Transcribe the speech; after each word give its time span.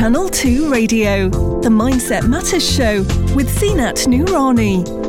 Channel 0.00 0.30
2 0.30 0.72
Radio, 0.72 1.28
the 1.60 1.68
Mindset 1.68 2.26
Matters 2.26 2.66
Show 2.66 3.02
with 3.34 3.50
Zeenat 3.60 4.06
Noorani. 4.06 4.99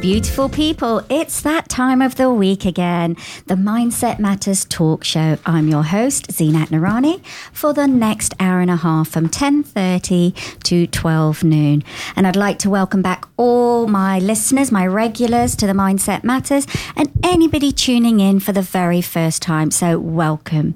Beautiful 0.00 0.48
people. 0.48 1.02
It's 1.08 1.42
that 1.42 1.68
time 1.68 2.02
of 2.02 2.16
the 2.16 2.30
week 2.30 2.64
again. 2.64 3.16
The 3.46 3.54
Mindset 3.54 4.18
Matters 4.18 4.64
talk 4.64 5.04
show. 5.04 5.38
I'm 5.46 5.68
your 5.68 5.84
host, 5.84 6.28
Zeenat 6.28 6.68
Noorani, 6.68 7.24
for 7.52 7.72
the 7.72 7.86
next 7.86 8.34
hour 8.40 8.60
and 8.60 8.70
a 8.70 8.76
half 8.76 9.08
from 9.08 9.28
10.30 9.28 10.62
to 10.64 10.86
12 10.86 11.44
noon. 11.44 11.84
And 12.16 12.26
I'd 12.26 12.36
like 12.36 12.58
to 12.60 12.70
welcome 12.70 13.00
back 13.00 13.26
all 13.36 13.86
my 13.86 14.18
listeners, 14.18 14.72
my 14.72 14.86
regulars 14.86 15.54
to 15.56 15.66
the 15.66 15.72
Mindset 15.72 16.24
Matters, 16.24 16.66
and 16.96 17.10
anybody 17.22 17.70
tuning 17.70 18.18
in 18.18 18.40
for 18.40 18.52
the 18.52 18.62
very 18.62 19.02
first 19.02 19.42
time. 19.42 19.70
So 19.70 19.98
welcome. 19.98 20.74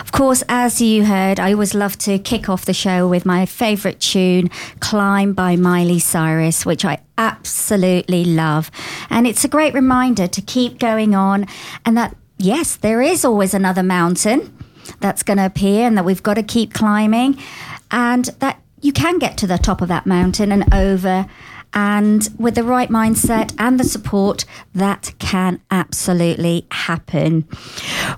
Of 0.00 0.10
course, 0.10 0.42
as 0.48 0.80
you 0.80 1.04
heard, 1.04 1.38
I 1.38 1.52
always 1.52 1.74
love 1.74 1.96
to 1.98 2.18
kick 2.18 2.48
off 2.48 2.64
the 2.64 2.74
show 2.74 3.06
with 3.06 3.24
my 3.24 3.46
favourite 3.46 4.00
tune, 4.00 4.50
Climb 4.80 5.32
by 5.32 5.54
Miley 5.54 6.00
Cyrus, 6.00 6.66
which 6.66 6.84
I 6.84 6.98
absolutely 7.18 8.24
love. 8.24 8.70
And 9.10 9.26
it's 9.26 9.44
a 9.44 9.48
great 9.48 9.74
reminder 9.74 10.26
to 10.26 10.40
keep 10.40 10.78
going 10.78 11.14
on 11.14 11.46
and 11.84 11.96
that, 11.96 12.16
yes, 12.38 12.76
there 12.76 13.02
is 13.02 13.24
always 13.24 13.54
another 13.54 13.82
mountain 13.82 14.56
that's 15.00 15.22
going 15.22 15.38
to 15.38 15.46
appear 15.46 15.86
and 15.86 15.96
that 15.96 16.04
we've 16.04 16.22
got 16.22 16.34
to 16.34 16.42
keep 16.42 16.74
climbing 16.74 17.38
and 17.90 18.26
that 18.40 18.60
you 18.80 18.92
can 18.92 19.18
get 19.18 19.38
to 19.38 19.46
the 19.46 19.56
top 19.56 19.80
of 19.80 19.88
that 19.88 20.06
mountain 20.06 20.52
and 20.52 20.72
over. 20.74 21.26
And 21.76 22.28
with 22.38 22.54
the 22.54 22.62
right 22.62 22.88
mindset 22.88 23.52
and 23.58 23.80
the 23.80 23.84
support, 23.84 24.44
that 24.74 25.12
can 25.18 25.60
absolutely 25.70 26.66
happen. 26.70 27.48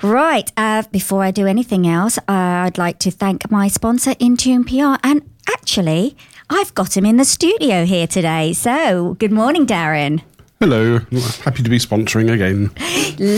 Right. 0.03 0.53
Uh, 0.57 0.83
before 0.93 1.23
I 1.23 1.31
do 1.31 1.47
anything 1.47 1.87
else, 1.87 2.19
uh, 2.19 2.23
I'd 2.29 2.77
like 2.77 2.99
to 3.01 3.11
thank 3.11 3.51
my 3.51 3.69
sponsor, 3.69 4.11
Intune 4.17 4.67
PR. 4.67 5.01
And 5.07 5.23
actually, 5.49 6.17
I've 6.49 6.75
got 6.75 6.97
him 6.97 7.05
in 7.05 7.17
the 7.17 7.25
studio 7.25 7.85
here 7.85 8.07
today. 8.07 8.53
So, 8.53 9.15
good 9.15 9.33
morning, 9.33 9.67
Darren. 9.67 10.23
Hello, 10.61 11.01
happy 11.45 11.63
to 11.63 11.69
be 11.69 11.79
sponsoring 11.79 12.33
again. 12.33 12.71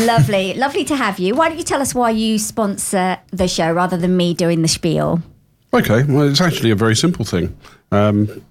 lovely, 0.06 0.54
lovely 0.56 0.84
to 0.84 0.94
have 0.94 1.18
you. 1.18 1.34
Why 1.34 1.48
don't 1.48 1.58
you 1.58 1.64
tell 1.64 1.80
us 1.80 1.94
why 1.94 2.10
you 2.10 2.38
sponsor 2.38 3.18
the 3.30 3.48
show 3.48 3.72
rather 3.72 3.96
than 3.96 4.16
me 4.16 4.34
doing 4.34 4.62
the 4.62 4.68
spiel? 4.68 5.22
Okay, 5.74 6.04
well, 6.04 6.28
it's 6.28 6.40
actually 6.40 6.70
a 6.70 6.76
very 6.76 6.94
simple 6.94 7.24
thing. 7.24 7.56
Um, 7.90 8.44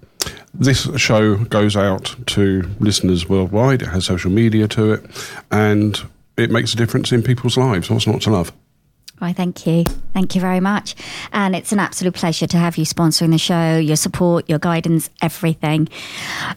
this 0.53 0.89
show 0.99 1.35
goes 1.45 1.77
out 1.77 2.15
to 2.27 2.69
listeners 2.79 3.29
worldwide, 3.29 3.83
it 3.83 3.89
has 3.89 4.05
social 4.05 4.31
media 4.31 4.67
to 4.69 4.93
it, 4.93 5.05
and 5.51 6.01
it 6.35 6.51
makes 6.51 6.73
a 6.73 6.77
difference 6.77 7.11
in 7.11 7.21
people's 7.21 7.57
lives. 7.57 7.89
What's 7.89 8.07
not 8.07 8.21
to 8.23 8.31
love? 8.31 8.51
Why, 9.19 9.33
thank 9.33 9.65
you. 9.65 9.83
Thank 10.13 10.35
you 10.35 10.41
very 10.41 10.59
much. 10.59 10.95
And 11.33 11.55
it's 11.55 11.71
an 11.71 11.79
absolute 11.79 12.13
pleasure 12.13 12.45
to 12.47 12.57
have 12.57 12.77
you 12.77 12.85
sponsoring 12.85 13.31
the 13.31 13.39
show, 13.39 13.77
your 13.77 13.95
support, 13.95 14.47
your 14.47 14.59
guidance, 14.59 15.09
everything. 15.21 15.89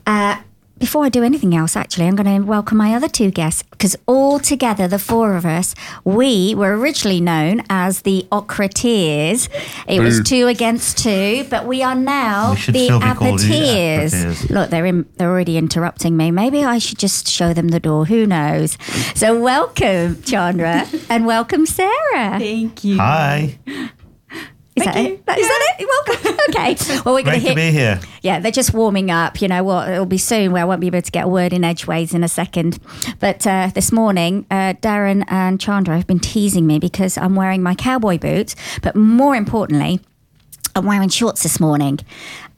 Uh, 0.07 0.41
before 0.81 1.05
I 1.05 1.11
do 1.11 1.23
anything 1.23 1.55
else, 1.55 1.77
actually, 1.77 2.07
I'm 2.07 2.17
going 2.17 2.41
to 2.41 2.45
welcome 2.45 2.79
my 2.79 2.95
other 2.95 3.07
two 3.07 3.31
guests 3.31 3.63
because 3.65 3.95
all 4.07 4.39
together, 4.41 4.89
the 4.89 4.99
four 4.99 5.37
of 5.37 5.45
us, 5.45 5.75
we 6.05 6.55
were 6.55 6.77
originally 6.77 7.21
known 7.21 7.63
as 7.69 8.01
the 8.03 8.27
Ocrateers. 8.33 9.51
It 9.87 10.01
was 10.01 10.23
two 10.23 10.47
against 10.49 10.97
two, 10.99 11.47
but 11.51 11.67
we 11.67 11.83
are 11.83 11.95
now 11.95 12.53
We 12.53 12.73
the 12.73 12.85
still 12.85 12.99
be 12.99 13.05
called 13.07 13.39
the 13.41 13.45
Abbateers. 13.45 14.15
Abbateers. 14.15 14.51
Look, 14.51 14.71
they're 14.71 14.87
in, 14.87 15.07
they're 15.17 15.31
already 15.31 15.59
interrupting 15.59 16.17
me. 16.17 16.31
Maybe 16.31 16.65
I 16.65 16.79
should 16.79 16.99
just 16.99 17.29
show 17.29 17.53
them 17.53 17.69
the 17.69 17.81
door. 17.81 18.07
Who 18.07 18.27
knows? 18.27 18.79
So, 19.15 19.39
welcome, 19.39 20.23
Chandra, 20.23 20.87
and 21.11 21.27
welcome, 21.27 21.67
Sarah. 21.67 22.39
Thank 22.39 22.85
you. 22.85 22.97
Hi, 22.97 23.59
Is 24.81 24.87
that 24.87 24.97
it? 24.97 25.13
Is 25.13 25.49
that 25.49 25.77
it? 25.79 25.89
Welcome. 26.07 26.37
Okay. 26.51 26.77
Well, 27.05 27.15
we're 27.15 27.23
going 27.23 27.41
to 27.41 27.47
hit. 27.49 27.55
be 27.55 27.71
here. 27.71 28.01
Yeah, 28.23 28.41
they're 28.41 28.51
just 28.51 28.75
warming 28.75 29.11
up. 29.11 29.41
You 29.41 29.49
know 29.49 29.63
what? 29.63 29.89
It'll 29.89 30.05
be 30.05 30.19
soon 30.19 30.53
where 30.53 30.63
I 30.63 30.65
won't 30.65 30.81
be 30.81 30.89
able 30.89 31.01
to 31.01 31.11
get 31.11 31.27
a 31.27 31.29
word 31.29 31.53
in 31.53 31.63
edgeways 31.65 32.13
in 32.13 32.25
a 32.25 32.29
second. 32.29 32.79
But 33.21 33.47
uh, 33.47 33.71
this 33.75 33.93
morning, 33.93 34.47
uh, 34.51 34.75
Darren 34.75 35.25
and 35.29 35.61
Chandra 35.61 35.97
have 35.97 36.07
been 36.07 36.19
teasing 36.19 36.67
me 36.67 36.79
because 36.79 37.17
I'm 37.17 37.37
wearing 37.37 37.63
my 37.63 37.75
cowboy 37.75 38.19
boots. 38.19 38.57
But 38.83 38.97
more 38.97 39.37
importantly, 39.37 40.01
I'm 40.75 40.87
wearing 40.87 41.09
shorts 41.09 41.43
this 41.43 41.61
morning 41.61 42.01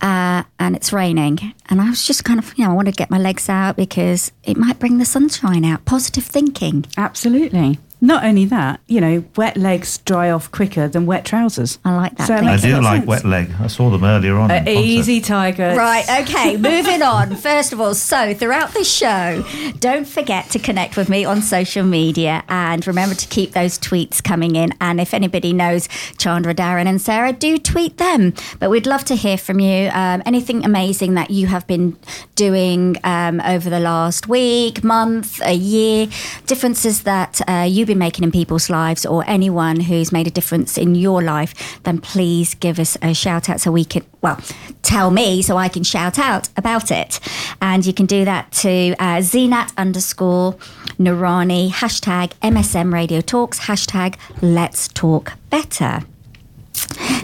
uh, 0.01 0.43
and 0.59 0.75
it's 0.77 0.93
raining. 0.93 1.55
And 1.71 1.81
I 1.81 1.89
was 1.89 2.07
just 2.07 2.25
kind 2.25 2.39
of, 2.39 2.57
you 2.59 2.65
know, 2.65 2.71
I 2.71 2.75
want 2.75 2.87
to 2.87 2.93
get 2.93 3.11
my 3.11 3.19
legs 3.19 3.49
out 3.49 3.77
because 3.77 4.33
it 4.43 4.57
might 4.57 4.79
bring 4.79 4.99
the 4.99 5.05
sunshine 5.05 5.65
out. 5.65 5.85
Positive 5.85 6.25
thinking. 6.25 6.85
Absolutely. 6.97 7.79
Not 8.05 8.25
only 8.25 8.45
that, 8.47 8.81
you 8.89 9.01
know, 9.01 9.25
wet 9.37 9.57
legs 9.57 9.99
dry 9.99 10.29
off 10.29 10.51
quicker 10.51 10.89
than 10.89 11.07
wet 11.07 11.25
trousers. 11.25 11.79
I 11.85 11.95
like 11.95 12.17
that 12.17 12.27
So 12.27 12.35
it. 12.35 12.43
I 12.43 12.57
do 12.57 12.81
like 12.81 12.99
sense. 13.03 13.07
wet 13.07 13.25
leg. 13.25 13.51
I 13.61 13.69
saw 13.69 13.91
them 13.91 14.03
earlier 14.03 14.37
on. 14.39 14.51
Uh, 14.51 14.55
in 14.67 14.69
easy, 14.69 15.21
Tiger. 15.21 15.77
Right, 15.77 16.05
okay, 16.23 16.57
moving 16.57 17.01
on. 17.01 17.37
First 17.53 17.73
of 17.73 17.81
all, 17.81 17.95
so 17.95 18.35
throughout 18.35 18.75
the 18.75 18.83
show, 18.83 19.45
don't 19.79 20.05
forget 20.09 20.51
to 20.51 20.59
connect 20.59 20.97
with 20.97 21.09
me 21.09 21.25
on 21.25 21.43
social 21.43 21.85
media 21.85 22.43
and 22.49 22.85
remember 22.89 23.15
to 23.15 23.29
keep 23.29 23.53
those 23.53 23.79
tweets 23.79 24.21
coming 24.21 24.57
in. 24.57 24.75
And 24.81 25.01
if 25.01 25.15
anybody 25.15 25.53
knows 25.53 25.89
Chandra, 26.19 26.57
Darren, 26.57 26.87
and 26.87 27.01
Sarah, 27.01 27.33
do 27.33 27.57
tweet 27.57 27.99
them. 27.99 28.35
But 28.59 28.69
we'd 28.71 28.87
love 28.87 29.05
to 29.05 29.15
hear 29.15 29.39
from 29.39 29.61
you. 29.61 29.91
Um, 29.93 30.25
anything 30.27 30.65
amazing 30.65 31.15
that 31.15 31.31
you 31.31 31.47
have 31.47 31.69
been 31.69 31.97
doing 32.35 32.97
um, 33.05 33.41
over 33.43 33.71
the 33.71 33.79
last 33.79 34.27
week, 34.27 34.83
month, 34.83 35.41
a 35.45 35.53
year, 35.55 36.09
differences 36.47 37.05
that 37.05 37.41
uh, 37.49 37.63
you've 37.69 37.92
been 37.93 37.99
making 37.99 38.25
in 38.25 38.33
people's 38.33 38.71
lives, 38.71 39.05
or 39.05 39.23
anyone 39.27 39.81
who's 39.81 40.13
made 40.13 40.27
a 40.27 40.31
difference 40.31 40.79
in 40.79 40.95
your 40.95 41.23
life, 41.23 41.83
then 41.83 41.99
please 41.99 42.55
give 42.55 42.79
us 42.79 42.97
a 43.03 43.13
shout 43.13 43.51
out 43.51 43.61
so 43.61 43.71
we 43.71 43.85
can, 43.85 44.03
well, 44.23 44.41
tell 44.83 45.11
me 45.11 45.43
so 45.43 45.57
I 45.59 45.69
can 45.69 45.83
shout 45.83 46.19
out 46.19 46.49
about 46.57 46.91
it. 46.91 47.21
And 47.61 47.85
you 47.85 47.93
can 47.93 48.07
do 48.07 48.25
that 48.25 48.51
to 48.53 48.95
uh, 48.99 49.19
Zeenat 49.19 49.77
underscore 49.77 50.55
Noorani, 50.99 51.71
hashtag 51.71 52.33
MSM 52.41 52.93
Radio 52.93 53.21
Talks, 53.21 53.61
hashtag 53.61 54.17
Let's 54.41 54.89
Talk 54.89 55.35
Better. 55.51 56.03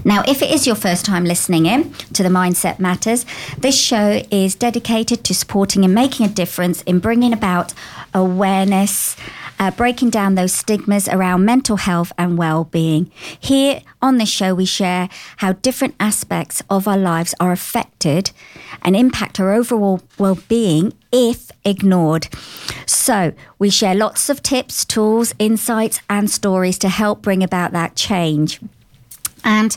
Now, 0.05 0.23
if 0.26 0.43
it 0.43 0.50
is 0.50 0.67
your 0.67 0.76
first 0.76 1.05
time 1.05 1.25
listening 1.25 1.67
in 1.67 1.93
to 2.15 2.23
the 2.23 2.29
Mindset 2.29 2.79
Matters, 2.79 3.26
this 3.59 3.79
show 3.79 4.23
is 4.31 4.55
dedicated 4.55 5.25
to 5.25 5.35
supporting 5.35 5.85
and 5.85 5.94
making 5.94 6.26
a 6.26 6.29
difference 6.29 6.82
in 6.82 6.99
bringing 6.99 7.32
about 7.32 7.75
awareness, 8.15 9.17
uh, 9.59 9.70
breaking 9.70 10.11
down 10.11 10.35
those 10.35 10.53
stigmas 10.53 11.09
around 11.09 11.44
mental 11.44 11.76
health 11.76 12.12
and 12.17 12.38
well 12.38 12.65
being. 12.65 13.11
Here 13.38 13.82
on 14.00 14.19
this 14.19 14.29
show, 14.29 14.55
we 14.55 14.65
share 14.65 15.09
how 15.38 15.53
different 15.55 15.94
aspects 15.99 16.62
of 16.70 16.87
our 16.87 16.99
lives 16.99 17.35
are 17.41 17.53
affected 17.53 18.31
and 18.82 18.97
impact 18.97 19.41
our 19.41 19.53
overall 19.53 20.00
well 20.19 20.38
being 20.49 20.93
if 21.12 21.50
ignored. 21.65 22.29
So, 22.87 23.32
we 23.59 23.70
share 23.70 23.94
lots 23.94 24.31
of 24.31 24.43
tips, 24.43 24.85
tools, 24.85 25.35
insights, 25.38 26.00
and 26.09 26.31
stories 26.31 26.79
to 26.79 26.88
help 26.88 27.23
bring 27.23 27.43
about 27.43 27.73
that 27.73 27.97
change. 27.97 28.61
And 29.44 29.76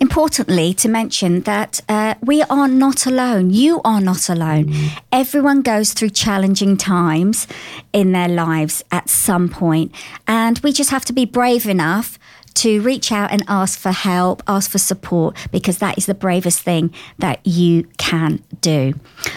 importantly, 0.00 0.72
to 0.74 0.88
mention 0.88 1.42
that 1.42 1.80
uh, 1.88 2.14
we 2.22 2.42
are 2.44 2.68
not 2.68 3.06
alone. 3.06 3.50
You 3.50 3.80
are 3.84 4.00
not 4.00 4.28
alone. 4.28 4.72
Everyone 5.12 5.62
goes 5.62 5.92
through 5.92 6.10
challenging 6.10 6.76
times 6.76 7.46
in 7.92 8.12
their 8.12 8.28
lives 8.28 8.84
at 8.90 9.08
some 9.10 9.48
point, 9.48 9.92
and 10.26 10.58
we 10.60 10.72
just 10.72 10.90
have 10.90 11.04
to 11.06 11.12
be 11.12 11.24
brave 11.24 11.66
enough 11.66 12.18
to 12.54 12.80
reach 12.82 13.12
out 13.12 13.30
and 13.30 13.42
ask 13.48 13.78
for 13.78 13.92
help, 13.92 14.42
ask 14.46 14.70
for 14.70 14.78
support, 14.78 15.36
because 15.50 15.78
that 15.78 15.96
is 15.98 16.06
the 16.06 16.14
bravest 16.14 16.60
thing 16.60 16.92
that 17.18 17.40
you 17.46 17.84
can 17.98 18.42
do. 18.60 18.94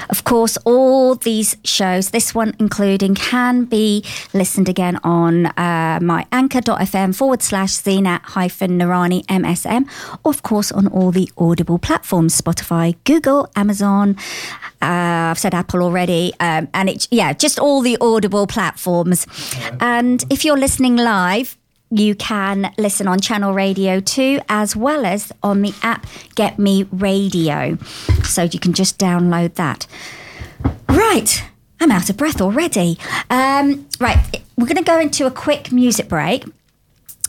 Of 0.10 0.24
course, 0.24 0.58
all 0.66 1.16
these 1.16 1.56
shows, 1.64 2.10
this 2.10 2.34
one 2.36 2.54
including, 2.60 3.16
can 3.16 3.66
be 3.66 4.04
listened 4.34 4.70
again 4.70 5.00
on 5.04 5.48
uh, 5.48 6.00
my 6.02 6.26
anchor.fm 6.32 7.16
forward 7.16 7.42
slash 7.42 7.72
Zeenat 7.72 8.22
hyphen 8.24 8.80
Noorani 8.80 9.26
MSM, 9.26 9.88
or 10.24 10.30
of 10.32 10.44
course 10.44 10.72
on 10.72 10.88
all 10.88 11.12
the 11.12 11.30
audible 11.38 11.80
platforms 11.80 12.40
Spotify, 12.40 12.96
Google, 13.04 13.50
Amazon. 13.56 14.18
Uh, 14.82 15.32
I've 15.32 15.40
said 15.40 15.54
Apple 15.54 15.82
already, 15.82 16.34
um, 16.40 16.68
and 16.74 16.90
it's 16.90 17.08
yeah, 17.10 17.34
just 17.34 17.60
all 17.60 17.82
the 17.82 17.98
audible 18.02 18.48
platforms. 18.48 19.26
And 19.80 20.24
if 20.30 20.44
you're 20.44 20.58
listening 20.58 20.98
live, 20.98 21.58
you 22.00 22.16
can 22.16 22.74
listen 22.78 23.08
on 23.08 23.20
Channel 23.20 23.54
Radio 23.54 24.00
2 24.00 24.42
as 24.50 24.76
well 24.76 25.06
as 25.06 25.32
on 25.44 25.62
the 25.62 25.74
app 25.84 26.08
Get 26.36 26.58
Me 26.58 26.84
Radio. 26.92 27.78
So 28.24 28.44
you 28.44 28.60
can 28.60 28.74
just 28.74 28.98
download 28.98 29.54
that. 29.56 29.86
Right, 30.90 31.44
I'm 31.80 31.92
out 31.92 32.10
of 32.10 32.18
breath 32.18 32.42
already. 32.42 32.98
Um, 33.30 33.88
right, 34.00 34.18
we're 34.58 34.66
going 34.66 34.78
to 34.78 34.84
go 34.84 35.00
into 35.00 35.26
a 35.26 35.32
quick 35.32 35.72
music 35.72 36.10
break. 36.10 36.46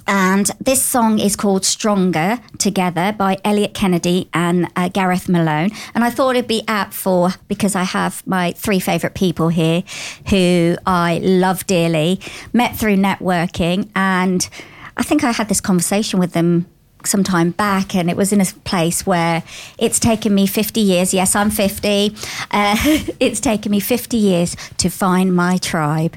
And 0.06 0.50
this 0.60 0.82
song 0.82 1.18
is 1.18 1.36
called 1.36 1.64
Stronger 1.64 2.38
Together 2.58 3.14
by 3.16 3.38
Elliot 3.44 3.74
Kennedy 3.74 4.28
and 4.34 4.68
uh, 4.76 4.88
Gareth 4.88 5.28
Malone. 5.28 5.70
And 5.94 6.04
I 6.04 6.10
thought 6.10 6.36
it'd 6.36 6.48
be 6.48 6.64
apt 6.68 6.92
for, 6.94 7.30
because 7.48 7.74
I 7.74 7.84
have 7.84 8.26
my 8.26 8.52
three 8.52 8.80
favourite 8.80 9.14
people 9.14 9.48
here 9.48 9.82
who 10.28 10.76
I 10.86 11.18
love 11.18 11.66
dearly, 11.66 12.20
met 12.52 12.76
through 12.76 12.96
networking. 12.96 13.90
And 13.94 14.48
I 14.96 15.02
think 15.02 15.24
I 15.24 15.32
had 15.32 15.48
this 15.48 15.60
conversation 15.60 16.18
with 16.20 16.32
them 16.32 16.66
some 17.06 17.22
time 17.22 17.50
back 17.50 17.94
and 17.94 18.08
it 18.08 18.16
was 18.16 18.32
in 18.32 18.40
a 18.40 18.46
place 18.64 19.04
where 19.04 19.42
it's 19.78 19.98
taken 20.00 20.34
me 20.34 20.46
50 20.46 20.80
years 20.80 21.12
yes 21.12 21.36
i'm 21.36 21.50
50 21.50 22.14
uh, 22.50 22.76
it's 23.20 23.40
taken 23.40 23.70
me 23.70 23.78
50 23.78 24.16
years 24.16 24.56
to 24.78 24.88
find 24.88 25.36
my 25.36 25.58
tribe 25.58 26.16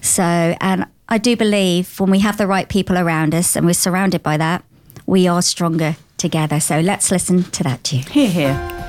so 0.00 0.22
and 0.22 0.86
i 1.08 1.18
do 1.18 1.36
believe 1.36 1.98
when 2.00 2.10
we 2.10 2.20
have 2.20 2.36
the 2.36 2.46
right 2.46 2.68
people 2.68 2.96
around 2.98 3.34
us 3.34 3.56
and 3.56 3.66
we're 3.66 3.72
surrounded 3.72 4.22
by 4.22 4.36
that 4.36 4.64
we 5.06 5.26
are 5.26 5.42
stronger 5.42 5.96
together 6.16 6.60
so 6.60 6.80
let's 6.80 7.10
listen 7.10 7.44
to 7.44 7.62
that 7.62 7.82
tune 7.84 8.02
Here, 8.02 8.30
here. 8.30 8.87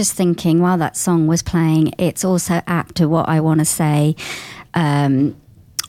Just 0.00 0.14
thinking 0.14 0.62
while 0.62 0.78
that 0.78 0.96
song 0.96 1.26
was 1.26 1.42
playing, 1.42 1.92
it's 1.98 2.24
also 2.24 2.62
apt 2.66 2.94
to 2.94 3.06
what 3.06 3.28
I 3.28 3.40
want 3.40 3.60
to 3.60 3.66
say. 3.66 4.16
Um, 4.72 5.36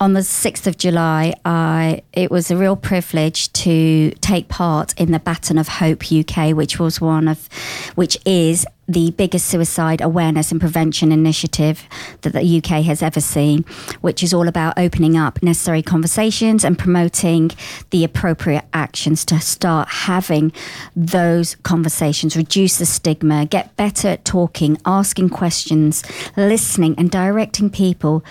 on 0.02 0.12
the 0.12 0.20
6th 0.20 0.68
of 0.68 0.78
July, 0.78 1.34
I, 1.46 2.02
it 2.12 2.30
was 2.30 2.52
a 2.52 2.58
real 2.58 2.76
privilege 2.76 3.54
to 3.54 4.12
take 4.20 4.50
part 4.50 4.94
in 5.00 5.14
the 5.14 5.20
Baton 5.20 5.58
of 5.58 5.70
Hope 5.70 6.12
UK, 6.12 6.54
which 6.54 6.78
was 6.78 7.00
one 7.00 7.30
of, 7.30 7.48
which 7.96 8.18
is 8.26 8.68
the 8.92 9.12
biggest 9.12 9.48
suicide 9.48 10.02
awareness 10.02 10.52
and 10.52 10.60
prevention 10.60 11.12
initiative 11.12 11.88
that 12.22 12.34
the 12.34 12.58
UK 12.58 12.84
has 12.84 13.02
ever 13.02 13.22
seen, 13.22 13.64
which 14.02 14.24
is 14.24 14.34
all 14.34 14.48
about 14.48 14.78
opening 14.78 15.18
up 15.18 15.42
necessary 15.42 15.82
conversations 15.82 16.64
and 16.64 16.78
promoting 16.78 17.52
the 17.92 18.04
appropriate 18.04 18.66
actions 18.74 19.26
to 19.26 19.40
start 19.40 19.88
having 19.90 20.52
those 20.96 21.56
conversations, 21.64 22.36
reduce 22.36 22.78
the 22.78 22.86
stigma, 22.86 23.46
get 23.46 23.76
better 23.78 24.10
at 24.10 24.26
talking, 24.26 24.78
asking 24.86 25.30
questions, 25.30 26.04
listening, 26.36 26.96
and 26.98 27.12
directing 27.12 27.70
people 27.70 28.24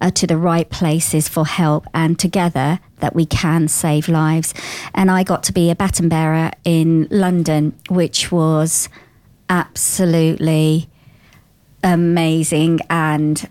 uh, 0.00 0.10
to 0.10 0.26
the 0.26 0.36
right 0.36 0.70
places 0.70 1.28
for 1.28 1.46
help. 1.46 1.86
And 1.94 2.18
together, 2.18 2.80
that 3.04 3.14
we 3.14 3.26
can 3.26 3.68
save 3.68 4.08
lives. 4.08 4.54
And 4.94 5.10
I 5.10 5.24
got 5.24 5.42
to 5.44 5.52
be 5.52 5.70
a 5.70 5.76
baton 5.76 6.08
bearer 6.08 6.52
in 6.64 7.06
London, 7.10 7.78
which 7.90 8.32
was 8.32 8.88
absolutely 9.48 10.88
amazing 11.82 12.80
and 12.88 13.48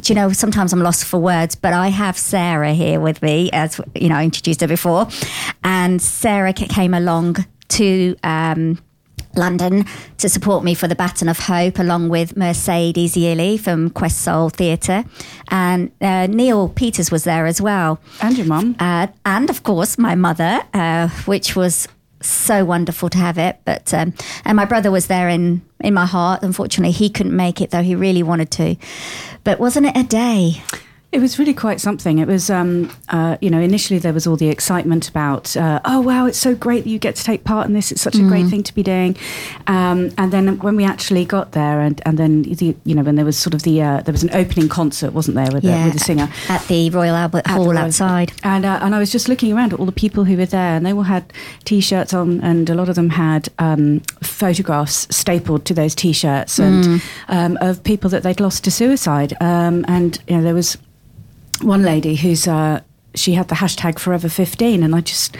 do 0.00 0.12
you 0.12 0.14
know 0.14 0.32
sometimes 0.32 0.72
i'm 0.72 0.80
lost 0.80 1.04
for 1.04 1.18
words 1.18 1.54
but 1.54 1.72
i 1.72 1.88
have 1.88 2.18
sarah 2.18 2.72
here 2.72 2.98
with 2.98 3.22
me 3.22 3.50
as 3.52 3.80
you 3.94 4.08
know 4.08 4.16
i 4.16 4.24
introduced 4.24 4.60
her 4.60 4.66
before 4.66 5.06
and 5.62 6.02
sarah 6.02 6.52
came 6.52 6.94
along 6.94 7.36
to 7.68 8.16
um, 8.24 8.78
London 9.34 9.84
to 10.18 10.28
support 10.28 10.64
me 10.64 10.74
for 10.74 10.88
the 10.88 10.94
Baton 10.94 11.28
of 11.28 11.38
Hope, 11.38 11.78
along 11.78 12.08
with 12.08 12.36
Mercedes 12.36 13.16
Yearly 13.16 13.56
from 13.56 13.90
Quest 13.90 14.20
Soul 14.20 14.50
Theatre. 14.50 15.04
And 15.48 15.90
uh, 16.00 16.26
Neil 16.26 16.68
Peters 16.68 17.10
was 17.10 17.24
there 17.24 17.46
as 17.46 17.60
well. 17.60 18.00
And 18.20 18.36
your 18.36 18.46
mum. 18.46 18.76
Uh, 18.78 19.08
and, 19.24 19.48
of 19.50 19.62
course, 19.62 19.98
my 19.98 20.14
mother, 20.14 20.62
uh, 20.74 21.08
which 21.24 21.56
was 21.56 21.88
so 22.22 22.64
wonderful 22.64 23.08
to 23.10 23.18
have 23.18 23.38
it. 23.38 23.58
But 23.64 23.92
um, 23.94 24.14
and 24.44 24.56
my 24.56 24.64
brother 24.64 24.90
was 24.90 25.06
there 25.06 25.28
in 25.28 25.62
in 25.80 25.94
my 25.94 26.06
heart. 26.06 26.42
Unfortunately, 26.42 26.92
he 26.92 27.10
couldn't 27.10 27.36
make 27.36 27.60
it 27.60 27.70
though 27.70 27.82
he 27.82 27.94
really 27.94 28.22
wanted 28.22 28.50
to. 28.52 28.76
But 29.44 29.58
wasn't 29.58 29.86
it 29.86 29.96
a 29.96 30.04
day? 30.04 30.62
It 31.12 31.20
was 31.20 31.38
really 31.38 31.52
quite 31.52 31.78
something. 31.78 32.18
It 32.18 32.26
was, 32.26 32.48
um, 32.48 32.90
uh, 33.10 33.36
you 33.42 33.50
know, 33.50 33.60
initially 33.60 33.98
there 33.98 34.14
was 34.14 34.26
all 34.26 34.36
the 34.36 34.48
excitement 34.48 35.10
about, 35.10 35.54
uh, 35.58 35.78
oh 35.84 36.00
wow, 36.00 36.24
it's 36.24 36.38
so 36.38 36.54
great 36.54 36.84
that 36.84 36.90
you 36.90 36.98
get 36.98 37.16
to 37.16 37.22
take 37.22 37.44
part 37.44 37.66
in 37.66 37.74
this. 37.74 37.92
It's 37.92 38.00
such 38.00 38.14
a 38.14 38.22
great 38.22 38.46
thing 38.48 38.62
to 38.62 38.74
be 38.74 38.82
doing. 38.82 39.14
Um, 39.66 40.10
and 40.16 40.32
then 40.32 40.58
when 40.60 40.74
we 40.74 40.84
actually 40.84 41.26
got 41.26 41.52
there, 41.52 41.80
and, 41.82 42.00
and 42.06 42.18
then 42.18 42.42
the, 42.44 42.74
you 42.84 42.94
know, 42.94 43.02
when 43.02 43.16
there 43.16 43.26
was 43.26 43.36
sort 43.36 43.52
of 43.52 43.62
the 43.62 43.82
uh, 43.82 44.00
there 44.00 44.12
was 44.12 44.22
an 44.22 44.30
opening 44.32 44.70
concert, 44.70 45.12
wasn't 45.12 45.34
there, 45.34 45.50
with, 45.52 45.62
the, 45.64 45.68
with 45.84 45.92
the 45.92 45.98
singer 45.98 46.30
at 46.48 46.66
the 46.68 46.88
Royal 46.88 47.14
Albert 47.14 47.46
Hall 47.46 47.66
Royal- 47.66 47.76
outside. 47.78 48.32
And 48.42 48.64
uh, 48.64 48.78
and 48.80 48.94
I 48.94 48.98
was 48.98 49.12
just 49.12 49.28
looking 49.28 49.52
around 49.52 49.74
at 49.74 49.78
all 49.80 49.86
the 49.86 49.92
people 49.92 50.24
who 50.24 50.38
were 50.38 50.46
there, 50.46 50.76
and 50.76 50.86
they 50.86 50.94
all 50.94 51.02
had 51.02 51.30
t-shirts 51.64 52.14
on, 52.14 52.40
and 52.40 52.70
a 52.70 52.74
lot 52.74 52.88
of 52.88 52.94
them 52.94 53.10
had 53.10 53.50
um, 53.58 54.00
photographs 54.22 55.06
stapled 55.14 55.66
to 55.66 55.74
those 55.74 55.94
t-shirts, 55.94 56.58
and 56.58 57.02
um, 57.28 57.58
of 57.60 57.84
people 57.84 58.08
that 58.08 58.22
they'd 58.22 58.40
lost 58.40 58.64
to 58.64 58.70
suicide. 58.70 59.34
Um, 59.42 59.84
and 59.88 60.18
you 60.26 60.38
know, 60.38 60.42
there 60.42 60.54
was 60.54 60.78
one 61.62 61.82
lady 61.82 62.16
who's. 62.16 62.46
Uh, 62.48 62.80
she 63.14 63.34
had 63.34 63.48
the 63.48 63.54
hashtag 63.56 63.98
forever 63.98 64.26
15 64.26 64.82
and 64.82 64.94
I 64.94 65.02
just 65.02 65.36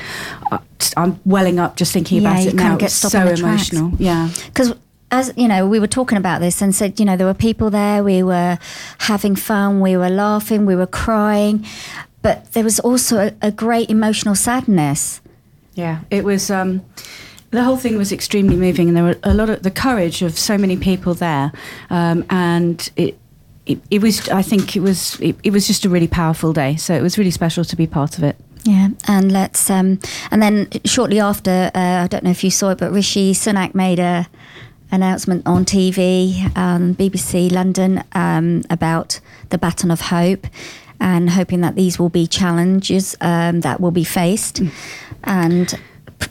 uh, 0.51 0.59
I'm 0.95 1.19
welling 1.25 1.59
up 1.59 1.77
just 1.77 1.91
thinking 1.91 2.21
Yeah, 2.21 2.33
about 2.33 2.47
it 2.47 2.55
now. 2.55 2.77
get 2.77 2.91
so 2.91 3.09
the 3.09 3.19
tracks. 3.35 3.41
emotional. 3.41 3.93
Yeah. 3.99 4.29
because 4.45 4.75
as 5.11 5.33
you 5.39 5.49
know 5.49 5.67
we 5.67 5.81
were 5.81 5.87
talking 5.87 6.19
about 6.19 6.43
this 6.43 6.61
and 6.61 6.75
said 6.75 7.01
you 7.01 7.07
know 7.07 7.17
there 7.17 7.27
were 7.27 7.33
people 7.33 7.71
there 7.71 8.05
we 8.05 8.23
were 8.23 8.59
having 8.99 9.35
fun 9.37 9.81
we 9.81 9.97
were 9.97 10.11
laughing 10.11 10.67
we 10.67 10.77
were 10.77 10.87
crying 10.87 11.65
but 12.21 12.53
there 12.53 12.63
was 12.63 12.79
also 12.81 13.17
a, 13.29 13.33
a 13.41 13.51
great 13.51 13.89
emotional 13.89 14.35
sadness 14.35 15.23
Yeah, 15.75 16.01
it 16.11 16.25
was. 16.25 16.51
Um, 16.51 16.83
the 17.53 17.65
whole 17.65 17.79
thing 17.79 17.97
was 17.97 18.13
extremely 18.13 18.57
moving, 18.57 18.89
and 18.89 18.97
there 18.99 19.05
were 19.05 19.17
a 19.23 19.33
lot 19.33 19.49
of 19.49 19.63
the 19.63 19.71
courage 19.71 20.21
of 20.21 20.39
so 20.39 20.59
many 20.59 20.77
people 20.77 21.15
there, 21.15 21.53
um, 21.89 22.25
and 22.29 22.91
it, 22.97 23.17
it. 23.67 23.79
It 23.91 24.01
was. 24.03 24.29
I 24.29 24.43
think 24.43 24.77
it 24.77 24.81
was. 24.81 25.19
It, 25.21 25.37
it 25.43 25.53
was 25.53 25.67
just 25.67 25.85
a 25.85 25.89
really 25.89 26.09
powerful 26.09 26.53
day. 26.53 26.77
So 26.77 26.95
it 26.95 27.03
was 27.03 27.17
really 27.19 27.31
special 27.31 27.65
to 27.65 27.77
be 27.77 27.87
part 27.87 28.19
of 28.19 28.25
it. 28.25 28.37
yeah 28.65 28.89
and 29.09 29.33
let's 29.33 29.71
um 29.71 29.99
and 30.31 30.41
then 30.41 30.69
shortly 30.85 31.19
after 31.21 31.71
uh, 31.75 32.05
i 32.05 32.07
don't 32.07 32.23
know 32.23 32.31
if 32.31 32.45
you 32.45 32.51
saw 32.51 32.71
it 32.71 32.79
but 32.79 32.93
rishi 32.93 33.33
sunak 33.35 33.75
made 33.75 33.99
a 33.99 34.27
announcement 34.93 35.43
on 35.47 35.65
tv 35.65 35.99
um, 36.57 36.95
bbc 36.95 37.51
london 37.51 38.05
um, 38.13 38.63
about 38.71 39.19
the 39.51 39.59
baton 39.59 39.91
of 39.91 40.01
hope 40.17 40.47
and 41.01 41.31
hoping 41.31 41.61
that 41.63 41.75
these 41.75 41.99
will 41.99 42.09
be 42.21 42.25
challenges 42.27 43.17
um, 43.21 43.61
that 43.63 43.81
will 43.81 43.91
be 43.91 44.05
faced 44.05 44.63
and 45.25 45.69
p- 45.71 45.79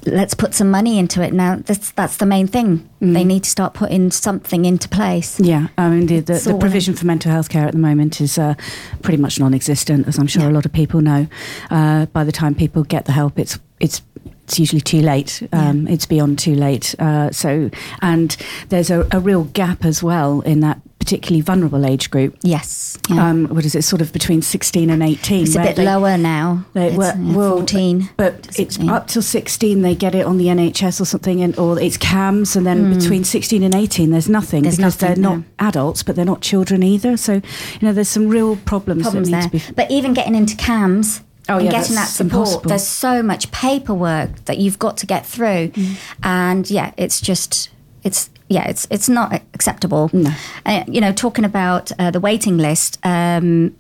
let's 0.06 0.34
put 0.34 0.54
some 0.54 0.70
money 0.72 0.98
into 1.00 1.22
it 1.22 1.34
now 1.34 1.56
that's 1.66 1.92
that's 1.92 2.18
the 2.18 2.26
main 2.26 2.48
thing 2.48 2.88
they 3.00 3.24
need 3.24 3.44
to 3.44 3.50
start 3.50 3.74
putting 3.74 4.12
something 4.12 4.66
into 4.66 4.88
place 4.88 5.40
Yeah, 5.40 5.68
I 5.78 5.90
mean 5.90 6.06
the 6.06 6.20
the, 6.20 6.34
the 6.34 6.58
provision 6.60 6.94
for 6.94 7.06
mental 7.08 7.32
health 7.32 7.50
care 7.50 7.66
at 7.66 7.72
the 7.72 7.80
moment 7.80 8.22
is 8.22 8.38
uh, 8.38 8.54
pretty 9.02 9.18
much 9.22 9.40
non-existent, 9.40 10.08
as 10.08 10.20
I'm 10.20 10.28
sure 10.28 10.48
a 10.48 10.52
lot 10.52 10.66
of 10.66 10.72
people 10.72 11.02
know. 11.02 11.26
Uh, 11.72 12.06
by 12.08 12.24
the 12.24 12.32
time 12.32 12.54
people 12.54 12.84
get 12.84 13.06
the 13.06 13.12
help, 13.12 13.40
it's 13.40 13.58
it's 13.80 14.04
it's 14.44 14.60
usually 14.60 14.82
too 14.82 15.02
late. 15.02 15.42
Um, 15.52 15.88
It's 15.88 16.06
beyond 16.06 16.38
too 16.38 16.54
late. 16.56 16.94
Uh, 17.00 17.32
so, 17.32 17.70
and 18.02 18.36
there's 18.70 18.92
a, 18.92 19.08
a 19.12 19.20
real 19.20 19.46
gap 19.46 19.86
as 19.86 20.04
well 20.04 20.42
in 20.42 20.60
that 20.60 20.78
particularly 21.02 21.42
vulnerable 21.42 21.84
age 21.86 22.12
group. 22.12 22.38
yes 22.44 22.98
yeah. 23.10 23.28
Um, 23.30 23.48
what 23.48 23.66
is 23.66 23.74
it? 23.76 23.82
Sort 23.84 24.02
of 24.02 24.14
between 24.14 24.42
16 24.44 24.90
and 24.92 25.02
18. 25.02 25.44
it's 25.44 25.56
a 25.56 25.60
bit 25.62 25.76
they- 25.76 25.84
lower 25.86 26.16
now 26.18 26.64
They, 26.74 26.88
It's, 26.90 26.98
well, 26.98 27.18
yeah, 27.18 27.36
well, 27.36 27.56
14 27.58 28.10
but 28.18 28.48
it's 28.60 28.80
up 28.80 29.08
till 29.08 29.24
16 29.24 29.82
they 29.82 29.96
get 29.96 30.14
it 30.14 30.26
on 30.26 30.38
the 30.38 30.46
NHS 30.48 31.02
or 31.02 31.06
something, 31.06 31.42
and, 31.42 31.58
or 31.58 31.80
it's 31.80 31.98
CAMHS, 31.98 32.56
and 32.56 32.66
then 32.68 32.94
between 32.94 33.24
16 33.24 33.64
and 33.64 33.74
18 33.74 34.12
there's 34.12 34.30
nothing. 34.30 34.62
There's 34.64 34.78
because 34.78 35.02
nothing, 35.02 35.16
they're 35.22 35.32
not 35.32 35.38
no. 35.40 35.44
adults, 35.60 36.04
but 36.04 36.16
they're 36.16 36.24
not 36.34 36.42
children 36.42 36.84
either. 36.84 37.18
So 37.18 37.34
you 37.34 37.42
know 37.82 37.94
there's 37.94 38.08
some 38.10 38.28
real 38.30 38.56
problems, 38.58 39.02
problems 39.04 39.30
that 39.32 39.52
there. 39.52 39.60
to 39.60 39.68
be. 39.68 39.74
But 39.76 39.90
even 39.90 40.14
getting 40.14 40.36
into 40.36 40.56
CAMHS 40.56 41.22
Oh, 41.50 41.56
and 41.58 41.66
yeah, 41.66 41.72
getting 41.72 41.96
that 41.96 42.06
support, 42.06 42.34
impossible. 42.48 42.70
there's 42.70 42.88
so 42.88 43.24
much 43.24 43.52
paperwork 43.52 44.46
that 44.46 44.60
you've 44.60 44.78
got 44.78 44.96
to 44.98 45.06
get 45.08 45.26
through, 45.26 45.70
Mm. 45.70 45.96
and 46.24 46.70
yeah, 46.70 46.92
it's 46.98 47.20
just 47.20 47.70
it's 48.04 48.30
yeah, 48.48 48.68
it's 48.68 48.88
it's 48.90 49.08
not 49.08 49.34
acceptable. 49.54 50.10
No. 50.14 50.32
Uh, 50.66 50.84
you 50.88 51.02
know, 51.02 51.14
talking 51.14 51.46
about 51.46 51.92
uh, 52.00 52.12
the 52.12 52.20
waiting 52.20 52.58
list, 52.58 53.00
um, 53.04 53.76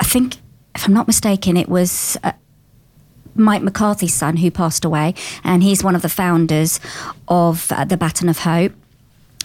I 0.00 0.04
think 0.04 0.36
if 0.74 0.86
I'm 0.86 0.94
not 0.94 1.06
mistaken, 1.06 1.56
it 1.56 1.68
was. 1.68 2.16
Uh, 2.22 2.32
Mike 3.36 3.62
McCarthy's 3.62 4.12
son, 4.12 4.38
who 4.38 4.50
passed 4.50 4.84
away, 4.84 5.14
and 5.44 5.62
he's 5.62 5.84
one 5.84 5.94
of 5.94 6.02
the 6.02 6.08
founders 6.08 6.80
of 7.28 7.70
uh, 7.70 7.84
the 7.84 7.96
Baton 7.96 8.28
of 8.28 8.40
Hope. 8.40 8.72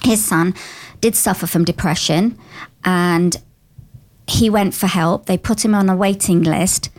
His 0.04 0.26
son 0.26 0.56
did 1.02 1.16
suffer 1.16 1.46
from 1.46 1.64
depression, 1.64 2.38
and 2.84 3.38
he 4.28 4.50
went 4.50 4.74
for 4.74 4.88
help. 4.88 5.28
They 5.28 5.38
put 5.38 5.64
him 5.64 5.76
on 5.76 5.88
a 5.88 5.96
waiting 5.96 6.42
list 6.42 6.90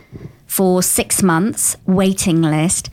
for 0.57 0.81
six 0.81 1.21
months, 1.21 1.77
waiting 1.85 2.41
list. 2.41 2.89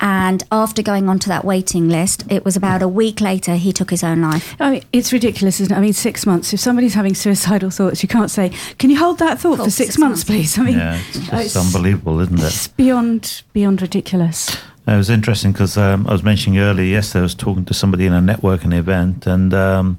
And 0.00 0.42
after 0.52 0.82
going 0.82 1.08
onto 1.08 1.28
that 1.28 1.44
waiting 1.46 1.88
list, 1.88 2.24
it 2.30 2.44
was 2.44 2.56
about 2.56 2.82
a 2.82 2.88
week 2.88 3.22
later 3.22 3.54
he 3.56 3.72
took 3.72 3.88
his 3.90 4.04
own 4.04 4.20
life. 4.20 4.54
I 4.60 4.70
mean, 4.70 4.82
it's 4.92 5.14
ridiculous, 5.14 5.58
isn't 5.60 5.72
it? 5.74 5.78
I 5.78 5.80
mean, 5.80 5.94
six 5.94 6.26
months. 6.26 6.52
If 6.52 6.60
somebody's 6.60 6.92
having 6.92 7.14
suicidal 7.14 7.70
thoughts, 7.70 8.02
you 8.02 8.08
can't 8.08 8.30
say, 8.30 8.50
"Can 8.78 8.90
you 8.90 8.98
hold 8.98 9.18
that 9.20 9.40
thought 9.40 9.56
for 9.56 9.70
six, 9.70 9.76
six 9.94 9.98
months, 9.98 10.28
months. 10.28 10.30
please?" 10.30 10.58
I 10.58 10.62
mean, 10.62 10.78
Yeah, 10.78 11.00
it's 11.08 11.18
just 11.18 11.32
it's- 11.32 11.56
unbelievable, 11.56 12.20
isn't 12.20 12.38
it? 12.38 12.44
it's 12.44 12.68
beyond 12.68 13.42
beyond 13.54 13.80
ridiculous. 13.80 14.54
It 14.86 14.96
was 14.96 15.08
interesting 15.10 15.52
because 15.52 15.76
um, 15.78 16.06
I 16.06 16.12
was 16.12 16.22
mentioning 16.22 16.60
earlier 16.60 16.84
yesterday, 16.98 17.20
I 17.20 17.22
was 17.22 17.34
talking 17.34 17.64
to 17.64 17.74
somebody 17.74 18.04
in 18.06 18.12
a 18.12 18.20
networking 18.20 18.72
event, 18.74 19.26
and 19.26 19.52
um, 19.54 19.98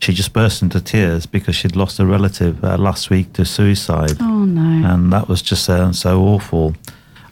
she 0.00 0.12
just 0.12 0.32
burst 0.32 0.62
into 0.62 0.80
tears 0.80 1.26
because 1.26 1.54
she'd 1.54 1.76
lost 1.76 2.00
a 2.00 2.06
relative 2.06 2.64
uh, 2.64 2.76
last 2.78 3.10
week 3.10 3.32
to 3.34 3.44
suicide. 3.44 4.16
Oh 4.20 4.44
no. 4.44 4.88
and 4.88 5.12
that 5.12 5.28
was 5.28 5.42
just 5.42 5.68
uh, 5.68 5.92
so 5.92 6.22
awful. 6.22 6.74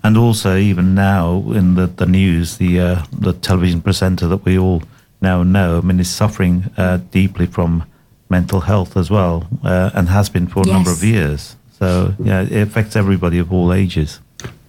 And 0.05 0.17
also, 0.17 0.57
even 0.57 0.95
now 0.95 1.51
in 1.51 1.75
the, 1.75 1.87
the 1.87 2.07
news, 2.07 2.59
the 2.59 2.81
uh, 2.81 3.03
the 3.13 3.33
television 3.33 3.81
presenter 3.81 4.29
that 4.29 4.45
we 4.45 4.59
all 4.59 4.83
now 5.21 5.43
know, 5.43 5.79
I 5.79 5.81
mean, 5.81 5.99
is 5.99 6.09
suffering 6.11 6.71
uh, 6.77 6.99
deeply 7.11 7.47
from 7.47 7.85
mental 8.31 8.61
health 8.61 8.97
as 8.97 9.11
well, 9.11 9.49
uh, 9.65 9.91
and 9.95 10.09
has 10.09 10.29
been 10.29 10.47
for 10.47 10.63
a 10.63 10.67
number 10.67 10.91
of 10.93 11.03
years. 11.03 11.57
So 11.79 12.15
yeah, 12.19 12.43
it 12.43 12.63
affects 12.69 12.95
everybody 12.97 13.39
of 13.39 13.53
all 13.53 13.73
ages. 13.73 14.21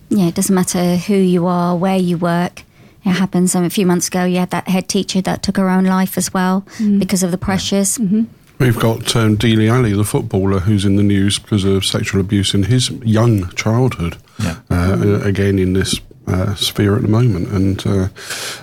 Yeah, 0.09 0.27
it 0.27 0.35
doesn't 0.35 0.55
matter 0.55 0.95
who 0.95 1.15
you 1.15 1.45
are, 1.45 1.75
where 1.75 1.97
you 1.97 2.17
work. 2.17 2.63
It 3.05 3.11
happens. 3.11 3.55
Um, 3.55 3.63
a 3.63 3.69
few 3.69 3.85
months 3.85 4.07
ago, 4.07 4.25
you 4.25 4.39
had 4.39 4.49
that 4.51 4.67
head 4.67 4.87
teacher 4.87 5.21
that 5.21 5.41
took 5.43 5.57
her 5.57 5.69
own 5.69 5.85
life 5.85 6.17
as 6.17 6.33
well 6.33 6.65
because 6.99 7.23
of 7.23 7.31
the 7.31 7.37
pressures. 7.37 7.97
We've 8.59 8.77
got 8.77 9.15
um, 9.15 9.35
Dele 9.37 9.69
Alli, 9.69 9.93
the 9.93 10.03
footballer, 10.03 10.59
who's 10.59 10.83
in 10.83 10.97
the 10.97 11.03
news 11.03 11.39
because 11.39 11.63
of 11.63 11.85
sexual 11.85 12.19
abuse 12.19 12.53
in 12.53 12.63
his 12.63 12.89
young 12.89 13.49
childhood. 13.51 14.17
Yeah. 14.43 14.57
Uh, 14.69 15.21
Again, 15.23 15.57
in 15.57 15.73
this 15.73 16.01
uh, 16.29 16.55
sphere 16.55 16.95
at 16.95 17.01
the 17.01 17.07
moment. 17.07 17.47
And 17.49 17.85
uh, 17.87 18.07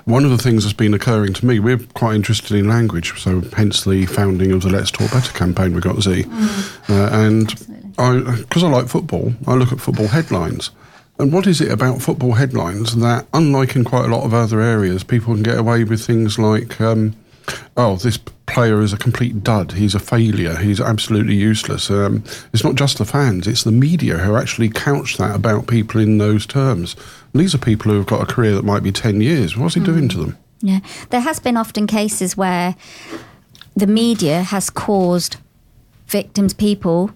one 0.04 0.24
of 0.24 0.30
the 0.30 0.38
things 0.38 0.64
that's 0.64 0.72
been 0.72 0.94
occurring 0.94 1.32
to 1.34 1.46
me, 1.46 1.58
we're 1.58 1.78
quite 1.78 2.14
interested 2.14 2.56
in 2.56 2.68
language, 2.68 3.18
so 3.20 3.40
hence 3.56 3.84
the 3.84 4.06
founding 4.06 4.52
of 4.52 4.62
the 4.62 4.68
Let's 4.68 4.90
Talk 4.90 5.10
Better 5.10 5.32
campaign 5.32 5.74
we 5.74 5.80
got 5.80 6.00
Z. 6.00 6.24
Mm. 6.24 6.90
Uh, 6.90 7.16
and 7.16 7.94
I, 7.98 8.36
because 8.36 8.62
I 8.62 8.68
like 8.68 8.88
football, 8.88 9.34
I 9.46 9.54
look 9.54 9.72
at 9.72 9.80
football 9.80 10.08
headlines. 10.08 10.70
And 11.18 11.32
what 11.32 11.46
is 11.46 11.60
it 11.60 11.70
about 11.72 12.02
football 12.02 12.32
headlines 12.32 12.96
that, 12.96 13.26
unlike 13.32 13.74
in 13.74 13.84
quite 13.84 14.04
a 14.04 14.14
lot 14.14 14.24
of 14.24 14.34
other 14.34 14.60
areas, 14.60 15.02
people 15.02 15.34
can 15.34 15.42
get 15.42 15.58
away 15.58 15.82
with 15.82 16.04
things 16.04 16.38
like, 16.38 16.78
um, 16.80 17.16
oh, 17.76 17.96
this 17.96 18.18
player 18.46 18.80
is 18.80 18.92
a 18.92 18.98
complete 18.98 19.42
dud, 19.42 19.72
he's 19.72 19.94
a 19.94 19.98
failure, 19.98 20.56
he's 20.56 20.80
absolutely 20.80 21.34
useless. 21.34 21.90
Um, 21.90 22.22
it's 22.52 22.64
not 22.64 22.74
just 22.74 22.98
the 22.98 23.06
fans, 23.06 23.46
it's 23.46 23.64
the 23.64 23.72
media 23.72 24.18
who 24.18 24.36
actually 24.36 24.68
couch 24.68 25.16
that 25.16 25.34
about 25.34 25.66
people 25.66 26.00
in 26.00 26.18
those 26.18 26.44
terms. 26.44 26.96
And 27.32 27.40
these 27.40 27.54
are 27.54 27.58
people 27.58 27.90
who 27.90 27.98
have 27.98 28.06
got 28.06 28.22
a 28.22 28.32
career 28.32 28.54
that 28.54 28.64
might 28.64 28.82
be 28.82 28.92
10 28.92 29.20
years. 29.22 29.56
What's 29.56 29.74
he 29.74 29.80
doing 29.80 30.08
to 30.10 30.18
them? 30.18 30.38
Yeah, 30.60 30.80
there 31.10 31.20
has 31.20 31.40
been 31.40 31.56
often 31.56 31.86
cases 31.86 32.36
where 32.36 32.76
the 33.74 33.86
media 33.86 34.42
has 34.42 34.68
caused 34.70 35.36
victims, 36.06 36.54
people, 36.54 37.10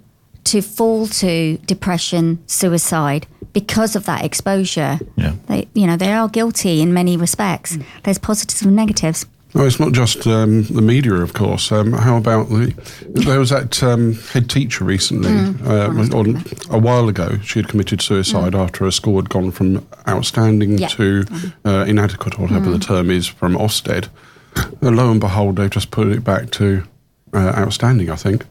to 0.45 0.63
fall 0.63 1.07
to 1.07 1.59
depression, 1.59 2.43
suicide 2.47 3.27
because 3.53 3.97
of 3.97 4.05
that 4.07 4.25
exposure. 4.25 4.99
Yeah. 5.17 5.35
They, 5.47 5.69
you 5.75 5.87
know, 5.87 5.97
they 5.97 6.13
are 6.13 6.29
guilty 6.29 6.81
in 6.81 6.93
many 6.95 7.17
respects. 7.17 7.79
There's 8.05 8.19
positives 8.19 8.63
and 8.63 8.75
negatives. 8.77 9.27
No, 9.53 9.65
it's 9.65 9.81
not 9.81 9.91
just 9.93 10.29
um, 10.29 10.63
the 10.65 10.81
media, 10.81 11.15
of 11.15 11.33
course. 11.33 11.73
Um, 11.73 11.93
how 11.93 12.17
about 12.17 12.51
the? 12.51 12.73
There 13.09 13.41
was 13.41 13.51
that 13.51 13.83
um, 13.83 14.15
head 14.33 14.49
teacher 14.49 14.85
recently, 14.85 15.33
uh, 15.69 15.93
or 16.15 16.25
a 16.71 16.79
while 16.79 17.09
ago. 17.09 17.37
She 17.43 17.59
had 17.59 17.69
committed 17.69 18.01
suicide 18.01 18.55
after 18.55 18.85
her 18.85 18.93
score 18.93 19.17
had 19.21 19.29
gone 19.29 19.51
from 19.51 19.85
outstanding 20.07 20.79
Yeah. 20.79 20.87
to 20.89 21.25
uh, 21.65 21.85
inadequate, 21.89 22.39
or 22.39 22.43
whatever 22.43 22.71
the 22.71 22.79
term 22.79 23.11
is, 23.11 23.27
from 23.27 23.57
Ofsted. 23.57 24.09
And 24.83 24.97
lo 24.97 25.11
and 25.11 25.19
behold, 25.21 25.57
they've 25.57 25.69
just 25.69 25.91
put 25.91 26.07
it 26.09 26.23
back 26.23 26.51
to 26.53 26.85
uh, 27.33 27.53
outstanding. 27.57 28.09
I 28.09 28.15
think. 28.17 28.47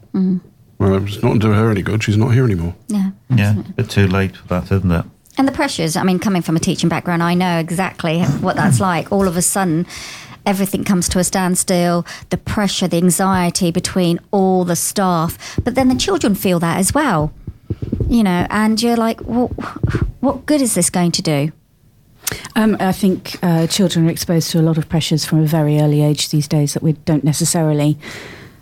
Well, 0.79 1.03
it's 1.03 1.21
not 1.21 1.39
doing 1.39 1.57
her 1.57 1.69
any 1.69 1.81
good. 1.81 2.03
She's 2.03 2.17
not 2.17 2.33
here 2.33 2.45
anymore. 2.45 2.73
Yeah. 2.87 3.11
Yeah, 3.29 3.59
a 3.59 3.63
bit 3.73 3.89
too 3.89 4.07
late 4.07 4.35
for 4.37 4.47
that, 4.47 4.71
isn't 4.71 4.91
it? 4.91 5.05
And 5.37 5.47
the 5.47 5.51
pressures, 5.51 5.95
I 5.95 6.03
mean, 6.03 6.19
coming 6.19 6.41
from 6.41 6.55
a 6.55 6.59
teaching 6.59 6.89
background, 6.89 7.21
I 7.21 7.33
know 7.33 7.59
exactly 7.59 8.23
what 8.23 8.55
that's 8.55 8.79
like. 8.89 9.11
All 9.11 9.27
of 9.27 9.37
a 9.37 9.41
sudden, 9.41 9.85
everything 10.45 10.83
comes 10.83 11.07
to 11.09 11.19
a 11.19 11.23
standstill, 11.23 12.05
the 12.29 12.37
pressure, 12.37 12.87
the 12.87 12.97
anxiety 12.97 13.71
between 13.71 14.19
all 14.31 14.63
the 14.65 14.75
staff. 14.75 15.59
But 15.63 15.75
then 15.75 15.89
the 15.89 15.95
children 15.95 16.33
feel 16.33 16.59
that 16.59 16.77
as 16.77 16.93
well, 16.93 17.33
you 18.09 18.23
know, 18.23 18.47
and 18.49 18.81
you're 18.81 18.97
like, 18.97 19.19
well, 19.25 19.47
what 20.21 20.45
good 20.45 20.61
is 20.61 20.75
this 20.75 20.89
going 20.89 21.11
to 21.11 21.21
do? 21.21 21.51
Um, 22.55 22.77
I 22.79 22.91
think 22.91 23.37
uh, 23.41 23.67
children 23.67 24.07
are 24.07 24.11
exposed 24.11 24.51
to 24.51 24.59
a 24.59 24.61
lot 24.61 24.77
of 24.77 24.87
pressures 24.89 25.25
from 25.25 25.39
a 25.39 25.45
very 25.45 25.79
early 25.79 26.01
age 26.01 26.29
these 26.29 26.47
days 26.47 26.73
that 26.73 26.83
we 26.83 26.93
don't 26.93 27.23
necessarily 27.23 27.97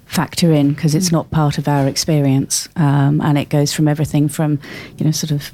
factor 0.08 0.52
in 0.52 0.74
because 0.74 0.96
it's 0.96 1.12
not 1.12 1.30
part 1.32 1.58
of 1.58 1.68
our 1.68 1.88
experience, 1.88 2.68
um, 2.76 3.22
and 3.22 3.38
it 3.38 3.50
goes 3.50 3.74
from 3.74 3.88
everything 3.88 4.28
from 4.28 4.60
you 4.98 5.06
know 5.06 5.12
sort 5.12 5.32
of 5.32 5.52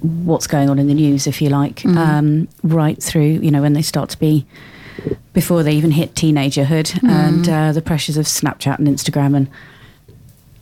what's 0.00 0.46
going 0.46 0.68
on 0.68 0.78
in 0.78 0.86
the 0.86 0.94
news, 0.94 1.26
if 1.26 1.40
you 1.40 1.48
like, 1.48 1.84
um, 1.86 2.48
right 2.62 3.02
through 3.02 3.22
you 3.22 3.50
know 3.50 3.62
when 3.62 3.72
they 3.72 3.82
start 3.82 4.10
to 4.10 4.18
be 4.18 4.46
before 5.32 5.62
they 5.62 5.72
even 5.72 5.90
hit 5.90 6.14
teenagerhood. 6.14 7.02
And 7.08 7.48
uh, 7.48 7.72
the 7.72 7.82
pressures 7.82 8.16
of 8.16 8.26
Snapchat 8.26 8.78
and 8.78 8.88
Instagram 8.88 9.36
and 9.36 9.48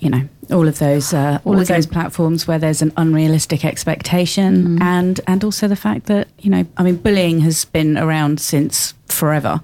you 0.05 0.11
know 0.11 0.29
all 0.53 0.69
of 0.69 0.79
those 0.79 1.15
uh, 1.15 1.39
all 1.45 1.59
of 1.59 1.67
those 1.69 1.87
platforms 1.87 2.47
where 2.47 2.59
there's 2.59 2.83
an 2.83 2.93
unrealistic 2.99 3.65
expectation 3.65 4.81
and 4.83 5.21
and 5.27 5.43
also 5.43 5.67
the 5.67 5.77
fact 5.77 6.05
that 6.07 6.29
you 6.39 6.51
know 6.51 6.67
I 6.77 6.83
mean 6.83 6.97
bullying 6.97 7.41
has 7.41 7.65
been 7.65 7.97
around 7.99 8.41
since 8.41 8.93
forever. 9.09 9.61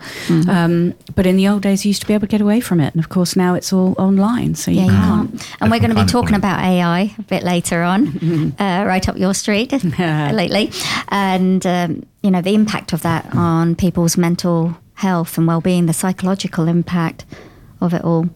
Um, 0.48 0.94
but 1.16 1.26
in 1.26 1.36
the 1.36 1.48
old 1.48 1.62
days 1.62 1.84
you 1.84 1.90
used 1.90 2.00
to 2.02 2.06
be 2.06 2.14
able 2.14 2.26
to 2.28 2.30
get 2.30 2.40
away 2.40 2.60
from 2.60 2.80
it. 2.80 2.94
And 2.94 3.02
of 3.04 3.08
course 3.10 3.34
now 3.36 3.54
it's 3.54 3.72
all 3.72 3.94
online 3.98 4.54
so 4.54 4.70
you 4.70 4.78
Yeah, 4.80 4.84
you 4.86 4.90
can't. 4.92 5.30
can't. 5.30 5.56
And 5.60 5.70
we're 5.70 5.80
going 5.80 5.90
to 5.90 5.96
be 5.96 6.04
Different 6.04 6.10
kind 6.10 6.10
of 6.10 6.12
talking 6.12 6.36
about 6.36 6.64
AI 6.64 7.14
a 7.18 7.22
bit 7.22 7.42
later 7.42 7.82
on, 7.82 8.54
uh, 8.58 8.84
right 8.86 9.06
up 9.08 9.18
your 9.18 9.34
street 9.34 9.72
lately, 9.98 10.70
and 11.08 11.66
um, 11.66 12.02
you 12.22 12.30
know 12.30 12.40
the 12.40 12.54
impact 12.54 12.92
of 12.92 13.02
that 13.02 13.26
on 13.34 13.74
people's 13.74 14.16
mental 14.16 14.76
health 14.94 15.36
and 15.38 15.46
well-being, 15.46 15.86
the 15.86 15.92
psychological 15.94 16.68
impact 16.68 17.24
of 17.80 17.92
it 17.92 18.02
all. 18.04 18.28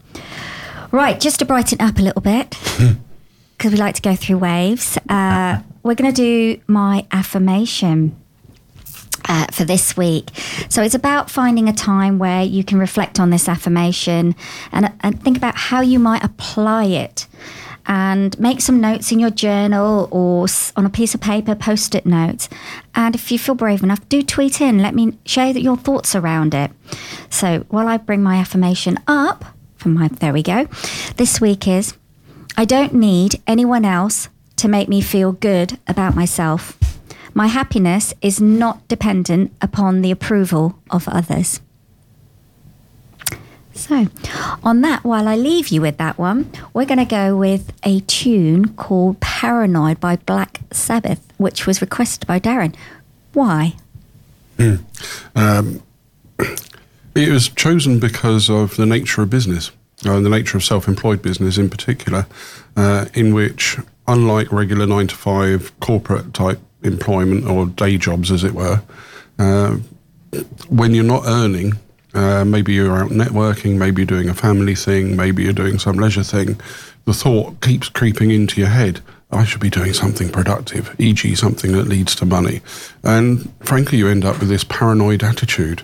Right, 0.95 1.19
just 1.19 1.41
to 1.41 1.45
brighten 1.45 1.81
up 1.81 1.99
a 1.99 2.03
little 2.03 2.23
bit, 2.23 2.57
because 3.59 3.73
we 3.73 3.79
like 3.79 3.97
to 3.97 4.01
go 4.01 4.15
through 4.15 4.39
waves. 4.39 4.97
Uh, 5.09 5.61
we're 5.83 5.97
going 5.97 6.15
to 6.15 6.17
do 6.17 6.63
my 6.69 7.05
affirmation 7.11 8.15
uh, 9.29 9.47
for 9.51 9.65
this 9.65 9.97
week. 9.97 10.31
So 10.69 10.85
it's 10.85 10.95
about 10.95 11.33
finding 11.33 11.69
a 11.69 11.73
time 11.73 12.21
where 12.21 12.45
you 12.45 12.63
can 12.63 12.79
reflect 12.79 13.19
on 13.19 13.31
this 13.31 13.49
affirmation 13.49 14.37
and, 14.71 14.93
and 15.01 15.21
think 15.21 15.37
about 15.37 15.57
how 15.57 15.81
you 15.81 15.99
might 15.99 16.23
apply 16.23 16.85
it. 16.85 17.27
And 17.87 18.39
make 18.39 18.61
some 18.61 18.81
notes 18.81 19.11
in 19.11 19.19
your 19.19 19.31
journal 19.31 20.09
or 20.13 20.47
on 20.77 20.87
a 20.87 20.91
piece 20.91 21.13
of 21.13 21.21
paper, 21.21 21.57
post 21.57 21.97
it 21.97 22.07
notes. 22.07 22.49
And 22.95 23.17
if 23.17 23.33
you 23.33 23.39
feel 23.41 23.57
brave 23.57 23.83
enough, 23.83 24.09
do 24.09 24.23
tweet 24.23 24.61
in. 24.61 24.79
Let 24.79 24.95
me 24.95 25.19
share 25.27 25.51
your 25.51 25.77
thoughts 25.77 26.15
around 26.15 26.55
it. 26.55 26.71
So 27.31 27.67
while 27.69 27.89
I 27.89 27.97
bring 27.97 28.23
my 28.23 28.37
affirmation 28.37 29.01
up, 29.09 29.54
from 29.85 29.95
my, 29.95 30.09
there 30.09 30.33
we 30.33 30.43
go. 30.43 30.67
This 31.19 31.43
week 31.43 31.69
is 31.69 31.93
I 32.57 32.65
don't 32.65 32.95
need 32.95 33.43
anyone 33.47 33.85
else 33.85 34.31
to 34.57 34.67
make 34.67 34.89
me 34.89 35.03
feel 35.03 35.33
good 35.33 35.79
about 35.87 36.15
myself. 36.15 36.79
My 37.35 37.49
happiness 37.49 38.15
is 38.23 38.41
not 38.41 38.89
dependent 38.89 39.53
upon 39.61 40.01
the 40.01 40.11
approval 40.11 40.79
of 40.91 41.07
others. 41.07 41.61
So, 43.75 44.07
on 44.63 44.81
that, 44.81 45.05
while 45.05 45.29
I 45.29 45.37
leave 45.37 45.69
you 45.69 45.83
with 45.83 45.99
that 45.99 46.17
one, 46.17 46.51
we're 46.73 46.87
going 46.87 46.99
to 46.99 47.05
go 47.05 47.37
with 47.37 47.71
a 47.83 48.01
tune 48.01 48.69
called 48.77 49.21
Paranoid 49.21 50.01
by 50.01 50.17
Black 50.17 50.61
Sabbath, 50.71 51.21
which 51.37 51.67
was 51.67 51.83
requested 51.83 52.27
by 52.27 52.41
Darren. 52.41 52.75
Why? 53.35 53.75
Um, 55.35 55.83
it 57.15 57.31
was 57.31 57.49
chosen 57.49 57.99
because 57.99 58.51
of 58.51 58.77
the 58.77 58.87
nature 58.87 59.23
of 59.23 59.31
business, 59.31 59.71
uh, 60.05 60.21
the 60.21 60.29
nature 60.29 60.57
of 60.57 60.65
self-employed 60.65 61.23
business 61.23 61.59
in 61.59 61.71
particular, 61.71 62.27
uh, 62.77 63.07
in 63.15 63.35
which, 63.35 63.79
unlike 64.07 64.51
regular 64.53 64.87
nine 64.87 65.07
to 65.07 65.15
five 65.15 65.79
corporate 65.81 66.35
type 66.35 66.61
employment 66.83 67.47
or 67.47 67.67
day 67.67 67.97
jobs, 67.97 68.31
as 68.31 68.45
it 68.45 68.53
were, 68.53 68.83
uh, 69.39 69.77
when 70.69 70.95
you're 70.95 71.05
not 71.05 71.23
earning, 71.27 71.75
uh, 72.15 72.45
maybe 72.45 72.73
you're 72.73 72.97
out 72.97 73.11
networking, 73.11 73.77
maybe 73.77 74.03
you're 74.03 74.07
doing 74.07 74.29
a 74.29 74.35
family 74.35 74.75
thing, 74.75 75.17
maybe 75.17 75.43
you're 75.43 75.53
doing 75.53 75.79
some 75.79 75.97
leisure 75.97 76.23
thing, 76.23 76.61
the 77.05 77.13
thought 77.13 77.61
keeps 77.61 77.89
creeping 77.89 78.31
into 78.31 78.61
your 78.61 78.71
head. 78.71 79.01
I 79.31 79.45
should 79.45 79.61
be 79.61 79.71
doing 79.71 79.93
something 79.93 80.31
productive, 80.31 80.95
e.g., 80.99 81.35
something 81.35 81.73
that 81.73 81.89
leads 81.89 82.15
to 82.17 82.25
money. 82.25 82.61
And 83.03 83.53
frankly, 83.61 83.99
you 83.99 84.07
end 84.07 84.25
up 84.25 84.39
with 84.39 84.49
this 84.49 84.63
paranoid 84.63 85.25
attitude. 85.25 85.83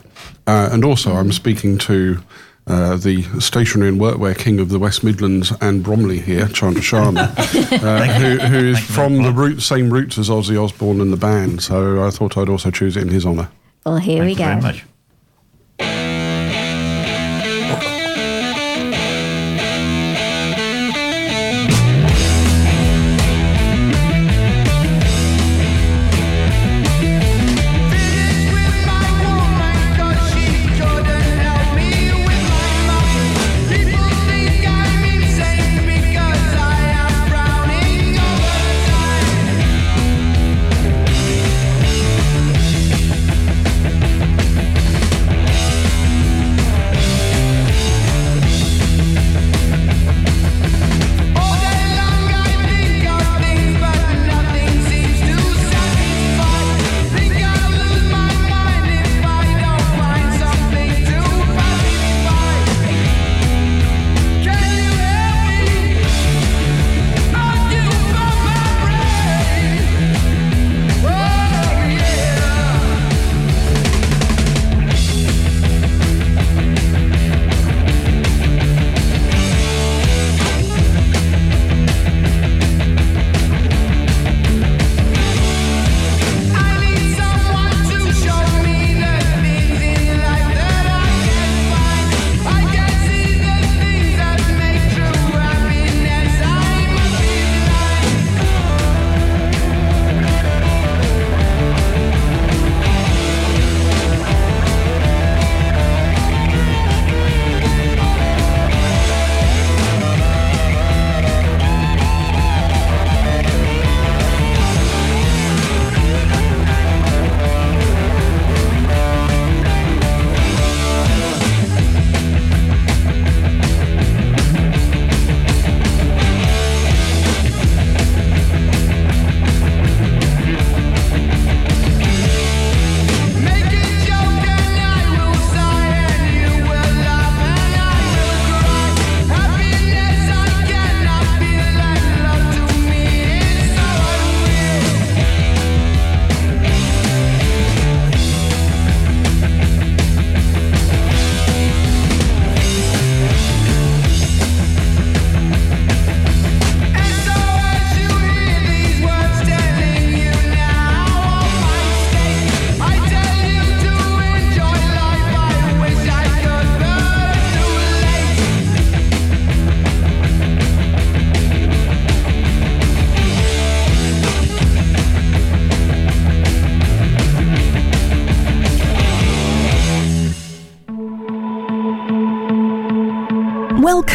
Uh, 0.51 0.69
and 0.73 0.85
also, 0.85 1.15
I'm 1.15 1.31
speaking 1.31 1.79
to 1.79 2.19
uh, 2.67 2.97
the 2.97 3.23
stationery 3.39 3.89
and 3.89 4.01
workwear 4.01 4.37
king 4.37 4.59
of 4.59 4.69
the 4.69 4.81
West 4.81 5.05
Midlands 5.05 5.53
and 5.61 5.81
Bromley 5.81 6.19
here, 6.19 6.49
Chandra 6.49 6.83
Sharma, 6.83 7.29
uh, 7.85 8.05
who, 8.19 8.37
who 8.39 8.71
is 8.71 8.81
from 8.81 9.23
the 9.23 9.31
root, 9.31 9.63
same 9.63 9.93
roots 9.93 10.19
as 10.19 10.29
Ozzy 10.29 10.61
Osbourne 10.61 11.01
and 11.01 11.13
the 11.13 11.17
band. 11.17 11.63
So 11.63 12.05
I 12.05 12.11
thought 12.11 12.37
I'd 12.37 12.49
also 12.49 12.73
choose 12.73 12.97
it 12.97 13.03
in 13.03 13.11
his 13.11 13.25
honour. 13.25 13.49
Well, 13.87 13.99
here 13.99 14.25
Thank 14.25 14.39
we 14.39 14.45
you 14.45 14.73
go. 14.73 14.81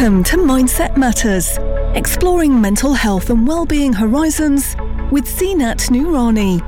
Welcome 0.05 0.23
to 0.25 0.37
Mindset 0.37 0.97
Matters, 0.97 1.57
exploring 1.97 2.61
mental 2.61 2.93
health 2.93 3.31
and 3.31 3.47
well-being 3.47 3.91
horizons 3.91 4.75
with 5.09 5.25
Zeenat 5.25 5.89
Noorani. 5.89 6.61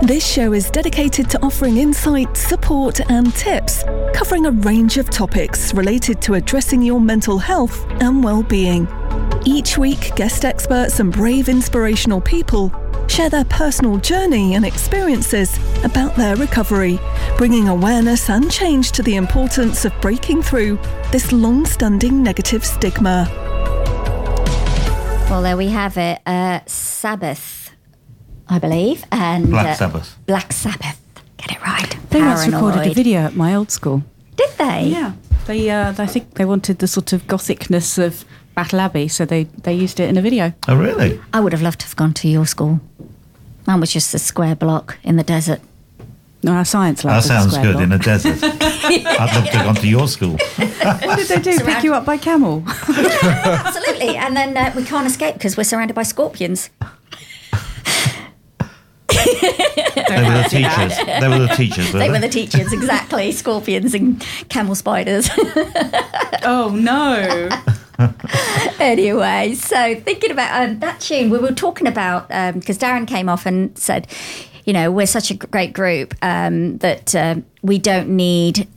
This 0.00 0.26
show 0.26 0.54
is 0.54 0.70
dedicated 0.70 1.28
to 1.28 1.42
offering 1.44 1.76
insight, 1.76 2.34
support, 2.38 3.02
and 3.10 3.34
tips 3.34 3.84
covering 4.14 4.46
a 4.46 4.50
range 4.50 4.96
of 4.96 5.10
topics 5.10 5.74
related 5.74 6.22
to 6.22 6.34
addressing 6.34 6.80
your 6.80 7.02
mental 7.02 7.36
health 7.36 7.84
and 8.00 8.24
well-being. 8.24 8.88
Each 9.44 9.76
week, 9.76 10.14
guest 10.16 10.46
experts 10.46 11.00
and 11.00 11.12
brave 11.12 11.50
inspirational 11.50 12.22
people 12.22 12.72
share 13.08 13.28
their 13.28 13.44
personal 13.44 13.98
journey 13.98 14.54
and 14.54 14.64
experiences 14.64 15.54
about 15.84 16.16
their 16.16 16.34
recovery, 16.36 16.98
bringing 17.38 17.68
awareness 17.68 18.28
and 18.28 18.50
change 18.50 18.90
to 18.90 19.00
the 19.00 19.14
importance 19.14 19.84
of 19.84 19.92
breaking 20.00 20.42
through 20.42 20.76
this 21.12 21.30
long 21.30 21.64
standing 21.64 22.20
negative 22.20 22.66
stigma. 22.66 23.28
Well, 25.30 25.42
there 25.42 25.56
we 25.56 25.68
have 25.68 25.96
it. 25.96 26.20
Uh, 26.26 26.60
Sabbath, 26.66 27.70
I 28.48 28.58
believe, 28.58 29.04
and 29.12 29.50
Black 29.50 29.66
uh, 29.68 29.74
Sabbath. 29.74 30.18
Black 30.26 30.52
Sabbath. 30.52 31.00
Get 31.36 31.52
it 31.52 31.62
right. 31.62 31.96
They 32.10 32.20
once 32.20 32.44
recorded 32.48 32.88
a 32.88 32.92
video 32.92 33.20
at 33.20 33.36
my 33.36 33.54
old 33.54 33.70
school. 33.70 34.02
Did 34.34 34.50
they? 34.58 34.88
Yeah, 34.88 35.12
they. 35.46 35.70
Uh, 35.70 35.94
I 35.96 36.06
think 36.06 36.34
they 36.34 36.44
wanted 36.44 36.80
the 36.80 36.88
sort 36.88 37.12
of 37.12 37.28
gothicness 37.28 37.98
of 37.98 38.24
Battle 38.56 38.80
Abbey, 38.80 39.06
so 39.06 39.24
they 39.24 39.44
they 39.44 39.74
used 39.74 40.00
it 40.00 40.08
in 40.08 40.16
a 40.16 40.22
video. 40.22 40.54
Oh, 40.66 40.76
really? 40.76 41.20
I 41.32 41.38
would 41.38 41.52
have 41.52 41.62
loved 41.62 41.80
to 41.80 41.86
have 41.86 41.94
gone 41.94 42.14
to 42.14 42.28
your 42.28 42.46
school. 42.46 42.80
Mine 43.64 43.78
was 43.78 43.92
just 43.92 44.12
a 44.12 44.18
square 44.18 44.56
block 44.56 44.98
in 45.04 45.14
the 45.16 45.22
desert. 45.22 45.60
No, 46.42 46.52
our 46.52 46.64
science 46.64 47.04
lab. 47.04 47.22
That 47.22 47.26
sounds 47.28 47.56
good 47.58 47.72
block. 47.74 47.82
in 47.84 47.92
a 47.92 47.98
desert. 47.98 48.38
I'd 48.42 49.34
love 49.34 49.44
to 49.44 49.50
have 49.56 49.64
gone 49.66 49.74
to 49.76 49.88
your 49.88 50.06
school. 50.06 50.36
What 50.56 51.18
did 51.18 51.26
they 51.28 51.40
do? 51.40 51.58
Pick 51.64 51.82
you 51.82 51.94
up 51.94 52.04
by 52.04 52.16
camel? 52.16 52.62
Absolutely. 52.88 54.16
And 54.16 54.36
then 54.36 54.56
uh, 54.56 54.72
we 54.76 54.84
can't 54.84 55.06
escape 55.06 55.34
because 55.34 55.56
we're 55.56 55.64
surrounded 55.64 55.94
by 55.94 56.04
scorpions. 56.04 56.70
They 59.08 60.22
were 60.22 60.42
the 60.42 60.46
teachers. 60.48 60.96
They 61.20 61.28
were 61.28 61.38
the 61.46 61.54
teachers, 61.56 61.92
were 61.92 61.98
They 61.98 62.06
they? 62.06 62.12
were 62.12 62.18
the 62.20 62.28
teachers, 62.28 62.72
exactly. 62.72 63.32
Scorpions 63.38 63.94
and 63.94 64.24
camel 64.48 64.74
spiders. 64.74 65.28
oh 66.44 66.70
no! 66.78 67.48
anyway, 68.78 69.54
so 69.54 69.94
thinking 70.00 70.30
about 70.30 70.68
um, 70.68 70.78
that 70.80 71.00
tune, 71.00 71.30
we 71.30 71.38
were 71.38 71.52
talking 71.52 71.86
about 71.86 72.28
because 72.54 72.78
Darren 72.78 73.06
came 73.08 73.28
off 73.28 73.44
and 73.46 73.76
said, 73.76 74.06
you 74.68 74.74
know, 74.74 74.90
we're 74.92 75.06
such 75.06 75.30
a 75.30 75.34
great 75.34 75.72
group 75.72 76.14
um, 76.20 76.76
that 76.78 77.14
uh, 77.14 77.36
we 77.62 77.78
don't 77.78 78.10
need 78.10 78.68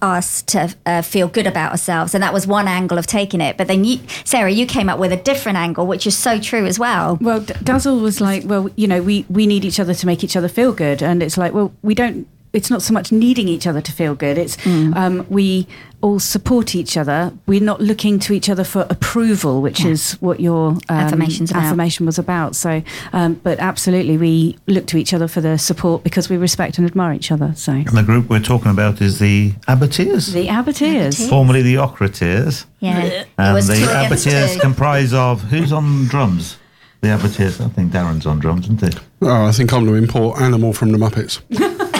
us 0.00 0.40
to 0.44 0.74
uh, 0.86 1.02
feel 1.02 1.28
good 1.28 1.46
about 1.46 1.72
ourselves, 1.72 2.14
and 2.14 2.22
that 2.22 2.32
was 2.32 2.46
one 2.46 2.66
angle 2.66 2.96
of 2.96 3.06
taking 3.06 3.42
it. 3.42 3.58
But 3.58 3.68
then, 3.68 3.84
you, 3.84 3.98
Sarah, 4.24 4.50
you 4.50 4.64
came 4.64 4.88
up 4.88 4.98
with 4.98 5.12
a 5.12 5.16
different 5.18 5.58
angle, 5.58 5.86
which 5.86 6.06
is 6.06 6.16
so 6.16 6.40
true 6.40 6.64
as 6.64 6.78
well. 6.78 7.18
Well, 7.20 7.40
Dazzle 7.40 8.00
was 8.00 8.22
like, 8.22 8.44
well, 8.46 8.70
you 8.74 8.88
know, 8.88 9.02
we 9.02 9.26
we 9.28 9.46
need 9.46 9.66
each 9.66 9.78
other 9.78 9.92
to 9.92 10.06
make 10.06 10.24
each 10.24 10.36
other 10.36 10.48
feel 10.48 10.72
good, 10.72 11.02
and 11.02 11.22
it's 11.22 11.36
like, 11.36 11.52
well, 11.52 11.74
we 11.82 11.94
don't. 11.94 12.26
It's 12.52 12.70
not 12.70 12.82
so 12.82 12.92
much 12.92 13.10
needing 13.12 13.48
each 13.48 13.66
other 13.66 13.80
to 13.80 13.92
feel 13.92 14.14
good. 14.14 14.36
It's 14.38 14.56
Mm. 14.58 14.94
um, 14.96 15.26
we 15.30 15.66
all 16.02 16.18
support 16.18 16.74
each 16.74 16.96
other. 16.96 17.32
We're 17.46 17.60
not 17.62 17.80
looking 17.80 18.18
to 18.20 18.32
each 18.32 18.48
other 18.50 18.64
for 18.64 18.86
approval, 18.90 19.62
which 19.62 19.84
is 19.84 20.14
what 20.20 20.40
your 20.40 20.70
um, 20.88 21.12
affirmation 21.50 22.04
was 22.06 22.18
about. 22.18 22.56
So, 22.56 22.82
um, 23.12 23.40
but 23.42 23.58
absolutely, 23.60 24.16
we 24.18 24.56
look 24.66 24.86
to 24.88 24.96
each 24.98 25.14
other 25.14 25.28
for 25.28 25.40
the 25.40 25.56
support 25.58 26.02
because 26.02 26.28
we 26.28 26.36
respect 26.36 26.76
and 26.78 26.86
admire 26.86 27.12
each 27.14 27.30
other. 27.30 27.52
So, 27.56 27.72
And 27.72 27.86
the 27.96 28.02
group 28.02 28.28
we're 28.28 28.40
talking 28.40 28.70
about 28.72 29.00
is 29.00 29.18
the 29.20 29.54
Abbateers, 29.68 30.32
the 30.32 30.48
Abbateers. 30.48 31.28
formerly 31.28 31.62
the 31.62 31.78
Ocrateers. 31.78 32.66
Yeah, 32.80 33.24
And 33.38 33.56
the 33.56 33.62
two 33.76 33.84
Abbateers 33.88 34.60
comprise 34.60 35.14
of 35.14 35.42
who's 35.44 35.72
on 35.72 36.06
drums? 36.08 36.56
The 37.00 37.08
Abbateers. 37.10 37.60
I 37.60 37.68
think 37.68 37.92
Darren's 37.92 38.26
on 38.26 38.40
drums, 38.40 38.64
isn't 38.66 38.80
he? 38.92 38.98
Oh, 39.22 39.46
I 39.46 39.52
think 39.52 39.72
I'm 39.72 39.84
going 39.84 39.94
to 39.96 40.02
import 40.02 40.40
Animal 40.40 40.72
from 40.72 40.90
the 40.92 40.98
Muppets. 40.98 41.40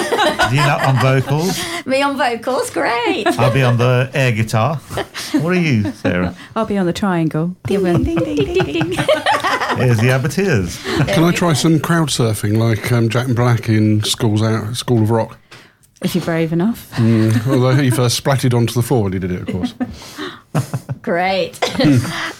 Is 0.44 0.50
he 0.50 0.56
not 0.56 0.82
on 0.84 0.96
vocals? 1.00 1.60
Me 1.86 2.02
on 2.02 2.16
vocals, 2.16 2.70
great. 2.70 3.26
I'll 3.26 3.52
be 3.52 3.62
on 3.62 3.76
the 3.78 4.10
air 4.14 4.32
guitar. 4.32 4.76
What 4.76 5.52
are 5.56 5.60
you, 5.60 5.90
Sarah? 5.92 6.34
I'll 6.56 6.66
be 6.66 6.76
on 6.78 6.86
the 6.86 6.92
triangle. 6.92 7.54
Give 7.66 7.82
them- 7.82 8.04
Here's 8.04 9.98
the 9.98 10.10
Abbateers. 10.10 10.82
Can 11.08 11.24
I 11.24 11.32
try 11.32 11.52
some 11.54 11.80
crowd 11.80 12.08
surfing 12.08 12.56
like 12.58 12.92
um, 12.92 13.08
Jack 13.08 13.26
and 13.26 13.36
Black 13.36 13.68
in 13.68 14.02
School's 14.04 14.42
Out, 14.42 14.76
School 14.76 15.02
of 15.02 15.10
Rock? 15.10 15.38
if 16.02 16.16
you're 16.16 16.24
brave 16.24 16.52
enough. 16.52 16.90
Mm, 16.96 17.46
although 17.46 17.76
he 17.76 17.88
first 17.88 18.22
splatted 18.22 18.52
onto 18.54 18.74
the 18.74 18.82
floor 18.82 19.04
when 19.04 19.12
he 19.12 19.20
did 19.20 19.30
it, 19.30 19.42
of 19.42 19.46
course. 19.54 19.72
Great. 21.02 21.58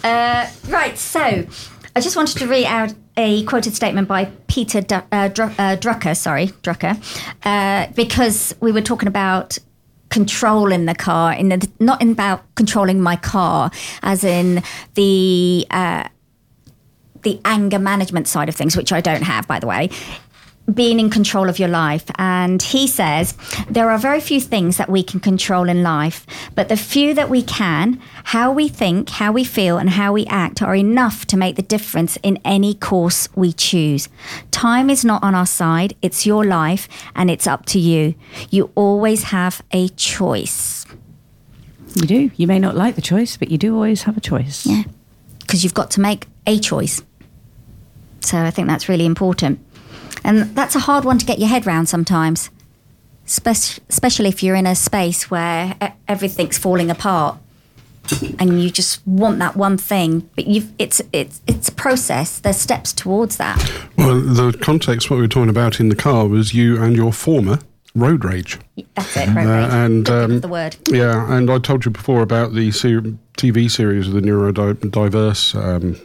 uh, 0.05 0.47
right, 0.69 0.99
so 0.99 1.21
I 1.95 2.01
just 2.01 2.17
wanted 2.17 2.39
to 2.39 2.47
read 2.49 2.67
out 2.67 2.93
a 3.17 3.45
quoted 3.45 3.75
statement 3.75 4.09
by 4.09 4.27
Peter 4.47 4.79
uh, 4.79 5.03
uh, 5.13 5.29
Drucker, 5.31 6.17
sorry, 6.17 6.49
Drucker, 6.63 6.97
uh, 7.45 7.93
because 7.95 8.55
we 8.61 8.73
were 8.73 8.81
talking 8.81 9.09
about 9.09 9.59
control 10.09 10.73
in 10.73 10.87
the 10.87 10.95
car, 10.95 11.33
in 11.33 11.49
the, 11.49 11.69
not 11.81 12.01
in 12.01 12.13
about 12.13 12.43
controlling 12.55 13.01
my 13.01 13.17
car, 13.17 13.71
as 14.03 14.25
in 14.25 14.63
the 14.95 15.67
uh, 15.71 16.09
the 17.23 17.41
anger 17.45 17.79
management 17.79 18.27
side 18.27 18.49
of 18.49 18.55
things, 18.55 18.77
which 18.77 18.93
I 18.93 19.01
don't 19.01 19.23
have, 19.23 19.47
by 19.47 19.61
the 19.61 19.67
way. 19.67 19.91
Being 20.73 21.01
in 21.01 21.11
control 21.11 21.49
of 21.49 21.59
your 21.59 21.69
life. 21.69 22.05
And 22.19 22.63
he 22.63 22.87
says, 22.87 23.37
there 23.69 23.91
are 23.91 23.99
very 23.99 24.21
few 24.21 24.41
things 24.41 24.77
that 24.77 24.89
we 24.89 25.03
can 25.03 25.19
control 25.19 25.69
in 25.69 25.83
life, 25.83 26.25
but 26.55 26.69
the 26.69 26.77
few 26.77 27.15
that 27.15 27.29
we 27.29 27.43
can, 27.43 28.01
how 28.25 28.53
we 28.53 28.69
think, 28.69 29.11
how 29.11 29.33
we 29.33 29.43
feel, 29.43 29.77
and 29.77 29.91
how 29.91 30.13
we 30.13 30.25
act 30.27 30.63
are 30.63 30.77
enough 30.77 31.27
to 31.27 31.37
make 31.37 31.57
the 31.57 31.63
difference 31.63 32.17
in 32.23 32.39
any 32.45 32.75
course 32.75 33.29
we 33.35 33.53
choose. 33.53 34.09
Time 34.53 34.89
is 34.89 35.05
not 35.05 35.23
on 35.25 35.35
our 35.35 35.47
side, 35.47 35.97
it's 36.01 36.27
your 36.27 36.45
life, 36.45 36.89
and 37.17 37.29
it's 37.29 37.49
up 37.49 37.67
to 37.67 37.81
you. 37.81 38.15
You 38.51 38.71
always 38.77 39.25
have 39.25 39.63
a 39.73 39.89
choice. 39.89 40.87
You 41.97 42.07
do. 42.07 42.31
You 42.37 42.47
may 42.47 42.61
not 42.61 42.77
like 42.77 42.95
the 42.95 43.03
choice, 43.03 43.37
but 43.37 43.51
you 43.51 43.59
do 43.59 43.75
always 43.75 44.05
have 44.05 44.17
a 44.17 44.21
choice. 44.21 44.65
Yeah. 44.65 44.85
Because 45.41 45.65
you've 45.65 45.75
got 45.75 45.91
to 45.91 46.01
make 46.01 46.29
a 46.47 46.61
choice. 46.61 47.03
So 48.21 48.39
I 48.39 48.51
think 48.51 48.69
that's 48.69 48.89
really 48.89 49.07
important. 49.07 49.59
And 50.25 50.55
that's 50.55 50.75
a 50.75 50.81
hard 50.81 51.05
one 51.05 51.19
to 51.19 51.27
get 51.27 51.39
your 51.39 51.49
head 51.49 51.67
round 51.67 51.89
sometimes, 51.89 52.51
Spec- 53.25 53.81
especially 53.89 54.29
if 54.29 54.43
you're 54.43 54.57
in 54.57 54.67
a 54.67 54.75
space 54.75 55.31
where 55.31 55.77
everything's 56.09 56.59
falling 56.59 56.91
apart 56.91 57.39
and 58.39 58.63
you 58.63 58.71
just 58.71 59.07
want 59.07 59.39
that 59.39 59.57
one 59.57 59.79
thing, 59.79 60.29
but 60.35 60.47
you've, 60.47 60.73
it's, 60.79 61.01
it's, 61.13 61.41
it's 61.47 61.69
a 61.69 61.73
process. 61.73 62.41
There's 62.41 62.57
steps 62.57 62.93
towards 62.93 63.37
that. 63.37 63.59
Well, 63.97 64.21
the 64.21 64.57
context, 64.61 65.11
what 65.11 65.17
we 65.17 65.23
were 65.23 65.29
talking 65.29 65.49
about 65.51 65.81
in 65.81 65.89
the 65.89 65.97
car, 65.97 66.27
was 66.27 66.53
you 66.53 66.83
and 66.83 66.97
your 66.97 67.13
former 67.13 67.61
road 67.95 68.25
rage. 68.25 68.59
That's 68.95 69.17
it, 69.17 69.29
road 69.29 69.47
Uh, 69.47 69.69
and 69.71 70.11
um, 70.11 70.41
the 70.41 70.49
word. 70.49 70.77
Yeah, 70.89 71.33
and 71.35 71.51
I 71.51 71.59
told 71.59 71.85
you 71.85 71.91
before 71.91 72.23
about 72.23 72.55
the 72.55 72.71
ser- 72.73 73.03
TV 73.37 73.71
series 73.71 74.09
with 74.09 74.23
the 74.23 74.29
neurodiverse 74.29 75.55
um, 75.55 75.97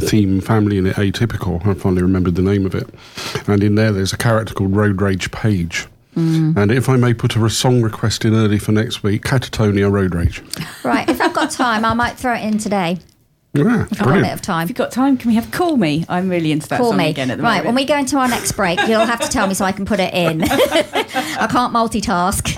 theme 0.00 0.40
family 0.40 0.78
in 0.78 0.86
it, 0.86 0.96
Atypical. 0.96 1.64
I 1.66 1.74
finally 1.74 2.02
remembered 2.02 2.34
the 2.34 2.42
name 2.42 2.66
of 2.66 2.74
it. 2.74 2.88
And 3.48 3.62
in 3.62 3.74
there, 3.74 3.92
there's 3.92 4.12
a 4.12 4.16
character 4.18 4.54
called 4.54 4.74
Road 4.74 5.00
Rage 5.00 5.30
Page. 5.30 5.86
Mm. 6.16 6.56
And 6.56 6.70
if 6.70 6.88
I 6.88 6.96
may 6.96 7.12
put 7.12 7.34
a 7.34 7.50
song 7.50 7.82
request 7.82 8.24
in 8.24 8.34
early 8.34 8.58
for 8.58 8.72
next 8.72 9.02
week, 9.02 9.22
Catatonia 9.22 9.90
Road 9.90 10.14
Rage. 10.14 10.42
Right, 10.84 11.08
if 11.08 11.20
I've 11.20 11.34
got 11.34 11.50
time, 11.50 11.84
I 11.84 11.94
might 11.94 12.16
throw 12.16 12.34
it 12.34 12.42
in 12.42 12.58
today. 12.58 12.98
Yeah, 13.52 13.86
I've 13.90 13.98
got 13.98 14.18
a 14.18 14.20
bit 14.20 14.32
of 14.32 14.42
time. 14.42 14.64
If 14.64 14.70
you've 14.70 14.76
got 14.78 14.90
time, 14.90 15.16
can 15.16 15.28
we 15.28 15.36
have 15.36 15.50
Call 15.52 15.76
Me? 15.76 16.04
I'm 16.08 16.28
really 16.28 16.50
into 16.50 16.66
that 16.68 16.78
Call 16.80 16.90
song 16.90 16.98
me. 16.98 17.10
again 17.10 17.30
at 17.30 17.36
the 17.38 17.44
right, 17.44 17.64
when 17.64 17.76
we 17.76 17.84
go 17.84 17.96
into 17.96 18.16
our 18.16 18.26
next 18.26 18.50
break, 18.52 18.80
you'll 18.88 19.06
have 19.06 19.20
to 19.20 19.28
tell 19.28 19.46
me 19.46 19.54
so 19.54 19.64
I 19.64 19.70
can 19.70 19.86
put 19.86 20.00
it 20.00 20.12
in. 20.12 20.42
I 20.42 21.46
can't 21.48 21.72
multitask. 21.72 22.52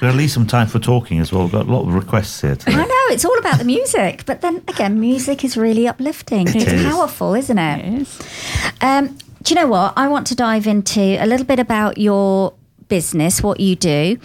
There's 0.00 0.14
at 0.14 0.16
least 0.18 0.34
some 0.34 0.46
time 0.46 0.66
for 0.66 0.78
talking 0.78 1.18
as 1.20 1.32
well. 1.32 1.44
We've 1.44 1.52
got 1.52 1.66
a 1.66 1.72
lot 1.72 1.86
of 1.88 1.94
requests 1.94 2.42
here 2.42 2.52
I 2.52 2.54
today. 2.56 2.76
know, 2.76 2.86
it's 3.10 3.24
all 3.24 3.38
about 3.38 3.58
the 3.58 3.64
music. 3.64 4.24
But 4.26 4.40
then 4.40 4.62
again, 4.68 5.00
music 5.00 5.44
is 5.44 5.56
really 5.56 5.86
uplifting. 5.86 6.48
It 6.48 6.56
it's 6.56 6.72
is. 6.72 6.82
powerful, 6.84 7.34
isn't 7.34 7.58
it? 7.58 7.84
It 7.84 8.02
is. 8.02 8.20
Um, 8.80 9.18
do 9.42 9.54
you 9.54 9.60
know 9.60 9.68
what? 9.68 9.94
I 9.96 10.08
want 10.08 10.26
to 10.28 10.34
dive 10.34 10.66
into 10.66 11.00
a 11.00 11.26
little 11.26 11.46
bit 11.46 11.58
about 11.58 11.98
your 11.98 12.54
business, 12.88 13.42
what 13.42 13.60
you 13.60 13.76
do, 13.76 14.18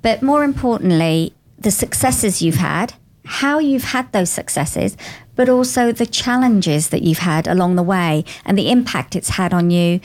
but 0.00 0.22
more 0.22 0.44
importantly, 0.44 1.34
the 1.58 1.70
successes 1.70 2.40
you've 2.42 2.56
had, 2.56 2.94
how 3.24 3.58
you've 3.58 3.84
had 3.84 4.10
those 4.12 4.30
successes, 4.30 4.96
but 5.36 5.48
also 5.48 5.92
the 5.92 6.06
challenges 6.06 6.88
that 6.88 7.02
you've 7.02 7.18
had 7.18 7.46
along 7.46 7.76
the 7.76 7.82
way 7.82 8.24
and 8.44 8.58
the 8.58 8.70
impact 8.70 9.16
it's 9.16 9.30
had 9.30 9.52
on 9.52 9.70
you. 9.70 10.00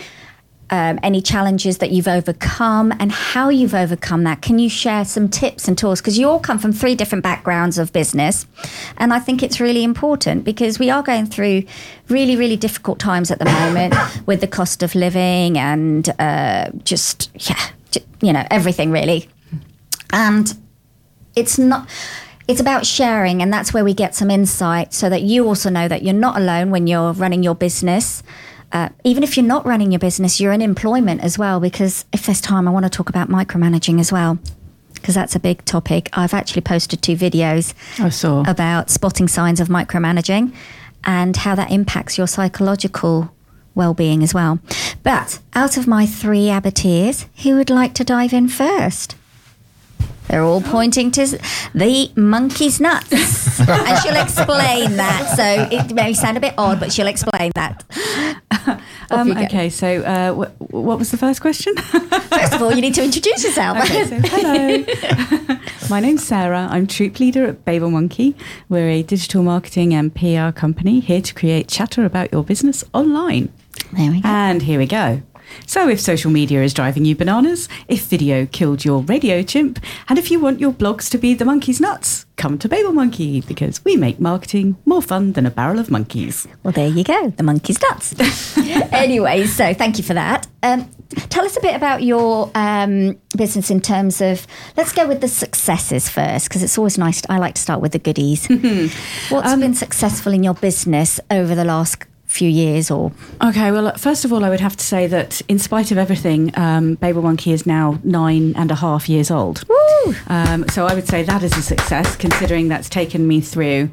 Um, 0.69 0.99
any 1.01 1.21
challenges 1.21 1.77
that 1.77 1.91
you've 1.91 2.09
overcome 2.09 2.91
and 2.99 3.09
how 3.09 3.47
you've 3.47 3.73
overcome 3.73 4.25
that. 4.25 4.41
Can 4.41 4.59
you 4.59 4.67
share 4.67 5.05
some 5.05 5.29
tips 5.29 5.69
and 5.69 5.77
tools? 5.77 6.01
Because 6.01 6.19
you 6.19 6.27
all 6.27 6.41
come 6.41 6.59
from 6.59 6.73
three 6.73 6.93
different 6.93 7.23
backgrounds 7.23 7.77
of 7.77 7.93
business. 7.93 8.45
And 8.97 9.13
I 9.13 9.19
think 9.19 9.43
it's 9.43 9.61
really 9.61 9.85
important 9.85 10.43
because 10.43 10.77
we 10.77 10.89
are 10.89 11.01
going 11.01 11.25
through 11.25 11.63
really, 12.09 12.35
really 12.35 12.57
difficult 12.57 12.99
times 12.99 13.31
at 13.31 13.39
the 13.39 13.45
moment 13.45 13.95
with 14.25 14.41
the 14.41 14.47
cost 14.47 14.83
of 14.83 14.93
living 14.93 15.57
and 15.57 16.09
uh, 16.19 16.69
just, 16.83 17.31
yeah, 17.49 17.69
you 18.21 18.33
know, 18.33 18.45
everything 18.51 18.91
really. 18.91 19.29
And 20.11 20.53
it's 21.37 21.57
not 21.57 21.87
it's 22.47 22.61
about 22.61 22.85
sharing, 22.85 23.41
and 23.41 23.51
that's 23.51 23.73
where 23.73 23.83
we 23.83 23.93
get 23.93 24.15
some 24.15 24.31
insight 24.31 24.93
so 24.93 25.09
that 25.09 25.21
you 25.21 25.45
also 25.45 25.69
know 25.69 25.87
that 25.87 26.03
you're 26.03 26.13
not 26.13 26.37
alone 26.37 26.71
when 26.71 26.87
you're 26.87 27.11
running 27.11 27.43
your 27.43 27.55
business. 27.55 28.23
Uh, 28.71 28.89
even 29.03 29.23
if 29.23 29.37
you're 29.37 29.45
not 29.45 29.65
running 29.65 29.91
your 29.91 29.99
business, 29.99 30.39
you're 30.39 30.51
in 30.51 30.61
employment 30.61 31.21
as 31.21 31.37
well. 31.37 31.59
Because 31.59 32.05
if 32.11 32.25
there's 32.25 32.41
time, 32.41 32.67
I 32.67 32.71
want 32.71 32.85
to 32.85 32.89
talk 32.89 33.09
about 33.09 33.29
micromanaging 33.29 33.99
as 33.99 34.11
well, 34.11 34.37
because 34.93 35.15
that's 35.15 35.35
a 35.35 35.39
big 35.39 35.63
topic. 35.65 36.09
I've 36.13 36.33
actually 36.33 36.61
posted 36.61 37.01
two 37.01 37.15
videos 37.15 37.73
about 38.47 38.89
spotting 38.89 39.27
signs 39.27 39.59
of 39.59 39.67
micromanaging 39.67 40.53
and 41.03 41.37
how 41.37 41.55
that 41.55 41.71
impacts 41.71 42.17
your 42.17 42.27
psychological 42.27 43.31
well-being 43.75 44.23
as 44.23 44.33
well. 44.33 44.59
But 45.03 45.39
out 45.53 45.77
of 45.77 45.87
my 45.87 46.05
three 46.05 46.49
abattoirs, 46.49 47.27
who 47.43 47.55
would 47.55 47.69
like 47.69 47.93
to 47.93 48.03
dive 48.03 48.33
in 48.33 48.47
first? 48.49 49.15
They're 50.29 50.43
all 50.43 50.61
pointing 50.61 51.11
to 51.11 51.25
the 51.73 52.11
monkey's 52.15 52.79
nuts. 52.79 53.59
and 53.59 53.99
she'll 53.99 54.15
explain 54.21 54.97
that. 54.97 55.33
So 55.35 55.67
it 55.71 55.93
may 55.93 56.13
sound 56.13 56.37
a 56.37 56.39
bit 56.41 56.53
odd, 56.57 56.79
but 56.79 56.91
she'll 56.91 57.07
explain 57.07 57.51
that. 57.55 57.83
Um, 59.09 59.31
okay, 59.31 59.69
so 59.69 60.01
uh, 60.01 60.33
wh- 60.33 60.73
what 60.73 60.99
was 60.99 61.11
the 61.11 61.17
first 61.17 61.39
question? 61.39 61.73
First 61.77 62.53
of 62.53 62.61
all, 62.61 62.73
you 62.73 62.81
need 62.81 62.93
to 62.95 63.03
introduce 63.03 63.41
yourself. 63.41 63.77
Okay, 63.77 64.03
so 64.05 64.19
hello. 64.21 65.57
My 65.89 66.01
name's 66.01 66.27
Sarah. 66.27 66.67
I'm 66.69 66.87
troop 66.87 67.17
leader 67.21 67.45
at 67.45 67.63
Babel 67.63 67.89
Monkey. 67.89 68.35
We're 68.67 68.89
a 68.89 69.03
digital 69.03 69.43
marketing 69.43 69.93
and 69.93 70.13
PR 70.13 70.51
company 70.51 70.99
here 70.99 71.21
to 71.21 71.33
create 71.33 71.69
chatter 71.69 72.03
about 72.03 72.33
your 72.33 72.43
business 72.43 72.83
online. 72.93 73.53
There 73.93 74.11
we 74.11 74.19
go. 74.19 74.27
And 74.27 74.61
here 74.61 74.77
we 74.79 74.87
go. 74.87 75.21
So, 75.65 75.89
if 75.89 75.99
social 75.99 76.31
media 76.31 76.63
is 76.63 76.73
driving 76.73 77.05
you 77.05 77.15
bananas, 77.15 77.67
if 77.87 78.05
video 78.05 78.45
killed 78.45 78.85
your 78.85 79.01
radio 79.03 79.43
chimp, 79.43 79.79
and 80.09 80.17
if 80.17 80.31
you 80.31 80.39
want 80.39 80.59
your 80.59 80.71
blogs 80.71 81.09
to 81.11 81.17
be 81.17 81.33
the 81.33 81.45
monkey's 81.45 81.79
nuts, 81.79 82.25
come 82.35 82.57
to 82.59 82.69
Babel 82.69 82.93
Monkey 82.93 83.41
because 83.41 83.83
we 83.83 83.95
make 83.95 84.19
marketing 84.19 84.77
more 84.85 85.01
fun 85.01 85.33
than 85.33 85.45
a 85.45 85.51
barrel 85.51 85.79
of 85.79 85.89
monkeys. 85.89 86.47
Well, 86.63 86.71
there 86.71 86.87
you 86.87 87.03
go. 87.03 87.29
The 87.31 87.43
monkey's 87.43 87.81
nuts. 87.81 88.15
anyway, 88.93 89.45
so 89.45 89.73
thank 89.73 89.97
you 89.97 90.03
for 90.03 90.13
that. 90.13 90.47
Um, 90.63 90.89
tell 91.29 91.45
us 91.45 91.57
a 91.57 91.61
bit 91.61 91.75
about 91.75 92.03
your 92.03 92.51
um, 92.55 93.17
business 93.35 93.69
in 93.69 93.81
terms 93.81 94.21
of. 94.21 94.45
Let's 94.75 94.93
go 94.93 95.07
with 95.07 95.21
the 95.21 95.27
successes 95.27 96.09
first, 96.09 96.47
because 96.47 96.63
it's 96.63 96.77
always 96.77 96.97
nice. 96.97 97.21
I 97.29 97.37
like 97.39 97.55
to 97.55 97.61
start 97.61 97.81
with 97.81 97.91
the 97.91 97.99
goodies. 97.99 98.47
What's 99.29 99.55
been 99.55 99.73
successful 99.73 100.33
in 100.33 100.43
your 100.43 100.53
business 100.53 101.19
over 101.31 101.55
the 101.55 101.65
last 101.65 102.05
few 102.27 102.49
years, 102.49 102.91
or 102.91 103.11
Okay, 103.41 103.71
well, 103.71 103.95
first 103.95 104.25
of 104.25 104.31
all, 104.33 104.43
I 104.43 104.49
would 104.49 104.59
have 104.59 104.75
to 104.75 104.85
say 104.85 105.07
that 105.07 105.41
in 105.47 105.57
spite 105.57 105.91
of 105.91 105.97
everything, 105.97 106.51
um, 106.55 106.95
Babel 106.95 107.21
Monkey 107.23 107.51
is 107.51 107.65
now 107.65 107.99
nine 108.03 108.53
and 108.55 108.69
a 108.69 108.75
half 108.75 109.09
years 109.09 109.31
old. 109.31 109.63
Woo! 109.67 110.15
Um, 110.27 110.67
so 110.67 110.85
I 110.85 110.93
would 110.93 111.07
say 111.07 111.23
that 111.23 111.41
is 111.41 111.57
a 111.57 111.61
success, 111.61 112.15
considering 112.15 112.67
that's 112.67 112.89
taken 112.89 113.27
me 113.27 113.41
through 113.41 113.89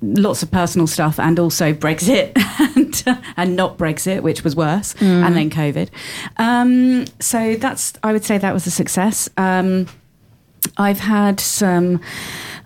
lots 0.00 0.42
of 0.42 0.50
personal 0.50 0.86
stuff 0.88 1.20
and 1.20 1.38
also 1.38 1.72
Brexit 1.72 2.32
and, 2.76 3.22
and 3.36 3.56
not 3.56 3.78
Brexit, 3.78 4.22
which 4.22 4.42
was 4.42 4.56
worse, 4.56 4.94
and 5.00 5.36
then 5.36 5.48
COVID. 5.48 5.90
Um, 6.38 7.04
so 7.20 7.54
that's, 7.56 7.92
I 8.02 8.12
would 8.12 8.24
say 8.24 8.38
that 8.38 8.52
was 8.52 8.66
a 8.66 8.70
success. 8.70 9.28
Um, 9.36 9.86
I've 10.76 11.00
had 11.00 11.40
some 11.40 12.00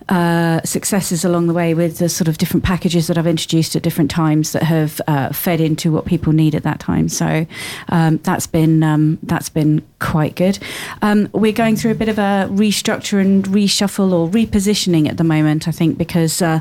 uh, 0.09 0.61
successes 0.63 1.25
along 1.25 1.47
the 1.47 1.53
way 1.53 1.73
with 1.73 1.97
the 1.97 2.07
sort 2.09 2.27
of 2.27 2.37
different 2.37 2.63
packages 2.63 3.07
that 3.07 3.17
I've 3.17 3.27
introduced 3.27 3.75
at 3.75 3.83
different 3.83 4.09
times 4.09 4.53
that 4.53 4.63
have 4.63 5.01
uh, 5.07 5.33
fed 5.33 5.59
into 5.59 5.91
what 5.91 6.05
people 6.05 6.31
need 6.33 6.55
at 6.55 6.63
that 6.63 6.79
time. 6.79 7.09
So 7.09 7.45
um, 7.89 8.17
that's 8.23 8.47
been 8.47 8.83
um, 8.83 9.19
that's 9.23 9.49
been 9.49 9.85
quite 9.99 10.35
good. 10.35 10.59
Um, 11.01 11.29
we're 11.33 11.51
going 11.51 11.75
through 11.75 11.91
a 11.91 11.95
bit 11.95 12.07
of 12.07 12.19
a 12.19 12.47
restructure 12.51 13.19
and 13.19 13.43
reshuffle 13.45 14.13
or 14.13 14.29
repositioning 14.29 15.09
at 15.09 15.17
the 15.17 15.23
moment. 15.23 15.67
I 15.67 15.71
think 15.71 15.97
because 15.97 16.41
uh, 16.41 16.59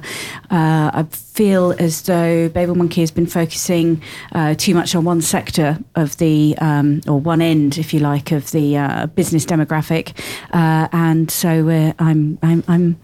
uh, 0.51 0.91
I 0.93 1.05
feel 1.11 1.73
as 1.79 2.03
though 2.03 2.49
Babel 2.49 2.75
Monkey 2.75 3.03
has 3.03 3.11
been 3.11 3.27
focusing 3.27 4.03
uh, 4.33 4.55
too 4.55 4.75
much 4.75 4.95
on 4.95 5.05
one 5.05 5.23
sector 5.23 5.79
of 5.95 6.17
the 6.17 6.57
um, 6.61 7.01
or 7.07 7.21
one 7.21 7.41
end, 7.41 7.79
if 7.79 7.95
you 7.95 8.01
like, 8.01 8.33
of 8.33 8.51
the 8.51 8.77
uh, 8.77 9.07
business 9.07 9.45
demographic, 9.45 10.19
and 10.53 11.31
so 11.31 11.69
I'm 11.99 12.39
I'm 12.43 12.65
I'm 12.67 12.99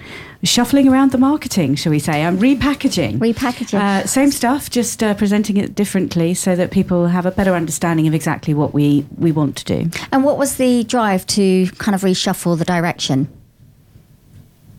shuffling 0.45 0.89
around 0.89 1.13
the 1.13 1.19
marketing, 1.19 1.75
shall 1.77 1.91
we 1.93 1.99
say? 1.99 2.25
I'm 2.25 2.39
repackaging, 2.39 3.19
Repackaging. 3.19 3.79
uh, 3.81 4.07
same 4.07 4.31
stuff, 4.31 4.71
just 4.71 5.03
uh, 5.03 5.15
presenting 5.15 5.57
it 5.57 5.75
differently 5.75 6.35
so 6.35 6.57
that 6.57 6.71
people 6.71 7.07
have 7.07 7.27
a 7.27 7.31
better 7.31 7.55
understanding 7.55 8.07
of 8.09 8.15
exactly 8.15 8.55
what 8.55 8.75
we 8.75 9.07
we 9.17 9.33
want 9.33 9.57
to 9.57 9.65
do. 9.65 9.91
and 10.13 10.25
what 10.25 10.39
was 10.39 10.57
the 10.57 10.85
drive 10.85 11.27
to 11.29 11.67
kind 11.79 11.95
of 11.95 12.01
reshuffle 12.03 12.59
the 12.59 12.65
direction, 12.65 13.29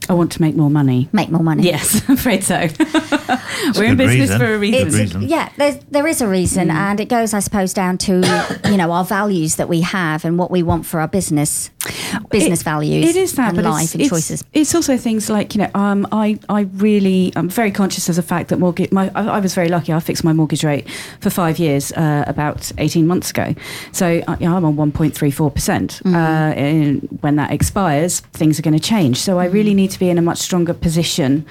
I 0.10 0.14
want 0.14 0.32
to 0.34 0.42
make 0.42 0.56
more 0.56 0.70
money. 0.70 1.10
make 1.12 1.30
more 1.30 1.44
money? 1.44 1.64
Yes, 1.64 2.02
I'm 2.08 2.16
afraid 2.16 2.44
so. 2.44 2.56
We're 3.76 3.86
in 3.86 3.98
business 3.98 4.30
reason. 4.30 4.40
for 4.40 4.54
a 4.54 4.60
reason. 4.60 4.90
Good 4.90 4.94
reason. 4.94 5.22
Yeah, 5.24 5.50
there's, 5.58 5.78
there 5.86 6.08
is 6.08 6.22
a 6.22 6.28
reason, 6.28 6.70
and 6.70 7.00
it 7.00 7.10
goes, 7.10 7.34
I 7.34 7.40
suppose, 7.40 7.74
down 7.74 7.98
to 8.00 8.14
you 8.66 8.78
know 8.78 8.92
our 8.92 9.06
values 9.06 9.56
that 9.56 9.70
we 9.70 9.82
have 9.82 10.26
and 10.26 10.38
what 10.38 10.52
we 10.52 10.64
want 10.64 10.86
for 10.86 11.00
our 11.00 11.08
business, 11.08 11.70
business 12.30 12.62
It- 12.62 12.64
values. 12.64 13.10
It 13.10 13.16
is 13.16 13.34
that, 13.34 13.50
and 13.50 13.56
but 13.56 13.66
life 13.66 13.84
it's, 13.84 13.94
and 13.94 14.02
it's, 14.02 14.10
choices. 14.10 14.44
It's 14.54 14.76
also 14.76 14.98
things 14.98 15.30
like 15.30 15.56
you 15.56 15.62
know, 15.62 15.72
um, 15.74 16.08
I 16.12 16.38
I 16.50 16.62
really 16.62 17.32
I'm 17.36 17.50
very 17.50 17.72
conscious 17.72 18.10
of 18.10 18.16
the 18.16 18.24
fact 18.24 18.50
that 18.50 18.60
mortgage. 18.60 18.92
My 18.92 19.12
I, 19.16 19.38
I 19.38 19.40
was 19.40 19.56
very 19.56 19.70
lucky. 19.70 19.94
I 19.94 20.00
fixed 20.00 20.24
my 20.24 20.34
mortgage 20.34 20.64
rate 20.64 20.88
for 21.22 21.30
five 21.30 21.60
years 21.60 21.92
uh, 21.94 22.26
about 22.28 22.72
eighteen 22.78 23.08
months 23.08 23.30
ago. 23.30 23.56
So 23.92 24.22
uh, 24.28 24.36
you 24.40 24.50
know, 24.50 24.58
I'm 24.58 24.66
on 24.66 24.76
one 24.76 24.92
point 24.92 25.16
three 25.16 25.32
four 25.32 25.50
percent. 25.50 26.02
Mm-hmm. 26.04 27.16
When 27.22 27.36
that 27.38 27.52
expires, 27.52 28.20
things 28.34 28.60
are 28.60 28.62
going 28.62 28.78
to 28.78 28.80
change. 28.80 29.18
So 29.18 29.40
I 29.40 29.46
really 29.46 29.74
need 29.74 29.93
to 29.94 30.00
be 30.00 30.10
in 30.10 30.18
a 30.18 30.22
much 30.22 30.40
stronger 30.40 30.74
position 30.74 31.46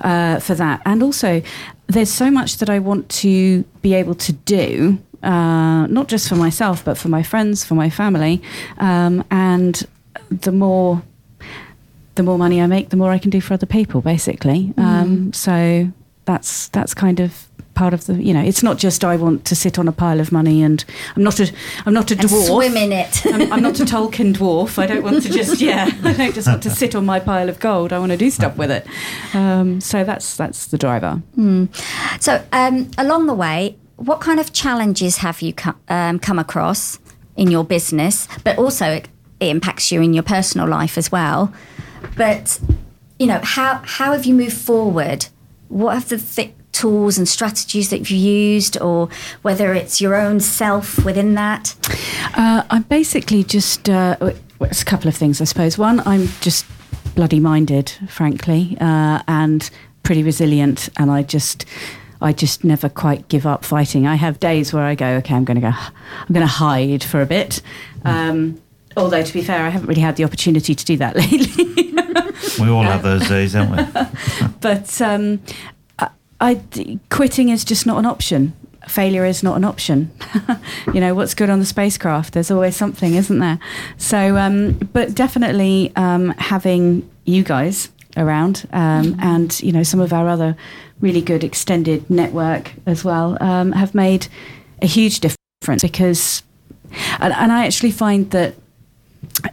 uh, 0.00 0.40
for 0.40 0.54
that. 0.54 0.80
And 0.84 1.02
also, 1.02 1.42
there's 1.86 2.10
so 2.10 2.30
much 2.30 2.58
that 2.58 2.70
I 2.70 2.78
want 2.78 3.08
to 3.22 3.64
be 3.82 3.94
able 3.94 4.14
to 4.14 4.32
do. 4.32 4.98
Uh, 5.22 5.86
not 5.88 6.06
just 6.06 6.28
for 6.28 6.36
myself, 6.36 6.84
but 6.84 6.96
for 6.96 7.08
my 7.08 7.24
friends, 7.24 7.64
for 7.64 7.74
my 7.74 7.90
family, 7.90 8.40
um, 8.78 9.24
and 9.32 9.84
the 10.30 10.52
more 10.52 11.02
the 12.14 12.22
more 12.22 12.38
money 12.38 12.60
I 12.60 12.66
make, 12.66 12.90
the 12.90 12.96
more 12.96 13.10
I 13.10 13.18
can 13.18 13.30
do 13.30 13.40
for 13.40 13.54
other 13.54 13.66
people, 13.66 14.00
basically. 14.00 14.72
Um, 14.76 15.32
so 15.32 15.90
that's 16.24 16.68
that's 16.68 16.94
kind 16.94 17.18
of 17.18 17.47
part 17.78 17.94
of 17.94 18.06
the 18.06 18.14
you 18.28 18.34
know 18.34 18.42
it's 18.50 18.62
not 18.68 18.76
just 18.86 19.04
I 19.04 19.14
want 19.24 19.44
to 19.50 19.54
sit 19.54 19.78
on 19.78 19.86
a 19.88 19.92
pile 19.92 20.20
of 20.20 20.32
money 20.32 20.62
and 20.68 20.84
I'm 21.16 21.22
not 21.22 21.38
a 21.40 21.46
I'm 21.86 21.94
not 21.94 22.10
a 22.10 22.14
And 22.18 22.28
dwarf. 22.28 22.46
swim 22.46 22.76
in 22.76 22.92
it. 22.92 23.14
I'm, 23.34 23.52
I'm 23.52 23.62
not 23.62 23.78
a 23.80 23.84
Tolkien 23.94 24.34
dwarf. 24.34 24.78
I 24.82 24.86
don't 24.86 25.04
want 25.04 25.22
to 25.22 25.28
just 25.30 25.60
yeah. 25.60 25.84
I 26.02 26.12
don't 26.12 26.34
just 26.34 26.48
want 26.48 26.62
to 26.64 26.70
sit 26.70 26.94
on 26.94 27.04
my 27.06 27.20
pile 27.20 27.48
of 27.48 27.60
gold. 27.60 27.92
I 27.92 27.98
want 27.98 28.10
to 28.12 28.18
do 28.18 28.30
stuff 28.30 28.56
with 28.56 28.70
it. 28.78 28.84
Um, 29.34 29.80
so 29.80 30.02
that's 30.04 30.36
that's 30.36 30.66
the 30.66 30.78
driver. 30.78 31.22
So, 32.20 32.32
um, 32.52 32.90
along 32.98 33.26
the 33.26 33.34
way, 33.34 33.76
what 33.96 34.20
kind 34.20 34.40
of 34.40 34.52
challenges 34.52 35.18
have 35.18 35.40
you 35.40 35.52
co- 35.52 35.74
um, 35.88 36.18
come 36.18 36.38
across 36.38 36.98
in 37.36 37.50
your 37.50 37.64
business? 37.64 38.26
But 38.44 38.58
also, 38.58 38.86
it, 38.98 39.08
it 39.40 39.48
impacts 39.48 39.92
you 39.92 40.02
in 40.02 40.14
your 40.14 40.24
personal 40.24 40.66
life 40.68 40.98
as 40.98 41.12
well. 41.12 41.52
But 42.16 42.58
you 43.20 43.26
know, 43.26 43.40
how 43.42 43.80
how 43.84 44.12
have 44.12 44.24
you 44.26 44.34
moved 44.34 44.56
forward? 44.56 45.26
What 45.68 45.94
have 45.94 46.08
the 46.08 46.18
th- 46.18 46.54
tools 46.78 47.18
and 47.18 47.28
strategies 47.28 47.90
that 47.90 47.98
you've 47.98 48.10
used, 48.10 48.80
or 48.80 49.08
whether 49.42 49.74
it's 49.74 50.00
your 50.00 50.14
own 50.14 50.40
self 50.40 51.04
within 51.04 51.34
that? 51.34 51.74
Uh, 52.34 52.62
I'm 52.70 52.82
basically 52.82 53.42
just 53.44 53.88
uh, 53.88 54.16
well, 54.20 54.34
it's 54.70 54.82
a 54.82 54.84
couple 54.84 55.08
of 55.08 55.14
things, 55.14 55.40
I 55.40 55.44
suppose. 55.44 55.78
One, 55.78 56.00
I'm 56.00 56.28
just 56.40 56.66
bloody 57.14 57.40
minded, 57.40 57.90
frankly, 58.08 58.76
uh, 58.80 59.22
and 59.26 59.68
pretty 60.02 60.22
resilient, 60.22 60.88
and 60.98 61.10
I 61.10 61.22
just. 61.22 61.64
I 62.20 62.32
just 62.32 62.64
never 62.64 62.88
quite 62.88 63.28
give 63.28 63.46
up 63.46 63.64
fighting. 63.64 64.08
I 64.08 64.16
have 64.16 64.40
days 64.40 64.72
where 64.72 64.82
I 64.82 64.96
go, 64.96 65.06
okay, 65.18 65.36
I'm 65.36 65.44
going 65.44 65.54
to 65.54 65.60
go, 65.60 65.68
I'm 65.68 66.32
going 66.32 66.44
to 66.44 66.52
hide 66.52 67.04
for 67.04 67.22
a 67.22 67.26
bit. 67.26 67.62
Um, 68.04 68.60
although, 68.96 69.22
to 69.22 69.32
be 69.32 69.40
fair, 69.40 69.64
I 69.64 69.68
haven't 69.68 69.86
really 69.86 70.00
had 70.00 70.16
the 70.16 70.24
opportunity 70.24 70.74
to 70.74 70.84
do 70.84 70.96
that 70.96 71.14
lately. 71.22 71.92
We 72.58 72.68
all 72.68 72.82
have 72.82 73.04
those 73.04 73.28
days, 73.28 73.52
don't 73.52 73.70
we? 73.70 73.84
but 74.60 75.00
um, 75.00 75.40
I, 76.40 76.60
quitting 77.10 77.48
is 77.48 77.64
just 77.64 77.86
not 77.86 77.98
an 77.98 78.06
option. 78.06 78.54
Failure 78.86 79.24
is 79.24 79.42
not 79.42 79.56
an 79.56 79.64
option. 79.64 80.10
you 80.94 81.00
know 81.00 81.14
what's 81.14 81.34
good 81.34 81.50
on 81.50 81.58
the 81.58 81.66
spacecraft. 81.66 82.32
There's 82.32 82.50
always 82.50 82.76
something, 82.76 83.14
isn't 83.14 83.38
there? 83.38 83.58
So, 83.96 84.36
um, 84.36 84.72
but 84.92 85.14
definitely 85.14 85.92
um, 85.96 86.30
having 86.38 87.08
you 87.24 87.42
guys 87.42 87.90
around 88.16 88.66
um, 88.72 89.16
and 89.20 89.60
you 89.62 89.72
know 89.72 89.82
some 89.82 90.00
of 90.00 90.12
our 90.12 90.28
other 90.28 90.56
really 91.00 91.20
good 91.20 91.44
extended 91.44 92.08
network 92.10 92.72
as 92.86 93.04
well 93.04 93.36
um, 93.40 93.72
have 93.72 93.94
made 93.94 94.26
a 94.82 94.86
huge 94.86 95.20
difference 95.20 95.82
because, 95.82 96.42
and, 97.20 97.32
and 97.32 97.52
I 97.52 97.66
actually 97.66 97.92
find 97.92 98.30
that 98.30 98.54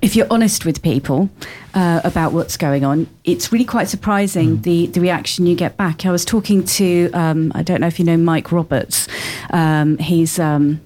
if 0.02 0.16
you're 0.16 0.28
honest 0.30 0.66
with 0.66 0.82
people 0.82 1.30
uh, 1.74 2.02
about 2.04 2.34
what's 2.34 2.58
going 2.58 2.84
on, 2.84 3.08
it's 3.24 3.52
really 3.52 3.66
quite 3.66 3.88
surprising 3.88 4.62
the, 4.62 4.88
the 4.88 5.00
reaction 5.00 5.46
you 5.46 5.56
get 5.56 5.78
back. 5.78 6.06
I 6.06 6.12
was 6.12 6.26
talking 6.26 6.64
to, 6.64 7.10
um, 7.14 7.52
I 7.56 7.64
don't 7.64 7.82
know 7.82 7.88
if 7.88 8.00
you 8.00 8.06
know 8.06 8.18
Mike 8.18 8.52
Roberts. 8.52 9.08
Um, 9.52 9.98
he's 9.98 10.40
um, 10.40 10.82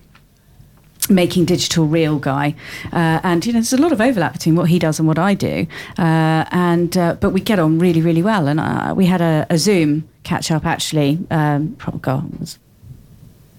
making 1.09 1.45
digital 1.45 1.85
real 1.85 2.19
guy. 2.19 2.55
Uh, 2.91 3.19
and 3.23 3.45
you 3.45 3.53
know 3.53 3.59
there's 3.59 3.73
a 3.73 3.77
lot 3.77 3.91
of 3.91 4.01
overlap 4.01 4.33
between 4.33 4.55
what 4.55 4.69
he 4.69 4.79
does 4.79 4.99
and 4.99 5.07
what 5.07 5.17
i 5.17 5.33
do. 5.33 5.65
Uh, 5.97 6.45
and 6.51 6.97
uh, 6.97 7.15
but 7.15 7.31
we 7.31 7.41
get 7.41 7.59
on 7.59 7.79
really 7.79 8.01
really 8.01 8.23
well. 8.23 8.47
And 8.47 8.59
uh, 8.59 8.93
we 8.95 9.05
had 9.05 9.21
a, 9.21 9.45
a 9.49 9.57
zoom 9.57 10.07
catch 10.23 10.51
up 10.51 10.65
actually. 10.65 11.19
Um, 11.31 11.75
probably 11.77 12.01
God, 12.01 12.39
was 12.39 12.59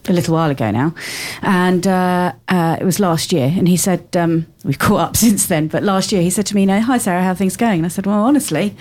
a 0.08 0.12
little 0.12 0.34
while 0.34 0.50
ago 0.50 0.70
now, 0.70 0.94
and 1.42 1.86
uh, 1.86 2.32
uh, 2.48 2.76
it 2.80 2.84
was 2.84 3.00
last 3.00 3.32
year. 3.32 3.52
And 3.56 3.68
he 3.68 3.76
said, 3.76 4.16
um, 4.16 4.46
we've 4.64 4.78
caught 4.78 5.00
up 5.00 5.16
since 5.24 5.46
then, 5.46 5.68
but 5.68 5.82
last 5.82 6.12
year 6.12 6.22
he 6.22 6.30
said 6.30 6.46
to 6.46 6.54
me, 6.54 6.66
know, 6.66 6.80
hi 6.80 6.98
Sarah, 6.98 7.22
how 7.22 7.32
are 7.32 7.34
things 7.34 7.56
going? 7.56 7.80
And 7.80 7.86
I 7.86 7.88
said, 7.88 8.06
well, 8.06 8.24
honestly, 8.24 8.74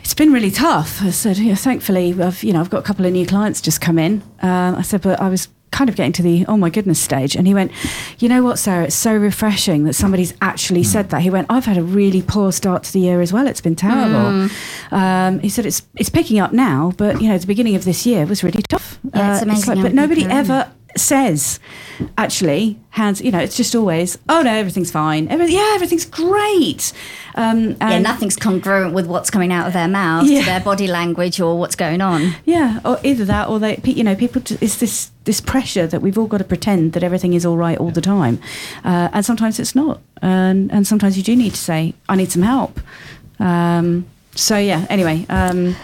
it's 0.00 0.14
been 0.14 0.32
really 0.32 0.50
tough. 0.50 1.02
I 1.02 1.10
said, 1.10 1.38
yeah, 1.38 1.54
thankfully, 1.54 2.20
I've, 2.20 2.42
you 2.42 2.52
know, 2.52 2.60
I've 2.60 2.70
got 2.70 2.78
a 2.78 2.86
couple 2.86 3.06
of 3.06 3.12
new 3.12 3.26
clients 3.26 3.60
just 3.60 3.80
come 3.80 3.98
in. 3.98 4.22
Um, 4.40 4.74
I 4.76 4.82
said, 4.82 5.02
but 5.02 5.20
I 5.20 5.28
was 5.28 5.48
kind 5.72 5.90
of 5.90 5.96
getting 5.96 6.12
to 6.12 6.22
the 6.22 6.44
oh 6.46 6.56
my 6.56 6.70
goodness 6.70 7.00
stage. 7.00 7.34
And 7.34 7.46
he 7.46 7.54
went 7.54 7.72
you 8.20 8.28
know 8.28 8.42
what 8.44 8.58
sarah? 8.58 8.84
It's 8.84 8.94
so 8.94 9.14
refreshing 9.16 9.84
that 9.84 9.94
somebody's 9.94 10.34
actually 10.40 10.84
said 10.84 11.10
that. 11.10 11.22
He 11.22 11.30
went 11.30 11.46
i've 11.50 11.64
had 11.64 11.78
a 11.78 11.82
really 11.82 12.22
poor 12.22 12.52
start 12.52 12.84
to 12.84 12.92
the 12.92 13.00
year 13.00 13.20
as 13.20 13.32
well. 13.32 13.46
It's 13.48 13.60
been 13.60 13.76
terrible. 13.76 14.48
Um, 14.90 15.38
he 15.40 15.48
said 15.48 15.66
it's 15.66 15.82
it's 15.96 16.10
picking 16.10 16.38
up 16.38 16.52
now 16.52 16.92
but 16.96 17.20
you 17.20 17.28
know 17.28 17.38
the 17.38 17.46
beginning 17.46 17.74
of 17.74 17.84
this 17.84 18.06
year 18.06 18.26
was 18.26 18.44
really 18.44 18.62
tough. 18.68 18.98
Yeah, 19.14 19.32
it's 19.34 19.42
Uh, 19.42 19.46
amazing 19.46 19.76
how 19.78 19.82
but 19.82 19.94
nobody 19.94 20.24
ever 20.26 20.70
says 20.96 21.58
actually 22.18 22.78
hands 22.90 23.20
you 23.20 23.30
know 23.30 23.38
it's 23.38 23.56
just 23.56 23.74
always 23.74 24.18
oh 24.28 24.42
no 24.42 24.52
everything's 24.52 24.90
fine 24.90 25.28
Every, 25.28 25.46
yeah 25.52 25.72
everything's 25.74 26.04
great 26.04 26.92
um, 27.34 27.76
yeah, 27.80 27.98
nothing's 27.98 28.36
congruent 28.36 28.92
with 28.92 29.06
what's 29.06 29.30
coming 29.30 29.52
out 29.52 29.66
of 29.66 29.72
their 29.72 29.88
mouth 29.88 30.26
Yeah. 30.28 30.40
to 30.40 30.44
their 30.46 30.60
body 30.60 30.86
language 30.86 31.40
or 31.40 31.58
what's 31.58 31.74
going 31.74 32.02
on. 32.02 32.34
Yeah, 32.44 32.80
or 32.84 32.98
either 33.02 33.24
that, 33.24 33.48
or 33.48 33.58
they, 33.58 33.80
you 33.84 34.04
know, 34.04 34.14
people. 34.14 34.42
It's 34.60 34.76
this 34.76 35.10
this 35.24 35.40
pressure 35.40 35.86
that 35.86 36.02
we've 36.02 36.18
all 36.18 36.26
got 36.26 36.38
to 36.38 36.44
pretend 36.44 36.92
that 36.92 37.02
everything 37.02 37.32
is 37.32 37.46
all 37.46 37.56
right 37.56 37.78
all 37.78 37.90
the 37.90 38.02
time, 38.02 38.38
uh, 38.84 39.08
and 39.14 39.24
sometimes 39.24 39.58
it's 39.58 39.74
not, 39.74 40.02
and 40.20 40.70
and 40.70 40.86
sometimes 40.86 41.16
you 41.16 41.22
do 41.22 41.34
need 41.34 41.52
to 41.52 41.56
say, 41.56 41.94
"I 42.06 42.16
need 42.16 42.30
some 42.30 42.42
help." 42.42 42.78
Um, 43.38 44.04
so 44.34 44.58
yeah. 44.58 44.86
Anyway, 44.90 45.24
um, 45.30 45.74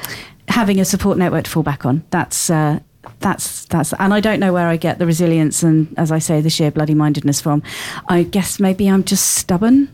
having 0.49 0.79
a 0.81 0.85
support 0.85 1.17
network 1.17 1.45
to 1.45 1.51
fall 1.51 1.63
back 1.63 1.87
on. 1.87 2.05
That's. 2.11 2.51
Uh, 2.51 2.81
that's 3.21 3.65
that's 3.67 3.93
and 3.95 4.13
I 4.13 4.21
don't 4.21 4.41
know 4.41 4.53
where 4.53 4.69
I 4.69 4.77
get 4.77 4.99
the 4.99 5.07
resilience 5.07 5.63
and 5.63 5.93
as 5.97 6.13
I 6.13 6.19
say 6.19 6.41
the 6.41 6.51
sheer 6.51 6.71
bloody 6.71 6.95
mindedness 6.95 7.41
from. 7.41 7.63
I 8.09 8.23
guess 8.23 8.61
maybe 8.61 8.89
I'm 8.89 9.05
just 9.05 9.37
stubborn. 9.37 9.89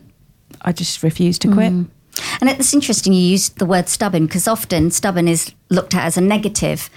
I 0.62 0.72
just 0.72 1.02
refuse 1.02 1.38
to 1.40 1.52
quit. 1.52 1.72
Mm. 1.72 1.88
And 2.40 2.50
it's 2.50 2.72
interesting 2.72 3.12
you 3.12 3.20
used 3.20 3.58
the 3.58 3.66
word 3.66 3.88
stubborn 3.88 4.26
because 4.26 4.48
often 4.48 4.90
stubborn 4.90 5.28
is 5.28 5.52
looked 5.68 5.94
at 5.94 6.04
as 6.04 6.16
a 6.16 6.20
negative 6.20 6.88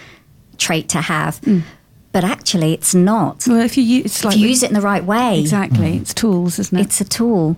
trait 0.57 0.89
to 0.89 1.01
have, 1.01 1.41
mm. 1.41 1.63
but 2.11 2.23
actually 2.23 2.73
it's 2.73 2.93
not. 2.93 3.45
Well, 3.47 3.61
if 3.61 3.77
you 3.77 3.83
use 3.83 4.05
it's 4.05 4.23
like 4.23 4.35
if 4.35 4.41
you 4.41 4.47
use 4.47 4.63
it 4.63 4.69
in 4.69 4.75
the 4.75 4.81
right 4.81 5.03
way, 5.03 5.39
exactly, 5.39 5.97
it's 5.97 6.13
tools, 6.13 6.59
isn't 6.59 6.77
it? 6.77 6.81
it's 6.83 7.01
a 7.01 7.05
tool. 7.05 7.57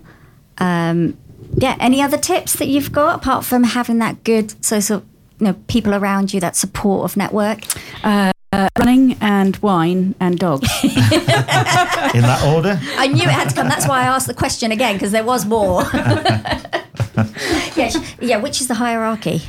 Um, 0.58 1.16
yeah. 1.54 1.76
Any 1.80 2.00
other 2.02 2.18
tips 2.18 2.54
that 2.54 2.68
you've 2.68 2.92
got 2.92 3.16
apart 3.16 3.44
from 3.44 3.64
having 3.64 3.98
that 3.98 4.22
good 4.24 4.64
so 4.64 4.78
so 4.80 5.02
you 5.38 5.46
know 5.46 5.54
people 5.68 5.94
around 5.94 6.32
you 6.32 6.40
that 6.40 6.56
supportive 6.56 7.16
network? 7.16 7.60
Uh, 8.04 8.32
running 8.52 9.16
and 9.20 9.56
wine 9.58 10.14
and 10.20 10.38
dogs. 10.38 10.68
In 10.84 10.90
that 12.22 12.42
order? 12.54 12.80
I 12.96 13.06
knew 13.06 13.22
it 13.22 13.28
had 13.30 13.48
to 13.50 13.54
come. 13.54 13.68
That's 13.68 13.86
why 13.86 14.00
I 14.02 14.06
asked 14.06 14.26
the 14.26 14.34
question 14.34 14.72
again 14.72 14.94
because 14.96 15.12
there 15.12 15.24
was 15.24 15.46
more. 15.46 15.82
yeah, 17.76 17.90
yeah. 18.20 18.36
Which 18.38 18.60
is 18.60 18.68
the 18.68 18.74
hierarchy? 18.74 19.42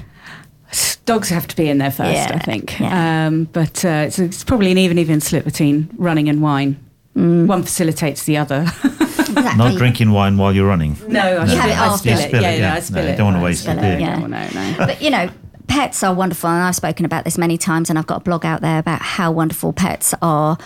dogs 1.06 1.30
have 1.30 1.48
to 1.48 1.56
be 1.56 1.68
in 1.68 1.80
there 1.80 1.92
first, 1.92 2.14
Yeah, 2.14 2.32
I 2.36 2.40
think. 2.40 2.80
yeah. 2.80 3.26
Um, 3.28 3.46
but 3.46 3.84
uh, 3.84 4.06
it's, 4.08 4.20
it's 4.20 4.44
probably 4.44 4.72
an 4.72 4.78
even 4.78 4.98
even 5.00 5.20
split 5.20 5.44
between 5.44 5.90
running 5.98 6.30
and 6.30 6.42
wine. 6.42 6.78
Mm. 7.18 7.48
One 7.48 7.64
facilitates 7.64 8.24
the 8.26 8.38
other. 8.38 8.62
Exactly. 8.62 9.58
Not 9.58 9.78
drinking 9.78 10.12
wine 10.12 10.38
while 10.38 10.54
you're 10.54 10.68
running. 10.68 10.96
no, 11.08 11.20
I 11.20 11.46
You 11.46 11.58
have 11.58 11.70
it. 11.70 11.72
it 11.74 11.78
I 11.78 11.86
after. 11.88 11.98
spill 11.98 12.14
You 12.20 12.20
it. 12.24 12.28
spill 12.28 12.42
Yeah, 12.44 12.50
it, 12.52 12.60
yeah, 12.60 12.68
yeah. 12.68 12.74
I 12.76 12.80
spill 12.82 13.04
No, 13.04 13.10
it. 13.10 13.16
don't 13.18 13.34
wanna 13.34 13.44
waste 13.44 13.64
spill 13.64 13.80
it. 13.80 14.00
Yeah. 14.00 14.18
No, 14.20 14.28
no, 14.28 14.50
no. 14.54 14.76
But 14.78 15.02
you 15.02 15.10
know, 15.10 15.30
pets 15.72 16.04
are 16.04 16.14
wonderful, 16.14 16.50
and 16.50 16.62
I've 16.64 16.76
spoken 16.76 17.06
about 17.06 17.24
this 17.24 17.38
many 17.38 17.58
times, 17.58 17.90
and 17.90 17.98
I've 17.98 18.06
got 18.08 18.18
a 18.18 18.24
blog 18.24 18.46
out 18.46 18.62
there 18.62 18.78
about 18.80 19.02
how 19.02 19.32
wonderful 19.32 19.72
pets 19.72 20.14
are. 20.22 20.58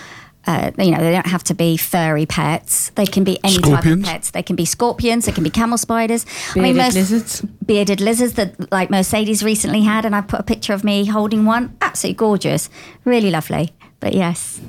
Uh, 0.48 0.72
you 0.78 0.92
know, 0.92 1.00
they 1.00 1.12
don't 1.12 1.26
have 1.26 1.44
to 1.44 1.54
be 1.54 1.78
furry 1.78 2.26
pets. 2.26 2.90
They 2.96 3.06
can 3.06 3.24
be 3.24 3.40
any 3.44 3.56
type 3.56 3.64
of 3.66 3.70
Scorpions? 3.72 4.06
pets. 4.06 4.32
They 4.32 4.44
can 4.44 4.56
be 4.56 4.66
scorpions. 4.66 5.26
They 5.26 5.32
can 5.32 5.44
be 5.44 5.50
camel 5.50 5.78
spiders. 5.78 6.26
Bearded 6.54 6.76
most- 6.76 6.96
lizards. 6.96 7.42
Bearded 7.66 8.02
lizards 8.02 8.34
that 8.34 8.72
like 8.72 8.90
Mercedes 8.90 9.44
recently 9.44 9.82
had, 9.82 10.06
and 10.06 10.16
I 10.16 10.22
put 10.22 10.40
a 10.40 10.44
picture 10.44 10.74
of 10.74 10.84
me 10.84 11.06
holding 11.06 11.46
one. 11.46 11.76
Absolutely 11.82 12.18
gorgeous, 12.18 12.70
really 13.06 13.30
lovely. 13.32 13.74
But 14.00 14.14
yes, 14.14 14.60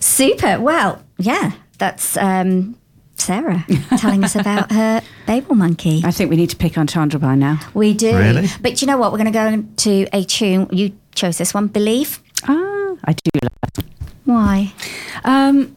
super. 0.00 0.60
Well, 0.60 1.02
yeah, 1.18 1.52
that's 1.78 2.16
um, 2.16 2.76
Sarah 3.22 3.64
telling 3.98 4.24
us 4.24 4.34
about 4.34 4.70
her 4.72 5.00
babelmonkey. 5.26 6.04
I 6.04 6.10
think 6.10 6.30
we 6.30 6.36
need 6.36 6.50
to 6.50 6.56
pick 6.56 6.76
on 6.76 6.86
Chandra 6.86 7.20
by 7.20 7.34
now. 7.34 7.60
We 7.74 7.94
do. 7.94 8.16
Really? 8.16 8.48
But 8.60 8.80
you 8.82 8.86
know 8.86 8.98
what? 8.98 9.12
We're 9.12 9.18
going 9.18 9.32
to 9.32 9.38
go 9.38 9.46
into 9.46 10.06
a 10.12 10.24
tune. 10.24 10.68
You 10.72 10.92
chose 11.14 11.38
this 11.38 11.54
one, 11.54 11.68
Believe. 11.68 12.20
Ah, 12.48 12.96
I 13.04 13.12
do 13.12 13.30
love 13.42 13.52
that. 13.74 13.84
Why? 14.24 14.72
Um, 15.24 15.76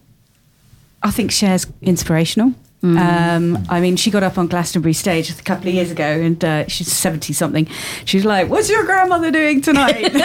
I 1.03 1.11
think 1.11 1.32
Cher's 1.32 1.67
inspirational. 1.82 2.53
Mm. 2.86 2.99
Um, 2.99 3.65
I 3.67 3.79
mean, 3.79 3.95
she 3.95 4.11
got 4.11 4.21
up 4.21 4.38
on 4.38 4.45
Glastonbury 4.47 4.93
stage 4.93 5.31
a 5.31 5.33
couple 5.41 5.67
of 5.67 5.73
years 5.73 5.89
ago, 5.89 6.03
and 6.03 6.43
uh, 6.45 6.67
she's 6.67 6.91
seventy 6.91 7.33
something. 7.33 7.67
She's 8.05 8.25
like, 8.25 8.47
"What's 8.47 8.69
your 8.69 8.86
grandmother 8.86 9.31
doing 9.31 9.61
tonight?" 9.61 10.01
you 10.13 10.19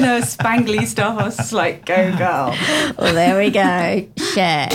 know, 0.00 0.20
spangly 0.20 0.86
stuff. 0.86 1.18
I 1.18 1.24
was 1.24 1.36
just 1.36 1.52
like, 1.52 1.84
"Go 1.84 2.16
girl!" 2.16 2.54
Well, 2.98 3.14
there 3.14 3.36
we 3.36 3.50
go. 3.50 4.06
Cher. 4.34 4.68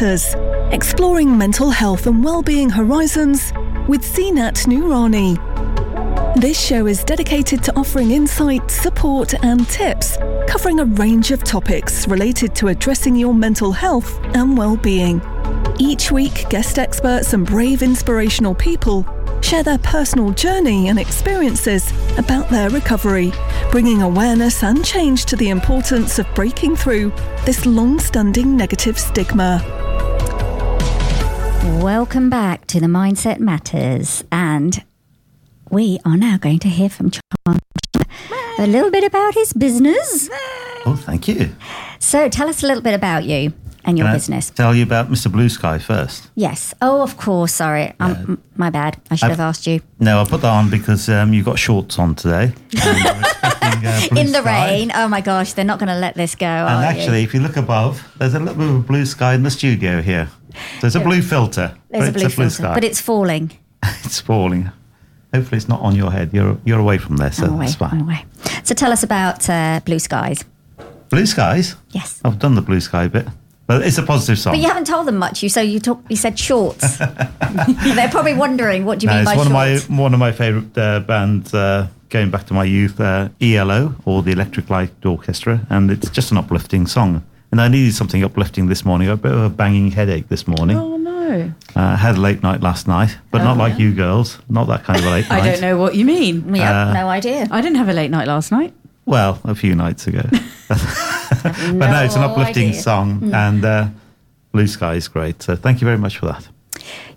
Matters, 0.00 0.34
exploring 0.72 1.36
mental 1.36 1.68
health 1.68 2.06
and 2.06 2.24
well-being 2.24 2.70
horizons 2.70 3.52
with 3.86 4.00
Zeenat 4.00 4.66
Noorani. 4.66 5.36
This 6.40 6.58
show 6.58 6.86
is 6.86 7.04
dedicated 7.04 7.62
to 7.64 7.76
offering 7.78 8.10
insight, 8.10 8.70
support, 8.70 9.34
and 9.44 9.68
tips 9.68 10.16
covering 10.48 10.80
a 10.80 10.86
range 10.86 11.32
of 11.32 11.44
topics 11.44 12.08
related 12.08 12.54
to 12.54 12.68
addressing 12.68 13.14
your 13.14 13.34
mental 13.34 13.72
health 13.72 14.18
and 14.34 14.56
well-being. 14.56 15.20
Each 15.78 16.10
week, 16.10 16.48
guest 16.48 16.78
experts 16.78 17.34
and 17.34 17.46
brave 17.46 17.82
inspirational 17.82 18.54
people 18.54 19.04
share 19.42 19.62
their 19.62 19.78
personal 19.78 20.30
journey 20.30 20.88
and 20.88 20.98
experiences 20.98 21.92
about 22.16 22.48
their 22.48 22.70
recovery, 22.70 23.34
bringing 23.70 24.00
awareness 24.00 24.62
and 24.62 24.82
change 24.82 25.26
to 25.26 25.36
the 25.36 25.50
importance 25.50 26.18
of 26.18 26.34
breaking 26.34 26.74
through 26.76 27.12
this 27.44 27.66
long-standing 27.66 28.56
negative 28.56 28.98
stigma. 28.98 29.79
Welcome 31.80 32.28
back 32.28 32.66
to 32.66 32.78
the 32.80 32.86
Mindset 32.86 33.40
Matters, 33.40 34.22
and 34.30 34.84
we 35.70 35.98
are 36.04 36.16
now 36.16 36.36
going 36.36 36.58
to 36.58 36.68
hear 36.68 36.90
from 36.90 37.10
John 37.10 37.58
a 38.58 38.66
little 38.66 38.90
bit 38.90 39.02
about 39.02 39.32
his 39.34 39.54
business. 39.54 40.28
Oh, 40.84 40.94
thank 41.06 41.26
you. 41.26 41.54
So, 41.98 42.28
tell 42.28 42.48
us 42.50 42.62
a 42.62 42.66
little 42.66 42.82
bit 42.82 42.92
about 42.92 43.24
you 43.24 43.54
and 43.86 43.96
your 43.96 44.06
Can 44.08 44.12
I 44.12 44.16
business. 44.16 44.50
tell 44.50 44.74
you 44.74 44.82
about 44.82 45.08
Mr. 45.10 45.32
Blue 45.32 45.48
Sky 45.48 45.78
first. 45.78 46.28
Yes. 46.34 46.74
Oh, 46.82 47.00
of 47.00 47.16
course. 47.16 47.54
Sorry, 47.54 47.94
um, 47.98 48.42
my 48.56 48.68
bad. 48.68 49.00
I 49.10 49.14
should 49.16 49.24
I've- 49.26 49.32
have 49.32 49.40
asked 49.40 49.66
you. 49.66 49.80
No, 49.98 50.20
I 50.20 50.24
put 50.24 50.42
that 50.42 50.50
on 50.50 50.68
because 50.68 51.08
um, 51.08 51.32
you've 51.32 51.46
got 51.46 51.58
shorts 51.58 51.98
on 51.98 52.14
today. 52.14 52.52
And 52.84 52.98
you're 53.04 53.16
expecting, 53.20 53.86
uh, 53.86 54.00
In 54.20 54.32
the 54.32 54.40
sky. 54.42 54.70
rain. 54.70 54.92
Oh 54.94 55.08
my 55.08 55.22
gosh, 55.22 55.54
they're 55.54 55.64
not 55.64 55.78
going 55.78 55.88
to 55.88 55.98
let 55.98 56.14
this 56.14 56.34
go. 56.34 56.46
And 56.46 56.84
actually, 56.84 57.20
you? 57.20 57.24
if 57.24 57.32
you 57.34 57.40
look 57.40 57.56
above, 57.56 58.06
there's 58.18 58.34
a 58.34 58.38
little 58.38 58.54
bit 58.54 58.68
of 58.68 58.76
a 58.76 58.80
blue 58.80 59.06
sky 59.06 59.32
in 59.34 59.42
the 59.44 59.50
studio 59.50 60.02
here. 60.02 60.28
So 60.80 60.86
it's 60.86 60.96
a 60.96 61.00
blue 61.00 61.22
filter. 61.22 61.74
there's 61.90 62.08
a 62.08 62.12
blue, 62.12 62.24
it's 62.26 62.34
a 62.34 62.36
blue 62.36 62.44
filter, 62.50 62.62
sky. 62.62 62.74
but 62.74 62.84
it's 62.84 63.00
falling. 63.00 63.52
it's 64.04 64.20
falling. 64.20 64.70
Hopefully, 65.34 65.58
it's 65.58 65.68
not 65.68 65.80
on 65.80 65.94
your 65.96 66.10
head. 66.10 66.30
You're 66.32 66.58
you're 66.64 66.80
away 66.80 66.98
from 66.98 67.16
there, 67.16 67.32
so 67.32 67.44
I'm 67.46 67.52
away. 67.54 67.66
that's 67.66 67.76
fine. 67.76 67.90
I'm 67.92 68.00
away. 68.02 68.24
So, 68.64 68.74
tell 68.74 68.92
us 68.92 69.02
about 69.02 69.48
uh, 69.48 69.80
Blue 69.84 69.98
Skies. 69.98 70.44
Blue 71.08 71.26
skies. 71.26 71.74
Yes. 71.90 72.20
I've 72.24 72.38
done 72.38 72.54
the 72.54 72.62
blue 72.62 72.80
sky 72.80 73.08
bit, 73.08 73.26
but 73.66 73.82
it's 73.82 73.98
a 73.98 74.02
positive 74.04 74.38
song. 74.38 74.52
But 74.52 74.60
you 74.60 74.68
haven't 74.68 74.86
told 74.86 75.06
them 75.08 75.16
much. 75.18 75.42
You 75.42 75.48
so 75.48 75.60
you 75.60 75.80
talk, 75.80 76.00
you 76.08 76.14
said 76.16 76.38
shorts. 76.38 76.98
They're 77.44 78.08
probably 78.10 78.34
wondering 78.34 78.84
what 78.84 79.00
do 79.00 79.06
you 79.06 79.10
No, 79.10 79.14
mean 79.18 79.22
it's 79.22 79.30
by 79.32 79.36
one 79.36 79.48
shorts. 79.48 79.84
of 79.84 79.90
my 79.90 80.02
one 80.02 80.14
of 80.14 80.20
my 80.20 80.30
favourite 80.32 80.76
uh, 80.78 81.00
bands 81.00 81.52
uh, 81.52 81.88
going 82.10 82.30
back 82.30 82.46
to 82.46 82.54
my 82.54 82.62
youth, 82.64 83.00
uh, 83.00 83.28
ELO 83.40 83.94
or 84.04 84.22
the 84.22 84.30
Electric 84.32 84.70
Light 84.70 84.92
Orchestra, 85.04 85.66
and 85.68 85.90
it's 85.90 86.10
just 86.10 86.30
an 86.30 86.36
uplifting 86.38 86.86
song. 86.86 87.24
And 87.52 87.60
I 87.60 87.68
needed 87.68 87.94
something 87.94 88.22
uplifting 88.22 88.68
this 88.68 88.84
morning. 88.84 89.08
I 89.08 89.10
had 89.10 89.18
a 89.18 89.22
bit 89.22 89.32
of 89.32 89.40
a 89.42 89.48
banging 89.50 89.90
headache 89.90 90.28
this 90.28 90.46
morning. 90.46 90.76
Oh 90.76 90.96
no! 90.96 91.52
Uh, 91.74 91.96
had 91.96 92.16
a 92.16 92.20
late 92.20 92.42
night 92.42 92.60
last 92.60 92.86
night, 92.86 93.18
but 93.32 93.42
not 93.42 93.56
like 93.56 93.78
you 93.78 93.92
girls. 93.92 94.38
Not 94.48 94.68
that 94.68 94.84
kind 94.84 94.98
of 95.00 95.04
a 95.06 95.10
late 95.10 95.28
night. 95.28 95.42
I 95.42 95.50
don't 95.50 95.60
know 95.60 95.76
what 95.76 95.94
you 95.96 96.04
mean. 96.04 96.46
We 96.52 96.60
have 96.60 96.88
Uh, 96.88 96.92
no 97.02 97.08
idea. 97.08 97.48
I 97.50 97.60
didn't 97.60 97.76
have 97.76 97.88
a 97.88 97.92
late 97.92 98.10
night 98.10 98.28
last 98.28 98.52
night. 98.52 98.72
Well, 99.04 99.40
a 99.44 99.54
few 99.54 99.74
nights 99.74 100.06
ago. 100.06 100.22
but 100.68 101.90
no, 101.90 102.04
it's 102.04 102.14
an 102.16 102.22
uplifting 102.22 102.68
idea. 102.68 102.80
Song, 102.82 103.32
and 103.34 103.64
uh, 103.64 103.88
Blue 104.52 104.66
Sky 104.68 104.94
is 104.94 105.08
great. 105.08 105.42
So 105.42 105.56
thank 105.56 105.80
you 105.80 105.84
very 105.86 105.98
much 105.98 106.18
for 106.18 106.26
that. 106.26 106.48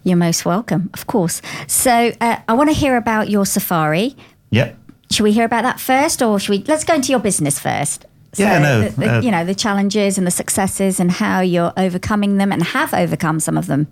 You're 0.04 0.18
most 0.18 0.46
welcome, 0.46 0.90
of 0.94 1.06
course. 1.08 1.42
So 1.68 2.12
uh, 2.20 2.38
I 2.48 2.54
want 2.54 2.70
to 2.70 2.76
hear 2.76 2.98
about 2.98 3.30
your 3.30 3.46
safari. 3.46 4.16
Yep. 4.50 4.78
Should 5.12 5.24
we 5.24 5.32
hear 5.32 5.46
about 5.46 5.64
that 5.64 5.80
first, 5.80 6.22
or 6.22 6.40
should 6.40 6.50
we? 6.50 6.64
Let's 6.68 6.84
go 6.84 6.96
into 6.96 7.12
your 7.12 7.20
business 7.20 7.60
first. 7.60 8.06
Yeah, 8.36 8.60
no, 8.60 8.82
the- 8.82 8.90
the- 9.00 9.18
uh, 9.18 9.22
you 9.22 9.32
know 9.32 9.46
the 9.46 9.56
challenges 9.56 10.18
and 10.18 10.26
the 10.28 10.32
successes 10.32 11.00
and 11.00 11.12
how 11.12 11.42
you're 11.42 11.74
overcoming 11.78 12.38
them 12.38 12.52
and 12.52 12.64
have 12.64 12.94
overcome 12.94 13.40
some 13.40 13.58
of 13.58 13.68
them, 13.68 13.88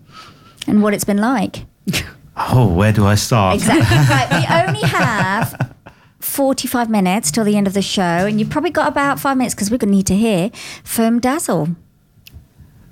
and 0.68 0.82
what 0.84 0.94
it's 0.94 1.04
been 1.06 1.18
like. 1.18 1.66
Oh, 2.38 2.66
where 2.74 2.94
do 2.94 3.06
I 3.06 3.16
start? 3.16 3.56
Exactly. 3.56 3.98
right. 4.10 4.30
We 4.32 4.74
only 4.74 4.88
have 4.88 5.76
45 6.20 6.90
minutes 6.90 7.30
till 7.30 7.44
the 7.44 7.58
end 7.58 7.68
of 7.68 7.74
the 7.74 7.82
show, 7.82 8.02
and 8.02 8.40
you've 8.40 8.50
probably 8.50 8.70
got 8.70 8.88
about 8.88 9.20
five 9.20 9.36
minutes 9.38 9.54
because 9.54 9.70
we're 9.70 9.78
going 9.78 9.92
to 9.92 9.96
need 9.98 10.08
to 10.08 10.16
hear 10.16 10.50
from 10.84 11.20
Dazzle. 11.20 11.76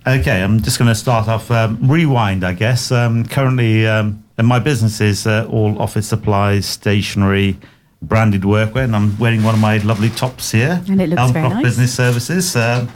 Okay, 0.05 0.43
I'm 0.43 0.61
just 0.61 0.77
going 0.77 0.89
to 0.89 0.95
start 0.95 1.27
off. 1.29 1.49
Um, 1.51 1.79
rewind, 1.89 2.43
I 2.43 2.53
guess. 2.53 2.91
Um, 2.91 3.25
currently, 3.25 3.87
um, 3.87 4.23
and 4.37 4.45
my 4.45 4.59
business 4.59 4.99
is 4.99 5.25
uh, 5.25 5.47
all 5.49 5.81
office 5.81 6.07
supplies, 6.07 6.65
stationery, 6.65 7.57
branded 8.01 8.41
workwear, 8.41 8.83
and 8.85 8.95
I'm 8.95 9.17
wearing 9.17 9.43
one 9.43 9.55
of 9.55 9.61
my 9.61 9.77
lovely 9.77 10.09
tops 10.09 10.51
here. 10.51 10.81
And 10.87 11.01
it 11.01 11.09
looks 11.09 11.31
very 11.31 11.49
nice. 11.49 11.63
Business 11.63 11.93
Services. 11.93 12.55
Uh, 12.55 12.87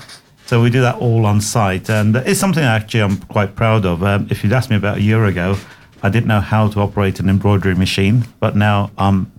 so 0.45 0.61
we 0.61 0.69
do 0.69 0.81
that 0.81 0.95
all 0.95 1.25
on 1.25 1.41
site, 1.41 1.89
and 1.89 2.15
it's 2.15 2.39
something 2.39 2.63
I 2.63 2.75
actually 2.75 3.01
I'm 3.01 3.17
quite 3.17 3.55
proud 3.55 3.85
of. 3.85 4.03
Um, 4.03 4.27
if 4.29 4.43
you'd 4.43 4.53
asked 4.53 4.69
me 4.69 4.75
about 4.75 4.97
a 4.97 5.01
year 5.01 5.25
ago, 5.25 5.57
I 6.01 6.09
didn't 6.09 6.27
know 6.27 6.41
how 6.41 6.67
to 6.67 6.79
operate 6.81 7.19
an 7.19 7.29
embroidery 7.29 7.75
machine, 7.75 8.25
but 8.39 8.55
now 8.55 8.91
I'm 8.97 9.31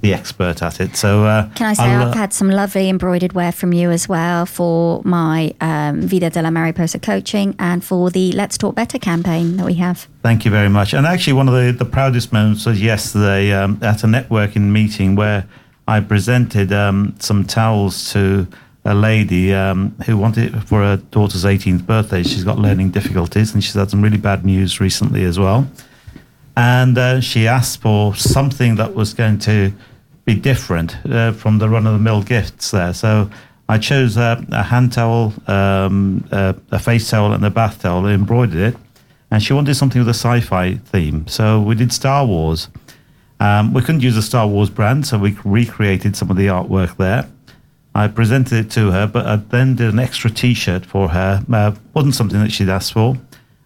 the 0.00 0.14
expert 0.14 0.62
at 0.62 0.80
it. 0.80 0.96
So 0.96 1.24
uh, 1.24 1.48
Can 1.54 1.66
I 1.66 1.72
say 1.72 1.84
I'll, 1.84 2.08
I've 2.08 2.14
uh, 2.14 2.18
had 2.18 2.32
some 2.32 2.50
lovely 2.50 2.88
embroidered 2.88 3.32
wear 3.32 3.52
from 3.52 3.72
you 3.72 3.90
as 3.90 4.08
well 4.08 4.46
for 4.46 5.02
my 5.04 5.54
um, 5.60 6.02
Vida 6.02 6.30
de 6.30 6.42
la 6.42 6.50
Mariposa 6.50 6.98
coaching 6.98 7.54
and 7.58 7.84
for 7.84 8.10
the 8.10 8.32
Let's 8.32 8.56
Talk 8.56 8.74
Better 8.74 8.98
campaign 8.98 9.56
that 9.56 9.66
we 9.66 9.74
have. 9.74 10.08
Thank 10.22 10.44
you 10.44 10.50
very 10.50 10.68
much. 10.68 10.94
And 10.94 11.06
actually, 11.06 11.32
one 11.32 11.48
of 11.48 11.54
the, 11.54 11.72
the 11.72 11.84
proudest 11.84 12.32
moments 12.32 12.66
was 12.66 12.80
yesterday 12.80 13.52
um, 13.52 13.78
at 13.82 14.04
a 14.04 14.06
networking 14.06 14.70
meeting 14.70 15.16
where 15.16 15.46
I 15.86 16.00
presented 16.00 16.72
um, 16.72 17.14
some 17.18 17.44
towels 17.44 18.12
to 18.12 18.46
a 18.84 18.94
lady 18.94 19.52
um, 19.52 19.94
who 20.06 20.16
wanted 20.16 20.54
it 20.54 20.60
for 20.60 20.80
her 20.80 20.96
daughter's 20.96 21.44
18th 21.44 21.84
birthday. 21.86 22.22
She's 22.22 22.44
got 22.44 22.58
learning 22.58 22.90
difficulties 22.90 23.52
and 23.52 23.62
she's 23.62 23.74
had 23.74 23.90
some 23.90 24.02
really 24.02 24.16
bad 24.18 24.44
news 24.44 24.80
recently 24.80 25.24
as 25.24 25.38
well. 25.38 25.66
And 26.58 26.98
uh, 26.98 27.20
she 27.20 27.46
asked 27.46 27.82
for 27.82 28.16
something 28.16 28.74
that 28.74 28.92
was 28.92 29.14
going 29.14 29.38
to 29.40 29.72
be 30.24 30.34
different 30.34 30.96
uh, 31.06 31.30
from 31.30 31.58
the 31.58 31.68
run 31.68 31.86
of 31.86 31.92
the 31.92 32.00
mill 32.00 32.20
gifts 32.20 32.72
there. 32.72 32.92
So 32.92 33.30
I 33.68 33.78
chose 33.78 34.16
a, 34.16 34.44
a 34.50 34.64
hand 34.64 34.92
towel, 34.92 35.32
um, 35.46 36.26
a, 36.32 36.56
a 36.72 36.80
face 36.80 37.08
towel, 37.08 37.32
and 37.32 37.44
a 37.44 37.50
bath 37.50 37.80
towel, 37.82 38.04
and 38.06 38.12
embroidered 38.12 38.74
it. 38.74 38.76
And 39.30 39.40
she 39.40 39.52
wanted 39.52 39.76
something 39.76 40.00
with 40.00 40.08
a 40.08 40.18
sci 40.18 40.40
fi 40.40 40.74
theme. 40.74 41.28
So 41.28 41.60
we 41.60 41.76
did 41.76 41.92
Star 41.92 42.26
Wars. 42.26 42.68
Um, 43.38 43.72
we 43.72 43.80
couldn't 43.80 44.02
use 44.02 44.16
a 44.16 44.22
Star 44.22 44.48
Wars 44.48 44.68
brand, 44.68 45.06
so 45.06 45.16
we 45.16 45.38
recreated 45.44 46.16
some 46.16 46.28
of 46.28 46.36
the 46.36 46.48
artwork 46.48 46.96
there. 46.96 47.28
I 47.94 48.08
presented 48.08 48.66
it 48.66 48.70
to 48.72 48.90
her, 48.90 49.06
but 49.06 49.26
I 49.26 49.36
then 49.36 49.76
did 49.76 49.92
an 49.92 50.00
extra 50.00 50.28
T-shirt 50.28 50.84
for 50.84 51.10
her. 51.10 51.44
Uh, 51.52 51.76
wasn't 51.94 52.16
something 52.16 52.40
that 52.40 52.50
she'd 52.50 52.68
asked 52.68 52.94
for, 52.94 53.16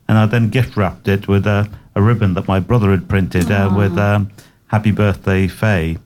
and 0.09 0.19
I 0.19 0.27
then 0.27 0.51
gift 0.51 0.77
wrapped 0.77 1.09
it 1.09 1.27
with 1.27 1.47
a, 1.47 1.71
a 1.95 2.03
ribbon 2.03 2.35
that 2.35 2.49
my 2.49 2.61
brother 2.61 2.91
had 2.91 3.09
printed 3.09 3.51
uh, 3.51 3.73
with 3.77 3.97
um, 3.99 4.31
"Happy 4.69 4.91
Birthday, 4.93 5.49
Faye." 5.49 5.99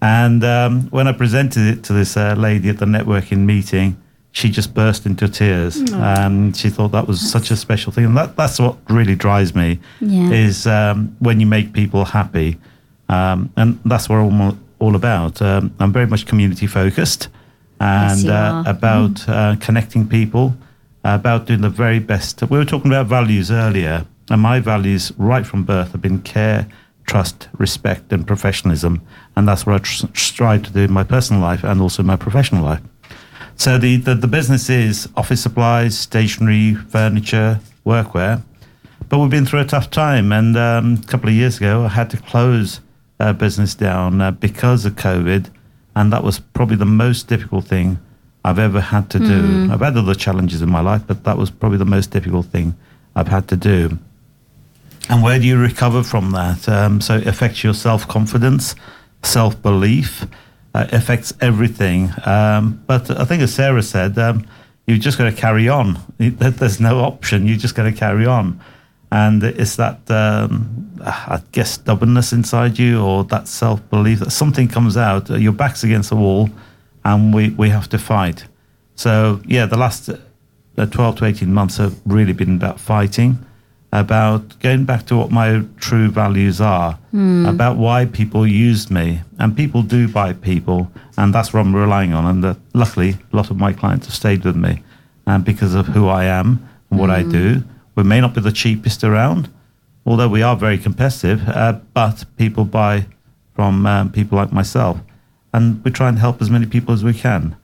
And 0.00 0.42
um, 0.42 0.82
when 0.90 1.06
I 1.06 1.12
presented 1.12 1.62
it 1.78 1.84
to 1.84 1.92
this 1.92 2.16
uh, 2.16 2.34
lady 2.36 2.68
at 2.68 2.78
the 2.78 2.86
networking 2.86 3.44
meeting, 3.46 3.96
she 4.32 4.50
just 4.50 4.74
burst 4.74 5.06
into 5.06 5.28
tears. 5.28 5.76
And 5.92 6.56
she 6.56 6.70
thought 6.70 6.90
that 6.92 7.06
was 7.06 7.20
such 7.20 7.50
a 7.52 7.56
special 7.56 7.92
thing. 7.92 8.06
And 8.06 8.16
that, 8.16 8.34
that's 8.36 8.58
what 8.58 8.78
really 8.88 9.14
drives 9.14 9.54
me 9.54 9.78
Yeah. 10.00 10.30
is 10.30 10.66
um, 10.66 11.14
when 11.20 11.38
you 11.38 11.46
make 11.46 11.72
people 11.72 12.04
happy. 12.06 12.58
Um, 13.08 13.52
and 13.56 13.78
that's 13.84 14.08
what 14.08 14.16
I'm 14.16 14.58
all 14.80 14.96
about. 14.96 15.40
Um, 15.40 15.72
I'm 15.78 15.92
very 15.92 16.06
much 16.06 16.26
community 16.26 16.66
focused 16.66 17.28
and 17.78 18.20
you 18.22 18.30
uh, 18.32 18.64
about 18.66 19.28
uh, 19.28 19.54
connecting 19.60 20.08
people, 20.08 20.56
about 21.04 21.46
doing 21.46 21.60
the 21.60 21.68
very 21.70 22.00
best. 22.00 22.42
We 22.42 22.58
were 22.58 22.64
talking 22.64 22.90
about 22.90 23.06
values 23.06 23.50
earlier, 23.52 24.04
and 24.30 24.40
my 24.40 24.60
values 24.60 25.12
right 25.18 25.46
from 25.46 25.64
birth 25.64 25.92
have 25.92 26.02
been 26.02 26.22
care, 26.22 26.66
trust, 27.06 27.48
respect, 27.58 28.12
and 28.12 28.26
professionalism. 28.26 29.02
And 29.36 29.48
that's 29.48 29.66
what 29.66 29.74
I 29.74 29.78
tr- 29.78 30.06
strive 30.14 30.62
to 30.64 30.72
do 30.72 30.80
in 30.80 30.92
my 30.92 31.04
personal 31.04 31.42
life 31.42 31.64
and 31.64 31.80
also 31.80 32.02
my 32.02 32.16
professional 32.16 32.64
life. 32.64 32.80
So 33.56 33.78
the, 33.78 33.96
the, 33.96 34.14
the 34.14 34.28
business 34.28 34.70
is 34.70 35.08
office 35.16 35.42
supplies, 35.42 35.98
stationery, 35.98 36.74
furniture, 36.74 37.60
workwear. 37.84 38.42
But 39.08 39.18
we've 39.18 39.30
been 39.30 39.44
through 39.44 39.60
a 39.60 39.64
tough 39.66 39.90
time. 39.90 40.32
And 40.32 40.56
um, 40.56 41.00
a 41.02 41.06
couple 41.06 41.28
of 41.28 41.34
years 41.34 41.58
ago, 41.58 41.84
I 41.84 41.88
had 41.88 42.08
to 42.10 42.16
close 42.16 42.80
uh, 43.20 43.32
business 43.32 43.74
down 43.74 44.20
uh, 44.20 44.30
because 44.30 44.86
of 44.86 44.94
COVID. 44.94 45.50
And 45.94 46.12
that 46.12 46.24
was 46.24 46.40
probably 46.40 46.76
the 46.76 46.86
most 46.86 47.28
difficult 47.28 47.66
thing 47.66 47.98
I've 48.44 48.58
ever 48.58 48.80
had 48.80 49.10
to 49.10 49.18
do. 49.18 49.70
I've 49.70 49.80
had 49.80 49.96
other 49.96 50.14
challenges 50.14 50.62
in 50.62 50.70
my 50.70 50.80
life, 50.80 51.02
but 51.06 51.24
that 51.24 51.36
was 51.36 51.50
probably 51.50 51.78
the 51.78 51.84
most 51.84 52.10
difficult 52.10 52.46
thing 52.46 52.74
I've 53.14 53.28
had 53.28 53.46
to 53.48 53.56
do. 53.56 53.98
And 55.08 55.22
where 55.22 55.38
do 55.38 55.46
you 55.46 55.58
recover 55.58 56.02
from 56.02 56.30
that? 56.30 56.68
Um, 56.68 57.00
so 57.00 57.16
it 57.18 57.26
affects 57.26 57.64
your 57.64 57.74
self 57.74 58.06
confidence, 58.08 58.74
self 59.22 59.60
belief, 59.60 60.26
uh, 60.74 60.86
affects 60.92 61.32
everything. 61.40 62.10
Um, 62.24 62.82
but 62.86 63.10
I 63.10 63.24
think, 63.24 63.42
as 63.42 63.52
Sarah 63.54 63.82
said, 63.82 64.18
um, 64.18 64.46
you've 64.86 65.00
just 65.00 65.18
got 65.18 65.24
to 65.24 65.32
carry 65.32 65.68
on. 65.68 65.98
There's 66.18 66.80
no 66.80 67.00
option. 67.00 67.46
You 67.46 67.56
just 67.56 67.74
got 67.74 67.84
to 67.84 67.92
carry 67.92 68.26
on. 68.26 68.60
And 69.10 69.44
it's 69.44 69.76
that, 69.76 70.10
um, 70.10 70.90
I 71.04 71.42
guess, 71.52 71.72
stubbornness 71.72 72.32
inside 72.32 72.78
you 72.78 73.02
or 73.02 73.24
that 73.24 73.46
self 73.46 73.86
belief 73.90 74.20
that 74.20 74.30
something 74.30 74.68
comes 74.68 74.96
out, 74.96 75.30
uh, 75.30 75.36
your 75.36 75.52
back's 75.52 75.84
against 75.84 76.08
the 76.08 76.16
wall, 76.16 76.48
and 77.04 77.34
we, 77.34 77.50
we 77.50 77.68
have 77.68 77.90
to 77.90 77.98
fight. 77.98 78.46
So, 78.94 79.42
yeah, 79.44 79.66
the 79.66 79.76
last 79.76 80.08
uh, 80.08 80.86
12 80.86 81.16
to 81.16 81.24
18 81.26 81.52
months 81.52 81.76
have 81.76 82.00
really 82.06 82.32
been 82.32 82.56
about 82.56 82.80
fighting, 82.80 83.44
about 83.92 84.58
going 84.60 84.84
back 84.86 85.04
to 85.06 85.16
what 85.16 85.30
my 85.30 85.62
true 85.76 86.08
values 86.10 86.60
are, 86.60 86.98
about 87.46 87.76
why 87.76 88.06
people 88.06 88.46
use 88.46 88.90
me. 88.90 89.20
And 89.38 89.54
people 89.56 89.82
do 89.82 90.08
buy 90.08 90.32
people, 90.32 90.90
and 91.18 91.34
that's 91.34 91.52
what 91.52 91.60
I'm 91.60 91.74
relying 91.76 92.14
on. 92.14 92.24
And 92.24 92.56
luckily, 92.72 93.10
a 93.32 93.36
lot 93.36 93.50
of 93.50 93.56
my 93.58 93.72
clients 93.74 94.06
have 94.06 94.14
stayed 94.14 94.44
with 94.44 94.56
me 94.56 94.82
um, 95.26 95.42
because 95.42 95.74
of 95.74 95.86
who 95.88 96.08
I 96.08 96.24
am 96.24 96.66
and 96.90 96.98
what 96.98 97.10
I 97.10 97.22
do. 97.22 97.62
We 97.94 98.02
may 98.04 98.20
not 98.20 98.34
be 98.34 98.40
the 98.40 98.52
cheapest 98.52 99.04
around, 99.04 99.50
although 100.06 100.28
we 100.28 100.42
are 100.42 100.56
very 100.56 100.78
competitive, 100.78 101.46
uh, 101.48 101.74
but 101.92 102.24
people 102.38 102.64
buy 102.64 103.06
from 103.54 103.84
um, 103.86 104.10
people 104.10 104.38
like 104.38 104.52
myself. 104.52 104.98
And 105.52 105.84
we 105.84 105.90
try 105.90 106.08
and 106.08 106.18
help 106.18 106.40
as 106.40 106.48
many 106.48 106.64
people 106.64 106.94
as 106.94 107.04
we 107.04 107.12
can. 107.12 107.56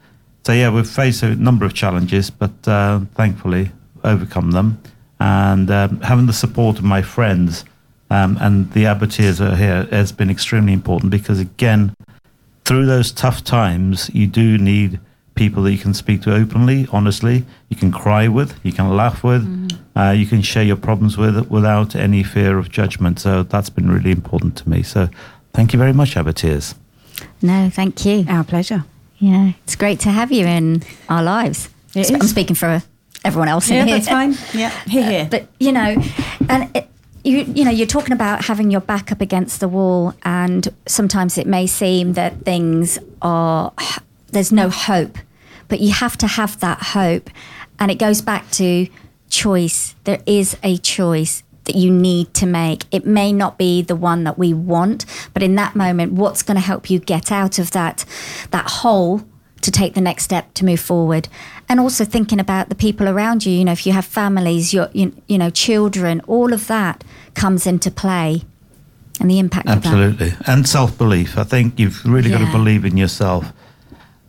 So 0.45 0.53
yeah, 0.53 0.69
we've 0.71 0.89
faced 0.89 1.23
a 1.23 1.35
number 1.37 1.65
of 1.65 1.73
challenges, 1.73 2.31
but 2.31 2.53
uh, 2.67 3.01
thankfully 3.15 3.71
overcome 4.05 4.51
them. 4.51 4.83
And 5.21 5.71
um, 5.71 6.01
having 6.01 6.27
the 6.27 6.33
support 6.33 6.79
of 6.79 6.85
my 6.85 7.03
friends 7.03 7.65
um, 8.11 8.39
and 8.41 8.73
the 8.73 8.85
Abbateers 8.85 9.41
are 9.41 9.57
here 9.57 9.87
has 9.91 10.13
been 10.13 10.31
extremely 10.31 10.73
important 10.73 11.11
because 11.11 11.41
again, 11.41 11.95
through 12.65 12.87
those 12.87 13.13
tough 13.13 13.43
times, 13.43 14.11
you 14.15 14.27
do 14.27 14.59
need 14.59 15.01
people 15.35 15.63
that 15.63 15.73
you 15.73 15.79
can 15.79 15.95
speak 15.95 16.23
to 16.23 16.35
openly, 16.35 16.87
honestly. 16.93 17.45
You 17.69 17.77
can 17.77 17.93
cry 17.93 18.29
with, 18.29 18.59
you 18.65 18.73
can 18.73 18.95
laugh 18.95 19.23
with, 19.23 19.43
uh, 19.97 20.11
you 20.11 20.27
can 20.27 20.43
share 20.43 20.65
your 20.65 20.77
problems 20.77 21.17
with 21.17 21.49
without 21.49 21.95
any 21.95 22.23
fear 22.23 22.59
of 22.59 22.71
judgment. 22.71 23.21
So 23.21 23.43
that's 23.45 23.71
been 23.71 23.91
really 23.91 24.11
important 24.11 24.57
to 24.57 24.69
me. 24.69 24.83
So 24.83 25.09
thank 25.53 25.73
you 25.73 25.79
very 25.79 25.93
much, 25.93 26.15
Abbateers. 26.17 26.75
No, 27.41 27.71
thank 27.71 28.05
you. 28.05 28.25
Our 28.29 28.45
pleasure. 28.45 28.85
Yeah, 29.19 29.53
it's 29.65 29.77
great 29.77 30.01
to 30.01 30.11
have 30.11 30.31
you 30.31 30.47
in 30.47 30.83
our 31.09 31.23
lives. 31.23 31.69
It 31.95 32.11
I'm 32.11 32.21
is. 32.21 32.31
speaking 32.31 32.55
for 32.55 32.83
everyone 33.25 33.49
else 33.49 33.69
Yeah, 33.71 33.83
in 33.83 33.89
here. 33.89 33.97
that's 33.97 34.09
fine. 34.09 34.37
Yeah, 34.55 34.71
here, 34.87 35.03
here. 35.11 35.29
But 35.31 35.49
you 35.61 35.73
know, 35.73 35.97
and 36.49 36.77
it, 36.77 36.89
you 37.25 37.39
you 37.41 37.65
know, 37.65 37.71
you're 37.71 37.87
talking 37.87 38.13
about 38.13 38.45
having 38.45 38.71
your 38.71 38.81
back 38.81 39.11
up 39.13 39.21
against 39.21 39.61
the 39.61 39.69
wall, 39.69 40.15
and 40.23 40.69
sometimes 40.87 41.37
it 41.39 41.47
may 41.47 41.67
seem 41.67 42.15
that 42.15 42.45
things 42.45 42.99
are 43.23 43.73
there's 44.31 44.53
no 44.53 44.69
hope, 44.71 45.19
but 45.69 45.81
you 45.81 45.93
have 45.93 46.17
to 46.19 46.27
have 46.27 46.61
that 46.61 46.79
hope, 46.83 47.31
and 47.79 47.91
it 47.91 47.99
goes 47.99 48.21
back 48.23 48.51
to 48.53 48.87
choice. 49.29 49.95
There 50.05 50.21
is 50.27 50.57
a 50.63 50.79
choice 50.79 51.43
that 51.65 51.75
you 51.77 51.91
need 51.91 52.33
to 52.35 52.47
make. 52.47 52.85
It 52.91 53.05
may 53.05 53.31
not 53.33 53.59
be 53.59 53.83
the 53.83 53.97
one 53.97 54.25
that 54.25 54.39
we 54.39 54.55
want, 54.55 55.05
but 55.35 55.43
in 55.43 55.55
that 55.57 55.77
moment, 55.77 56.13
what's 56.15 56.43
going 56.43 56.55
to 56.55 56.63
help 56.63 56.89
you 56.89 56.99
get 56.99 57.31
out 57.31 57.59
of 57.59 57.73
that 57.73 58.05
that 58.53 58.67
hole 58.71 59.23
to 59.61 59.71
take 59.71 59.93
the 59.95 60.01
next 60.01 60.23
step 60.25 60.55
to 60.55 60.65
move 60.65 60.81
forward 60.81 61.29
and 61.69 61.81
also 61.81 62.05
thinking 62.05 62.41
about 62.41 62.69
the 62.69 62.75
people 62.75 63.09
around 63.09 63.45
you 63.45 63.53
you 63.53 63.65
know 63.65 63.73
if 63.73 63.87
you 63.87 63.93
have 63.93 64.05
families 64.05 64.73
your 64.73 64.89
you, 64.93 65.15
you 65.27 65.39
know 65.39 65.51
children 65.51 66.21
all 66.27 66.53
of 66.53 66.67
that 66.67 67.05
comes 67.35 67.67
into 67.67 67.91
play 67.91 68.43
and 69.21 69.31
the 69.31 69.39
impact 69.39 69.69
of 69.69 69.83
that 69.83 69.87
Absolutely. 69.87 70.33
And 70.47 70.69
self 70.69 70.97
belief. 70.97 71.39
I 71.39 71.45
think 71.45 71.79
you've 71.79 72.05
really 72.05 72.31
got 72.31 72.39
to 72.39 72.51
believe 72.53 72.85
in 72.85 72.97
yourself. 72.97 73.53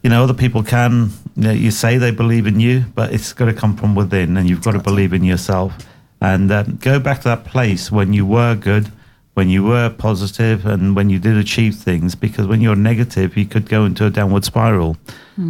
You 0.04 0.10
know, 0.10 0.24
other 0.24 0.34
people 0.34 0.64
can, 0.64 1.12
you, 1.36 1.44
know, 1.44 1.52
you 1.52 1.72
say 1.72 1.98
they 1.98 2.12
believe 2.12 2.48
in 2.48 2.60
you, 2.60 2.86
but 2.96 3.14
it's 3.14 3.34
got 3.34 3.46
to 3.46 3.54
come 3.54 3.76
from 3.76 3.96
within 3.96 4.38
and 4.38 4.50
you've 4.50 4.64
got 4.64 4.72
to 4.72 4.80
believe 4.80 5.14
in 5.14 5.24
yourself. 5.24 5.74
And 6.22 6.52
um, 6.52 6.78
go 6.78 7.00
back 7.00 7.18
to 7.20 7.24
that 7.26 7.46
place 7.46 7.92
when 7.92 8.14
you 8.14 8.26
were 8.26 8.56
good, 8.56 8.92
when 9.34 9.50
you 9.50 9.64
were 9.64 9.90
positive 9.90 10.66
and 10.66 10.96
when 10.96 11.10
you 11.10 11.20
did 11.20 11.38
achieve 11.38 11.76
things. 11.76 12.16
Because 12.16 12.48
when 12.48 12.62
you're 12.62 12.76
negative, 12.76 13.38
you 13.38 13.46
could 13.46 13.68
go 13.70 13.86
into 13.86 14.06
a 14.06 14.10
downward 14.10 14.46
spiral. 14.46 14.98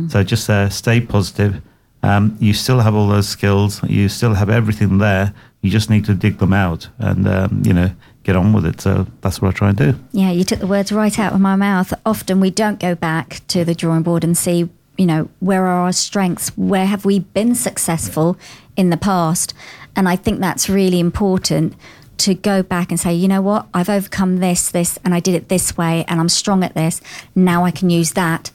So 0.09 0.23
just 0.23 0.49
uh, 0.49 0.69
stay 0.69 1.01
positive. 1.01 1.61
Um, 2.01 2.37
you 2.39 2.53
still 2.53 2.79
have 2.79 2.95
all 2.95 3.07
those 3.07 3.27
skills. 3.27 3.83
You 3.83 4.09
still 4.09 4.33
have 4.33 4.49
everything 4.49 4.99
there. 4.99 5.33
You 5.61 5.69
just 5.69 5.89
need 5.89 6.05
to 6.05 6.13
dig 6.13 6.37
them 6.37 6.53
out 6.53 6.87
and 6.97 7.27
um, 7.27 7.61
you 7.65 7.73
know 7.73 7.91
get 8.23 8.35
on 8.35 8.53
with 8.53 8.65
it. 8.65 8.81
So 8.81 9.07
that's 9.21 9.41
what 9.41 9.49
I 9.49 9.51
try 9.51 9.69
and 9.69 9.77
do. 9.77 9.95
Yeah, 10.11 10.31
you 10.31 10.43
took 10.43 10.59
the 10.59 10.67
words 10.67 10.91
right 10.91 11.17
out 11.17 11.33
of 11.33 11.41
my 11.41 11.55
mouth. 11.55 11.93
Often 12.05 12.39
we 12.39 12.51
don't 12.51 12.79
go 12.79 12.95
back 12.95 13.41
to 13.47 13.65
the 13.65 13.73
drawing 13.73 14.03
board 14.03 14.23
and 14.23 14.37
see, 14.37 14.69
you 14.97 15.05
know, 15.05 15.29
where 15.39 15.65
are 15.65 15.85
our 15.85 15.91
strengths? 15.91 16.49
Where 16.57 16.85
have 16.85 17.05
we 17.05 17.19
been 17.19 17.55
successful 17.55 18.37
in 18.77 18.89
the 18.89 18.97
past? 18.97 19.53
And 19.95 20.07
I 20.07 20.15
think 20.15 20.39
that's 20.39 20.69
really 20.69 20.99
important 20.99 21.75
to 22.19 22.33
go 22.33 22.61
back 22.61 22.91
and 22.91 22.99
say, 22.99 23.13
you 23.13 23.27
know 23.27 23.41
what, 23.41 23.67
I've 23.73 23.89
overcome 23.89 24.37
this, 24.37 24.69
this, 24.69 24.99
and 25.03 25.15
I 25.15 25.19
did 25.21 25.35
it 25.35 25.47
this 25.47 25.77
way, 25.77 26.03
and 26.07 26.19
I'm 26.19 26.29
strong 26.29 26.63
at 26.63 26.75
this. 26.75 27.01
Now 27.33 27.63
I 27.63 27.71
can 27.71 27.89
use 27.89 28.11
that 28.11 28.51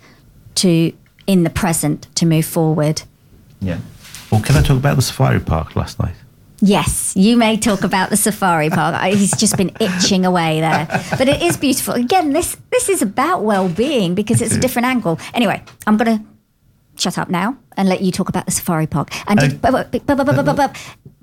to, 0.57 0.93
in 1.27 1.45
the 1.45 1.51
present, 1.51 2.07
to 2.17 2.27
move 2.27 2.45
forward. 2.45 3.03
Yeah. 3.65 3.79
Well, 4.31 4.43
can 4.43 4.57
I 4.57 4.63
talk 4.63 4.77
about 4.77 4.97
the 4.97 5.03
safari 5.03 5.41
park 5.41 5.77
last 5.77 5.99
night? 5.99 6.17
Yes, 6.61 7.13
you 7.17 7.37
may 7.37 7.57
talk 7.57 7.85
about 7.85 8.11
the 8.11 8.17
safari 8.17 8.71
park. 8.71 9.01
He's 9.13 9.37
just 9.37 9.57
been 9.57 9.73
itching 9.81 10.25
away 10.25 10.61
there, 10.61 10.87
but 11.19 11.29
it 11.29 11.43
is 11.43 11.57
beautiful. 11.57 11.95
Again, 11.95 12.33
this 12.33 12.57
this 12.71 12.89
is 12.89 13.03
about 13.03 13.43
well-being 13.43 14.15
because 14.15 14.41
it's 14.41 14.55
a 14.55 14.61
different 14.61 14.87
angle. 14.87 15.19
Anyway, 15.35 15.63
I'm 15.87 15.97
going 15.97 16.19
to 16.19 16.25
shut 16.97 17.19
up 17.19 17.29
now 17.31 17.57
and 17.77 17.89
let 17.89 18.01
you 18.03 18.13
talk 18.13 18.29
about 18.29 18.47
the 18.47 18.53
safari 18.53 18.87
park. 18.87 19.11
And 19.27 19.41
did, 19.41 19.59
Oh. 19.65 20.73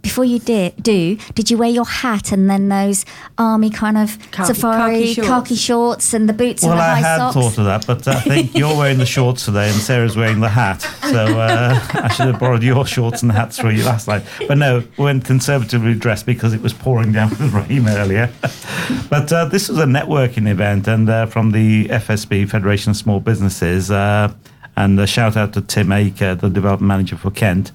before 0.01 0.26
you 0.26 0.39
did 0.39 0.74
do, 0.82 1.15
did 1.36 1.49
you 1.51 1.57
wear 1.57 1.69
your 1.69 1.86
hat 1.86 2.32
and 2.32 2.49
then 2.49 2.69
those 2.69 3.05
army 3.38 3.69
kind 3.69 3.97
of 3.97 4.17
Khaki- 4.32 4.53
safari 4.55 4.93
khaki 5.01 5.13
shorts. 5.13 5.28
khaki 5.30 5.55
shorts 5.55 6.13
and 6.13 6.28
the 6.28 6.34
boots 6.34 6.63
Well, 6.63 6.72
and 6.72 6.80
the 6.80 6.84
I 6.84 6.89
high 6.89 7.07
had 7.07 7.17
socks? 7.19 7.34
thought 7.36 7.57
of 7.59 7.65
that, 7.65 7.86
but 7.88 8.07
I 8.07 8.19
think 8.19 8.55
you're 8.57 8.76
wearing 8.76 8.97
the 8.97 9.05
shorts 9.05 9.45
today 9.45 9.69
and 9.69 9.76
Sarah's 9.80 10.17
wearing 10.17 10.39
the 10.41 10.49
hat. 10.49 10.82
So 11.03 11.39
uh, 11.39 11.80
I 11.93 12.07
should 12.09 12.28
have 12.28 12.39
borrowed 12.39 12.63
your 12.63 12.86
shorts 12.86 13.22
and 13.22 13.32
hats 13.32 13.59
for 13.59 13.72
you 13.72 13.84
last 13.86 14.07
night. 14.07 14.24
But 14.47 14.57
no, 14.57 14.84
we 14.97 15.03
went 15.05 15.24
conservatively 15.24 15.93
dressed 15.93 16.26
because 16.26 16.53
it 16.53 16.61
was 16.61 16.74
pouring 16.74 17.11
down 17.13 17.30
with 17.30 17.53
rain 17.53 17.88
earlier. 17.88 18.30
but 19.09 19.32
uh, 19.32 19.45
this 19.45 19.69
was 19.69 19.78
a 19.78 19.86
networking 19.86 20.49
event, 20.49 20.88
and 20.88 21.07
uh, 21.09 21.28
from 21.28 21.51
the 21.51 21.86
FSB, 21.89 22.49
Federation 22.49 22.89
of 22.89 22.97
Small 22.97 23.19
Businesses, 23.19 23.91
uh, 23.91 24.34
and 24.82 24.99
a 24.99 25.05
shout 25.05 25.38
out 25.38 25.53
to 25.53 25.61
Tim 25.61 25.88
Aker, 25.89 26.39
the 26.39 26.49
development 26.49 26.88
manager 26.88 27.15
for 27.15 27.29
Kent, 27.29 27.71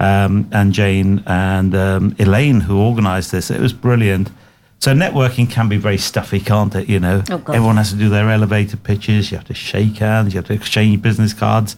um, 0.00 0.48
and 0.52 0.72
Jane 0.72 1.22
and 1.26 1.74
um, 1.74 2.16
Elaine, 2.18 2.60
who 2.60 2.80
organised 2.80 3.30
this. 3.30 3.50
It 3.50 3.60
was 3.60 3.74
brilliant. 3.74 4.30
So 4.78 4.94
networking 4.94 5.50
can 5.50 5.68
be 5.68 5.76
very 5.76 5.98
stuffy, 5.98 6.40
can't 6.40 6.74
it? 6.74 6.88
You 6.88 7.00
know, 7.00 7.22
Oh, 7.30 7.42
everyone 7.48 7.76
has 7.76 7.90
to 7.90 7.96
do 7.96 8.08
their 8.08 8.30
elevator 8.30 8.76
pitches. 8.78 9.30
You 9.30 9.38
have 9.38 9.46
to 9.46 9.54
shake 9.54 9.98
hands. 9.98 10.32
You 10.32 10.38
have 10.38 10.46
to 10.46 10.54
exchange 10.54 11.02
business 11.02 11.34
cards. 11.34 11.76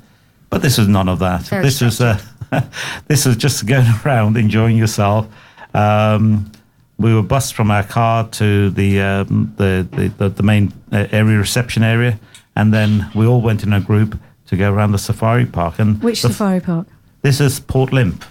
But 0.50 0.62
this 0.62 0.78
was 0.78 0.88
none 0.88 1.08
of 1.08 1.18
that. 1.18 1.42
Very 1.42 1.64
this 1.64 1.80
was 1.80 2.00
uh, 2.00 2.20
this 3.08 3.26
was 3.26 3.36
just 3.36 3.66
going 3.66 3.86
around 4.04 4.36
enjoying 4.36 4.76
yourself. 4.76 5.26
Um, 5.74 6.50
we 6.98 7.14
were 7.14 7.22
bussed 7.22 7.54
from 7.54 7.70
our 7.70 7.84
car 7.84 8.28
to 8.28 8.70
the 8.70 9.00
um, 9.00 9.52
the, 9.56 9.86
the, 9.90 10.08
the 10.08 10.28
the 10.28 10.42
main 10.42 10.72
uh, 10.92 11.06
area 11.10 11.38
reception 11.38 11.82
area, 11.82 12.18
and 12.56 12.72
then 12.72 13.10
we 13.14 13.26
all 13.26 13.40
went 13.40 13.62
in 13.62 13.72
a 13.72 13.80
group 13.80 14.18
to 14.48 14.56
go 14.56 14.72
around 14.72 14.92
the 14.92 14.98
safari 14.98 15.46
park. 15.46 15.78
And 15.78 16.02
Which 16.02 16.22
the- 16.22 16.28
safari 16.28 16.60
park? 16.60 16.86
this 17.22 17.40
is 17.40 17.60
Port 17.60 17.92
Lympne. 17.92 18.26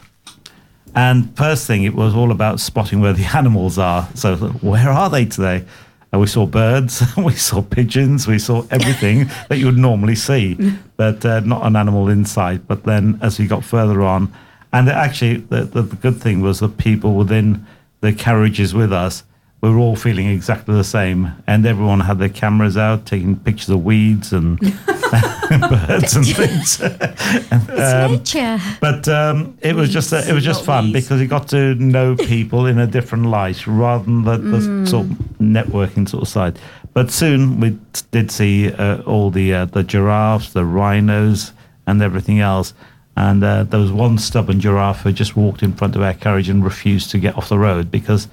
And 0.95 1.36
first 1.38 1.68
thing, 1.68 1.84
it 1.84 1.93
was 1.93 2.15
all 2.15 2.32
about 2.32 2.59
spotting 2.59 2.99
where 3.01 3.13
the 3.13 3.26
animals 3.36 3.78
are. 3.78 4.07
So, 4.15 4.36
where 4.36 4.89
are 4.89 5.09
they 5.09 5.26
today? 5.26 5.63
And 6.11 6.22
we 6.22 6.28
saw 6.28 6.45
birds, 6.45 7.03
we 7.18 7.34
saw 7.34 7.61
pigeons, 7.61 8.28
we 8.28 8.39
saw 8.39 8.65
everything 8.72 9.30
that 9.49 9.57
you 9.59 9.65
would 9.68 9.78
normally 9.78 10.15
see, 10.15 10.57
but 10.95 11.24
uh, 11.26 11.41
not 11.41 11.65
an 11.65 11.76
animal 11.76 12.07
inside. 12.09 12.68
But 12.68 12.84
then, 12.86 13.20
as 13.22 13.38
we 13.38 13.45
got 13.45 13.63
further 13.63 14.01
on, 14.01 14.34
and 14.74 14.89
actually, 14.89 15.38
the, 15.38 15.63
the, 15.65 15.82
the 15.82 15.95
good 15.97 16.20
thing 16.22 16.41
was 16.41 16.59
the 16.59 16.70
people 16.70 17.13
within 17.15 17.65
the 18.01 18.13
carriages 18.13 18.74
with 18.74 18.91
us 18.93 19.24
we 19.62 19.70
were 19.70 19.78
all 19.78 19.95
feeling 19.95 20.28
exactly 20.28 20.76
the 20.76 20.84
same, 20.84 21.32
and 21.47 21.66
everyone 21.66 22.01
had 22.01 22.20
their 22.20 22.30
cameras 22.30 22.78
out, 22.78 23.05
taking 23.08 23.36
pictures 23.38 23.70
of 23.70 23.84
weeds 23.84 24.32
and 24.34 24.60
birds 25.49 26.16
and 26.16 26.26
things. 26.36 26.80
It's 26.82 28.34
nature. 28.34 28.60
But 28.82 29.08
um, 29.08 29.58
it 29.62 29.76
was 29.76 29.91
just 29.91 30.14
it 30.14 30.34
was 30.34 30.43
just 30.43 30.64
fun 30.64 30.86
weeds. 30.91 30.93
because 31.08 31.22
you 31.22 31.28
got 31.28 31.47
to 31.49 31.76
know 31.76 32.16
people 32.16 32.66
in 32.66 32.78
a 32.80 32.88
different 32.88 33.26
light 33.26 33.66
rather 33.68 34.03
than 34.03 34.24
the, 34.24 34.38
the 34.38 34.58
Mm. 34.58 34.88
sort 34.88 35.05
of 35.05 35.12
networking 35.39 36.08
sort 36.10 36.24
of 36.24 36.28
side. 36.30 36.60
But 36.93 37.12
soon 37.12 37.60
we 37.60 37.78
did 38.12 38.32
see 38.32 38.72
uh, 38.72 39.01
all 39.03 39.30
the 39.32 39.53
uh, 39.53 39.66
the 39.66 39.84
giraffes, 39.84 40.53
the 40.53 40.66
rhinos, 40.66 41.51
and 41.86 42.01
everything 42.01 42.39
else. 42.39 42.74
And 43.16 43.43
uh, 43.43 43.64
there 43.64 43.80
was 43.80 43.91
one 43.91 44.20
stubborn 44.20 44.60
giraffe 44.60 45.01
who 45.01 45.12
just 45.12 45.36
walked 45.36 45.64
in 45.64 45.74
front 45.74 45.95
of 45.95 46.03
our 46.03 46.14
carriage 46.14 46.49
and 46.49 46.64
refused 46.64 47.10
to 47.12 47.18
get 47.20 47.36
off 47.36 47.49
the 47.49 47.58
road 47.58 47.89
because 47.89 48.28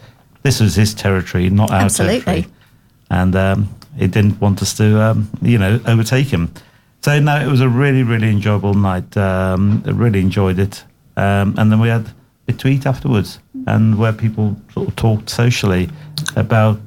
this 0.45 0.61
was 0.61 0.77
his 0.77 0.95
territory, 0.95 1.51
not 1.51 1.71
our 1.73 1.83
Absolutely. 1.83 2.21
territory. 2.21 2.53
And 3.11 3.35
um, 3.35 3.75
he 3.97 4.07
didn't 4.07 4.41
want 4.41 4.63
us 4.63 4.75
to, 4.75 5.01
um, 5.03 5.31
you 5.43 5.59
know, 5.59 5.81
overtake 5.87 6.29
him. 6.29 6.53
So 7.03 7.19
no, 7.19 7.41
it 7.41 7.51
was 7.51 7.61
a 7.61 7.69
really, 7.69 8.03
really 8.03 8.31
enjoyable 8.31 8.75
night. 8.75 9.17
Um, 9.17 9.83
I 9.87 9.91
really 9.91 10.21
enjoyed 10.21 10.59
it. 10.59 10.85
Um, 11.17 11.55
and 11.59 11.73
then 11.73 11.81
we 11.81 11.89
had 11.89 12.07
a 12.47 12.53
tweet 12.53 12.87
afterwards, 12.87 13.39
and 13.67 13.99
where 13.99 14.13
people 14.13 14.57
sort 14.73 14.89
of 14.89 14.97
talked 14.97 15.31
socially 15.31 15.89
about 16.37 16.79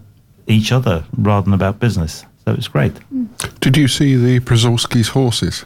each 0.46 0.72
other 0.72 1.04
rather 1.18 1.46
than 1.46 1.54
about 1.54 1.80
business. 1.80 2.26
So 2.46 2.52
it 2.52 2.58
was 2.58 2.68
great. 2.68 2.94
Did 3.60 3.76
you 3.76 3.88
see 3.88 4.16
the 4.16 4.40
Przewalski's 4.40 5.10
horses? 5.10 5.66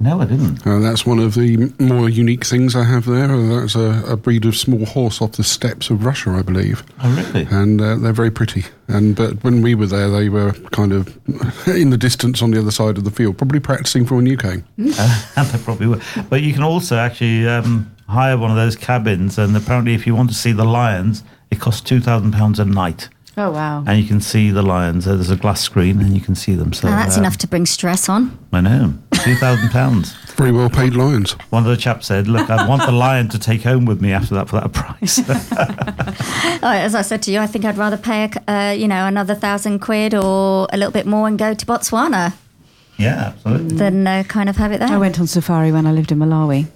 No, 0.00 0.20
I 0.20 0.26
didn't. 0.26 0.66
Uh, 0.66 0.80
that's 0.80 1.06
one 1.06 1.18
of 1.18 1.34
the 1.34 1.72
more 1.78 2.08
unique 2.10 2.44
things 2.44 2.76
I 2.76 2.84
have 2.84 3.06
there. 3.06 3.32
Uh, 3.32 3.60
That's 3.60 3.74
a, 3.74 4.02
a 4.06 4.16
breed 4.16 4.44
of 4.44 4.54
small 4.56 4.84
horse 4.84 5.22
off 5.22 5.32
the 5.32 5.44
steppes 5.44 5.88
of 5.88 6.04
Russia, 6.04 6.30
I 6.30 6.42
believe. 6.42 6.84
Oh, 7.02 7.14
really? 7.16 7.46
And 7.50 7.80
uh, 7.80 7.96
they're 7.96 8.12
very 8.12 8.30
pretty. 8.30 8.64
And 8.88 9.16
but 9.16 9.42
when 9.44 9.62
we 9.62 9.74
were 9.74 9.86
there, 9.86 10.10
they 10.10 10.28
were 10.28 10.52
kind 10.72 10.92
of 10.92 11.16
in 11.68 11.88
the 11.90 11.96
distance 11.96 12.42
on 12.42 12.50
the 12.50 12.58
other 12.58 12.70
side 12.70 12.98
of 12.98 13.04
the 13.04 13.10
field, 13.10 13.38
probably 13.38 13.60
practicing 13.60 14.04
for 14.04 14.16
when 14.16 14.26
you 14.26 14.36
came. 14.36 14.64
Uh, 15.36 15.44
they 15.50 15.58
probably 15.58 15.86
were. 15.86 16.00
But 16.28 16.42
you 16.42 16.52
can 16.52 16.62
also 16.62 16.96
actually 16.96 17.46
um, 17.48 17.90
hire 18.08 18.36
one 18.36 18.50
of 18.50 18.56
those 18.56 18.76
cabins, 18.76 19.38
and 19.38 19.56
apparently, 19.56 19.94
if 19.94 20.06
you 20.06 20.14
want 20.14 20.28
to 20.30 20.34
see 20.34 20.52
the 20.52 20.64
lions, 20.64 21.22
it 21.50 21.60
costs 21.60 21.80
two 21.80 22.00
thousand 22.00 22.32
pounds 22.32 22.58
a 22.58 22.64
night, 22.64 23.08
Oh 23.36 23.50
wow! 23.50 23.82
and 23.86 24.00
you 24.00 24.06
can 24.06 24.20
see 24.20 24.50
the 24.50 24.62
lions. 24.62 25.06
Uh, 25.06 25.14
There's 25.14 25.30
a 25.30 25.36
glass 25.36 25.60
screen, 25.60 26.00
and 26.00 26.14
you 26.14 26.20
can 26.20 26.34
see 26.34 26.54
them. 26.54 26.72
So 26.72 26.88
Now 26.88 26.96
that's 26.96 27.16
uh, 27.16 27.20
enough 27.20 27.36
to 27.38 27.48
bring 27.48 27.66
stress 27.66 28.08
on. 28.08 28.36
I 28.52 28.60
know, 28.60 28.94
two 29.12 29.34
thousand 29.36 29.70
pounds. 29.70 30.14
Very 30.36 30.52
well 30.52 30.68
paid 30.70 30.94
lions. 30.94 31.32
One 31.50 31.64
of 31.64 31.68
the 31.68 31.76
chaps 31.76 32.06
said, 32.06 32.28
"Look, 32.28 32.50
I 32.50 32.68
want 32.68 32.82
the 32.86 32.92
lion 32.92 33.28
to 33.30 33.38
take 33.38 33.62
home 33.62 33.84
with 33.86 34.00
me 34.00 34.12
after 34.12 34.34
that 34.34 34.48
for 34.48 34.60
that 34.60 34.72
price." 34.72 35.20
Oh, 36.62 36.70
as 36.70 36.94
I 36.94 37.02
said 37.02 37.20
to 37.22 37.30
you, 37.32 37.40
I 37.40 37.46
think 37.46 37.66
I'd 37.66 37.76
rather 37.76 37.98
pay, 37.98 38.24
a 38.24 38.32
c- 38.32 38.40
uh, 38.48 38.70
you 38.70 38.88
know, 38.88 39.06
another 39.06 39.34
thousand 39.34 39.80
quid 39.80 40.14
or 40.14 40.66
a 40.72 40.78
little 40.78 40.92
bit 40.92 41.04
more 41.04 41.28
and 41.28 41.38
go 41.38 41.52
to 41.52 41.66
Botswana 41.66 42.32
yeah, 42.96 43.32
absolutely. 43.34 43.76
than 43.76 44.06
uh, 44.06 44.22
kind 44.28 44.48
of 44.48 44.56
have 44.56 44.72
it 44.72 44.78
there. 44.78 44.88
I 44.88 44.98
went 44.98 45.18
on 45.20 45.26
safari 45.26 45.72
when 45.72 45.86
I 45.86 45.92
lived 45.92 46.12
in 46.12 46.18
Malawi. 46.18 46.66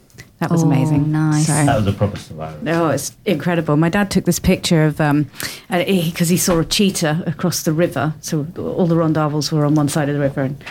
That 0.40 0.50
was 0.50 0.62
Oh, 0.62 0.66
amazing. 0.66 1.10
nice. 1.10 1.46
So- 1.46 1.52
That 1.52 1.76
was 1.76 1.86
a 1.86 1.92
proper 1.92 2.16
survival. 2.16 2.68
Oh, 2.68 2.88
it's 2.90 3.16
incredible. 3.24 3.76
My 3.76 3.88
dad 3.88 4.10
took 4.10 4.24
this 4.24 4.38
picture 4.38 4.84
of 4.84 5.00
um, 5.00 5.26
because 5.68 6.28
he, 6.28 6.36
saw 6.36 6.60
a 6.60 6.64
cheetah 6.64 7.24
across 7.26 7.64
the 7.64 7.72
river. 7.72 8.14
So 8.20 8.46
all 8.56 8.86
the 8.86 8.94
rondavels 8.94 9.50
were 9.50 9.64
on 9.64 9.74
one 9.74 9.88
side 9.88 10.08
of 10.08 10.14
the 10.14 10.20
river 10.20 10.42
and 10.42 10.58
the 10.58 10.64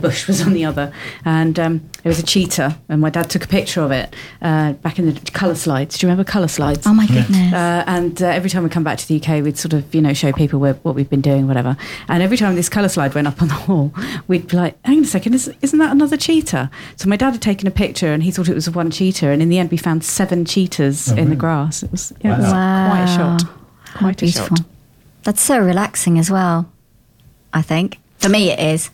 bush 0.00 0.26
was 0.26 0.42
on 0.42 0.52
the 0.52 0.64
other. 0.64 0.92
And 1.24 1.58
um, 1.60 1.90
it 2.02 2.08
was 2.08 2.18
a 2.18 2.22
cheetah, 2.22 2.78
and 2.88 3.00
my 3.00 3.10
dad 3.10 3.30
took 3.30 3.44
a 3.44 3.48
picture 3.48 3.80
of 3.82 3.90
it 3.92 4.14
uh, 4.40 4.72
back 4.74 4.98
in 4.98 5.06
the 5.12 5.20
colour 5.32 5.54
slides. 5.54 5.98
Do 5.98 6.06
you 6.06 6.10
remember 6.10 6.28
colour 6.30 6.48
slides? 6.48 6.86
Oh 6.86 6.94
my 6.94 7.06
goodness. 7.06 7.52
Uh, 7.52 7.84
and 7.86 8.20
uh, 8.22 8.26
every 8.26 8.50
time 8.50 8.64
we 8.64 8.70
come 8.70 8.82
back 8.84 8.98
to 8.98 9.06
the 9.08 9.20
UK, 9.20 9.42
we'd 9.44 9.58
sort 9.58 9.72
of, 9.74 9.94
you 9.94 10.00
know, 10.00 10.12
show 10.12 10.32
people 10.32 10.58
where, 10.58 10.74
what 10.74 10.94
we've 10.94 11.08
been 11.10 11.20
doing, 11.20 11.46
whatever. 11.46 11.76
And 12.08 12.22
every 12.22 12.36
time 12.36 12.54
this 12.56 12.68
colour 12.68 12.88
slide 12.88 13.14
went 13.14 13.26
up 13.28 13.40
on 13.42 13.48
the 13.48 13.64
wall, 13.68 13.92
we'd 14.28 14.48
be 14.48 14.56
like, 14.56 14.76
hang 14.84 14.98
on 14.98 15.04
a 15.04 15.06
second, 15.06 15.34
is, 15.34 15.52
isn't 15.62 15.78
that 15.78 15.92
another 15.92 16.16
cheetah? 16.16 16.70
So 16.96 17.08
my 17.08 17.16
dad 17.16 17.32
had 17.32 17.42
taken 17.42 17.68
a 17.68 17.70
picture 17.72 18.12
and 18.12 18.22
he 18.22 18.30
thought 18.30 18.48
it 18.48 18.54
was 18.54 18.68
one 18.70 18.90
cheetah. 18.90 19.28
And 19.28 19.40
in 19.42 19.48
the 19.48 19.58
end, 19.58 19.70
we 19.70 19.76
found 19.76 20.02
seven 20.04 20.44
cheetahs 20.44 21.10
in 21.12 21.30
the 21.30 21.36
grass. 21.36 21.82
It 21.82 21.90
was, 21.92 22.12
yeah, 22.22 22.34
it 22.34 22.38
was 22.38 22.52
Wow. 22.52 22.90
quite 22.90 23.02
a 23.04 23.06
shot. 23.16 23.42
How 23.84 23.98
Quite 23.98 24.22
a 24.22 24.24
beautiful. 24.24 24.56
shot. 24.56 24.66
That's 25.22 25.40
so 25.42 25.58
relaxing 25.60 26.18
as 26.18 26.30
well, 26.30 26.70
I 27.52 27.62
think. 27.62 27.98
For 28.18 28.28
me, 28.28 28.50
it 28.50 28.58
is. 28.58 28.90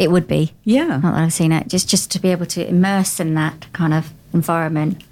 It 0.00 0.10
would 0.10 0.26
be. 0.26 0.54
Yeah. 0.64 0.86
Not 0.86 1.02
that 1.02 1.14
I've 1.14 1.32
seen 1.32 1.52
it. 1.52 1.68
Just 1.68 1.86
just 1.86 2.10
to 2.12 2.18
be 2.18 2.30
able 2.30 2.46
to 2.46 2.66
immerse 2.66 3.20
in 3.20 3.34
that 3.34 3.70
kind 3.74 3.92
of 3.92 4.10
environment. 4.32 5.04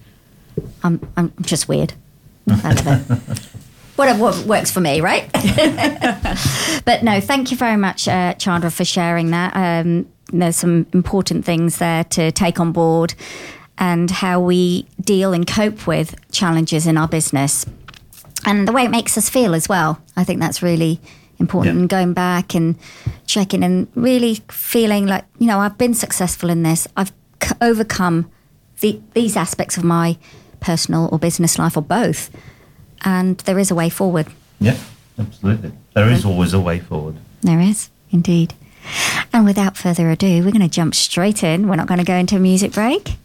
I'm, 0.82 1.06
I'm 1.14 1.30
just 1.42 1.68
weird. 1.68 1.92
I 2.48 2.72
love 2.72 3.10
it. 3.10 3.38
Whatever 3.96 4.22
wo- 4.22 4.42
works 4.46 4.70
for 4.70 4.80
me, 4.80 5.02
right? 5.02 5.30
but 6.84 7.02
no, 7.02 7.20
thank 7.20 7.50
you 7.50 7.56
very 7.56 7.76
much, 7.76 8.08
uh, 8.08 8.32
Chandra, 8.34 8.70
for 8.70 8.84
sharing 8.84 9.30
that. 9.32 9.54
Um, 9.54 10.08
there's 10.32 10.56
some 10.56 10.86
important 10.94 11.44
things 11.44 11.78
there 11.78 12.04
to 12.04 12.32
take 12.32 12.58
on 12.58 12.72
board 12.72 13.14
and 13.76 14.10
how 14.10 14.40
we 14.40 14.86
deal 15.02 15.34
and 15.34 15.46
cope 15.46 15.86
with 15.86 16.14
challenges 16.30 16.86
in 16.86 16.96
our 16.96 17.08
business 17.08 17.66
and 18.46 18.66
the 18.66 18.72
way 18.72 18.84
it 18.84 18.90
makes 18.90 19.18
us 19.18 19.28
feel 19.28 19.54
as 19.54 19.68
well. 19.68 20.00
I 20.16 20.24
think 20.24 20.40
that's 20.40 20.62
really 20.62 21.00
important. 21.38 21.74
Yeah. 21.76 21.80
And 21.80 21.88
going 21.88 22.12
back 22.14 22.54
and 22.54 22.76
checking 23.26 23.62
and 23.62 23.88
really 23.94 24.36
feeling 24.50 25.06
like 25.06 25.24
you 25.38 25.46
know 25.46 25.58
I've 25.60 25.78
been 25.78 25.94
successful 25.94 26.50
in 26.50 26.62
this. 26.62 26.86
I've 26.96 27.12
c- 27.42 27.54
overcome 27.60 28.30
the, 28.80 29.00
these 29.14 29.36
aspects 29.36 29.76
of 29.76 29.84
my 29.84 30.16
personal 30.60 31.08
or 31.12 31.18
business 31.18 31.58
life 31.58 31.76
or 31.76 31.82
both, 31.82 32.30
and 33.04 33.38
there 33.38 33.58
is 33.58 33.70
a 33.70 33.74
way 33.74 33.88
forward. 33.90 34.26
Yeah, 34.60 34.76
absolutely. 35.18 35.72
There 35.94 36.10
is 36.10 36.24
always 36.24 36.52
a 36.52 36.60
way 36.60 36.80
forward. 36.80 37.16
There 37.42 37.60
is 37.60 37.90
indeed. 38.10 38.54
And 39.32 39.44
without 39.44 39.76
further 39.76 40.10
ado, 40.10 40.42
we're 40.42 40.50
going 40.52 40.60
to 40.62 40.68
jump 40.68 40.94
straight 40.94 41.44
in. 41.44 41.68
We're 41.68 41.76
not 41.76 41.86
going 41.88 41.98
to 41.98 42.04
go 42.06 42.14
into 42.14 42.36
a 42.36 42.40
music 42.40 42.72
break. 42.72 43.16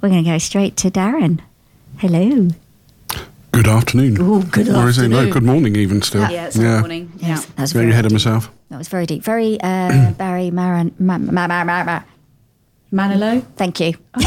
We're 0.00 0.10
going 0.10 0.22
to 0.22 0.30
go 0.30 0.38
straight 0.38 0.76
to 0.78 0.90
Darren. 0.90 1.40
Hello. 1.98 2.50
Good 3.58 3.66
afternoon. 3.66 4.20
Ooh, 4.20 4.44
good 4.44 4.68
Or 4.68 4.88
is 4.88 4.98
it? 4.98 5.08
No, 5.08 5.16
afternoon. 5.16 5.32
good 5.32 5.42
morning 5.42 5.74
even 5.74 6.00
still. 6.00 6.20
Yeah, 6.30 6.46
it's 6.46 6.56
yeah. 6.56 6.78
morning. 6.78 7.10
Yeah. 7.16 7.28
Yes, 7.30 7.44
that 7.46 7.58
was 7.62 7.72
Getting 7.72 7.86
very 7.88 7.92
ahead 7.92 8.04
of 8.04 8.10
deep. 8.10 8.14
myself. 8.14 8.52
That 8.68 8.78
was 8.78 8.86
very 8.86 9.04
deep. 9.04 9.24
Very 9.24 9.60
uh, 9.60 10.12
Barry 10.16 10.52
Maran. 10.52 10.94
Ma, 11.00 11.18
ma, 11.18 11.48
ma, 11.48 11.64
ma, 11.64 11.82
ma. 11.82 12.02
Manilow. 12.92 13.44
Thank 13.56 13.80
you. 13.80 13.94
I 14.14 14.20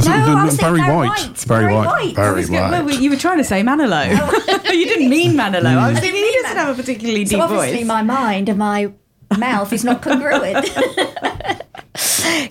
think 0.00 0.06
No, 0.06 0.24
the- 0.26 0.32
I 0.32 0.44
was 0.46 0.56
Barry 0.58 0.80
Barry 0.80 0.96
White. 0.96 1.08
White. 1.10 1.44
Barry 1.46 1.62
Barry 1.66 1.74
White. 1.76 1.86
White. 1.86 2.16
Barry 2.16 2.34
was. 2.40 2.50
White. 2.50 2.70
Well, 2.84 2.90
you 2.90 3.08
were 3.08 3.16
trying 3.16 3.38
to 3.38 3.44
say 3.44 3.62
Manilow. 3.62 4.08
you 4.74 4.86
didn't 4.86 5.08
mean 5.08 5.34
Manilow. 5.34 5.76
I 5.78 5.90
was 5.92 6.00
thinking 6.00 6.24
he 6.24 6.32
doesn't 6.42 6.56
have 6.56 6.76
a 6.76 6.82
particularly 6.82 7.22
deep 7.22 7.38
So 7.38 7.40
obviously 7.40 7.76
voice. 7.78 7.86
my 7.86 8.02
mind 8.02 8.48
and 8.48 8.58
my 8.58 8.90
mouth 9.38 9.72
is 9.72 9.84
not 9.84 10.02
congruent. 10.02 10.68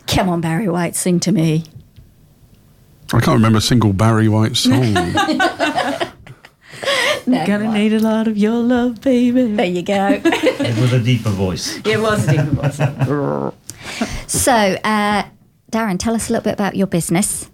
Come 0.08 0.30
on, 0.30 0.40
Barry 0.40 0.70
White, 0.70 0.96
sing 0.96 1.20
to 1.20 1.34
me. 1.34 1.66
I 3.16 3.20
can't 3.22 3.36
remember 3.38 3.60
a 3.60 3.62
single 3.62 3.94
Barry 3.94 4.28
White 4.28 4.58
song. 4.58 4.94
Gonna 7.26 7.72
need 7.74 7.94
a 7.94 8.00
lot 8.00 8.28
of 8.28 8.38
your 8.38 8.56
love, 8.56 9.02
baby. 9.02 9.44
There 9.56 9.66
you 9.66 9.82
go. 9.84 10.22
it 10.24 10.80
was 10.80 10.94
a 10.94 11.00
deeper 11.00 11.30
voice. 11.30 11.78
It 11.86 12.00
was 12.00 12.28
a 12.28 12.32
deep 12.34 12.42
voice. 12.52 12.78
so, 14.28 14.52
uh, 14.52 15.24
Darren, 15.72 15.98
tell 15.98 16.14
us 16.14 16.30
a 16.30 16.34
little 16.34 16.44
bit 16.44 16.54
about 16.54 16.76
your 16.76 16.88
business. 16.88 17.50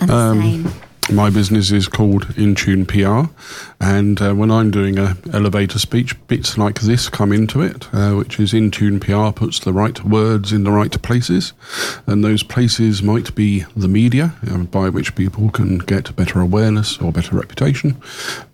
And 0.00 0.10
the 0.10 0.14
Um, 0.14 0.40
same. 0.40 0.72
My 1.12 1.28
business 1.28 1.70
is 1.70 1.86
called 1.86 2.28
Intune 2.28 2.88
PR, 2.88 3.30
and 3.78 4.20
uh, 4.22 4.32
when 4.32 4.50
I'm 4.50 4.70
doing 4.70 4.98
a 4.98 5.16
elevator 5.34 5.78
speech, 5.78 6.16
bits 6.28 6.56
like 6.56 6.80
this 6.80 7.10
come 7.10 7.30
into 7.30 7.60
it, 7.60 7.88
uh, 7.92 8.12
which 8.12 8.40
is 8.40 8.54
Intune 8.54 9.00
PR 9.00 9.38
puts 9.38 9.58
the 9.58 9.74
right 9.74 10.02
words 10.02 10.50
in 10.50 10.64
the 10.64 10.72
right 10.72 11.00
places, 11.02 11.52
and 12.06 12.24
those 12.24 12.42
places 12.42 13.02
might 13.02 13.34
be 13.34 13.66
the 13.76 13.86
media, 13.86 14.34
uh, 14.50 14.58
by 14.58 14.88
which 14.88 15.14
people 15.14 15.50
can 15.50 15.76
get 15.76 16.16
better 16.16 16.40
awareness 16.40 16.96
or 16.96 17.12
better 17.12 17.36
reputation, 17.36 18.00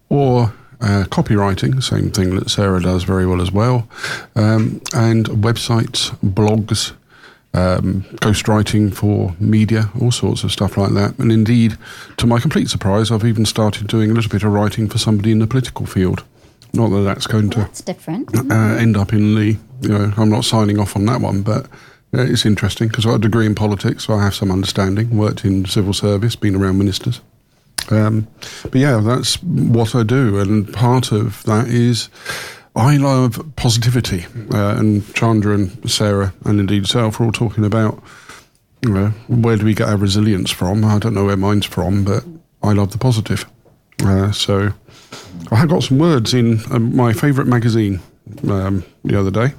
or 0.08 0.52
uh, 0.80 1.04
copywriting, 1.04 1.80
same 1.80 2.10
thing 2.10 2.34
that 2.34 2.50
Sarah 2.50 2.82
does 2.82 3.04
very 3.04 3.26
well 3.26 3.40
as 3.40 3.52
well, 3.52 3.88
um, 4.34 4.80
and 4.92 5.26
websites, 5.26 6.10
blogs, 6.18 6.94
um, 7.52 8.02
ghostwriting 8.16 8.94
for 8.94 9.34
media, 9.40 9.90
all 10.00 10.12
sorts 10.12 10.44
of 10.44 10.52
stuff 10.52 10.76
like 10.76 10.92
that. 10.92 11.18
And 11.18 11.32
indeed, 11.32 11.76
to 12.18 12.26
my 12.26 12.38
complete 12.38 12.68
surprise, 12.68 13.10
I've 13.10 13.24
even 13.24 13.44
started 13.44 13.88
doing 13.88 14.10
a 14.10 14.14
little 14.14 14.30
bit 14.30 14.44
of 14.44 14.52
writing 14.52 14.88
for 14.88 14.98
somebody 14.98 15.32
in 15.32 15.40
the 15.40 15.46
political 15.46 15.86
field. 15.86 16.24
Not 16.72 16.90
that 16.90 17.00
that's 17.00 17.26
going 17.26 17.50
to 17.50 17.58
That's 17.60 17.82
different. 17.82 18.34
uh, 18.50 18.54
end 18.54 18.96
up 18.96 19.12
in 19.12 19.34
the, 19.34 19.56
you 19.80 19.88
know, 19.88 20.12
I'm 20.16 20.30
not 20.30 20.44
signing 20.44 20.78
off 20.78 20.94
on 20.94 21.06
that 21.06 21.20
one, 21.20 21.42
but 21.42 21.66
it's 22.12 22.46
interesting 22.46 22.88
because 22.88 23.06
I've 23.06 23.14
a 23.14 23.18
degree 23.18 23.46
in 23.46 23.54
politics, 23.54 24.04
so 24.04 24.14
I 24.14 24.22
have 24.22 24.34
some 24.34 24.52
understanding, 24.52 25.16
worked 25.16 25.44
in 25.44 25.64
civil 25.64 25.92
service, 25.92 26.36
been 26.36 26.54
around 26.54 26.78
ministers. 26.78 27.20
Um, 27.90 28.28
but 28.62 28.76
yeah, 28.76 28.98
that's 28.98 29.42
what 29.42 29.94
I 29.96 30.04
do, 30.04 30.38
and 30.38 30.72
part 30.72 31.10
of 31.10 31.42
that 31.44 31.66
is 31.66 32.08
I 32.76 32.96
love 32.96 33.52
positivity. 33.56 34.26
Uh, 34.52 34.76
and 34.78 35.14
Chandra 35.14 35.54
and 35.54 35.90
Sarah, 35.90 36.32
and 36.44 36.60
indeed 36.60 36.86
Self, 36.86 37.20
are 37.20 37.24
all 37.24 37.32
talking 37.32 37.64
about 37.64 38.02
you 38.82 38.92
know, 38.92 39.08
where 39.28 39.56
do 39.56 39.64
we 39.64 39.74
get 39.74 39.88
our 39.88 39.96
resilience 39.96 40.50
from? 40.50 40.84
I 40.84 40.98
don't 40.98 41.14
know 41.14 41.26
where 41.26 41.36
mine's 41.36 41.66
from, 41.66 42.04
but 42.04 42.24
I 42.62 42.72
love 42.72 42.92
the 42.92 42.98
positive. 42.98 43.44
Uh, 44.02 44.32
so 44.32 44.70
I 45.50 45.56
have 45.56 45.68
got 45.68 45.82
some 45.82 45.98
words 45.98 46.32
in 46.32 46.60
um, 46.70 46.96
my 46.96 47.12
favourite 47.12 47.48
magazine 47.48 48.00
um, 48.48 48.84
the 49.04 49.18
other 49.18 49.30
day. 49.30 49.54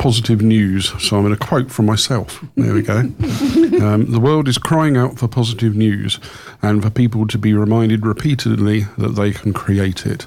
Positive 0.00 0.40
news. 0.42 0.88
So 1.00 1.16
I'm 1.16 1.24
going 1.24 1.36
to 1.36 1.46
quote 1.46 1.70
from 1.70 1.86
myself. 1.86 2.42
There 2.56 2.72
we 2.74 2.82
go. 2.82 2.98
um, 2.98 4.06
the 4.10 4.20
world 4.20 4.48
is 4.48 4.58
crying 4.58 4.96
out 4.96 5.18
for 5.18 5.28
positive 5.28 5.76
news 5.76 6.18
and 6.62 6.82
for 6.82 6.88
people 6.88 7.26
to 7.26 7.38
be 7.38 7.52
reminded 7.52 8.06
repeatedly 8.06 8.80
that 8.96 9.10
they 9.10 9.32
can 9.32 9.52
create 9.52 10.06
it. 10.06 10.26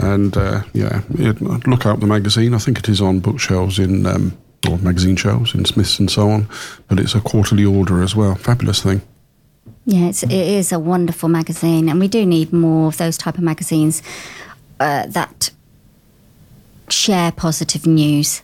And 0.00 0.36
uh, 0.36 0.64
yeah, 0.74 1.02
it, 1.14 1.40
look 1.40 1.86
out 1.86 2.00
the 2.00 2.06
magazine. 2.06 2.52
I 2.52 2.58
think 2.58 2.78
it 2.78 2.88
is 2.88 3.00
on 3.00 3.20
bookshelves 3.20 3.78
in 3.78 4.06
um, 4.06 4.36
or 4.68 4.78
magazine 4.78 5.16
shelves 5.16 5.54
in 5.54 5.64
Smiths 5.64 5.98
and 5.98 6.10
so 6.10 6.30
on. 6.30 6.48
But 6.88 6.98
it's 6.98 7.14
a 7.14 7.20
quarterly 7.20 7.64
order 7.64 8.02
as 8.02 8.16
well. 8.16 8.34
Fabulous 8.34 8.82
thing. 8.82 9.02
Yeah, 9.84 10.06
it's, 10.06 10.22
it 10.22 10.32
is 10.32 10.72
a 10.72 10.78
wonderful 10.78 11.28
magazine, 11.28 11.88
and 11.88 11.98
we 11.98 12.06
do 12.06 12.24
need 12.24 12.52
more 12.52 12.88
of 12.88 12.98
those 12.98 13.18
type 13.18 13.36
of 13.36 13.42
magazines 13.42 14.02
uh, 14.78 15.06
that 15.06 15.50
share 16.88 17.32
positive 17.32 17.86
news, 17.86 18.42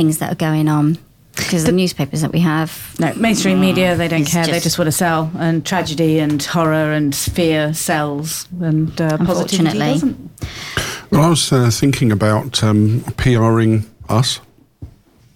things 0.00 0.18
that 0.18 0.32
are 0.32 0.36
going 0.50 0.66
on. 0.68 0.96
Because 1.36 1.64
the, 1.64 1.72
newspapers 1.72 2.22
that 2.22 2.32
we 2.32 2.40
have, 2.40 2.70
No, 2.98 3.14
mainstream 3.14 3.60
media, 3.60 3.96
they 3.96 4.08
don't 4.08 4.22
It's 4.22 4.32
care. 4.32 4.44
they 4.46 4.52
just- 4.52 4.64
just 4.64 4.78
want 4.78 4.86
to 4.86 4.92
sell. 4.92 5.30
And 5.38 5.64
tragedy 5.64 6.18
and 6.18 6.42
horror 6.42 6.92
and 6.92 7.14
fear 7.14 7.72
sells. 7.74 8.48
And 8.60 8.88
uh, 9.00 9.16
positivity 9.18 9.68
Unfortunately. 9.68 9.92
doesn't. 9.92 10.30
Well, 11.10 11.22
I 11.22 11.28
was 11.28 11.52
uh, 11.52 11.70
thinking 11.70 12.12
about 12.12 12.62
um, 12.62 13.00
PRing 13.16 13.84
us 14.08 14.40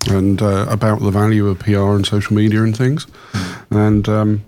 and 0.08 0.40
uh, 0.42 0.66
about 0.68 1.00
the 1.00 1.10
value 1.10 1.46
of 1.48 1.58
PR 1.60 1.94
and 1.96 2.06
social 2.06 2.34
media 2.34 2.62
and 2.62 2.76
things. 2.76 3.06
And 3.70 4.08
um, 4.08 4.44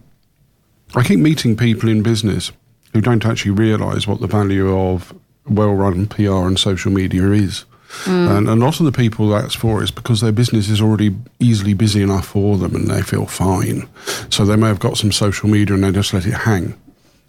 I 0.94 1.02
keep 1.04 1.20
meeting 1.20 1.56
people 1.56 1.88
in 1.88 2.02
business 2.02 2.52
who 2.92 3.00
don't 3.00 3.24
actually 3.24 3.52
realise 3.52 4.06
what 4.06 4.20
the 4.20 4.26
value 4.26 4.76
of 4.76 5.12
well 5.48 5.74
run 5.74 6.06
PR 6.06 6.46
and 6.48 6.58
social 6.58 6.90
media 6.92 7.30
is. 7.32 7.64
Mm. 8.04 8.36
And 8.36 8.48
a 8.48 8.54
lot 8.54 8.80
of 8.80 8.86
the 8.86 8.92
people 8.92 9.28
that's 9.28 9.54
for 9.54 9.82
is 9.82 9.90
because 9.90 10.20
their 10.20 10.32
business 10.32 10.68
is 10.68 10.80
already 10.80 11.14
easily 11.38 11.74
busy 11.74 12.02
enough 12.02 12.26
for 12.26 12.56
them 12.56 12.74
and 12.74 12.88
they 12.88 13.02
feel 13.02 13.26
fine. 13.26 13.88
So 14.30 14.44
they 14.44 14.56
may 14.56 14.68
have 14.68 14.80
got 14.80 14.96
some 14.96 15.12
social 15.12 15.48
media 15.48 15.74
and 15.74 15.84
they 15.84 15.92
just 15.92 16.12
let 16.12 16.26
it 16.26 16.34
hang. 16.34 16.74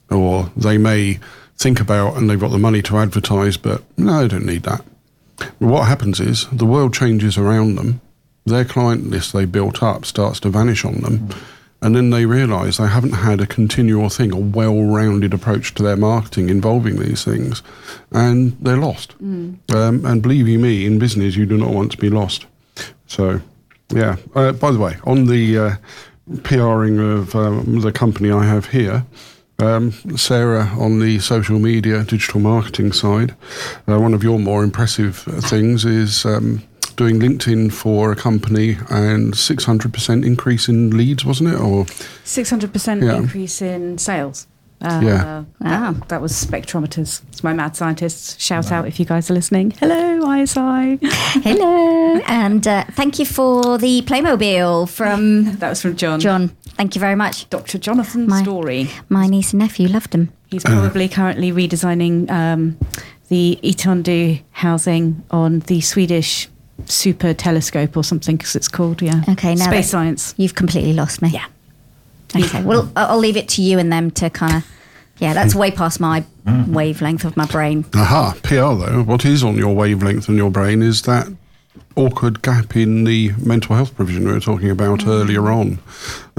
Or 0.10 0.52
they 0.56 0.78
may 0.78 1.20
think 1.58 1.80
about 1.80 2.18
and 2.18 2.30
they've 2.30 2.40
got 2.40 2.52
the 2.52 2.60
money 2.60 2.82
to 2.84 2.98
advertise, 2.98 3.58
but 3.58 3.84
no, 3.98 4.22
they 4.22 4.28
don't 4.28 4.46
need 4.46 4.64
that. 4.64 4.84
What 5.60 5.88
happens 5.88 6.20
is 6.20 6.48
the 6.52 6.66
world 6.66 6.94
changes 6.94 7.38
around 7.38 7.76
them, 7.76 8.02
their 8.46 8.66
client 8.66 9.10
list 9.10 9.34
they 9.34 9.46
built 9.46 9.84
up 9.84 10.06
starts 10.06 10.40
to 10.42 10.50
vanish 10.50 10.86
on 10.86 11.02
them, 11.02 11.20
mm. 11.20 11.38
And 11.82 11.96
then 11.96 12.10
they 12.10 12.26
realise 12.26 12.78
they 12.78 12.88
haven't 12.88 13.14
had 13.14 13.40
a 13.40 13.48
continual 13.48 14.10
thing, 14.10 14.32
a 14.32 14.40
well 14.40 14.82
rounded 14.84 15.34
approach 15.34 15.74
to 15.76 15.84
their 15.84 15.98
marketing 15.98 16.50
involving 16.50 17.00
these 17.00 17.24
things, 17.24 17.62
and 18.12 18.58
they're 18.60 18.78
lost. 18.78 19.16
Um, 19.76 20.06
and 20.06 20.22
believe 20.22 20.48
you 20.48 20.60
me, 20.60 20.86
in 20.86 21.00
business, 21.00 21.36
you 21.36 21.46
do 21.46 21.58
not 21.58 21.70
want 21.70 21.92
to 21.92 21.98
be 21.98 22.10
lost. 22.10 22.46
So, 23.06 23.42
yeah. 23.90 24.18
Uh, 24.36 24.54
by 24.54 24.72
the 24.72 24.80
way, 24.80 24.98
on 25.04 25.28
the 25.28 25.58
uh, 25.58 25.76
PRing 26.44 27.00
of 27.00 27.36
um, 27.36 27.82
the 27.82 27.92
company 27.92 28.32
I 28.32 28.44
have 28.46 28.68
here, 28.68 29.06
um, 29.60 29.92
Sarah 30.18 30.72
on 30.78 31.00
the 31.00 31.20
social 31.20 31.60
media 31.60 32.04
digital 32.04 32.40
marketing 32.40 32.92
side, 32.92 33.36
uh, 33.88 34.00
one 34.00 34.14
of 34.14 34.24
your 34.24 34.40
more 34.40 34.64
impressive 34.64 35.18
things 35.18 35.86
is 35.86 36.26
um, 36.26 36.62
doing 36.98 37.20
LinkedIn 37.20 37.72
for 37.72 38.12
a 38.12 38.16
company 38.16 38.78
and 38.90 39.34
600% 39.34 40.26
increase 40.26 40.68
in 40.68 40.98
leads, 40.98 41.24
wasn't 41.24 41.50
it? 41.54 41.60
Or 41.60 41.86
600% 42.26 43.04
Yeah. 43.04 43.16
increase 43.16 43.62
in 43.62 43.98
sales. 43.98 44.48
Uh, 44.82 45.00
Yeah. 45.04 45.44
Wow. 45.60 45.92
that, 45.94 46.10
that 46.10 46.22
was 46.22 46.34
spectrometers. 46.34 47.22
It's 47.30 47.44
my 47.44 47.54
mad 47.54 47.76
scientists. 47.76 48.36
Shout 48.44 48.72
out 48.72 48.88
if 48.88 49.00
you 49.00 49.06
guys 49.06 49.32
are 49.32 49.34
listening. 49.34 49.72
Hello, 49.80 50.32
ISI. 50.34 51.00
hello, 51.42 52.20
and 52.28 52.68
uh, 52.68 52.84
thank 52.92 53.18
you 53.20 53.26
for 53.26 53.78
the 53.80 54.02
Playmobil 54.04 54.88
from 54.90 55.46
that 55.60 55.70
was 55.70 55.82
from 55.82 55.96
John. 55.96 56.20
John. 56.20 56.50
Thank 56.78 56.94
you 56.96 57.00
very 57.00 57.16
much. 57.16 57.50
Dr. 57.50 57.80
Jonathan 57.80 58.28
My- 58.28 58.44
Story. 58.44 58.90
My 59.10 59.26
niece 59.28 59.52
and 59.54 59.60
nephew 59.62 59.88
loved 59.88 60.12
them. 60.12 60.30
He's 60.52 60.64
probably 60.64 61.10
currently 61.10 61.52
redesigning 61.52 62.30
um, 62.30 62.78
the 63.30 63.60
Itondu 63.64 64.42
housing 64.52 65.24
on 65.32 65.60
the 65.62 65.82
Swedish 65.82 66.48
super 66.88 67.34
telescope 67.34 67.96
or 67.98 68.04
something, 68.04 68.36
because 68.38 68.56
it's 68.56 68.68
called, 68.68 69.02
yeah. 69.02 69.24
Okay, 69.30 69.56
now 69.56 69.66
Space 69.68 69.90
science. 69.90 70.34
You've 70.38 70.56
completely 70.56 70.94
lost 70.94 71.22
me. 71.22 71.30
Yeah. 71.30 71.46
Okay. 72.36 72.64
Well, 72.64 72.92
I- 72.96 73.04
I'll 73.10 73.18
leave 73.20 73.38
it 73.38 73.48
to 73.50 73.62
you 73.62 73.80
and 73.80 73.92
them 73.92 74.12
to 74.12 74.30
kind 74.30 74.58
of. 74.58 74.68
Yeah, 75.20 75.34
that's 75.34 75.56
way 75.56 75.72
past 75.72 76.00
my 76.00 76.24
wavelength 76.68 77.26
of 77.26 77.36
my 77.36 77.46
brain. 77.48 77.86
Aha, 77.96 78.36
PR 78.44 78.54
though, 78.76 79.04
what 79.04 79.26
is 79.26 79.44
on 79.44 79.56
your 79.58 79.74
wavelength 79.74 80.28
and 80.30 80.38
your 80.38 80.52
brain 80.52 80.84
is 80.84 81.02
that 81.04 81.28
awkward 81.96 82.44
gap 82.44 82.76
in 82.76 83.04
the 83.04 83.32
mental 83.44 83.76
health 83.76 83.96
provision 83.96 84.26
we 84.28 84.32
were 84.34 84.40
talking 84.40 84.70
about 84.70 85.08
earlier 85.08 85.50
on. 85.50 85.80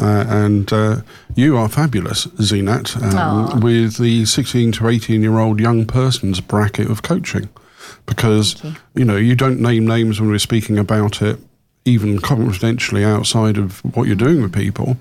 Uh, 0.01 0.25
and 0.29 0.73
uh, 0.73 1.01
you 1.35 1.57
are 1.57 1.69
fabulous, 1.69 2.27
Zeenat, 2.39 2.97
um, 3.03 3.59
with 3.59 3.97
the 3.97 4.25
16 4.25 4.71
to 4.73 4.87
18 4.89 5.23
year 5.23 5.39
old 5.41 5.59
young 5.59 5.85
person's 5.85 6.41
bracket 6.41 6.89
of 6.89 7.03
coaching. 7.03 7.49
Because 8.09 8.55
Thank 8.55 8.79
you. 8.95 9.05
know 9.05 9.17
you 9.17 9.37
don't 9.37 9.61
name 9.61 9.87
names 9.87 10.21
when 10.21 10.31
we're 10.31 10.39
speaking 10.39 10.79
about 10.79 11.23
it 11.23 11.39
even 11.85 12.19
confidentially 12.19 13.05
outside 13.05 13.57
of 13.57 13.79
what 13.95 14.07
you're 14.07 14.17
doing 14.17 14.43
with 14.43 14.53
people 14.53 14.97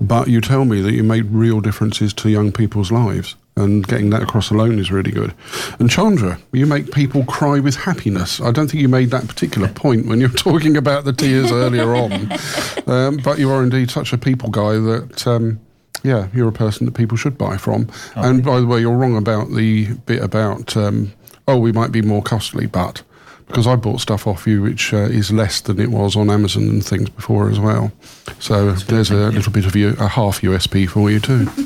but 0.00 0.28
you 0.28 0.40
tell 0.40 0.64
me 0.64 0.80
that 0.80 0.92
you 0.92 1.02
made 1.04 1.26
real 1.26 1.60
differences 1.60 2.12
to 2.14 2.30
young 2.30 2.50
people's 2.50 2.90
lives 2.90 3.36
and 3.56 3.86
getting 3.86 4.10
that 4.10 4.22
across 4.22 4.50
alone 4.50 4.78
is 4.78 4.90
really 4.90 5.10
good. 5.10 5.34
And 5.78 5.90
chandra 5.90 6.38
you 6.52 6.66
make 6.66 6.90
people 6.92 7.24
cry 7.24 7.60
with 7.60 7.76
happiness. 7.76 8.40
I 8.40 8.50
don't 8.50 8.70
think 8.70 8.80
you 8.80 8.88
made 8.88 9.10
that 9.10 9.28
particular 9.28 9.68
point 9.74 10.06
when 10.06 10.20
you're 10.20 10.30
talking 10.30 10.76
about 10.76 11.04
the 11.04 11.12
tears 11.12 11.52
earlier 11.52 11.94
on. 11.94 12.32
Um, 12.86 13.18
but 13.18 13.38
you 13.38 13.50
are 13.50 13.62
indeed 13.62 13.90
such 13.90 14.12
a 14.12 14.18
people 14.18 14.50
guy 14.50 14.72
that 14.72 15.26
um, 15.26 15.60
yeah, 16.02 16.28
you're 16.34 16.48
a 16.48 16.52
person 16.52 16.84
that 16.86 16.92
people 16.92 17.16
should 17.16 17.38
buy 17.38 17.56
from. 17.56 17.88
And 18.16 18.44
by 18.44 18.60
the 18.60 18.66
way, 18.66 18.80
you're 18.80 18.96
wrong 18.96 19.16
about 19.16 19.50
the 19.50 19.92
bit 20.06 20.22
about, 20.22 20.76
um, 20.76 21.12
oh, 21.48 21.58
we 21.58 21.72
might 21.72 21.92
be 21.92 22.02
more 22.02 22.22
costly, 22.22 22.66
but 22.66 23.02
because 23.46 23.66
I 23.66 23.76
bought 23.76 24.00
stuff 24.00 24.26
off 24.26 24.46
you 24.46 24.62
which 24.62 24.94
uh, 24.94 24.98
is 24.98 25.30
less 25.30 25.60
than 25.60 25.78
it 25.80 25.90
was 25.90 26.16
on 26.16 26.30
Amazon 26.30 26.62
and 26.68 26.84
things 26.84 27.10
before 27.10 27.50
as 27.50 27.60
well. 27.60 27.92
So 28.38 28.72
there's 28.72 29.10
a 29.10 29.30
little 29.30 29.52
bit 29.52 29.66
of 29.66 29.76
you, 29.76 29.94
a 29.98 30.08
half 30.08 30.40
USP 30.40 30.88
for 30.88 31.10
you 31.10 31.20
too. 31.20 31.48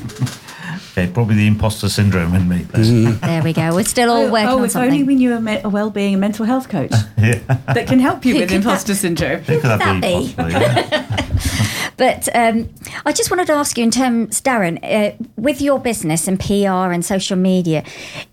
Okay, 0.99 1.13
probably 1.13 1.35
the 1.35 1.47
imposter 1.47 1.91
syndrome 1.91 2.35
in 2.35 2.49
me. 2.49 2.63
there. 2.71 3.13
There 3.21 3.43
we 3.43 3.53
go. 3.53 3.75
We're 3.75 3.85
still 3.85 4.11
all 4.11 4.23
Oh, 4.29 4.33
working 4.33 4.49
oh, 4.49 4.59
on 4.61 4.65
if 4.65 4.77
only 4.77 4.89
something. 4.89 5.07
we 5.07 5.15
knew 5.15 5.35
a, 5.35 5.41
me- 5.43 5.61
a 5.63 5.69
well-being 5.69 6.15
and 6.15 6.21
mental 6.23 6.47
health 6.47 6.71
coach 6.71 6.91
that 7.19 7.85
can 7.87 7.99
help 7.99 8.25
you 8.25 8.33
Who 8.33 8.41
with 8.41 8.49
could 8.49 8.63
that- 8.63 8.67
imposter 8.67 8.95
syndrome. 8.95 9.41
Who 9.43 9.61
could 9.61 9.69
that 9.69 9.79
that 9.81 10.01
be? 10.01 10.29
be? 10.29 10.33
Possibly, 10.33 10.53
yeah. 10.53 11.91
But 11.99 12.29
um, 12.35 12.71
I 13.05 13.13
just 13.13 13.31
wanted 13.31 13.47
to 13.49 13.53
ask 13.53 13.77
you, 13.77 13.85
in 13.85 13.91
terms, 13.91 14.41
Darren, 14.41 14.79
uh, 14.83 15.17
with 15.37 15.61
your 15.61 15.79
business 15.79 16.27
and 16.29 16.41
PR 16.41 16.93
and 16.93 17.05
social 17.05 17.37
media, 17.37 17.85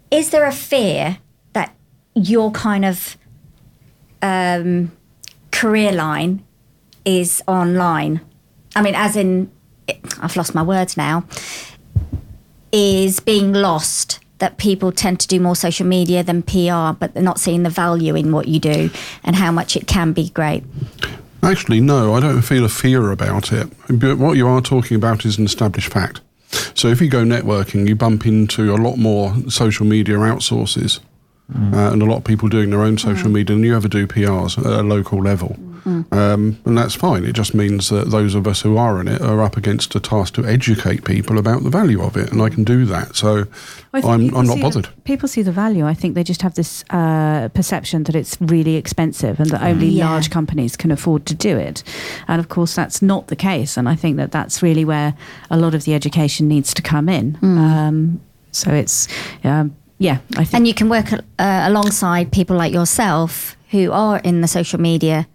is 0.10 0.30
there 0.30 0.46
a 0.46 0.52
fear 0.54 1.18
that 1.18 1.23
your 2.16 2.52
kind 2.52 2.86
of 2.86 3.18
um, 4.22 4.92
career 5.52 5.92
line 5.92 6.44
is 7.06 7.44
online? 7.48 8.22
I 8.76 8.82
mean, 8.82 8.96
as 8.96 9.16
in, 9.16 9.52
I've 10.22 10.36
lost 10.36 10.56
my 10.56 10.64
words 10.64 10.98
now. 10.98 11.26
Is 12.72 13.20
being 13.20 13.54
lost 13.54 14.20
that 14.40 14.58
people 14.58 14.92
tend 14.92 15.20
to 15.20 15.28
do 15.28 15.40
more 15.40 15.56
social 15.56 15.86
media 15.86 16.24
than 16.24 16.42
PR, 16.42 16.98
but 16.98 17.14
they're 17.14 17.22
not 17.22 17.40
seeing 17.40 17.64
the 17.64 17.70
value 17.70 18.16
in 18.16 18.32
what 18.32 18.48
you 18.48 18.60
do 18.60 18.90
and 19.24 19.36
how 19.36 19.52
much 19.52 19.78
it 19.78 19.88
can 19.88 20.12
be 20.12 20.30
great. 20.30 20.64
Actually, 21.44 21.80
no, 21.82 22.16
I 22.16 22.20
don't 22.20 22.42
feel 22.42 22.66
a 22.66 22.70
fear 22.70 23.12
about 23.12 23.52
it. 23.52 23.70
But 23.90 24.18
what 24.18 24.38
you 24.38 24.48
are 24.48 24.60
talking 24.60 24.96
about 24.96 25.24
is 25.24 25.38
an 25.38 25.46
established 25.46 25.94
fact. 25.94 26.22
So 26.74 26.88
if 26.88 27.00
you 27.00 27.10
go 27.10 27.24
networking, 27.24 27.88
you 27.88 27.96
bump 27.96 28.26
into 28.26 28.74
a 28.74 28.78
lot 28.78 28.98
more 28.98 29.36
social 29.50 29.86
media 29.86 30.16
outsources 30.16 31.00
uh, 31.54 31.92
and 31.92 32.02
a 32.02 32.06
lot 32.06 32.18
of 32.18 32.24
people 32.24 32.48
doing 32.50 32.70
their 32.70 32.82
own 32.82 32.98
social 32.98 33.30
media 33.30 33.56
and 33.56 33.66
you 33.66 33.76
ever 33.76 33.88
do 33.88 34.08
PRs 34.08 34.58
at 34.58 34.66
a 34.66 34.82
local 34.84 35.22
level. 35.22 35.58
Um, 35.86 36.58
and 36.66 36.78
that's 36.78 36.96
fine. 36.96 37.26
It 37.26 37.34
just 37.34 37.54
means 37.54 37.90
that 37.90 38.10
those 38.10 38.36
of 38.36 38.48
us 38.48 38.62
who 38.62 38.78
are 38.78 39.02
in 39.02 39.10
it 39.10 39.22
are 39.22 39.42
up 39.42 39.58
against 39.58 39.94
a 39.96 40.00
task 40.00 40.34
to 40.36 40.46
educate 40.46 41.04
people 41.04 41.38
about 41.38 41.64
the 41.64 41.70
value 41.70 42.02
of 42.02 42.16
it, 42.16 42.32
and 42.32 42.42
I 42.42 42.48
can 42.48 42.64
do 42.64 42.86
that. 42.86 43.18
So 43.18 43.48
I 43.94 44.00
think 44.00 44.06
I'm, 44.14 44.34
I'm 44.34 44.48
not 44.48 44.62
bothered. 44.62 44.86
The, 44.86 45.02
people 45.04 45.28
see 45.28 45.42
the 45.42 45.52
value. 45.52 45.86
I 45.86 45.94
think 45.94 46.16
they 46.16 46.24
just 46.24 46.42
have 46.42 46.56
this 46.56 46.86
uh, 46.90 47.50
perception 47.54 48.04
that 48.04 48.16
it's 48.16 48.38
really 48.40 48.78
expensive 48.78 49.42
and 49.42 49.50
that 49.52 49.62
only 49.62 49.88
Yeah. 49.90 50.10
large 50.10 50.30
companies 50.30 50.78
can 50.78 50.90
afford 50.90 51.26
to 51.26 51.36
do 51.36 51.58
it. 51.58 51.84
And 52.30 52.40
of 52.40 52.48
course, 52.48 52.74
that's 52.76 53.02
not 53.02 53.28
the 53.28 53.36
case. 53.36 53.76
And 53.76 53.90
I 53.90 53.96
think 53.98 54.16
that 54.16 54.32
that's 54.32 54.64
really 54.64 54.86
where 54.86 55.16
a 55.50 55.58
lot 55.58 55.76
of 55.76 55.84
the 55.84 55.94
education 55.96 56.48
needs 56.48 56.74
to 56.76 56.82
come 56.82 57.10
in. 57.10 57.38
Um, 57.42 58.22
so 58.52 58.72
it's, 58.72 59.10
um, 59.44 59.76
yeah, 59.98 60.20
I 60.38 60.44
think. 60.44 60.54
And 60.54 60.68
you 60.68 60.74
can 60.74 60.90
work 60.90 61.14
uh, 61.14 61.20
alongside 61.40 62.32
people 62.32 62.56
like 62.56 62.74
yourself 62.74 63.56
who 63.70 63.92
are 63.92 64.20
in 64.20 64.42
the 64.42 64.48
social 64.48 64.80
media 64.80 65.28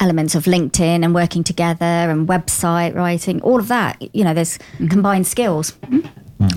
elements 0.00 0.34
of 0.34 0.44
LinkedIn 0.44 1.04
and 1.04 1.14
working 1.14 1.42
together 1.44 1.84
and 1.84 2.28
website 2.28 2.94
writing, 2.94 3.40
all 3.42 3.58
of 3.58 3.68
that. 3.68 4.00
You 4.14 4.24
know, 4.24 4.34
there's 4.34 4.58
combined 4.88 5.26
skills. 5.26 5.76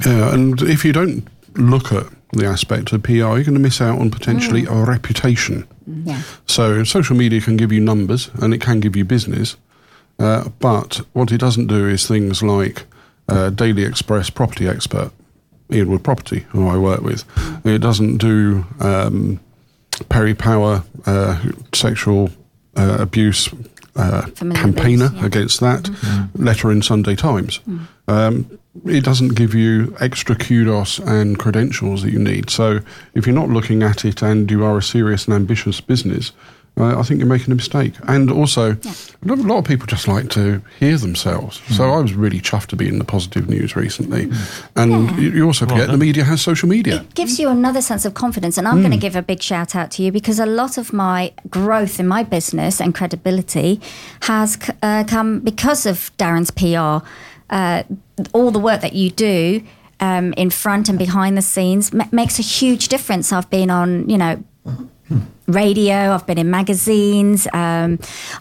Yeah, 0.05 0.33
and 0.33 0.61
if 0.61 0.85
you 0.85 0.93
don't 0.93 1.27
look 1.55 1.91
at 1.91 2.05
the 2.33 2.45
aspect 2.45 2.93
of 2.93 3.03
PR, 3.03 3.11
you're 3.11 3.43
going 3.43 3.53
to 3.53 3.59
miss 3.59 3.81
out 3.81 3.99
on 3.99 4.11
potentially 4.11 4.65
a 4.65 4.85
reputation. 4.85 5.67
Yeah. 5.87 6.21
So 6.45 6.83
social 6.83 7.15
media 7.15 7.41
can 7.41 7.57
give 7.57 7.71
you 7.71 7.81
numbers 7.81 8.29
and 8.41 8.53
it 8.53 8.61
can 8.61 8.79
give 8.79 8.95
you 8.95 9.03
business, 9.03 9.57
uh, 10.19 10.49
but 10.59 11.01
what 11.13 11.31
it 11.31 11.39
doesn't 11.39 11.67
do 11.67 11.87
is 11.87 12.07
things 12.07 12.41
like 12.43 12.85
uh, 13.27 13.49
Daily 13.49 13.83
Express 13.83 14.29
Property 14.29 14.67
Expert, 14.67 15.11
Ian 15.71 15.89
Wood 15.89 16.03
Property, 16.03 16.39
who 16.49 16.67
I 16.67 16.77
work 16.77 17.01
with. 17.01 17.23
It 17.65 17.79
doesn't 17.79 18.17
do 18.17 18.65
um, 18.79 19.39
Perry 20.09 20.33
Power 20.33 20.83
uh, 21.05 21.41
sexual 21.73 22.29
uh, 22.75 22.97
abuse 22.99 23.49
uh, 23.95 24.25
campaigner 24.35 25.05
abuse, 25.05 25.19
yeah. 25.19 25.25
against 25.25 25.59
that 25.59 25.89
letter 26.35 26.71
in 26.71 26.81
Sunday 26.81 27.15
Times. 27.15 27.59
Um, 28.07 28.59
it 28.85 29.03
doesn't 29.03 29.35
give 29.35 29.53
you 29.53 29.95
extra 29.99 30.35
kudos 30.35 30.99
and 30.99 31.37
credentials 31.37 32.03
that 32.03 32.11
you 32.11 32.19
need. 32.19 32.49
So 32.49 32.79
if 33.13 33.27
you're 33.27 33.35
not 33.35 33.49
looking 33.49 33.83
at 33.83 34.05
it 34.05 34.21
and 34.21 34.49
you 34.49 34.63
are 34.63 34.77
a 34.77 34.83
serious 34.83 35.25
and 35.25 35.33
ambitious 35.33 35.81
business, 35.81 36.31
uh, 36.81 36.99
I 36.99 37.03
think 37.03 37.19
you're 37.19 37.27
making 37.29 37.51
a 37.51 37.55
mistake. 37.55 37.93
And 38.07 38.31
also, 38.31 38.71
a 38.71 39.25
lot- 39.25 39.39
a 39.39 39.43
lot 39.43 39.57
of 39.59 39.65
people 39.65 39.85
just 39.87 40.07
like 40.07 40.29
to 40.31 40.61
hear 40.79 40.97
themselves. 40.97 41.61
So 41.75 41.83
I 41.91 41.99
was 42.01 42.13
really 42.13 42.39
chuffed 42.41 42.67
to 42.67 42.75
be 42.75 42.87
in 42.87 42.97
the 42.99 43.05
positive 43.05 43.47
news 43.47 43.75
recently. 43.75 44.29
And 44.75 44.91
you, 45.19 45.31
you 45.31 45.45
also 45.45 45.65
forget 45.67 45.89
the 45.89 45.97
media 45.97 46.23
has 46.23 46.41
social 46.41 46.67
media. 46.69 47.01
It 47.01 47.13
gives 47.15 47.39
you 47.39 47.49
another 47.49 47.81
sense 47.81 48.03
of 48.05 48.13
confidence. 48.13 48.57
And 48.57 48.67
I'm 48.67 48.79
going 48.79 48.91
to 48.91 48.97
give 48.97 49.15
a 49.15 49.21
big 49.21 49.41
shout 49.41 49.75
out 49.75 49.91
to 49.91 50.03
you 50.03 50.11
because 50.11 50.39
a 50.39 50.45
lot 50.45 50.77
of 50.77 50.91
my 50.93 51.31
growth 51.49 51.99
in 51.99 52.07
my 52.07 52.23
business 52.23 52.81
and 52.81 52.93
credibility 52.95 53.79
has 54.23 54.53
c- 54.53 54.73
uh, 54.81 55.03
come 55.07 55.39
because 55.39 55.85
of 55.85 56.11
Darren's 56.17 56.51
PR. 56.51 57.05
Uh, 57.49 57.83
all 58.33 58.49
the 58.51 58.59
work 58.59 58.81
that 58.81 58.93
you 58.93 59.09
do 59.09 59.61
um, 59.99 60.33
in 60.37 60.49
front 60.49 60.89
and 60.89 60.97
behind 60.97 61.37
the 61.37 61.41
scenes 61.41 61.91
ma- 61.93 62.05
makes 62.11 62.39
a 62.39 62.41
huge 62.41 62.87
difference. 62.87 63.31
I've 63.33 63.49
been 63.49 63.69
on, 63.69 64.09
you 64.09 64.17
know, 64.17 64.43
radio, 65.47 66.13
I've 66.13 66.25
been 66.25 66.37
in 66.37 66.49
magazines, 66.49 67.47
um, 67.53 67.99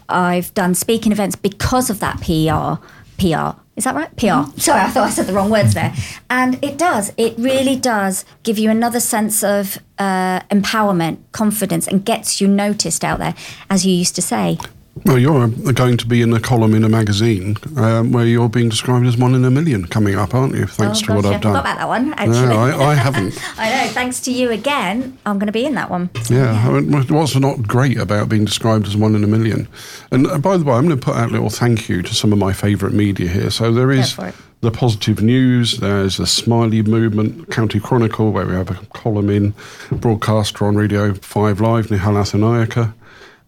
I've 0.09 0.53
done 0.55 0.75
speaking 0.75 1.12
events 1.12 1.37
because 1.37 1.91
of 1.91 2.01
that 2.01 2.21
PR. 2.21 2.85
PR. 3.18 3.61
Is 3.77 3.85
that 3.85 3.95
right? 3.95 4.14
PR. 4.16 4.61
Sorry, 4.61 4.81
I 4.81 4.91
thought 4.91 5.07
I 5.07 5.11
said 5.11 5.27
the 5.27 5.33
wrong 5.33 5.51
words 5.51 5.75
there. 5.75 5.95
And 6.29 6.62
it 6.62 6.77
does. 6.77 7.12
It 7.16 7.35
really 7.39 7.77
does 7.77 8.25
give 8.43 8.59
you 8.59 8.71
another 8.71 9.01
sense 9.01 9.43
of 9.43 9.79
uh, 9.99 10.41
empowerment, 10.51 11.18
confidence, 11.33 11.87
and 11.87 12.05
gets 12.05 12.41
you 12.41 12.49
noticed 12.49 13.05
out 13.05 13.18
there, 13.18 13.35
as 13.68 13.87
you 13.87 13.95
used 13.95 14.14
to 14.16 14.23
say. 14.23 14.59
Well, 15.05 15.18
you're 15.18 15.44
uh, 15.44 15.72
going 15.72 15.96
to 15.96 16.07
be 16.07 16.22
in 16.22 16.32
a 16.32 16.40
column 16.40 16.74
in 16.74 16.84
a 16.84 16.88
magazine 16.88 17.57
um, 17.76 18.12
where 18.12 18.26
you're 18.26 18.48
being 18.48 18.68
described 18.68 19.07
as 19.07 19.16
one 19.16 19.34
in 19.34 19.44
a 19.44 19.51
million 19.51 19.86
coming 19.86 20.14
up, 20.14 20.34
aren't 20.34 20.55
you? 20.55 20.66
Thanks 20.66 21.03
oh, 21.03 21.07
to 21.07 21.14
what 21.14 21.22
gosh, 21.22 21.34
I've 21.34 21.38
I 21.38 21.42
done. 21.42 21.53
forgot 21.53 21.61
about 21.61 21.78
that 21.78 21.88
one, 21.88 22.12
actually. 22.14 22.46
No, 22.46 22.59
I, 22.59 22.90
I 22.90 22.94
haven't. 22.94 23.38
I 23.59 23.70
know. 23.70 23.92
Thanks 23.92 24.20
to 24.20 24.32
you 24.32 24.51
again, 24.51 25.18
I'm 25.24 25.38
going 25.38 25.46
to 25.46 25.53
be 25.53 25.64
in 25.64 25.74
that 25.74 25.90
one. 25.90 26.11
So, 26.22 26.34
Yeah, 26.34 26.53
I 26.53 26.80
mean, 26.80 27.07
what's 27.09 27.34
not 27.34 27.66
great 27.66 27.98
about 27.98 28.28
being 28.28 28.44
described 28.44 28.86
as 28.86 28.96
one 28.96 29.14
in 29.14 29.24
a 29.24 29.26
million? 29.26 29.68
And 30.11 30.26
uh, 30.26 30.38
by 30.38 30.57
the 30.57 30.64
way, 30.64 30.74
I'm 30.74 30.86
going 30.86 30.98
to 30.98 31.05
put 31.05 31.16
out 31.16 31.30
a 31.30 31.32
little 31.32 31.51
thank 31.51 31.88
you 31.88 32.03
to 32.03 32.14
some 32.14 32.32
of 32.32 32.38
my 32.38 32.53
favourite 32.53 32.94
media 32.94 33.28
here. 33.28 33.51
So 33.51 33.72
there 33.72 33.90
is 33.90 34.16
the 34.61 34.70
Positive 34.70 35.22
News, 35.22 35.78
there's 35.78 36.18
the 36.18 36.26
Smiley 36.26 36.82
Movement, 36.82 37.51
County 37.51 37.80
Chronicle, 37.80 38.30
where 38.30 38.46
we 38.46 38.53
have 38.53 38.70
a 38.70 38.74
column 38.92 39.30
in, 39.30 39.55
broadcaster 39.90 40.66
on 40.66 40.76
Radio 40.76 41.14
5 41.14 41.61
Live, 41.61 41.86
Nihal 41.86 42.14
Arthanayake. 42.14 42.92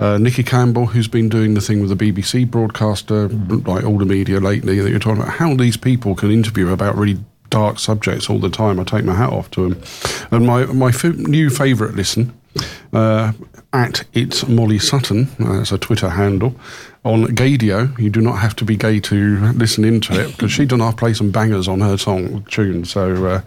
Uh, 0.03 0.19
Nicky 0.19 0.43
Campbell, 0.43 0.87
who's 0.87 1.07
been 1.07 1.29
doing 1.29 1.55
the 1.55 1.61
thing 1.61 1.81
with 1.81 1.97
the 1.97 2.13
BBC 2.13 2.51
broadcaster, 2.51 3.29
like 3.29 3.85
all 3.85 3.99
the 3.99 4.05
media 4.05 4.41
lately, 4.41 4.81
that 4.81 4.91
you're 4.91 4.99
talking 4.99 5.23
about, 5.23 5.35
how 5.35 5.55
these 5.55 5.77
people 5.77 6.17
can 6.17 6.33
interview 6.33 6.73
about 6.73 6.97
really 6.97 7.25
dark 7.51 7.79
subjects 7.79 8.29
all 8.29 8.41
the 8.41 8.51
time. 8.51 8.81
I 8.81 8.85
take 8.85 9.05
my 9.05 9.15
hat 9.15 9.31
off 9.31 9.49
to 9.53 9.69
them. 9.69 9.83
And 10.33 10.45
my 10.45 10.67
my 10.67 10.89
f- 10.89 11.05
new 11.05 11.51
favourite 11.51 11.95
listen 11.95 12.37
uh, 12.93 13.31
at 13.73 14.03
it's 14.13 14.49
Molly 14.49 14.81
Sutton, 14.81 15.29
uh, 15.39 15.59
that's 15.59 15.71
a 15.71 15.79
Twitter 15.79 16.09
handle, 16.09 16.57
on 17.05 17.27
Gaydio. 17.27 17.97
You 17.97 18.11
do 18.11 18.21
not 18.21 18.41
have 18.41 18.57
to 18.57 18.65
be 18.65 18.77
gay 18.77 18.99
to 18.99 19.53
listen 19.53 19.85
into 19.85 20.21
it 20.21 20.33
because 20.33 20.51
she 20.51 20.65
done 20.65 20.81
half 20.81 20.97
play 20.97 21.15
some 21.15 21.31
bangers 21.31 21.69
on 21.69 21.81
her 21.81 21.97
song 21.97 22.45
tune. 22.51 22.85
So. 22.85 23.25
Uh, 23.25 23.41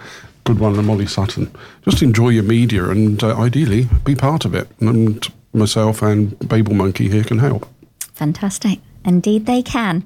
Good 0.46 0.60
one, 0.60 0.86
Molly 0.86 1.08
Sutton. 1.08 1.52
Just 1.86 2.04
enjoy 2.04 2.30
your 2.30 2.44
media 2.44 2.88
and 2.92 3.24
uh, 3.24 3.36
ideally 3.36 3.88
be 4.04 4.14
part 4.14 4.46
of 4.46 4.54
it. 4.54 4.68
And 4.80 5.28
myself 5.56 6.02
and 6.02 6.32
babelmonkey 6.40 7.12
here 7.12 7.24
can 7.24 7.40
help. 7.40 7.68
Fantastic. 8.14 8.80
Indeed, 9.04 9.46
they 9.46 9.62
can. 9.62 10.04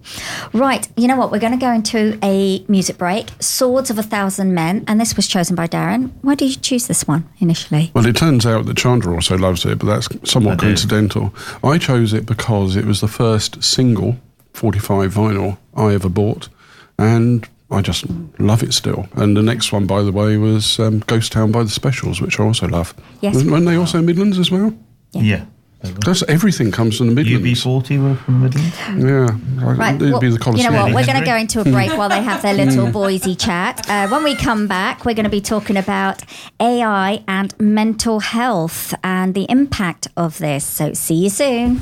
Right, 0.52 0.86
you 0.98 1.08
know 1.08 1.16
what? 1.16 1.32
We're 1.32 1.40
going 1.40 1.54
to 1.58 1.66
go 1.66 1.72
into 1.72 2.20
a 2.22 2.66
music 2.68 2.98
break. 2.98 3.30
Swords 3.40 3.90
of 3.90 3.98
a 3.98 4.04
Thousand 4.04 4.54
Men, 4.54 4.84
and 4.90 5.00
this 5.00 5.16
was 5.16 5.26
chosen 5.26 5.56
by 5.56 5.68
Darren. 5.68 6.12
Why 6.22 6.36
did 6.36 6.50
you 6.50 6.56
choose 6.58 6.88
this 6.88 7.08
one 7.08 7.30
initially? 7.40 7.92
Well, 7.94 8.06
it 8.06 8.18
turns 8.18 8.46
out 8.46 8.66
that 8.66 8.76
Chandra 8.76 9.14
also 9.14 9.38
loves 9.38 9.64
it, 9.64 9.80
but 9.80 9.86
that's 9.88 10.30
somewhat 10.30 10.54
I 10.54 10.56
do. 10.56 10.66
coincidental. 10.66 11.34
I 11.64 11.78
chose 11.78 12.12
it 12.12 12.26
because 12.26 12.76
it 12.76 12.84
was 12.84 13.00
the 13.00 13.08
first 13.08 13.64
single 13.64 14.18
45 14.52 15.14
vinyl 15.14 15.58
I 15.76 15.94
ever 15.94 16.10
bought, 16.10 16.50
and 16.98 17.48
I 17.72 17.82
just 17.82 18.04
love 18.38 18.64
it 18.64 18.74
still. 18.74 19.08
And 19.14 19.38
the 19.38 19.42
next 19.44 19.72
one, 19.72 19.86
by 19.86 20.02
the 20.04 20.12
way, 20.12 20.36
was 20.36 20.78
um, 20.78 21.00
Ghost 21.08 21.32
Town 21.32 21.54
by 21.54 21.64
the 21.64 21.70
Specials, 21.70 22.20
which 22.20 22.38
I 22.38 22.44
also 22.44 22.68
love. 22.68 22.94
Yes. 23.22 23.36
Wasn't- 23.36 23.52
Weren't 23.54 23.66
they 23.66 23.78
also 23.78 24.02
Midlands 24.02 24.38
as 24.40 24.52
well? 24.52 24.74
Yeah. 25.12 25.46
That's 25.82 26.24
everything 26.24 26.72
comes 26.72 26.98
from 26.98 27.08
the 27.08 27.14
Midlands. 27.14 27.64
UB40 27.64 28.04
were 28.04 28.16
from 28.16 28.42
the 28.42 28.50
Midlands. 28.50 28.78
Yeah, 28.80 29.66
Right, 29.78 29.96
it'd 29.96 30.12
well, 30.12 30.20
be 30.20 30.30
the 30.30 30.54
you 30.58 30.70
know 30.70 30.74
what? 30.74 30.94
We're 30.94 31.06
going 31.06 31.20
to 31.20 31.26
go 31.26 31.38
into 31.38 31.62
a 31.62 31.64
break 31.72 31.98
while 31.98 32.10
they 32.10 32.22
have 32.22 32.42
their 32.42 32.54
little 32.54 32.92
Boise 32.92 33.34
chat. 33.34 33.90
Uh, 33.90 34.10
when 34.10 34.26
we 34.26 34.36
come 34.36 34.68
back, 34.68 35.06
we're 35.06 35.14
going 35.14 35.24
to 35.24 35.30
be 35.30 35.40
talking 35.40 35.78
about 35.78 36.22
AI 36.60 37.24
and 37.30 37.58
mental 37.62 38.20
health 38.20 38.94
and 39.06 39.34
the 39.34 39.46
impact 39.50 40.10
of 40.18 40.38
this. 40.40 40.66
So, 40.66 40.94
see 40.94 41.16
you 41.16 41.30
soon. 41.30 41.82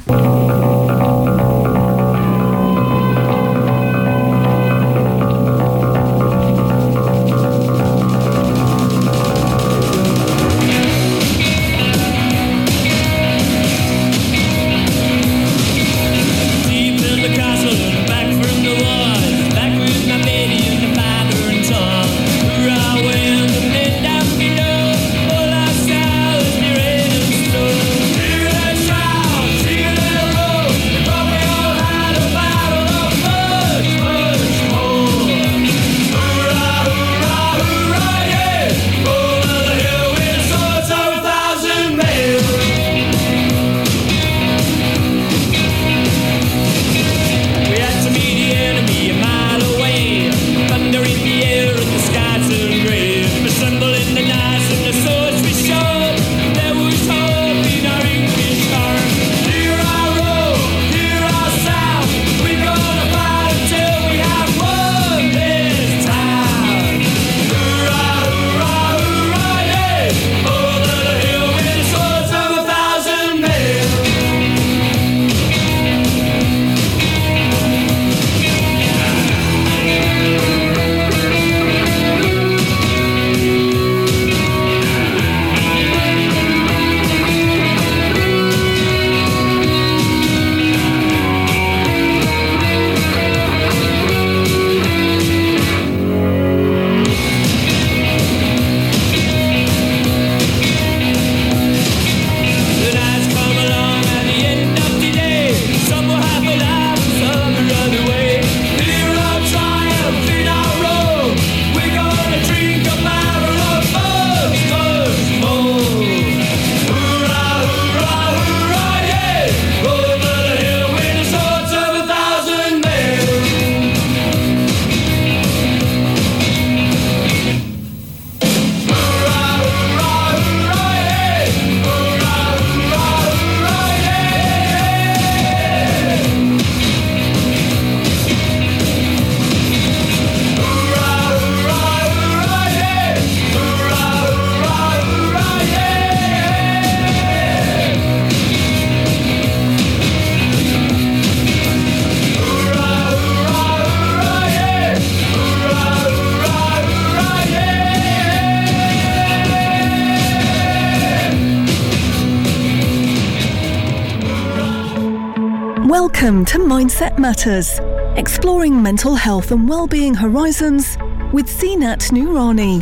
Welcome 166.28 166.44
to 166.44 166.58
Mindset 166.58 167.18
Matters, 167.18 167.80
exploring 168.18 168.84
mental 168.84 169.16
health 169.16 169.52
and 169.52 169.70
well-being 169.70 170.14
horizons 170.14 170.98
with 171.32 171.48
Zeenat 171.48 172.12
Noorani. 172.12 172.82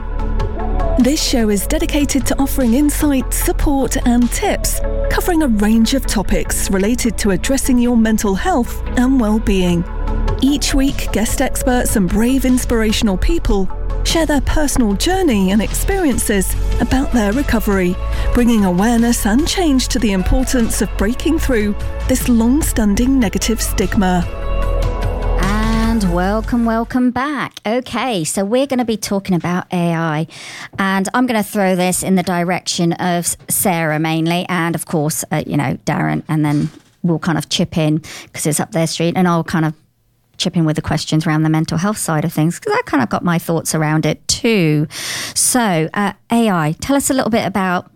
This 0.97 1.23
show 1.23 1.49
is 1.49 1.67
dedicated 1.67 2.25
to 2.25 2.39
offering 2.39 2.73
insight, 2.73 3.31
support, 3.31 3.97
and 4.07 4.31
tips 4.31 4.79
covering 5.11 5.43
a 5.43 5.47
range 5.47 5.93
of 5.93 6.07
topics 6.07 6.71
related 6.71 7.19
to 7.19 7.29
addressing 7.29 7.77
your 7.77 7.95
mental 7.95 8.33
health 8.33 8.81
and 8.97 9.19
well-being. 9.19 9.85
Each 10.41 10.73
week, 10.73 11.11
guest 11.11 11.39
experts 11.39 11.97
and 11.97 12.09
brave 12.09 12.45
inspirational 12.45 13.15
people 13.15 13.69
share 14.05 14.25
their 14.25 14.41
personal 14.41 14.93
journey 14.95 15.51
and 15.51 15.61
experiences 15.61 16.55
about 16.81 17.11
their 17.11 17.31
recovery, 17.31 17.95
bringing 18.35 18.65
awareness 18.65 19.25
and 19.25 19.47
change 19.47 19.87
to 19.87 19.97
the 19.97 20.11
importance 20.11 20.81
of 20.81 20.97
breaking 20.97 21.39
through 21.39 21.73
this 22.09 22.27
long 22.27 22.61
standing 22.61 23.17
negative 23.17 23.61
stigma. 23.61 24.27
And 25.39 26.13
welcome, 26.13 26.65
welcome 26.65 27.11
back. 27.11 27.61
Okay, 27.65 28.25
so 28.25 28.43
we're 28.43 28.67
going 28.67 28.79
to 28.79 28.85
be 28.85 28.97
talking 28.97 29.37
about 29.37 29.71
AI, 29.71 30.27
and 30.77 31.07
I'm 31.13 31.27
going 31.27 31.41
to 31.41 31.49
throw 31.49 31.77
this 31.77 32.03
in 32.03 32.15
the 32.15 32.23
direction 32.23 32.91
of 32.93 33.37
Sarah 33.47 33.99
mainly, 33.99 34.45
and 34.49 34.75
of 34.75 34.85
course, 34.85 35.23
uh, 35.31 35.43
you 35.47 35.55
know, 35.55 35.77
Darren, 35.85 36.21
and 36.27 36.43
then 36.43 36.69
we'll 37.03 37.19
kind 37.19 37.37
of 37.37 37.47
chip 37.47 37.77
in 37.77 38.01
because 38.23 38.45
it's 38.45 38.59
up 38.59 38.73
their 38.73 38.87
street, 38.87 39.13
and 39.15 39.29
I'll 39.29 39.45
kind 39.45 39.63
of 39.63 39.73
chip 40.35 40.57
in 40.57 40.65
with 40.65 40.75
the 40.75 40.81
questions 40.81 41.25
around 41.25 41.43
the 41.43 41.49
mental 41.49 41.77
health 41.77 41.97
side 41.97 42.25
of 42.25 42.33
things 42.33 42.59
because 42.59 42.73
I 42.73 42.81
kind 42.81 43.01
of 43.01 43.07
got 43.07 43.23
my 43.23 43.39
thoughts 43.39 43.73
around 43.73 44.05
it 44.05 44.27
too. 44.27 44.89
So, 45.33 45.87
uh, 45.93 46.11
AI, 46.29 46.75
tell 46.81 46.97
us 46.97 47.09
a 47.09 47.13
little 47.13 47.31
bit 47.31 47.47
about 47.47 47.89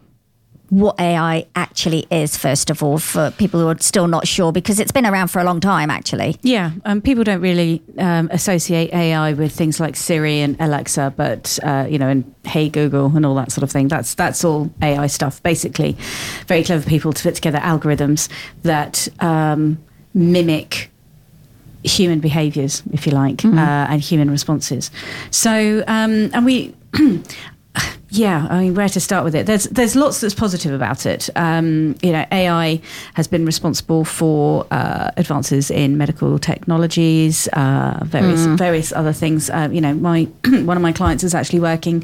what 0.70 1.00
AI 1.00 1.48
actually 1.56 2.06
is, 2.12 2.38
first 2.38 2.70
of 2.70 2.84
all, 2.84 3.00
for 3.00 3.32
people 3.32 3.60
who 3.60 3.68
are 3.68 3.78
still 3.80 4.08
not 4.08 4.28
sure, 4.28 4.52
because 4.52 4.80
it's 4.80 4.92
been 4.92 5.06
around 5.06 5.30
for 5.30 5.40
a 5.40 5.44
long 5.44 5.60
time, 5.60 5.90
actually. 5.90 6.38
Yeah, 6.42 6.72
um, 6.86 7.02
people 7.02 7.24
don't 7.24 7.42
really 7.42 7.82
um, 7.98 8.30
associate 8.32 8.94
AI 8.94 9.34
with 9.34 9.52
things 9.52 9.80
like 9.80 9.96
Siri 9.96 10.40
and 10.40 10.56
Alexa, 10.60 11.14
but 11.18 11.58
uh, 11.64 11.88
you 11.90 11.98
know, 11.98 12.08
and 12.08 12.36
Hey 12.46 12.70
Google 12.70 13.16
and 13.16 13.26
all 13.26 13.36
that 13.36 13.52
sort 13.52 13.64
of 13.64 13.72
thing. 13.72 13.88
That's 13.88 14.14
that's 14.16 14.44
all 14.44 14.72
AI 14.82 15.08
stuff. 15.08 15.42
Basically, 15.44 15.98
very 16.48 16.64
clever 16.64 16.88
people 16.88 17.14
to 17.14 17.24
put 17.24 17.36
together 17.36 17.60
algorithms 17.60 18.30
that 18.64 19.08
um, 19.20 19.78
mimic 20.14 20.92
human 21.84 22.20
behaviors, 22.20 22.84
if 22.92 23.08
you 23.08 23.14
like, 23.14 23.44
uh, 23.46 23.48
and 23.90 24.02
human 24.02 24.30
responses. 24.30 24.92
So, 25.32 25.84
um, 25.88 26.30
and 26.34 26.46
we. 26.46 26.76
Yeah, 28.12 28.48
I 28.50 28.62
mean, 28.62 28.74
where 28.74 28.90
to 28.90 29.00
start 29.00 29.24
with 29.24 29.36
it? 29.36 29.46
There's 29.46 29.66
there's 29.66 29.96
lots 29.96 30.20
that's 30.22 30.34
positive 30.34 30.74
about 30.74 31.06
it. 31.06 31.30
Um, 31.36 31.96
you 32.02 32.12
know, 32.12 32.26
AI 32.32 32.82
has 33.14 33.28
been 33.28 33.46
responsible 33.46 34.04
for 34.04 34.66
uh, 34.72 35.12
advances 35.16 35.70
in 35.70 35.96
medical 35.96 36.40
technologies, 36.40 37.48
uh, 37.54 38.00
various 38.04 38.46
various 38.46 38.92
other 38.92 39.14
things. 39.14 39.52
Uh, 39.52 39.70
you 39.72 39.80
know, 39.80 39.94
my 39.94 40.24
one 40.46 40.76
of 40.76 40.82
my 40.82 40.92
clients 40.92 41.24
is 41.24 41.36
actually 41.36 41.60
working. 41.60 42.04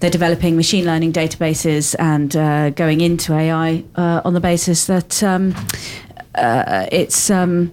They're 0.00 0.08
developing 0.08 0.56
machine 0.56 0.86
learning 0.86 1.12
databases 1.12 1.94
and 1.98 2.34
uh, 2.34 2.70
going 2.70 3.02
into 3.02 3.34
AI 3.34 3.84
uh, 3.96 4.22
on 4.24 4.32
the 4.32 4.40
basis 4.40 4.86
that 4.86 5.22
um, 5.22 5.54
uh, 6.34 6.86
it's. 6.90 7.30
Um, 7.30 7.72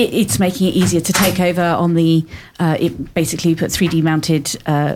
it's 0.00 0.38
making 0.38 0.68
it 0.68 0.76
easier 0.76 1.00
to 1.00 1.12
take 1.12 1.40
over 1.40 1.62
on 1.62 1.94
the. 1.94 2.24
Uh, 2.60 2.76
it 2.78 3.14
basically 3.14 3.56
put 3.56 3.70
3D 3.70 4.00
mounted. 4.02 4.56
Uh, 4.64 4.94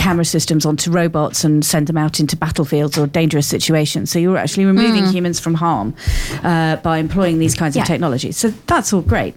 camera 0.00 0.24
systems 0.24 0.64
onto 0.64 0.90
robots 0.90 1.44
and 1.44 1.64
send 1.64 1.86
them 1.86 1.98
out 1.98 2.20
into 2.20 2.34
battlefields 2.36 2.96
or 2.98 3.06
dangerous 3.06 3.46
situations. 3.46 4.10
So 4.10 4.18
you're 4.18 4.38
actually 4.38 4.64
removing 4.64 5.04
humans 5.06 5.38
from 5.38 5.54
harm 5.54 5.94
uh, 6.42 6.76
by 6.76 6.98
employing 6.98 7.38
these 7.38 7.54
kinds 7.54 7.76
Yeah. 7.76 7.82
of 7.82 7.88
technologies. 7.88 8.36
So 8.36 8.48
that's 8.66 8.92
all 8.94 9.02
great. 9.02 9.34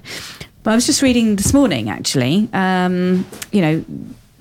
But 0.63 0.71
I 0.71 0.75
was 0.75 0.85
just 0.85 1.01
reading 1.01 1.35
this 1.35 1.53
morning, 1.53 1.89
actually. 1.89 2.47
Um, 2.53 3.25
you 3.51 3.61
know, 3.61 3.85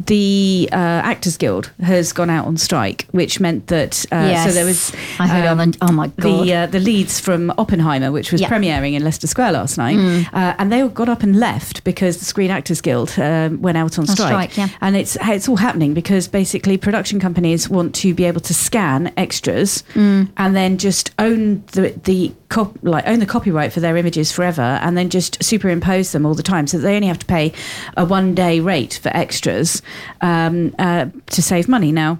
the 0.06 0.68
uh, 0.72 0.76
Actors 0.76 1.36
Guild 1.36 1.70
has 1.82 2.12
gone 2.12 2.30
out 2.30 2.46
on 2.46 2.56
strike, 2.56 3.06
which 3.12 3.40
meant 3.40 3.66
that 3.68 4.04
uh, 4.12 4.16
yes. 4.16 4.46
so 4.46 4.52
there 4.52 4.64
was 4.64 4.92
I 5.18 5.26
heard 5.26 5.46
um, 5.46 5.60
on 5.60 5.70
the, 5.72 5.78
oh 5.82 5.92
my 5.92 6.06
God. 6.08 6.44
the 6.44 6.54
uh, 6.54 6.66
the 6.66 6.80
leads 6.80 7.20
from 7.20 7.52
Oppenheimer, 7.58 8.10
which 8.12 8.32
was 8.32 8.40
Yeah. 8.40 8.48
premiering 8.48 8.94
in 8.94 9.04
Leicester 9.04 9.26
Square 9.26 9.52
last 9.52 9.78
night, 9.78 9.98
uh, 10.32 10.54
and 10.58 10.72
they 10.72 10.80
all 10.82 10.88
got 10.88 11.08
up 11.08 11.22
and 11.22 11.38
left 11.38 11.84
because 11.84 12.18
the 12.18 12.24
Screen 12.24 12.50
Actors 12.50 12.80
Guild 12.80 13.18
um, 13.18 13.60
went 13.62 13.76
out 13.78 13.98
on 13.98 14.02
On 14.08 14.14
strike. 14.16 14.52
strike, 14.52 14.56
yeah. 14.56 14.68
And 14.80 14.96
it's 14.96 15.16
it's 15.22 15.48
all 15.48 15.56
happening 15.56 15.94
because 15.94 16.28
basically 16.28 16.76
production 16.76 17.20
companies 17.20 17.68
want 17.68 17.94
to 17.96 18.14
be 18.14 18.24
able 18.24 18.40
to 18.40 18.54
scan 18.54 19.12
extras 19.16 19.84
Mm. 19.94 20.28
and 20.36 20.56
then 20.56 20.78
just 20.78 21.12
own 21.18 21.62
the 21.72 21.94
the 22.04 22.32
cop, 22.48 22.76
like 22.82 23.06
own 23.06 23.18
the 23.18 23.26
copyright 23.26 23.72
for 23.72 23.80
their 23.80 23.96
images 23.96 24.30
forever, 24.32 24.62
and 24.82 24.96
then 24.96 25.08
just 25.10 25.42
superimpose 25.42 26.12
them 26.12 26.24
all 26.26 26.34
the 26.34 26.42
time, 26.42 26.66
so 26.66 26.78
they 26.78 26.94
only 26.96 27.08
have 27.08 27.18
to 27.18 27.26
pay 27.26 27.52
a 27.96 28.04
one 28.04 28.34
day 28.34 28.60
rate 28.60 28.98
for 29.02 29.08
extras 29.16 29.80
um, 30.20 30.74
uh, 30.78 31.06
to 31.26 31.42
save 31.42 31.68
money. 31.68 31.92
Now 31.92 32.18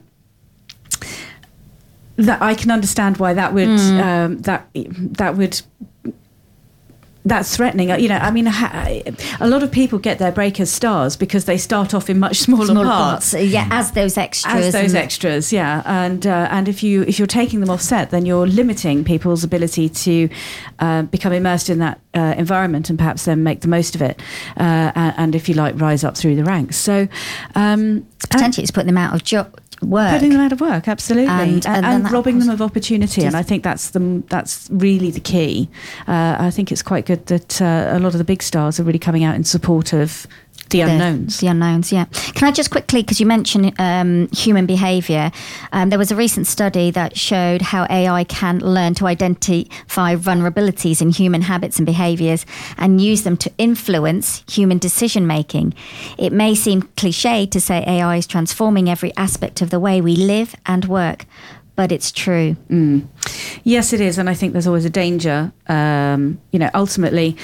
that 2.16 2.43
I 2.43 2.55
can 2.55 2.70
understand 2.70 3.16
why 3.16 3.35
that 3.35 3.53
would 3.55 3.69
Mm. 3.69 4.03
um, 4.05 4.39
that 4.43 4.66
that 5.19 5.36
would 5.36 5.62
that's 7.24 7.57
threatening. 7.57 7.90
Uh, 7.93 7.97
You 7.97 8.09
know, 8.09 8.16
I 8.16 8.31
mean, 8.31 8.47
a 8.49 9.47
lot 9.47 9.62
of 9.62 9.70
people 9.70 9.99
get 9.99 10.19
their 10.19 10.32
break 10.32 10.59
as 10.61 10.70
stars 10.70 11.16
because 11.16 11.44
they 11.44 11.57
start 11.57 11.94
off 11.94 12.11
in 12.11 12.19
much 12.19 12.36
smaller, 12.47 12.66
Smaller 12.66 12.85
parts. 12.86 13.32
parts. 13.32 13.47
Yeah, 13.47 13.69
as 13.70 13.93
those 13.93 14.16
extras. 14.16 14.66
As 14.66 14.73
those 14.73 14.94
extras, 14.94 15.53
yeah, 15.53 15.82
and 15.85 16.27
uh, 16.27 16.49
and 16.51 16.69
if 16.69 16.82
you 16.82 17.03
if 17.03 17.19
you're 17.19 17.27
taking 17.27 17.61
them 17.61 17.70
off 17.70 17.81
set, 17.81 18.11
then 18.11 18.27
you're 18.27 18.47
limiting 18.47 19.05
people's 19.05 19.44
ability 19.44 19.89
to 19.89 20.28
uh, 20.81 21.03
become 21.03 21.32
immersed 21.32 21.70
in 21.70 21.78
that 21.78 22.01
uh, 22.15 22.35
environment 22.36 22.90
and 22.90 22.99
perhaps 22.99 23.24
then 23.24 23.43
make 23.43 23.61
the 23.61 23.69
most 23.69 23.94
of 23.94 24.03
it, 24.03 24.20
uh, 24.57 24.90
and, 24.94 25.15
and 25.16 25.35
if 25.35 25.49
you 25.49 25.55
like, 25.55 25.81
rise 25.81 26.03
up 26.05 26.16
through 26.16 26.35
the 26.36 26.44
ranks. 26.44 26.77
So, 26.77 27.07
um, 27.55 28.07
Potentially, 28.31 28.62
it's 28.62 28.70
putting 28.70 28.86
them 28.86 28.99
out 28.99 29.15
of 29.15 29.24
jo- 29.24 29.51
work. 29.83 30.11
Putting 30.13 30.31
them 30.31 30.41
out 30.41 30.53
of 30.53 30.61
work, 30.61 30.89
absolutely, 30.89 31.29
And- 31.29 31.67
and, 31.67 31.85
and 31.87 32.05
and, 32.05 32.13
robbing 32.13 32.39
them 32.39 32.51
of 32.51 32.61
opportunity. 32.63 33.25
And 33.25 33.37
I 33.37 33.43
think 33.43 33.63
that's 33.63 33.91
the 33.91 34.23
that's 34.29 34.69
really 34.71 35.11
the 35.11 35.21
key. 35.21 35.69
Uh, 36.09 36.37
I 36.39 36.51
think 36.51 36.71
it's 36.73 36.83
quite 36.83 37.07
good 37.07 37.27
that 37.27 37.61
uh, 37.61 37.89
a 37.91 37.99
lot 37.99 38.15
of 38.15 38.19
the 38.19 38.25
big 38.25 38.43
stars 38.43 38.79
are 38.81 38.85
really 38.85 38.99
coming 38.99 39.25
out 39.25 39.35
in 39.35 39.45
support 39.45 39.93
of 39.93 40.27
the 40.73 40.78
the- 40.82 40.90
unknowns. 40.90 41.39
The 41.39 41.47
unknowns, 41.47 41.93
yeah. 41.93 42.07
Can 42.35 42.49
I 42.49 42.51
just 42.53 42.70
quickly, 42.70 43.03
because 43.03 43.20
you 43.20 43.27
mentioned 43.27 43.73
um, 43.78 44.28
human 44.32 44.66
behaviour, 44.66 45.31
um, 45.73 45.90
there 45.90 45.99
was 45.99 46.11
a 46.11 46.16
recent 46.16 46.47
study 46.47 46.90
that 46.90 47.16
showed 47.16 47.62
how 47.62 47.86
AI 47.89 48.24
can 48.24 48.59
learn 48.59 48.94
to 48.94 49.07
identify 49.07 50.16
vulnerabilities 50.16 51.01
in 51.01 51.11
human 51.11 51.43
habits 51.43 51.78
and 51.78 51.86
behaviours 51.86 52.44
and 52.78 53.01
use 53.01 53.23
them 53.23 53.36
to 53.36 53.53
influence 53.59 54.43
human 54.51 54.78
decision 54.78 55.27
making. 55.27 55.74
It 56.19 56.32
may 56.32 56.55
seem 56.55 56.82
cliche 56.97 57.47
to 57.47 57.61
say 57.61 57.85
AI 57.86 58.16
is 58.16 58.27
transforming 58.27 58.89
every 58.89 59.15
aspect 59.16 59.62
of 59.62 59.70
the 59.70 59.78
way 59.78 60.01
we 60.01 60.16
live 60.16 60.55
and 60.66 60.85
work, 60.86 61.27
but 61.77 61.93
it's 61.93 62.11
true. 62.12 62.57
Yes, 63.65 63.93
it 63.93 64.01
is, 64.01 64.19
and 64.19 64.28
I 64.28 64.35
think 64.35 64.53
there's 64.53 64.66
always 64.66 64.85
a 64.85 64.90
danger. 64.90 65.53
Um, 65.69 66.40
you 66.51 66.59
know, 66.59 66.70
ultimately, 66.74 67.36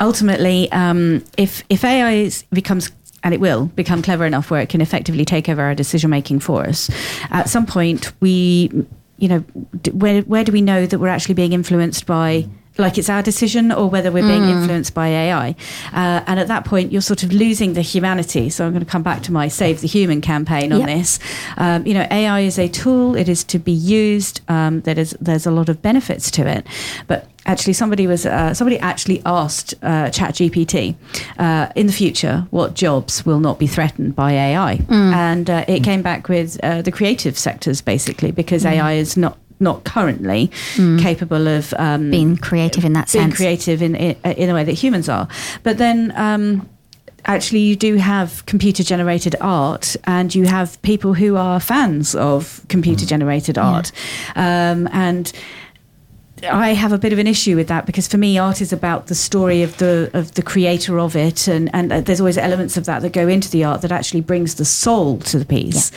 ultimately, 0.00 0.70
um, 0.72 1.24
if 1.36 1.62
if 1.68 1.84
AI 1.84 2.12
is, 2.14 2.44
becomes 2.52 2.90
and 3.22 3.34
it 3.34 3.40
will 3.40 3.66
become 3.76 4.00
clever 4.02 4.24
enough 4.24 4.50
where 4.50 4.62
it 4.62 4.68
can 4.70 4.80
effectively 4.80 5.24
take 5.26 5.48
over 5.48 5.60
our 5.62 5.74
decision 5.74 6.08
making 6.10 6.40
for 6.40 6.64
us, 6.66 6.88
at 7.30 7.48
some 7.50 7.66
point 7.66 8.12
we, 8.20 8.70
you 9.18 9.28
know, 9.28 9.44
d- 9.82 9.90
where 9.90 10.22
where 10.22 10.44
do 10.44 10.52
we 10.52 10.62
know 10.62 10.86
that 10.86 10.98
we're 10.98 11.08
actually 11.08 11.34
being 11.34 11.52
influenced 11.52 12.06
by? 12.06 12.48
Like 12.78 12.96
it's 12.96 13.10
our 13.10 13.20
decision, 13.22 13.72
or 13.72 13.90
whether 13.90 14.10
we're 14.10 14.26
being 14.26 14.44
influenced 14.44 14.94
by 14.94 15.08
AI, 15.08 15.50
uh, 15.92 16.22
and 16.26 16.40
at 16.40 16.48
that 16.48 16.64
point 16.64 16.92
you're 16.92 17.02
sort 17.02 17.22
of 17.24 17.30
losing 17.32 17.74
the 17.74 17.82
humanity. 17.82 18.48
So 18.48 18.64
I'm 18.64 18.72
going 18.72 18.82
to 18.84 18.90
come 18.90 19.02
back 19.02 19.22
to 19.24 19.32
my 19.32 19.48
Save 19.48 19.82
the 19.82 19.86
Human 19.88 20.22
campaign 20.22 20.72
on 20.72 20.80
Yep. 20.80 20.88
this. 20.88 21.18
Um, 21.58 21.84
you 21.86 21.92
know, 21.92 22.06
AI 22.10 22.40
is 22.40 22.58
a 22.58 22.68
tool; 22.68 23.16
it 23.16 23.28
is 23.28 23.44
to 23.44 23.58
be 23.58 23.72
used. 23.72 24.40
Um, 24.48 24.80
there 24.82 24.98
is 24.98 25.14
there's 25.20 25.44
a 25.46 25.50
lot 25.50 25.68
of 25.68 25.82
benefits 25.82 26.30
to 26.30 26.46
it, 26.46 26.66
but 27.06 27.26
actually, 27.50 27.74
somebody 27.74 28.06
was 28.06 28.24
uh, 28.26 28.54
somebody 28.54 28.78
actually 28.78 29.20
asked 29.26 29.74
uh, 29.82 30.06
ChatGPT 30.16 30.94
uh, 31.38 31.66
in 31.74 31.86
the 31.86 31.92
future 31.92 32.46
what 32.50 32.74
jobs 32.74 33.26
will 33.26 33.40
not 33.40 33.58
be 33.58 33.66
threatened 33.66 34.14
by 34.14 34.32
AI, 34.32 34.80
and 34.88 35.50
uh, 35.50 35.64
it 35.68 35.82
came 35.84 36.02
back 36.02 36.28
with 36.28 36.58
uh, 36.62 36.82
the 36.82 36.92
creative 36.92 37.36
sectors 37.36 37.80
basically 37.82 38.30
because 38.32 38.64
AI 38.64 38.92
is 38.94 39.16
not. 39.16 39.36
Not 39.62 39.84
currently 39.84 40.50
capable 41.02 41.46
of 41.46 41.74
um, 41.76 42.10
Being 42.10 42.38
creative 42.38 42.82
in 42.82 42.94
that 42.94 43.12
being 43.12 43.24
sense. 43.24 43.38
Being 43.38 43.48
creative 43.58 43.82
in, 43.82 43.94
in 43.94 44.16
in 44.24 44.48
a 44.48 44.54
way 44.54 44.64
that 44.64 44.72
humans 44.72 45.06
are. 45.06 45.28
But 45.62 45.76
then 45.76 46.14
um, 46.16 46.66
actually 47.26 47.60
you 47.60 47.76
do 47.76 47.96
have 47.96 48.44
computer 48.46 48.82
generated 48.82 49.36
art 49.40 49.96
and 50.04 50.34
you 50.34 50.46
have 50.46 50.80
people 50.80 51.12
who 51.12 51.36
are 51.36 51.60
fans 51.60 52.14
of 52.14 52.64
computer 52.68 53.04
generated 53.04 53.58
art. 53.58 53.92
Um, 54.34 54.88
and 54.92 55.30
I 56.44 56.74
have 56.74 56.92
a 56.92 56.98
bit 56.98 57.12
of 57.12 57.18
an 57.18 57.26
issue 57.26 57.56
with 57.56 57.68
that 57.68 57.86
because 57.86 58.06
for 58.08 58.18
me, 58.18 58.38
art 58.38 58.60
is 58.60 58.72
about 58.72 59.06
the 59.08 59.14
story 59.14 59.62
of 59.62 59.76
the 59.78 60.10
of 60.14 60.32
the 60.34 60.42
creator 60.42 60.98
of 60.98 61.16
it, 61.16 61.48
and 61.48 61.70
and 61.74 61.92
uh, 61.92 62.00
there's 62.00 62.20
always 62.20 62.38
elements 62.38 62.76
of 62.76 62.84
that 62.86 63.02
that 63.02 63.12
go 63.12 63.28
into 63.28 63.50
the 63.50 63.64
art 63.64 63.82
that 63.82 63.92
actually 63.92 64.20
brings 64.20 64.54
the 64.56 64.64
soul 64.64 65.18
to 65.18 65.38
the 65.38 65.44
piece. 65.44 65.90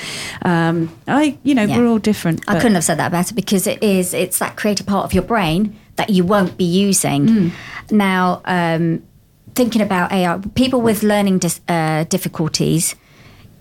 Um, 0.44 0.96
I, 1.08 1.38
you 1.44 1.56
know, 1.56 1.64
Yeah. 1.64 1.78
we're 1.78 1.88
all 1.88 2.00
different. 2.00 2.42
I 2.48 2.56
couldn't 2.60 2.76
have 2.76 2.84
said 2.84 3.00
that 3.00 3.12
better 3.12 3.34
because 3.36 3.68
it 3.68 3.82
is 3.84 4.14
it's 4.14 4.40
that 4.40 4.56
creative 4.56 4.86
part 4.86 5.06
of 5.06 5.14
your 5.14 5.24
brain 5.24 5.76
that 5.96 6.10
you 6.10 6.24
won't 6.24 6.58
be 6.58 6.66
using. 6.66 7.52
Now, 7.92 8.42
um, 8.46 9.04
thinking 9.56 9.82
about 9.82 10.12
AI, 10.12 10.40
people 10.56 10.82
with 10.82 11.04
learning 11.04 11.40
dis- 11.40 11.62
uh, 11.68 12.06
difficulties, 12.06 12.96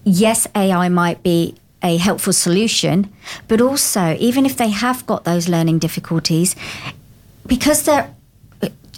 yes, 0.05 0.47
AI 0.55 0.89
might 0.89 1.23
be 1.23 1.55
a 1.83 1.97
helpful 1.97 2.33
solution, 2.33 3.13
but 3.49 3.61
also 3.61 4.17
even 4.19 4.47
if 4.47 4.57
they 4.57 4.71
have 4.71 5.05
got 5.07 5.25
those 5.25 5.49
learning 5.49 5.79
difficulties, 5.79 6.57
because 7.47 7.85
they're 7.85 8.15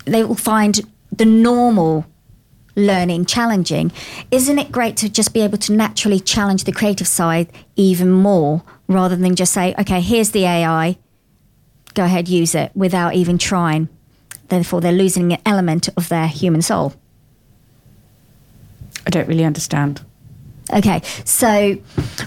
they 0.07 0.23
will 0.23 0.35
find 0.35 0.83
the 1.11 1.25
normal 1.25 2.05
learning 2.77 3.25
challenging 3.25 3.93
isn't 4.33 4.59
it 4.59 4.73
great 4.73 4.97
to 4.97 5.09
just 5.09 5.33
be 5.33 5.41
able 5.41 5.57
to 5.57 5.73
naturally 5.73 6.19
challenge 6.19 6.65
the 6.65 6.73
creative 6.73 7.07
side 7.07 7.49
even 7.77 8.11
more 8.11 8.63
rather 8.89 9.15
than 9.15 9.37
just 9.37 9.53
say 9.53 9.73
okay 9.79 10.01
here's 10.01 10.33
the 10.33 10.45
ai 10.45 10.99
go 11.95 12.05
ahead 12.05 12.29
use 12.29 12.55
it 12.55 12.73
without 12.75 13.15
even 13.15 13.39
trying. 13.39 13.89
Therefore 14.49 14.81
they're 14.81 14.93
losing 14.93 15.33
an 15.33 15.41
element 15.47 15.89
of 15.97 16.09
their 16.09 16.29
human 16.29 16.61
soul. 16.61 16.95
I 19.07 19.11
don't 19.11 19.29
really 19.29 19.45
understand. 19.45 20.03
Okay, 20.73 21.03
so 21.25 21.75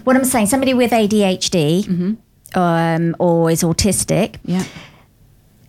what 0.03 0.15
I'm 0.15 0.25
saying, 0.25 0.47
somebody 0.47 0.73
with 0.73 0.91
ADHD 0.91 1.85
mm-hmm. 1.85 2.59
um, 2.59 3.15
or 3.19 3.49
is 3.49 3.63
autistic, 3.63 4.35
Yeah. 4.43 4.63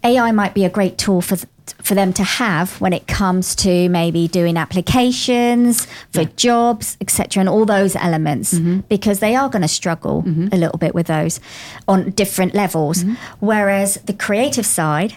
AI 0.05 0.31
might 0.33 0.55
be 0.55 0.65
a 0.65 0.71
great 0.71 0.97
tool 0.97 1.21
for 1.21 1.37
th- 1.37 1.49
for 1.83 1.95
them 1.95 2.13
to 2.15 2.23
have 2.23 2.81
when 2.81 2.93
it 2.93 3.07
comes 3.07 3.55
to 3.57 3.89
maybe 3.89 4.29
doing 4.29 4.57
applications 4.57 5.87
for 6.13 6.25
jobs, 6.25 6.97
etc., 7.01 7.41
and 7.41 7.49
all 7.49 7.67
those 7.67 7.97
elements, 7.97 8.55
mm-hmm. 8.55 8.81
because 8.89 9.19
they 9.19 9.35
are 9.35 9.49
going 9.49 9.63
to 9.63 9.69
struggle 9.69 10.23
mm-hmm. 10.23 10.49
a 10.53 10.57
little 10.57 10.79
bit 10.79 10.95
with 10.95 11.09
those 11.09 11.41
on 11.87 12.11
different 12.11 12.55
levels. 12.55 13.05
Whereas 13.41 13.97
the 14.05 14.13
creative 14.13 14.67
side, 14.67 15.17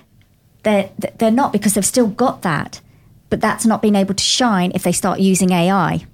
they're 0.63 0.89
they're 1.17 1.31
not 1.31 1.53
because 1.53 1.75
they've 1.75 1.85
still 1.85 2.07
got 2.07 2.41
that, 2.41 2.81
but 3.29 3.39
that's 3.39 3.65
not 3.65 3.81
being 3.81 3.95
able 3.95 4.15
to 4.15 4.23
shine 4.23 4.71
if 4.73 4.83
they 4.83 4.91
start 4.91 5.19
using 5.19 5.51
AI. 5.51 6.05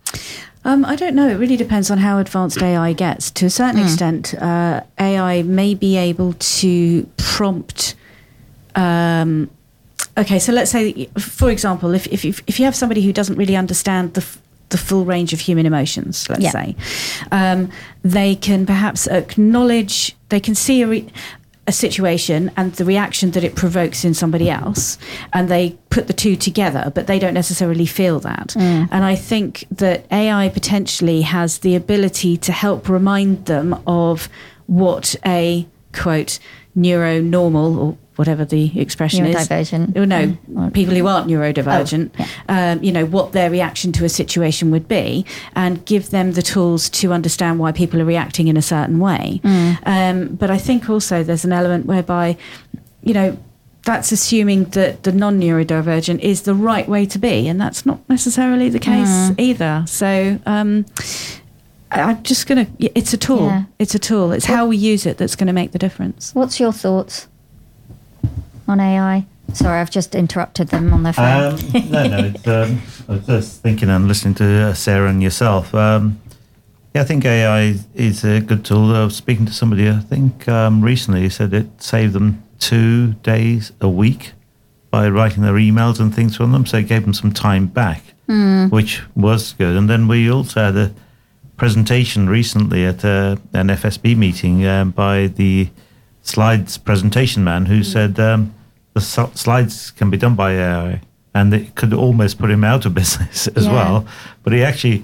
Um, 0.68 0.84
I 0.84 0.98
don't 0.98 1.16
know. 1.16 1.30
It 1.30 1.36
really 1.36 1.56
depends 1.56 1.90
on 1.90 1.98
how 2.00 2.20
advanced 2.20 2.62
AI 2.62 2.92
gets. 2.92 3.32
To 3.32 3.46
a 3.46 3.50
certain 3.50 3.82
extent, 3.82 4.34
uh, 4.36 4.82
AI 5.00 5.42
may 5.44 5.74
be 5.76 5.96
able 5.96 6.34
to 6.34 7.10
prompt. 7.16 7.96
Um, 8.76 9.50
okay, 10.18 10.40
so 10.40 10.52
let's 10.52 10.70
say, 10.70 11.06
for 11.18 11.50
example, 11.50 11.94
if 11.94 12.06
if 12.08 12.26
if 12.26 12.42
if 12.48 12.60
you 12.60 12.66
have 12.66 12.76
somebody 12.76 13.02
who 13.02 13.14
doesn't 13.14 13.38
really 13.38 13.56
understand 13.56 14.14
the 14.14 14.22
f- 14.22 14.40
the 14.70 14.78
full 14.78 15.06
range 15.06 15.32
of 15.32 15.40
human 15.40 15.66
emotions, 15.66 16.28
let's 16.30 16.42
Yeah. 16.44 16.52
say, 16.52 16.76
um, 17.32 17.70
they 18.04 18.36
can 18.36 18.66
perhaps 18.66 19.08
acknowledge. 19.08 20.18
They 20.28 20.42
can 20.42 20.54
see 20.56 20.82
a. 20.82 20.88
Re- 20.88 21.08
a 21.68 21.72
situation 21.72 22.50
and 22.56 22.74
the 22.74 22.86
reaction 22.86 23.32
that 23.32 23.44
it 23.44 23.56
provokes 23.56 24.06
in 24.06 24.14
somebody 24.14 24.50
else, 24.50 24.98
and 25.34 25.50
they 25.50 25.78
put 25.90 26.08
the 26.08 26.14
two 26.14 26.36
together, 26.36 26.92
but 26.96 27.08
they 27.08 27.20
don't 27.20 27.34
necessarily 27.34 27.86
feel 27.86 28.20
that. 28.22 28.50
Mm. 28.50 28.88
And 28.90 29.04
I 29.04 29.16
think 29.16 29.66
that 29.72 30.06
AI 30.12 30.50
potentially 30.50 31.22
has 31.22 31.60
the 31.60 31.76
ability 31.76 32.38
to 32.38 32.52
help 32.52 32.88
remind 32.88 33.46
them 33.46 33.80
of 33.86 34.30
what 34.68 35.16
a 35.26 35.68
quote 35.94 36.40
neuronormal 36.78 37.78
or 37.78 37.98
whatever 38.18 38.44
the 38.46 38.80
expression 38.80 39.26
is. 39.26 39.36
Neurodivergent. 39.36 39.98
Oh, 39.98 40.06
no, 40.06 40.38
Mm. 40.52 40.74
people 40.74 40.96
who 40.96 41.08
aren't 41.08 41.28
neurodivergent, 41.28 42.10
Oh, 42.20 42.26
um, 42.50 42.84
you 42.84 42.92
know, 42.92 43.06
what 43.06 43.32
their 43.32 43.50
reaction 43.50 43.92
to 43.94 44.06
a 44.06 44.10
situation 44.10 44.72
would 44.72 44.88
be 44.88 45.26
and 45.56 45.84
give 45.86 46.10
them 46.10 46.34
the 46.34 46.42
tools 46.42 46.90
to 46.90 47.14
understand 47.14 47.60
why 47.60 47.72
people 47.72 48.02
are 48.02 48.06
reacting 48.06 48.48
in 48.48 48.58
a 48.58 48.62
certain 48.62 49.00
way. 49.00 49.40
Mm. 49.44 49.78
Um, 49.86 50.28
but 50.36 50.50
I 50.52 50.58
think 50.58 50.90
also 50.90 51.24
there's 51.24 51.46
an 51.46 51.54
element 51.54 51.86
whereby, 51.86 52.38
you 53.04 53.14
know, 53.14 53.38
that's 53.86 54.12
assuming 54.12 54.66
that 54.72 55.04
the 55.04 55.14
non 55.14 55.40
neurodivergent 55.40 56.20
is 56.20 56.42
the 56.42 56.54
right 56.54 56.90
way 56.90 57.06
to 57.06 57.18
be, 57.18 57.48
and 57.48 57.62
that's 57.62 57.86
not 57.86 58.00
necessarily 58.10 58.68
the 58.70 58.80
case 58.80 59.08
Mm. 59.08 59.40
either. 59.40 59.84
So, 59.88 60.40
um, 60.46 60.86
I'm 61.90 62.22
just 62.24 62.48
going 62.48 62.66
to, 62.66 62.72
it's 63.00 63.14
a 63.14 63.18
tool. 63.18 63.46
Yeah. 63.48 63.64
It's 63.80 63.96
a 63.96 64.00
tool. 64.00 64.34
It's 64.34 64.46
how 64.46 64.68
we 64.68 64.76
use 64.76 65.06
it 65.06 65.18
that's 65.18 65.38
going 65.38 65.48
to 65.48 65.54
make 65.54 65.72
the 65.72 65.80
difference. 65.80 66.32
What's 66.36 66.60
your 66.60 66.74
thoughts 66.74 67.28
on 68.68 68.80
AI? 68.80 69.26
Sorry, 69.54 69.80
I've 69.80 69.92
just 69.92 70.14
interrupted 70.14 70.70
them 70.70 70.94
on 70.94 71.04
their 71.04 71.14
phone. 71.14 71.54
Um, 71.54 71.60
no, 71.90 72.08
no. 72.08 72.18
It's, 72.26 72.48
um, 72.48 72.82
I 73.08 73.12
was 73.14 73.26
just 73.26 73.62
thinking 73.62 73.90
and 73.90 74.08
listening 74.08 74.36
to 74.36 74.46
uh, 74.46 74.74
Sarah 74.74 75.10
and 75.10 75.24
yourself. 75.24 75.74
Um, 75.74 76.20
yeah, 76.94 77.02
I 77.02 77.06
think 77.06 77.26
AI 77.26 77.76
is 77.96 78.24
a 78.24 78.42
good 78.42 78.66
tool. 78.66 78.94
I 78.94 79.04
was 79.06 79.16
speaking 79.16 79.46
to 79.46 79.54
somebody, 79.54 79.90
I 79.90 80.00
think 80.00 80.48
um, 80.48 80.82
recently, 80.82 81.22
who 81.22 81.30
said 81.30 81.54
it 81.54 81.82
saved 81.82 82.14
them 82.14 82.44
two 82.60 83.14
days 83.24 83.72
a 83.80 83.88
week 83.88 84.34
by 84.90 85.08
writing 85.08 85.44
their 85.44 85.54
emails 85.54 86.00
and 86.00 86.14
things 86.14 86.36
from 86.36 86.52
them. 86.52 86.66
So 86.66 86.78
it 86.78 86.88
gave 86.88 87.04
them 87.04 87.14
some 87.14 87.32
time 87.32 87.68
back, 87.68 88.04
which 88.70 89.02
was 89.16 89.54
good. 89.54 89.76
And 89.78 89.90
then 89.90 90.08
we 90.08 90.30
also 90.30 90.62
had 90.62 90.76
a 90.76 90.94
presentation 91.56 92.30
recently 92.30 92.86
at 92.86 93.04
uh, 93.06 93.38
an 93.54 93.68
FSB 93.68 94.16
meeting 94.18 94.66
um, 94.66 94.92
by 94.92 95.28
the 95.28 95.70
slides 96.22 96.78
presentation 96.78 97.44
man 97.44 97.66
who 97.66 97.84
said 97.84 98.20
um, 98.20 98.54
the 99.00 99.30
slides 99.36 99.92
can 99.92 100.10
be 100.10 100.18
done 100.18 100.36
by 100.36 100.54
AI 100.54 101.02
and 101.34 101.54
it 101.54 101.76
could 101.76 101.94
almost 101.94 102.38
put 102.40 102.50
him 102.50 102.64
out 102.64 102.86
of 102.86 102.94
business 103.02 103.48
as 103.50 103.66
Yeah. 103.66 103.74
well. 103.74 104.06
But 104.44 104.54
he 104.54 104.64
actually 104.64 105.04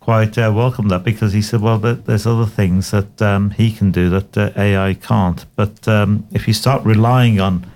quite 0.00 0.36
uh, 0.38 0.52
welcomed 0.54 0.90
that 0.90 1.02
because 1.02 1.32
he 1.32 1.42
said, 1.42 1.60
well, 1.60 1.78
there's 1.78 2.26
other 2.26 2.46
things 2.46 2.90
that 2.90 3.20
um, 3.22 3.50
he 3.50 3.72
can 3.72 3.90
do 3.90 4.10
that 4.10 4.36
uh, 4.36 4.50
AI 4.56 4.94
can't. 4.94 5.44
But 5.56 5.88
um, 5.88 6.26
if 6.30 6.46
you 6.46 6.54
start 6.54 6.84
relying 6.84 7.40
on 7.40 7.66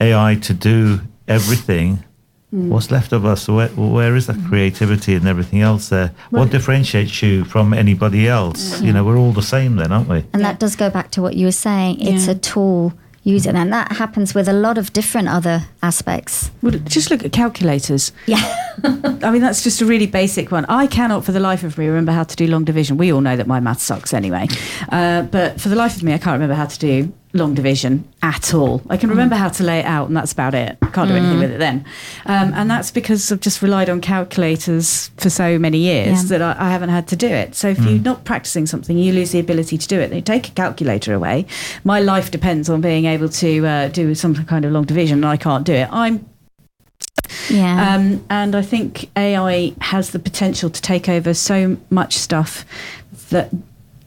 AI 0.00 0.34
to 0.42 0.52
do 0.54 1.00
everything, 1.28 2.02
what's 2.50 2.90
left 2.90 3.12
of 3.12 3.24
us? 3.24 3.46
Where, 3.48 3.68
where 3.68 4.16
is 4.16 4.26
that 4.26 4.36
creativity 4.48 5.14
and 5.14 5.26
everything 5.28 5.60
else 5.60 5.88
there? 5.90 6.12
What 6.30 6.50
differentiates 6.50 7.22
you 7.22 7.44
from 7.44 7.72
anybody 7.72 8.26
else? 8.26 8.80
You 8.82 8.92
know, 8.92 9.04
we're 9.04 9.18
all 9.18 9.32
the 9.32 9.42
same 9.56 9.76
then, 9.76 9.92
aren't 9.92 10.08
we? 10.08 10.24
And 10.32 10.42
that 10.44 10.58
does 10.58 10.74
go 10.74 10.90
back 10.90 11.10
to 11.12 11.22
what 11.22 11.34
you 11.36 11.46
were 11.46 11.52
saying. 11.52 12.00
It's 12.00 12.26
Yeah. 12.26 12.32
a 12.32 12.34
tool. 12.34 12.92
Use 13.28 13.44
it, 13.44 13.54
and 13.54 13.70
that 13.74 13.92
happens 13.92 14.34
with 14.34 14.48
a 14.48 14.54
lot 14.54 14.78
of 14.78 14.90
different 14.94 15.28
other 15.28 15.66
aspects. 15.82 16.50
Well, 16.62 16.72
just 16.84 17.10
look 17.10 17.22
at 17.26 17.30
calculators. 17.30 18.10
Yeah, 18.24 18.40
I 18.82 19.30
mean, 19.30 19.42
that's 19.42 19.62
just 19.62 19.82
a 19.82 19.84
really 19.84 20.06
basic 20.06 20.50
one. 20.50 20.64
I 20.64 20.86
cannot, 20.86 21.26
for 21.26 21.32
the 21.32 21.38
life 21.38 21.62
of 21.62 21.76
me, 21.76 21.88
remember 21.88 22.12
how 22.12 22.24
to 22.24 22.36
do 22.36 22.46
long 22.46 22.64
division. 22.64 22.96
We 22.96 23.12
all 23.12 23.20
know 23.20 23.36
that 23.36 23.46
my 23.46 23.60
math 23.60 23.82
sucks 23.82 24.14
anyway. 24.14 24.48
Uh, 24.88 25.22
but 25.22 25.60
for 25.60 25.68
the 25.68 25.76
life 25.76 25.94
of 25.94 26.02
me, 26.02 26.14
I 26.14 26.18
can't 26.18 26.32
remember 26.36 26.54
how 26.54 26.64
to 26.64 26.78
do 26.78 27.12
long 27.34 27.54
division 27.54 28.08
at 28.22 28.54
all. 28.54 28.82
I 28.88 28.96
can 28.96 29.10
remember 29.10 29.36
how 29.36 29.48
to 29.48 29.62
lay 29.62 29.80
it 29.80 29.84
out, 29.84 30.08
and 30.08 30.16
that's 30.16 30.32
about 30.32 30.54
it. 30.54 30.78
Can't 30.92 31.08
do 31.08 31.14
anything 31.16 31.38
with 31.38 31.50
it 31.52 31.58
then. 31.58 31.84
Um, 32.26 32.52
and 32.54 32.70
that's 32.70 32.90
because 32.90 33.30
I've 33.30 33.40
just 33.40 33.60
relied 33.60 33.90
on 33.90 34.00
calculators 34.00 35.08
for 35.18 35.28
so 35.30 35.58
many 35.58 35.78
years 35.78 36.30
Yeah. 36.30 36.38
that 36.38 36.56
I, 36.58 36.66
I 36.66 36.70
haven't 36.70 36.88
had 36.88 37.06
to 37.08 37.16
do 37.16 37.26
it. 37.28 37.54
So 37.54 37.68
if 37.68 37.78
you're 37.84 37.98
not 38.00 38.24
practicing 38.24 38.66
something, 38.66 38.96
you 38.96 39.12
lose 39.12 39.32
the 39.32 39.38
ability 39.38 39.76
to 39.78 39.88
do 39.88 40.00
it. 40.00 40.08
They 40.08 40.20
take 40.22 40.48
a 40.48 40.52
calculator 40.52 41.12
away. 41.12 41.46
My 41.84 42.00
life 42.00 42.30
depends 42.30 42.70
on 42.70 42.80
being 42.80 43.04
able 43.04 43.28
to 43.28 43.66
uh, 43.66 43.88
do 43.88 44.14
some 44.14 44.34
kind 44.46 44.64
of 44.64 44.72
long 44.72 44.84
division, 44.84 45.18
and 45.18 45.26
I 45.26 45.36
can't 45.36 45.64
do 45.64 45.74
it. 45.74 45.88
I'm 45.92 46.26
yeah. 47.50 47.94
um, 47.94 48.24
and 48.30 48.54
I 48.54 48.62
think 48.62 49.10
AI 49.16 49.74
has 49.82 50.10
the 50.10 50.18
potential 50.18 50.70
to 50.70 50.80
take 50.80 51.08
over 51.08 51.34
so 51.34 51.76
much 51.90 52.14
stuff 52.16 52.64
that 53.30 53.50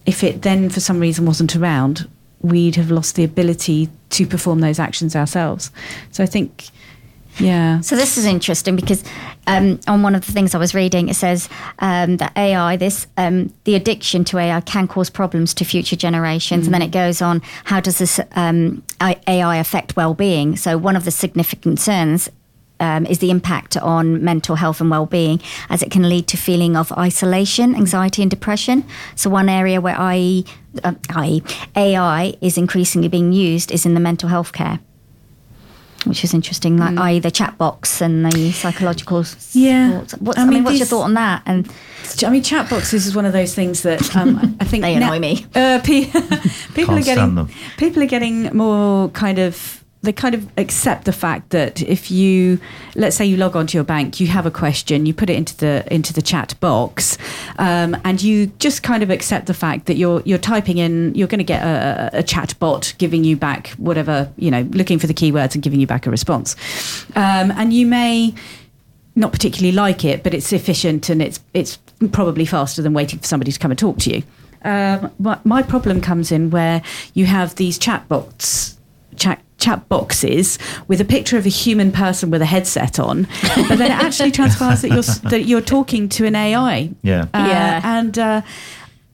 if 0.06 0.24
it 0.24 0.42
then 0.42 0.70
for 0.70 0.80
some 0.80 1.00
reason 1.00 1.26
wasn't 1.26 1.56
around, 1.56 2.10
we'd 2.42 2.76
have 2.76 2.92
lost 2.92 3.16
the 3.16 3.24
ability 3.24 3.90
to 4.10 4.26
perform 4.26 4.60
those 4.60 4.80
actions 4.80 5.16
ourselves. 5.16 5.72
So 6.12 6.24
I 6.24 6.28
think, 6.28 6.70
yeah. 7.40 7.80
So 7.82 7.96
this 7.96 8.18
is 8.18 8.26
interesting 8.26 8.76
because 8.76 9.04
um, 9.48 9.80
on 9.88 10.04
one 10.04 10.16
of 10.16 10.26
the 10.26 10.32
things 10.32 10.54
I 10.54 10.58
was 10.58 10.76
reading, 10.76 11.10
it 11.10 11.16
says 11.16 11.50
um, 11.80 12.18
that 12.18 12.36
AI, 12.38 12.76
this 12.76 13.08
um, 13.18 13.54
the 13.64 13.76
addiction 13.76 14.24
to 14.26 14.38
AI 14.38 14.60
can 14.62 14.88
cause 14.88 15.10
problems 15.10 15.54
to 15.56 15.66
future 15.66 15.96
generations, 15.96 16.68
and 16.68 16.74
then 16.74 16.82
it 16.82 16.92
goes 16.92 17.22
on. 17.22 17.42
How 17.66 17.80
does 17.80 18.00
this 18.00 18.20
um, 18.36 18.84
AI 19.02 19.58
affect 19.58 19.96
well-being? 19.96 20.58
So 20.58 20.78
one 20.78 20.96
of 20.96 21.06
the 21.06 21.12
significant 21.12 21.62
concerns. 21.64 22.30
Um, 22.82 23.06
is 23.06 23.20
the 23.20 23.30
impact 23.30 23.78
on 23.78 24.24
mental 24.24 24.56
health 24.56 24.82
and 24.82 24.90
well-being 24.90 25.40
as 25.70 25.84
it 25.84 25.92
can 25.92 26.10
lead 26.10 26.26
to 26.28 26.38
feeling 26.38 26.76
of 26.76 26.92
isolation 27.08 27.76
anxiety 27.76 28.22
and 28.24 28.32
depression 28.32 28.84
so 29.16 29.30
one 29.30 29.50
area 29.50 29.80
where 29.80 29.96
IE, 30.16 30.46
uh, 30.84 30.94
IE, 31.24 31.44
ai 31.76 32.34
is 32.42 32.58
increasingly 32.58 33.08
being 33.08 33.34
used 33.34 33.72
is 33.72 33.86
in 33.86 33.94
the 33.94 34.00
mental 34.00 34.30
health 34.30 34.52
care 34.52 34.80
which 36.06 36.24
is 36.24 36.34
interesting, 36.34 36.78
like 36.78 36.98
i.e. 36.98 37.20
the 37.20 37.30
chat 37.30 37.56
box 37.60 38.02
and 38.02 38.26
the 38.26 38.52
psychological 38.52 39.24
Yeah. 39.54 40.00
What's, 40.20 40.40
I 40.40 40.42
I, 40.42 40.46
mean, 40.46 40.54
mean, 40.56 40.64
what's 40.64 40.80
your 40.80 40.88
thought 40.88 41.04
on 41.04 41.14
that? 41.14 41.44
And 41.46 41.70
I 42.26 42.30
mean, 42.32 42.42
chat 42.42 42.68
boxes 42.70 43.06
is 43.06 43.16
one 43.16 43.26
of 43.28 43.34
those 43.34 43.54
things 43.54 43.84
that 43.84 44.16
um, 44.16 44.58
I 44.60 44.66
think 44.66 44.82
They 44.82 44.96
now- 44.98 45.06
annoy 45.14 45.20
me. 45.20 45.46
Uh, 45.54 45.80
people 45.84 46.20
Can't 46.20 46.90
are 46.90 46.96
getting 46.96 47.04
stand 47.04 47.38
them. 47.38 47.50
people 47.78 48.02
are 48.02 48.08
getting 48.08 48.46
more 48.58 49.10
kind 49.10 49.38
of 49.38 49.81
they 50.04 50.12
kind 50.12 50.34
of 50.34 50.50
accept 50.58 51.06
the 51.06 51.14
fact 51.14 51.52
that 51.52 51.82
if 51.84 52.10
you 52.10 52.60
let's 52.96 53.16
say 53.16 53.26
you 53.26 53.38
log 53.38 53.56
onto 53.56 53.78
your 53.78 53.84
bank 53.84 54.20
you 54.20 54.28
have 54.28 54.46
a 54.46 54.52
question 54.52 55.06
you 55.06 55.14
put 55.14 55.30
it 55.30 55.36
into 55.36 55.56
the 55.58 55.84
into 55.94 56.12
the 56.14 56.22
chat 56.22 56.60
box 56.60 57.18
um, 57.60 57.96
and 58.04 58.22
you 58.22 58.48
just 58.60 58.84
kind 58.84 59.04
of 59.04 59.10
accept 59.10 59.46
the 59.46 59.54
fact 59.54 59.86
that 59.86 59.96
you're 59.96 60.22
you're 60.26 60.38
typing 60.38 60.78
in 60.78 61.14
you're 61.14 61.28
going 61.28 61.40
to 61.40 61.44
get 61.44 61.62
a, 61.64 62.10
a 62.14 62.24
chat 62.24 62.54
bot 62.60 62.94
giving 62.98 63.24
you 63.24 63.36
back 63.36 63.70
whatever 63.72 64.32
you 64.38 64.50
know 64.50 64.62
looking 64.72 64.98
for 64.98 65.08
the 65.08 65.14
keywords 65.14 65.54
and 65.54 65.64
giving 65.64 65.80
you 65.80 65.88
back 65.88 66.08
a 66.08 66.10
response 66.10 66.56
um, 67.16 67.52
and 67.52 67.74
you 67.74 67.86
may 67.86 68.34
not 69.16 69.32
particularly 69.32 69.72
like 69.72 70.06
it, 70.06 70.24
but 70.24 70.34
it's 70.34 70.54
efficient 70.54 71.10
and 71.10 71.22
it's 71.22 71.40
it's 71.54 71.78
probably 72.12 72.46
faster 72.46 72.82
than 72.82 72.94
waiting 72.94 73.20
for 73.20 73.26
somebody 73.26 73.52
to 73.52 73.60
come 73.60 73.72
and 73.72 73.80
talk 73.80 73.98
to 74.00 74.16
you. 74.16 74.24
Um, 74.64 75.12
my, 75.20 75.40
my 75.44 75.64
problem 75.64 76.02
comes 76.02 76.32
in 76.32 76.52
where 76.52 76.82
you 77.14 77.26
have 77.26 77.56
these 77.56 77.78
chat 77.78 78.08
bots, 78.08 78.78
chat 79.16 79.42
chat 79.62 79.88
boxes 79.88 80.58
with 80.90 81.00
a 81.00 81.06
picture 81.06 81.38
of 81.38 81.46
a 81.46 81.50
human 81.50 81.92
person 81.92 82.30
with 82.32 82.42
a 82.42 82.46
headset 82.46 83.00
on, 83.00 83.28
but 83.56 83.78
then 83.78 83.82
it 83.92 84.04
actually 84.08 84.32
transpires 84.32 84.82
that 84.82 84.90
you're 84.90 85.04
that 85.32 85.44
you're 85.46 85.62
talking 85.62 86.10
to 86.10 86.26
an 86.26 86.36
AI. 86.36 86.90
Yeah. 87.04 87.22
Uh, 87.34 87.46
Yeah. 87.48 87.82
and 88.00 88.18
uh, 88.20 88.42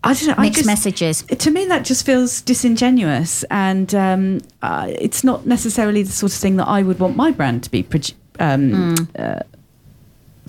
I 0.03 0.13
don't 0.13 0.27
know. 0.27 0.35
I 0.37 0.41
mixed 0.43 0.57
just- 0.59 0.67
messages. 0.67 1.23
to 1.23 1.51
me 1.51 1.65
that 1.65 1.83
just 1.85 2.05
feels 2.05 2.41
disingenuous 2.41 3.43
and 3.51 3.93
um, 3.93 4.39
uh, 4.61 4.87
it's 5.05 5.23
not 5.23 5.45
necessarily 5.45 6.01
the 6.03 6.11
sort 6.11 6.31
of 6.31 6.37
thing 6.39 6.55
that 6.57 6.67
i 6.67 6.81
would 6.83 6.99
want 6.99 7.15
my 7.15 7.31
brand 7.31 7.63
to 7.63 7.71
be 7.71 7.83
produ- 7.83 8.13
um, 8.39 8.95
uh, 9.17 9.39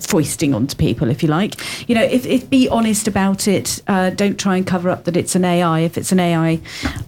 foisting 0.05 0.53
onto 0.53 0.75
people 0.75 1.09
if 1.09 1.21
you 1.23 1.29
like. 1.29 1.55
You 1.89 1.95
know 1.95 2.03
if, 2.03 2.25
if 2.25 2.49
be 2.49 2.67
honest 2.69 3.07
about 3.07 3.47
it 3.47 3.81
uh, 3.87 4.09
don't 4.11 4.39
try 4.39 4.57
and 4.57 4.65
cover 4.67 4.89
up 4.89 5.03
that 5.05 5.15
it's 5.17 5.35
an 5.35 5.45
ai 5.45 5.79
if 5.81 5.97
it's 5.97 6.11
an 6.11 6.19
ai 6.19 6.59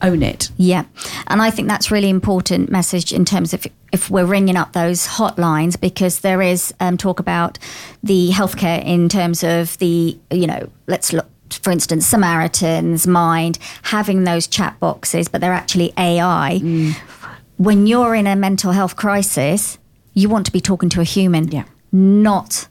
own 0.02 0.24
it. 0.24 0.50
Yeah, 0.58 0.86
and 1.28 1.42
I 1.42 1.52
think 1.52 1.68
that's 1.68 1.92
really 1.92 2.10
important 2.10 2.70
message 2.70 3.12
in 3.14 3.26
terms 3.26 3.54
of 3.54 3.66
if 3.92 4.10
we're 4.10 4.26
ringing 4.26 4.56
up 4.56 4.74
those 4.74 5.06
hotlines 5.08 5.80
because 5.80 6.22
there 6.22 6.42
is 6.42 6.74
um, 6.80 6.98
talk 6.98 7.20
about 7.20 7.58
the 8.04 8.30
healthcare 8.30 8.84
in 8.86 9.10
terms 9.10 9.44
of 9.44 9.78
the 9.80 10.18
you 10.32 10.48
know 10.48 10.70
let's 10.88 11.12
look 11.14 11.28
for 11.62 11.72
instance 11.72 12.06
Samaritans 12.08 13.06
Mind 13.08 13.60
having 13.84 14.24
those 14.24 14.48
chat 14.48 14.80
boxes, 14.80 15.28
but 15.28 15.42
they're 15.42 15.52
actually 15.52 15.92
AI. 15.98 16.94
When 17.58 17.86
you're 17.88 18.16
in 18.16 18.26
a 18.26 18.36
mental 18.36 18.72
health 18.72 18.96
crisis, 18.96 19.78
you 20.14 20.30
want 20.30 20.46
to 20.46 20.52
be 20.52 20.62
talking 20.62 20.90
to 20.90 21.02
a 21.02 21.04
human, 21.04 21.50
Yeah. 21.50 21.66
not 21.92 22.68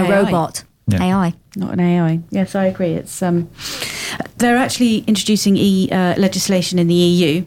a 0.00 0.04
AI. 0.04 0.22
robot. 0.22 0.64
Yeah. 0.86 1.04
AI. 1.04 1.34
not 1.54 1.72
an 1.72 1.80
ai 1.80 2.18
yes 2.30 2.56
i 2.56 2.64
agree 2.64 2.92
it's 2.94 3.22
um, 3.22 3.48
they're 4.38 4.56
actually 4.56 5.04
introducing 5.06 5.56
e, 5.56 5.88
uh, 5.92 6.14
legislation 6.16 6.78
in 6.80 6.88
the 6.88 6.94
eu 6.94 7.44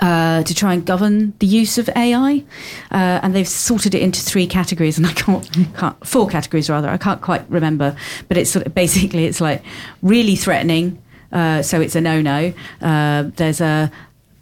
uh, 0.00 0.42
to 0.42 0.54
try 0.54 0.74
and 0.74 0.84
govern 0.84 1.32
the 1.38 1.46
use 1.46 1.78
of 1.78 1.88
AI, 1.96 2.44
uh, 2.90 3.20
and 3.22 3.34
they've 3.34 3.48
sorted 3.48 3.94
it 3.94 4.02
into 4.02 4.20
three 4.20 4.46
categories, 4.46 4.98
and 4.98 5.06
I 5.06 5.12
can't, 5.12 5.50
can't 5.76 6.06
four 6.06 6.28
categories 6.28 6.68
rather. 6.68 6.88
I 6.88 6.98
can't 6.98 7.20
quite 7.22 7.48
remember, 7.48 7.96
but 8.28 8.36
it's 8.36 8.50
sort 8.50 8.66
of 8.66 8.74
basically 8.74 9.24
it's 9.24 9.40
like 9.40 9.62
really 10.02 10.36
threatening, 10.36 11.02
uh, 11.32 11.62
so 11.62 11.80
it's 11.80 11.94
a 11.94 12.00
no-no. 12.00 12.52
Uh, 12.82 13.30
there's 13.36 13.60
a 13.60 13.90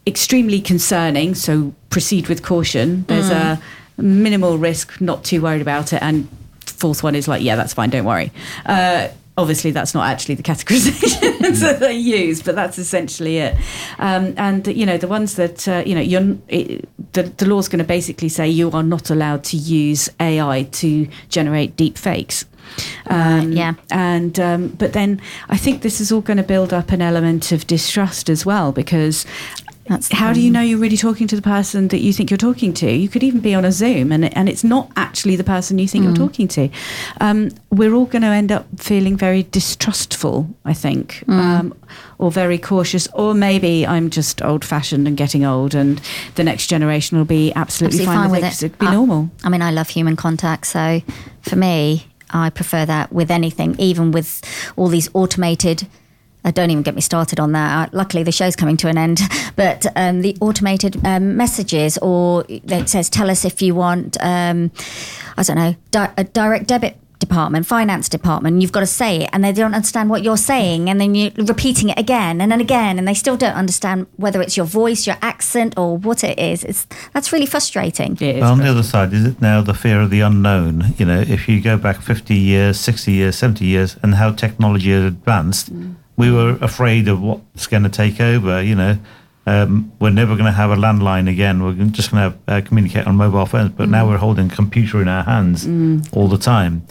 extremely 0.06 0.60
concerning, 0.60 1.34
so 1.34 1.72
proceed 1.90 2.28
with 2.28 2.42
caution. 2.42 3.04
There's 3.04 3.30
a 3.30 3.60
minimal 3.98 4.58
risk, 4.58 5.00
not 5.00 5.24
too 5.24 5.42
worried 5.42 5.62
about 5.62 5.92
it, 5.92 6.02
and 6.02 6.28
fourth 6.76 7.02
one 7.02 7.14
is 7.14 7.28
like 7.28 7.42
yeah, 7.42 7.56
that's 7.56 7.74
fine, 7.74 7.90
don't 7.90 8.04
worry. 8.04 8.32
Uh, 8.64 9.08
obviously 9.38 9.70
that's 9.70 9.94
not 9.94 10.06
actually 10.06 10.34
the 10.34 10.42
categorization 10.42 11.38
that 11.60 11.80
they 11.80 11.94
use, 11.94 12.42
but 12.42 12.54
that's 12.54 12.78
essentially 12.78 13.38
it. 13.38 13.56
Um, 13.98 14.34
and 14.36 14.66
you 14.66 14.86
know 14.86 14.96
the 14.98 15.08
ones 15.08 15.36
that 15.36 15.68
uh, 15.68 15.82
you 15.84 15.94
know 15.94 16.00
you're 16.00 16.36
it, 16.48 16.88
the 17.12 17.24
the 17.24 17.46
law's 17.46 17.68
going 17.68 17.78
to 17.78 17.84
basically 17.84 18.28
say 18.28 18.48
you 18.48 18.70
are 18.70 18.82
not 18.82 19.10
allowed 19.10 19.44
to 19.44 19.56
use 19.56 20.08
AI 20.20 20.64
to 20.64 21.08
generate 21.28 21.76
deep 21.76 21.98
fakes. 21.98 22.44
Um, 23.06 23.52
yeah. 23.52 23.74
and 23.92 24.40
um, 24.40 24.68
but 24.68 24.92
then 24.92 25.20
I 25.48 25.56
think 25.56 25.82
this 25.82 26.00
is 26.00 26.10
all 26.10 26.20
going 26.20 26.36
to 26.38 26.42
build 26.42 26.72
up 26.72 26.90
an 26.90 27.00
element 27.00 27.52
of 27.52 27.66
distrust 27.66 28.28
as 28.28 28.44
well 28.44 28.72
because 28.72 29.24
That's 29.88 30.12
how 30.12 30.32
do 30.32 30.40
you 30.40 30.50
know 30.50 30.60
you're 30.60 30.78
really 30.78 30.96
talking 30.96 31.26
to 31.28 31.36
the 31.36 31.42
person 31.42 31.88
that 31.88 32.00
you 32.00 32.12
think 32.12 32.30
you're 32.30 32.36
talking 32.38 32.72
to? 32.74 32.90
You 32.90 33.08
could 33.08 33.22
even 33.22 33.40
be 33.40 33.54
on 33.54 33.64
a 33.64 33.70
Zoom 33.72 34.10
and 34.12 34.36
and 34.36 34.48
it's 34.48 34.64
not 34.64 34.90
actually 34.96 35.36
the 35.36 35.44
person 35.44 35.78
you 35.78 35.86
think 35.88 36.04
Mm. 36.04 36.08
you're 36.08 36.26
talking 36.26 36.48
to. 36.48 36.68
Um, 37.20 37.50
we're 37.70 37.94
all 37.94 38.06
going 38.06 38.22
to 38.22 38.28
end 38.28 38.50
up 38.50 38.66
feeling 38.78 39.16
very 39.16 39.44
distrustful, 39.52 40.48
I 40.64 40.74
think, 40.74 41.22
Mm. 41.28 41.38
um, 41.38 41.74
or 42.18 42.30
very 42.30 42.58
cautious, 42.58 43.06
or 43.14 43.34
maybe 43.34 43.86
I'm 43.86 44.10
just 44.10 44.42
old 44.42 44.64
fashioned 44.64 45.06
and 45.06 45.16
getting 45.16 45.44
old, 45.44 45.74
and 45.74 46.00
the 46.34 46.44
next 46.44 46.66
generation 46.68 47.18
will 47.18 47.24
be 47.24 47.52
absolutely, 47.54 48.00
Absolutely 48.00 48.06
fine, 48.06 48.30
with 48.30 48.44
it. 48.44 48.64
It'd 48.64 48.78
be 48.78 48.86
I- 48.86 48.92
normal. 48.94 49.30
I 49.44 49.48
mean, 49.50 49.62
I 49.62 49.70
love 49.70 49.88
human 49.90 50.16
contact, 50.16 50.66
so 50.66 51.00
for 51.42 51.56
me, 51.56 52.06
I 52.30 52.50
prefer 52.50 52.84
that 52.86 53.12
with 53.12 53.30
anything, 53.30 53.76
even 53.78 54.10
with 54.10 54.42
all 54.76 54.88
these 54.88 55.08
automated. 55.14 55.86
Uh, 56.46 56.52
don't 56.52 56.70
even 56.70 56.82
get 56.84 56.94
me 56.94 57.00
started 57.00 57.40
on 57.40 57.52
that. 57.52 57.88
Uh, 57.88 57.90
luckily, 57.92 58.22
the 58.22 58.32
show's 58.32 58.54
coming 58.54 58.76
to 58.78 58.88
an 58.88 58.96
end. 58.96 59.20
But 59.56 59.86
um, 59.96 60.20
the 60.20 60.36
automated 60.42 61.00
um, 61.06 61.34
messages, 61.38 61.96
or 62.02 62.44
it 62.46 62.90
says, 62.90 63.08
"Tell 63.08 63.30
us 63.30 63.42
if 63.46 63.62
you 63.62 63.74
want," 63.74 64.18
um, 64.20 64.70
I 65.38 65.42
don't 65.42 65.56
know, 65.56 65.74
di- 65.90 66.12
a 66.18 66.24
direct 66.24 66.66
debit 66.66 66.98
department, 67.18 67.64
finance 67.66 68.10
department. 68.10 68.60
You've 68.60 68.72
got 68.72 68.80
to 68.80 68.86
say 68.86 69.22
it, 69.22 69.30
and 69.32 69.42
they 69.42 69.52
don't 69.52 69.74
understand 69.74 70.10
what 70.10 70.22
you're 70.22 70.36
saying, 70.36 70.90
and 70.90 71.00
then 71.00 71.14
you're 71.14 71.30
repeating 71.38 71.88
it 71.88 71.98
again 71.98 72.42
and 72.42 72.52
then 72.52 72.60
again, 72.60 72.98
and 72.98 73.08
they 73.08 73.14
still 73.14 73.38
don't 73.38 73.54
understand 73.54 74.06
whether 74.16 74.42
it's 74.42 74.58
your 74.58 74.66
voice, 74.66 75.06
your 75.06 75.16
accent, 75.22 75.78
or 75.78 75.96
what 75.96 76.22
it 76.22 76.38
is. 76.38 76.62
It's 76.64 76.86
that's 77.14 77.32
really 77.32 77.46
frustrating. 77.46 78.12
It 78.12 78.36
is 78.36 78.40
But 78.40 78.50
on 78.50 78.58
the 78.58 78.68
other 78.68 78.82
side, 78.82 79.14
is 79.14 79.24
it 79.24 79.40
now 79.40 79.62
the 79.62 79.74
fear 79.74 80.00
of 80.02 80.10
the 80.10 80.20
unknown? 80.20 80.94
You 80.98 81.06
know, 81.06 81.20
if 81.20 81.48
you 81.48 81.62
go 81.62 81.78
back 81.78 82.02
50 82.02 82.34
years, 82.34 82.78
60 82.78 83.10
years, 83.12 83.36
70 83.36 83.64
years, 83.64 83.96
and 84.02 84.14
how 84.16 84.32
technology 84.32 84.90
has 84.90 85.04
advanced, 85.04 85.70
we 86.16 86.30
were 86.30 86.58
afraid 86.60 87.08
of 87.08 87.20
what's 87.20 87.66
going 87.66 87.82
to 87.82 87.88
take 87.88 88.20
over. 88.20 88.62
You 88.62 88.74
know, 88.74 88.98
um, 89.46 89.92
we're 90.00 90.10
never 90.10 90.34
going 90.34 90.46
to 90.46 90.52
have 90.52 90.70
a 90.70 90.76
landline 90.76 91.30
again. 91.30 91.62
We're 91.62 91.74
just 91.86 92.10
going 92.10 92.32
to 92.32 92.38
uh, 92.48 92.60
communicate 92.62 93.06
on 93.06 93.16
mobile 93.16 93.46
phones. 93.46 93.70
But 93.72 93.88
now 93.88 94.08
we're 94.08 94.16
holding 94.18 94.50
a 94.50 94.54
computer 94.54 95.00
in 95.02 95.08
our 95.08 95.22
hands 95.24 95.66
all 96.12 96.28
the 96.28 96.38
time. 96.38 96.86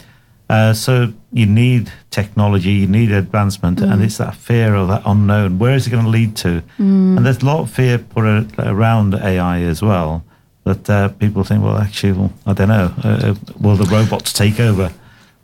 Uh, 0.48 0.74
so 0.74 1.12
you 1.34 1.48
need 1.48 1.92
technology, 2.12 2.72
you 2.72 2.88
need 2.88 3.12
advancement, 3.12 3.82
and 3.82 4.04
it's 4.04 4.18
that 4.20 4.36
fear 4.36 4.76
of 4.76 4.88
that 4.90 5.02
unknown. 5.04 5.58
Where 5.58 5.74
is 5.74 5.88
it 5.88 5.90
going 5.90 6.04
to 6.04 6.10
lead 6.10 6.36
to? 6.38 6.62
And 7.18 7.26
there's 7.26 7.42
a 7.42 7.46
lot 7.46 7.62
of 7.62 7.72
fear 7.72 7.98
put 7.98 8.26
a, 8.26 8.48
around 8.60 9.16
AI 9.16 9.62
as 9.62 9.82
well. 9.82 10.24
That 10.66 10.88
uh, 10.90 11.10
people 11.10 11.44
think, 11.44 11.64
well, 11.64 11.78
actually, 11.78 12.14
well, 12.14 12.34
I 12.46 12.54
don't 12.54 12.70
know. 12.70 12.94
Uh, 13.04 13.08
uh, 13.08 13.36
will 13.60 13.76
the 13.76 13.86
robots 13.86 14.34
take 14.34 14.60
over? 14.60 14.92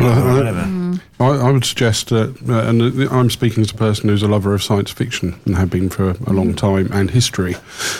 I- 0.08 1.00
I, 1.20 1.26
I 1.48 1.52
would 1.52 1.66
suggest 1.66 2.10
that, 2.10 2.36
uh, 2.50 2.68
and 2.68 2.82
I'm 3.12 3.30
speaking 3.30 3.62
as 3.62 3.72
a 3.72 3.76
person 3.76 4.10
who's 4.10 4.24
a 4.24 4.28
lover 4.28 4.54
of 4.56 4.64
science 4.64 4.90
fiction 4.92 5.40
and 5.46 5.56
have 5.56 5.70
been 5.70 5.90
for 5.90 6.12
a 6.26 6.34
long 6.34 6.56
time, 6.56 6.90
and 6.92 7.12
history. 7.12 7.56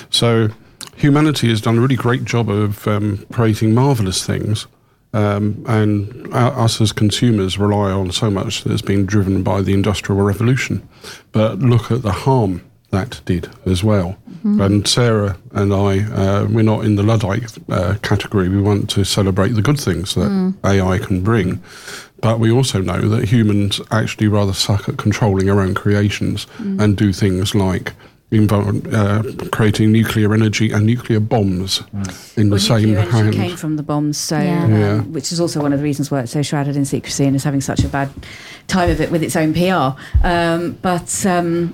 So, 0.10 0.50
humanity 0.96 1.50
has 1.50 1.62
done 1.62 1.78
a 1.78 1.82
really 1.82 1.96
great 1.96 2.26
job 2.26 2.50
of 2.50 2.88
um, 2.88 3.26
creating 3.32 3.74
marvelous 3.76 4.26
things, 4.26 4.66
um, 5.14 5.64
and 5.68 6.34
our, 6.34 6.52
us 6.62 6.82
as 6.82 6.92
consumers 6.92 7.58
rely 7.60 7.92
on 7.92 8.12
so 8.12 8.32
much 8.32 8.64
that's 8.64 8.82
been 8.82 9.06
driven 9.06 9.44
by 9.44 9.62
the 9.62 9.74
Industrial 9.74 10.20
Revolution. 10.22 10.88
But 11.32 11.60
look 11.60 11.92
at 11.92 12.02
the 12.02 12.12
harm 12.12 12.62
that 12.92 13.22
did 13.26 13.50
as 13.66 13.84
well. 13.84 14.18
And 14.44 14.88
Sarah 14.88 15.38
and 15.52 15.72
I, 15.72 16.00
uh, 16.00 16.48
we're 16.50 16.64
not 16.64 16.84
in 16.84 16.96
the 16.96 17.04
Luddite 17.04 17.58
uh, 17.70 17.96
category. 18.02 18.50
We 18.50 18.60
want 18.60 18.90
to 18.92 19.04
celebrate 19.04 19.50
the 19.50 19.62
good 19.62 19.80
things 19.80 20.16
that 20.16 20.56
AI 20.64 20.98
can 20.98 21.22
bring. 21.22 21.62
But 22.22 22.40
we 22.40 22.52
also 22.52 22.82
know 22.82 23.02
that 23.10 23.30
humans 23.30 23.80
actually 23.92 24.28
rather 24.30 24.54
suck 24.54 24.90
at 24.90 24.98
controlling 24.98 25.48
our 25.50 25.60
own 25.62 25.76
creations 25.76 26.48
and 26.58 26.98
do 26.98 27.14
things 27.14 27.54
like 27.54 27.94
invo- 28.32 28.82
uh, 28.92 29.48
creating 29.52 29.92
nuclear 29.92 30.34
energy 30.34 30.72
and 30.72 30.88
nuclear 30.88 31.20
bombs 31.20 31.84
in 32.36 32.50
the 32.50 32.56
Well, 32.56 32.60
same 32.60 32.94
nuclear 32.94 33.12
hand. 33.12 33.34
came 33.36 33.56
from 33.58 33.76
the 33.76 33.84
bombs, 33.84 34.18
so 34.18 34.40
Yeah. 34.40 34.64
um, 34.64 34.72
Yeah. 34.74 35.02
which 35.02 35.32
is 35.32 35.40
also 35.40 35.62
one 35.62 35.72
of 35.72 35.78
the 35.80 35.84
reasons 35.84 36.10
why 36.10 36.22
it's 36.22 36.32
so 36.32 36.42
shrouded 36.42 36.76
in 36.76 36.86
secrecy 36.86 37.26
and 37.26 37.36
is 37.36 37.44
having 37.44 37.62
such 37.62 37.84
a 37.84 37.88
bad 37.88 38.10
time 38.68 38.90
of 38.90 39.00
it 39.02 39.12
with 39.12 39.22
its 39.22 39.36
own 39.36 39.54
PR. 39.54 39.96
Um, 40.26 40.78
but 40.82 41.26
um, 41.28 41.74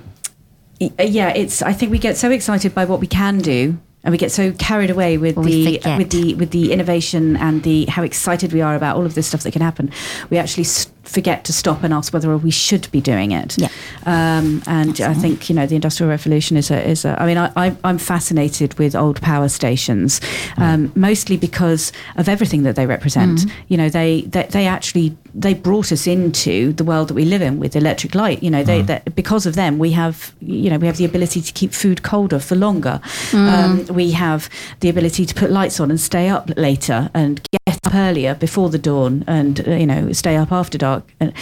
Uh, 0.80 1.02
yeah, 1.02 1.30
it's. 1.30 1.62
I 1.62 1.72
think 1.72 1.90
we 1.90 1.98
get 1.98 2.16
so 2.16 2.30
excited 2.30 2.74
by 2.74 2.84
what 2.84 3.00
we 3.00 3.06
can 3.06 3.38
do. 3.38 3.78
And 4.04 4.12
we 4.12 4.18
get 4.18 4.30
so 4.30 4.52
carried 4.52 4.90
away 4.90 5.18
with 5.18 5.34
the 5.42 5.76
forget. 5.78 5.98
with 5.98 6.10
the 6.10 6.34
with 6.36 6.50
the 6.52 6.72
innovation 6.72 7.36
and 7.36 7.62
the 7.64 7.84
how 7.86 8.04
excited 8.04 8.52
we 8.52 8.60
are 8.60 8.76
about 8.76 8.96
all 8.96 9.04
of 9.04 9.14
this 9.14 9.26
stuff 9.26 9.42
that 9.42 9.50
can 9.52 9.60
happen. 9.60 9.90
We 10.30 10.38
actually 10.38 10.62
s- 10.64 10.86
forget 11.08 11.44
to 11.44 11.52
stop 11.52 11.82
and 11.82 11.92
ask 11.92 12.12
whether 12.12 12.36
we 12.36 12.50
should 12.50 12.90
be 12.90 13.00
doing 13.00 13.32
it. 13.32 13.56
Yeah. 13.58 13.68
Um, 14.06 14.62
and 14.66 15.00
I 15.00 15.14
think 15.14 15.48
you 15.48 15.54
know 15.54 15.66
the 15.66 15.74
industrial 15.74 16.10
revolution 16.10 16.56
is 16.56 16.70
a 16.70 16.86
is 16.86 17.04
a. 17.04 17.20
I 17.20 17.26
mean, 17.26 17.38
I, 17.38 17.52
I 17.56 17.76
I'm 17.84 17.98
fascinated 17.98 18.78
with 18.78 18.94
old 18.94 19.20
power 19.20 19.48
stations, 19.48 20.20
um, 20.56 20.92
mostly 20.94 21.36
because 21.36 21.92
of 22.16 22.28
everything 22.28 22.62
that 22.62 22.76
they 22.76 22.86
represent. 22.86 23.46
You 23.68 23.76
know, 23.76 23.88
they, 23.88 24.22
they 24.22 24.44
they 24.44 24.66
actually 24.66 25.16
they 25.34 25.54
brought 25.54 25.92
us 25.92 26.06
into 26.06 26.72
the 26.72 26.84
world 26.84 27.08
that 27.08 27.14
we 27.14 27.24
live 27.24 27.42
in 27.42 27.58
with 27.58 27.76
electric 27.76 28.14
light. 28.14 28.42
You 28.42 28.50
know, 28.50 28.62
they, 28.62 28.82
that 28.82 29.14
because 29.14 29.46
of 29.46 29.54
them 29.54 29.78
we 29.78 29.92
have 29.92 30.34
you 30.40 30.70
know 30.70 30.78
we 30.78 30.86
have 30.86 30.96
the 30.96 31.04
ability 31.04 31.40
to 31.40 31.52
keep 31.52 31.72
food 31.72 32.02
colder 32.02 32.38
for 32.38 32.54
longer. 32.54 33.00
Um, 33.32 33.86
we 33.86 34.12
have 34.12 34.48
the 34.80 34.88
ability 34.88 35.26
to 35.26 35.34
put 35.34 35.50
lights 35.50 35.80
on 35.80 35.90
and 35.90 36.00
stay 36.00 36.28
up 36.28 36.50
later 36.56 37.10
and 37.14 37.40
get 37.52 37.78
up 37.84 37.94
earlier 37.94 38.34
before 38.34 38.68
the 38.68 38.78
dawn 38.78 39.24
and 39.26 39.66
uh, 39.66 39.72
you 39.72 39.86
know 39.86 40.12
stay 40.12 40.36
up 40.36 40.52
after 40.52 40.78
dark. 40.78 40.97
And, 41.20 41.32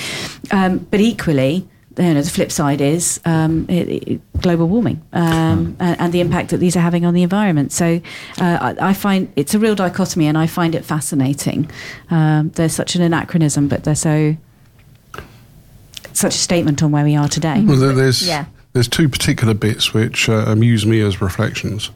um, 0.51 0.79
but 0.91 1.01
equally, 1.01 1.69
you 1.99 2.15
know, 2.15 2.21
the 2.21 2.31
flip 2.31 2.53
side 2.53 2.81
is 2.81 3.21
um, 3.25 3.67
it, 3.71 3.89
it, 3.89 4.41
global 4.43 4.69
warming 4.69 5.03
um, 5.15 5.77
and, 5.81 5.99
and 5.99 6.13
the 6.13 6.21
impact 6.21 6.51
that 6.51 6.59
these 6.59 6.77
are 6.77 6.81
having 6.81 7.07
on 7.07 7.15
the 7.15 7.23
environment. 7.23 7.73
So 7.73 8.01
uh, 8.39 8.75
I, 8.79 8.91
I 8.91 8.93
find 8.93 9.33
it's 9.35 9.55
a 9.55 9.59
real 9.59 9.75
dichotomy, 9.75 10.27
and 10.27 10.37
I 10.37 10.47
find 10.47 10.75
it 10.75 10.85
fascinating. 10.85 11.71
Um, 12.11 12.51
they're 12.51 12.69
such 12.69 12.97
an 12.97 13.03
anachronism, 13.03 13.69
but 13.69 13.85
they're 13.85 13.95
so 13.95 14.37
such 16.13 16.35
a 16.35 16.39
statement 16.39 16.83
on 16.83 16.93
where 16.93 17.05
we 17.05 17.17
are 17.17 17.29
today. 17.29 17.63
Well, 17.65 17.95
there's 17.95 18.27
Yeah. 18.27 18.47
there's 18.73 18.89
two 18.89 19.09
particular 19.09 19.55
bits 19.55 19.95
which 19.95 20.29
uh, 20.29 20.45
amuse 20.47 20.85
me 20.87 21.01
as 21.01 21.21
reflections. 21.21 21.91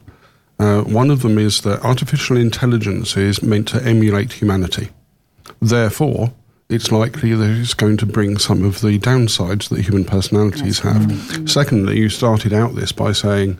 Uh, 0.59 0.81
one 0.81 1.09
of 1.09 1.21
them 1.21 1.39
is 1.39 1.61
that 1.61 1.83
artificial 1.83 2.37
intelligence 2.37 3.17
is 3.17 3.41
meant 3.41 3.67
to 3.69 3.83
emulate 3.83 4.33
humanity. 4.33 4.89
Therefore, 5.59 6.33
it's 6.71 6.91
likely 6.91 7.33
that 7.33 7.49
it's 7.49 7.73
going 7.73 7.97
to 7.97 8.05
bring 8.05 8.37
some 8.37 8.63
of 8.63 8.81
the 8.81 8.97
downsides 8.97 9.69
that 9.69 9.81
human 9.81 10.05
personalities 10.05 10.79
have. 10.79 11.49
Secondly, 11.49 11.99
you 11.99 12.09
started 12.09 12.53
out 12.53 12.75
this 12.75 12.91
by 12.91 13.11
saying, 13.11 13.59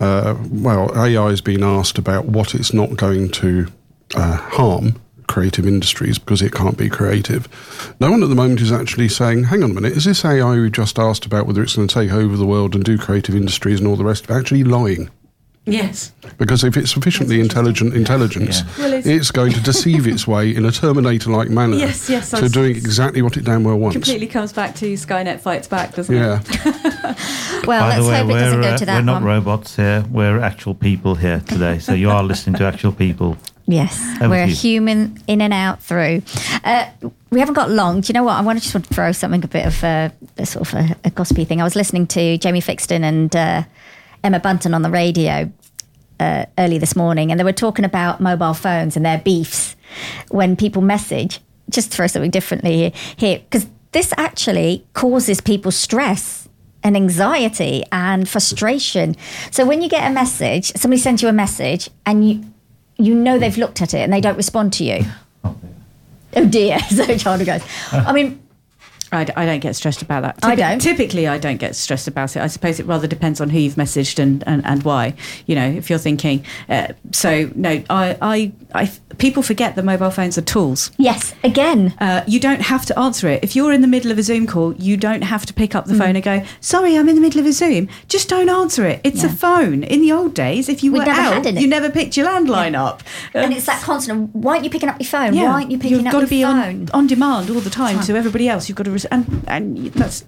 uh, 0.00 0.36
well, 0.50 0.90
AI 0.96 1.30
has 1.30 1.40
been 1.40 1.62
asked 1.62 1.98
about 1.98 2.26
what 2.26 2.54
it's 2.54 2.72
not 2.72 2.96
going 2.96 3.30
to 3.30 3.66
uh, 4.14 4.36
harm 4.36 5.00
creative 5.28 5.66
industries 5.66 6.18
because 6.18 6.42
it 6.42 6.52
can't 6.52 6.76
be 6.76 6.88
creative. 6.88 7.48
No 8.00 8.10
one 8.10 8.22
at 8.22 8.28
the 8.28 8.34
moment 8.34 8.60
is 8.60 8.70
actually 8.70 9.08
saying, 9.08 9.44
hang 9.44 9.62
on 9.62 9.70
a 9.70 9.74
minute, 9.74 9.96
is 9.96 10.04
this 10.04 10.24
AI 10.24 10.56
we 10.56 10.70
just 10.70 10.98
asked 10.98 11.24
about 11.24 11.46
whether 11.46 11.62
it's 11.62 11.76
going 11.76 11.88
to 11.88 11.94
take 11.94 12.12
over 12.12 12.36
the 12.36 12.46
world 12.46 12.74
and 12.74 12.84
do 12.84 12.98
creative 12.98 13.34
industries 13.34 13.80
and 13.80 13.88
all 13.88 13.96
the 13.96 14.04
rest 14.04 14.24
of 14.24 14.30
it 14.30 14.38
actually 14.38 14.64
lying? 14.64 15.10
Yes. 15.64 16.10
Because 16.38 16.64
if 16.64 16.76
it's 16.76 16.90
sufficiently 16.92 17.38
intelligent 17.38 17.94
intelligence, 17.94 18.60
Yeah. 18.62 18.66
Well, 18.78 18.92
it's- 18.94 19.06
it's 19.06 19.30
going 19.30 19.52
to 19.52 19.60
deceive 19.60 20.08
its 20.08 20.26
way 20.26 20.54
in 20.54 20.64
a 20.64 20.72
Terminator-like 20.72 21.50
manner 21.50 21.76
Yes, 21.76 22.10
yes, 22.10 22.30
to 22.30 22.42
was- 22.42 22.52
doing 22.52 22.74
exactly 22.74 23.22
what 23.22 23.36
it 23.36 23.44
damn 23.44 23.62
well 23.62 23.76
wants. 23.78 23.94
Completely 23.94 24.26
comes 24.26 24.52
back 24.52 24.74
to 24.76 24.92
Skynet 24.94 25.40
fights 25.40 25.68
back, 25.68 25.94
doesn't 25.94 26.14
it? 26.14 26.18
Yeah. 26.18 26.40
it? 26.42 27.16
Well, 27.64 27.80
By 27.80 27.88
let's 27.90 28.02
the 28.02 28.08
way, 28.10 28.16
hope 28.18 28.24
it 28.28 28.32
we're, 28.32 28.40
doesn't 28.40 28.60
go 28.60 28.68
uh, 28.70 28.76
to 28.78 28.86
that 28.86 28.94
we're 28.96 29.02
not 29.04 29.12
one. 29.22 29.24
robots 29.24 29.76
here. 29.76 30.04
We're 30.10 30.40
actual 30.40 30.74
people 30.74 31.14
here 31.14 31.38
today. 31.46 31.78
So 31.78 31.92
you 31.94 32.10
are 32.10 32.24
listening 32.24 32.56
to 32.56 32.64
actual 32.66 32.90
people. 32.90 33.36
Yes, 33.68 34.00
Over 34.20 34.30
we're 34.30 34.46
to 34.46 34.52
human 34.52 35.22
in 35.28 35.40
and 35.40 35.52
out 35.52 35.80
through. 35.80 36.22
Uh, 36.64 36.86
we 37.30 37.38
haven't 37.38 37.54
got 37.54 37.70
long. 37.70 38.00
Do 38.00 38.08
you 38.08 38.14
know 38.14 38.24
what? 38.24 38.32
I 38.32 38.40
want 38.40 38.58
to 38.58 38.62
just 38.64 38.74
want 38.74 38.88
to 38.88 38.94
throw 38.94 39.12
something 39.12 39.44
a 39.44 39.46
bit 39.46 39.64
of 39.64 39.84
a, 39.84 40.12
a 40.38 40.44
sort 40.44 40.66
of 40.66 40.74
a, 40.74 40.96
a 41.04 41.10
gossipy 41.10 41.44
thing. 41.44 41.60
I 41.60 41.64
was 41.64 41.76
listening 41.76 42.08
to 42.08 42.36
Jamie 42.38 42.60
Theakston 42.60 43.04
and 43.04 43.36
uh, 43.36 43.62
Emma 44.24 44.40
Bunton 44.40 44.74
on 44.74 44.82
the 44.82 44.90
radio 44.90 45.50
uh, 46.20 46.46
early 46.58 46.78
this 46.78 46.94
morning, 46.94 47.30
and 47.30 47.38
they 47.40 47.44
were 47.44 47.52
talking 47.52 47.84
about 47.84 48.20
mobile 48.20 48.54
phones 48.54 48.96
and 48.96 49.04
their 49.04 49.18
beefs 49.18 49.76
when 50.30 50.56
people 50.56 50.82
message. 50.82 51.40
Just 51.70 51.90
throw 51.90 52.06
something 52.06 52.30
differently 52.30 52.92
here, 53.16 53.38
because 53.38 53.66
this 53.92 54.12
actually 54.16 54.86
causes 54.94 55.40
people 55.40 55.70
stress 55.70 56.48
and 56.82 56.96
anxiety 56.96 57.84
and 57.92 58.28
frustration. 58.28 59.14
So 59.50 59.64
when 59.64 59.80
you 59.82 59.88
get 59.88 60.10
a 60.10 60.12
message, 60.12 60.72
somebody 60.72 61.00
sends 61.00 61.22
you 61.22 61.28
a 61.28 61.32
message, 61.32 61.88
and 62.04 62.28
you 62.28 62.44
you 62.98 63.14
know 63.14 63.38
they've 63.38 63.56
looked 63.56 63.82
at 63.82 63.94
it 63.94 63.98
and 63.98 64.12
they 64.12 64.20
don't 64.20 64.36
respond 64.36 64.72
to 64.74 64.84
you. 64.84 65.04
Oh 65.44 66.46
dear. 66.48 66.78
So 66.90 67.16
Chandra 67.16 67.46
goes, 67.46 67.62
I 67.90 68.12
mean, 68.12 68.41
I, 69.12 69.24
d- 69.24 69.32
I 69.36 69.46
don't 69.46 69.60
get 69.60 69.76
stressed 69.76 70.02
about 70.02 70.22
that. 70.22 70.38
I 70.42 70.54
don't. 70.54 70.78
Typically, 70.80 71.28
I 71.28 71.38
don't 71.38 71.58
get 71.58 71.76
stressed 71.76 72.08
about 72.08 72.34
it. 72.36 72.40
I 72.40 72.46
suppose 72.46 72.80
it 72.80 72.86
rather 72.86 73.06
depends 73.06 73.40
on 73.40 73.50
who 73.50 73.58
you've 73.58 73.74
messaged 73.74 74.18
and, 74.18 74.42
and, 74.46 74.64
and 74.66 74.82
why. 74.82 75.14
You 75.46 75.54
know, 75.54 75.68
if 75.70 75.90
you're 75.90 75.98
thinking, 75.98 76.44
uh, 76.68 76.88
so 77.12 77.50
no, 77.54 77.82
I, 77.90 78.16
I, 78.22 78.52
I, 78.74 78.92
people 79.18 79.42
forget 79.42 79.76
that 79.76 79.84
mobile 79.84 80.10
phones 80.10 80.38
are 80.38 80.42
tools. 80.42 80.90
Yes, 80.98 81.34
again. 81.44 81.94
Uh, 82.00 82.24
you 82.26 82.40
don't 82.40 82.62
have 82.62 82.86
to 82.86 82.98
answer 82.98 83.28
it. 83.28 83.44
If 83.44 83.54
you're 83.54 83.72
in 83.72 83.80
the 83.82 83.88
middle 83.88 84.10
of 84.10 84.18
a 84.18 84.22
Zoom 84.22 84.46
call, 84.46 84.74
you 84.74 84.96
don't 84.96 85.22
have 85.22 85.44
to 85.46 85.52
pick 85.54 85.74
up 85.74 85.84
Mm. 85.84 85.88
the 85.88 85.94
phone 85.96 86.16
and 86.16 86.24
go, 86.24 86.42
"Sorry, 86.60 86.96
I'm 86.96 87.08
in 87.08 87.14
the 87.16 87.20
middle 87.20 87.40
of 87.40 87.46
a 87.46 87.52
Zoom." 87.52 87.88
Just 88.08 88.28
don't 88.28 88.48
answer 88.48 88.86
it. 88.86 89.00
It's 89.04 89.22
a 89.24 89.28
phone. 89.28 89.82
In 89.82 90.00
the 90.00 90.12
old 90.12 90.32
days, 90.34 90.68
if 90.68 90.82
you 90.84 90.92
We'd 90.92 91.00
were 91.06 91.10
out, 91.12 91.52
you 91.54 91.66
never 91.66 91.90
picked 91.90 92.16
your 92.16 92.26
landline 92.28 92.74
up. 92.78 93.02
And 93.34 93.46
Um, 93.46 93.52
it's 93.52 93.66
that 93.66 93.82
constant. 93.82 94.34
Why 94.34 94.52
aren't 94.52 94.64
you 94.64 94.70
picking 94.70 94.88
up 94.88 94.96
your 95.00 95.08
phone? 95.08 95.34
yeah, 95.34 95.44
Why 95.44 95.48
aren't 95.54 95.70
you 95.70 95.78
picking 95.78 95.98
you've 95.98 96.06
up 96.06 96.12
got 96.12 96.20
to 96.20 96.26
be 96.28 96.44
on 96.44 96.88
on 96.94 97.06
demand 97.06 97.50
all 97.50 97.60
the 97.60 97.70
time 97.70 98.00
to 98.02 98.16
everybody 98.16 98.48
else. 98.48 98.68
You've 98.68 98.76
got 98.76 98.84
to, 98.84 99.01
res- 99.04 99.10
and 99.10 99.44
and 99.46 99.86
that's 99.94 100.24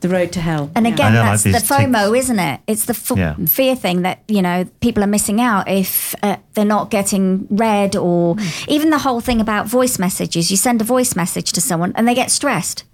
the 0.00 0.08
road 0.08 0.32
to 0.32 0.40
hell. 0.40 0.70
And 0.74 0.86
again, 0.86 1.12
I 1.12 1.16
don't 1.16 1.26
that's 1.26 1.44
like 1.44 1.54
the 1.54 1.74
FOMO, 1.74 2.12
ticks. 2.12 2.24
isn't 2.24 2.38
it? 2.38 2.60
It's 2.66 2.84
the 2.86 2.92
f- 2.94 3.12
Yeah. 3.16 3.34
fear 3.46 3.76
thing 3.76 4.02
that 4.02 4.22
you 4.28 4.42
know 4.42 4.64
people 4.80 5.02
are 5.04 5.06
missing 5.08 5.40
out 5.40 5.68
if 5.68 6.14
uh, 6.22 6.36
they're 6.54 6.64
not 6.64 6.90
getting 6.90 7.46
read, 7.50 7.96
or 7.96 8.36
even 8.68 8.90
the 8.90 8.98
whole 8.98 9.20
thing 9.20 9.40
about 9.40 9.66
voice 9.66 9.98
messages. 9.98 10.50
You 10.50 10.56
send 10.56 10.80
a 10.80 10.84
voice 10.84 11.14
message 11.16 11.52
to 11.52 11.60
someone 11.60 11.92
and 11.96 12.06
they 12.08 12.14
get 12.14 12.30
stressed, 12.30 12.84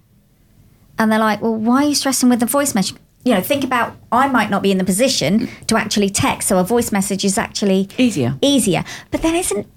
and 0.99 1.11
they're 1.11 1.19
like, 1.19 1.41
"Well, 1.41 1.55
why 1.55 1.83
are 1.83 1.89
you 1.89 1.95
stressing 1.95 2.29
with 2.29 2.39
the 2.39 2.45
voice 2.45 2.75
message?" 2.75 2.95
You 3.23 3.33
know, 3.33 3.41
think 3.41 3.63
about 3.63 3.95
I 4.11 4.27
might 4.27 4.49
not 4.49 4.61
be 4.61 4.71
in 4.71 4.77
the 4.77 4.85
position 4.85 5.49
to 5.67 5.75
actually 5.77 6.09
text, 6.09 6.47
so 6.47 6.59
a 6.59 6.63
voice 6.63 6.91
message 6.91 7.25
is 7.25 7.37
actually 7.37 7.89
Easier. 7.97 8.37
Easier, 8.41 8.83
but 9.11 9.21
then 9.21 9.35
isn't 9.35 9.67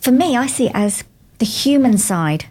for 0.00 0.10
me? 0.12 0.36
I 0.36 0.46
see 0.46 0.66
it 0.66 0.72
as 0.74 1.04
the 1.38 1.46
human 1.46 1.96
side. 1.98 2.46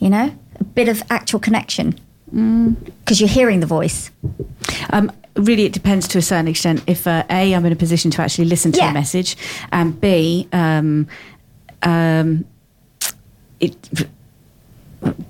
You 0.00 0.10
know, 0.10 0.30
a 0.60 0.64
bit 0.64 0.88
of 0.88 1.02
actual 1.10 1.40
connection 1.40 1.98
because 2.30 3.20
you're 3.20 3.28
hearing 3.28 3.60
the 3.60 3.66
voice. 3.66 4.10
Um, 4.90 5.10
really, 5.34 5.64
it 5.64 5.72
depends 5.72 6.06
to 6.08 6.18
a 6.18 6.22
certain 6.22 6.46
extent. 6.48 6.82
If 6.86 7.06
uh, 7.06 7.24
a, 7.30 7.54
I'm 7.54 7.64
in 7.64 7.72
a 7.72 7.76
position 7.76 8.10
to 8.12 8.22
actually 8.22 8.44
listen 8.46 8.72
to 8.72 8.78
Yeah. 8.78 8.90
a 8.90 8.94
message, 8.94 9.36
and 9.72 9.98
b, 9.98 10.46
um, 10.52 11.06
um, 11.82 12.44
it. 13.60 13.76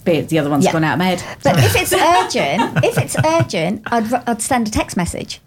B, 0.05 0.21
the 0.23 0.39
other 0.39 0.49
one's 0.51 0.65
Yeah. 0.65 0.73
gone 0.73 0.83
out 0.85 0.95
of 0.95 0.99
my 0.99 1.05
head. 1.05 1.23
But 1.43 1.59
if 1.59 1.77
it's 1.81 1.93
urgent, 1.93 2.85
if 2.85 2.97
it's 2.99 3.17
urgent, 3.25 3.83
I'd, 3.93 4.13
I'd 4.27 4.41
send 4.43 4.67
a 4.67 4.71
text 4.71 4.97
message. 4.97 5.41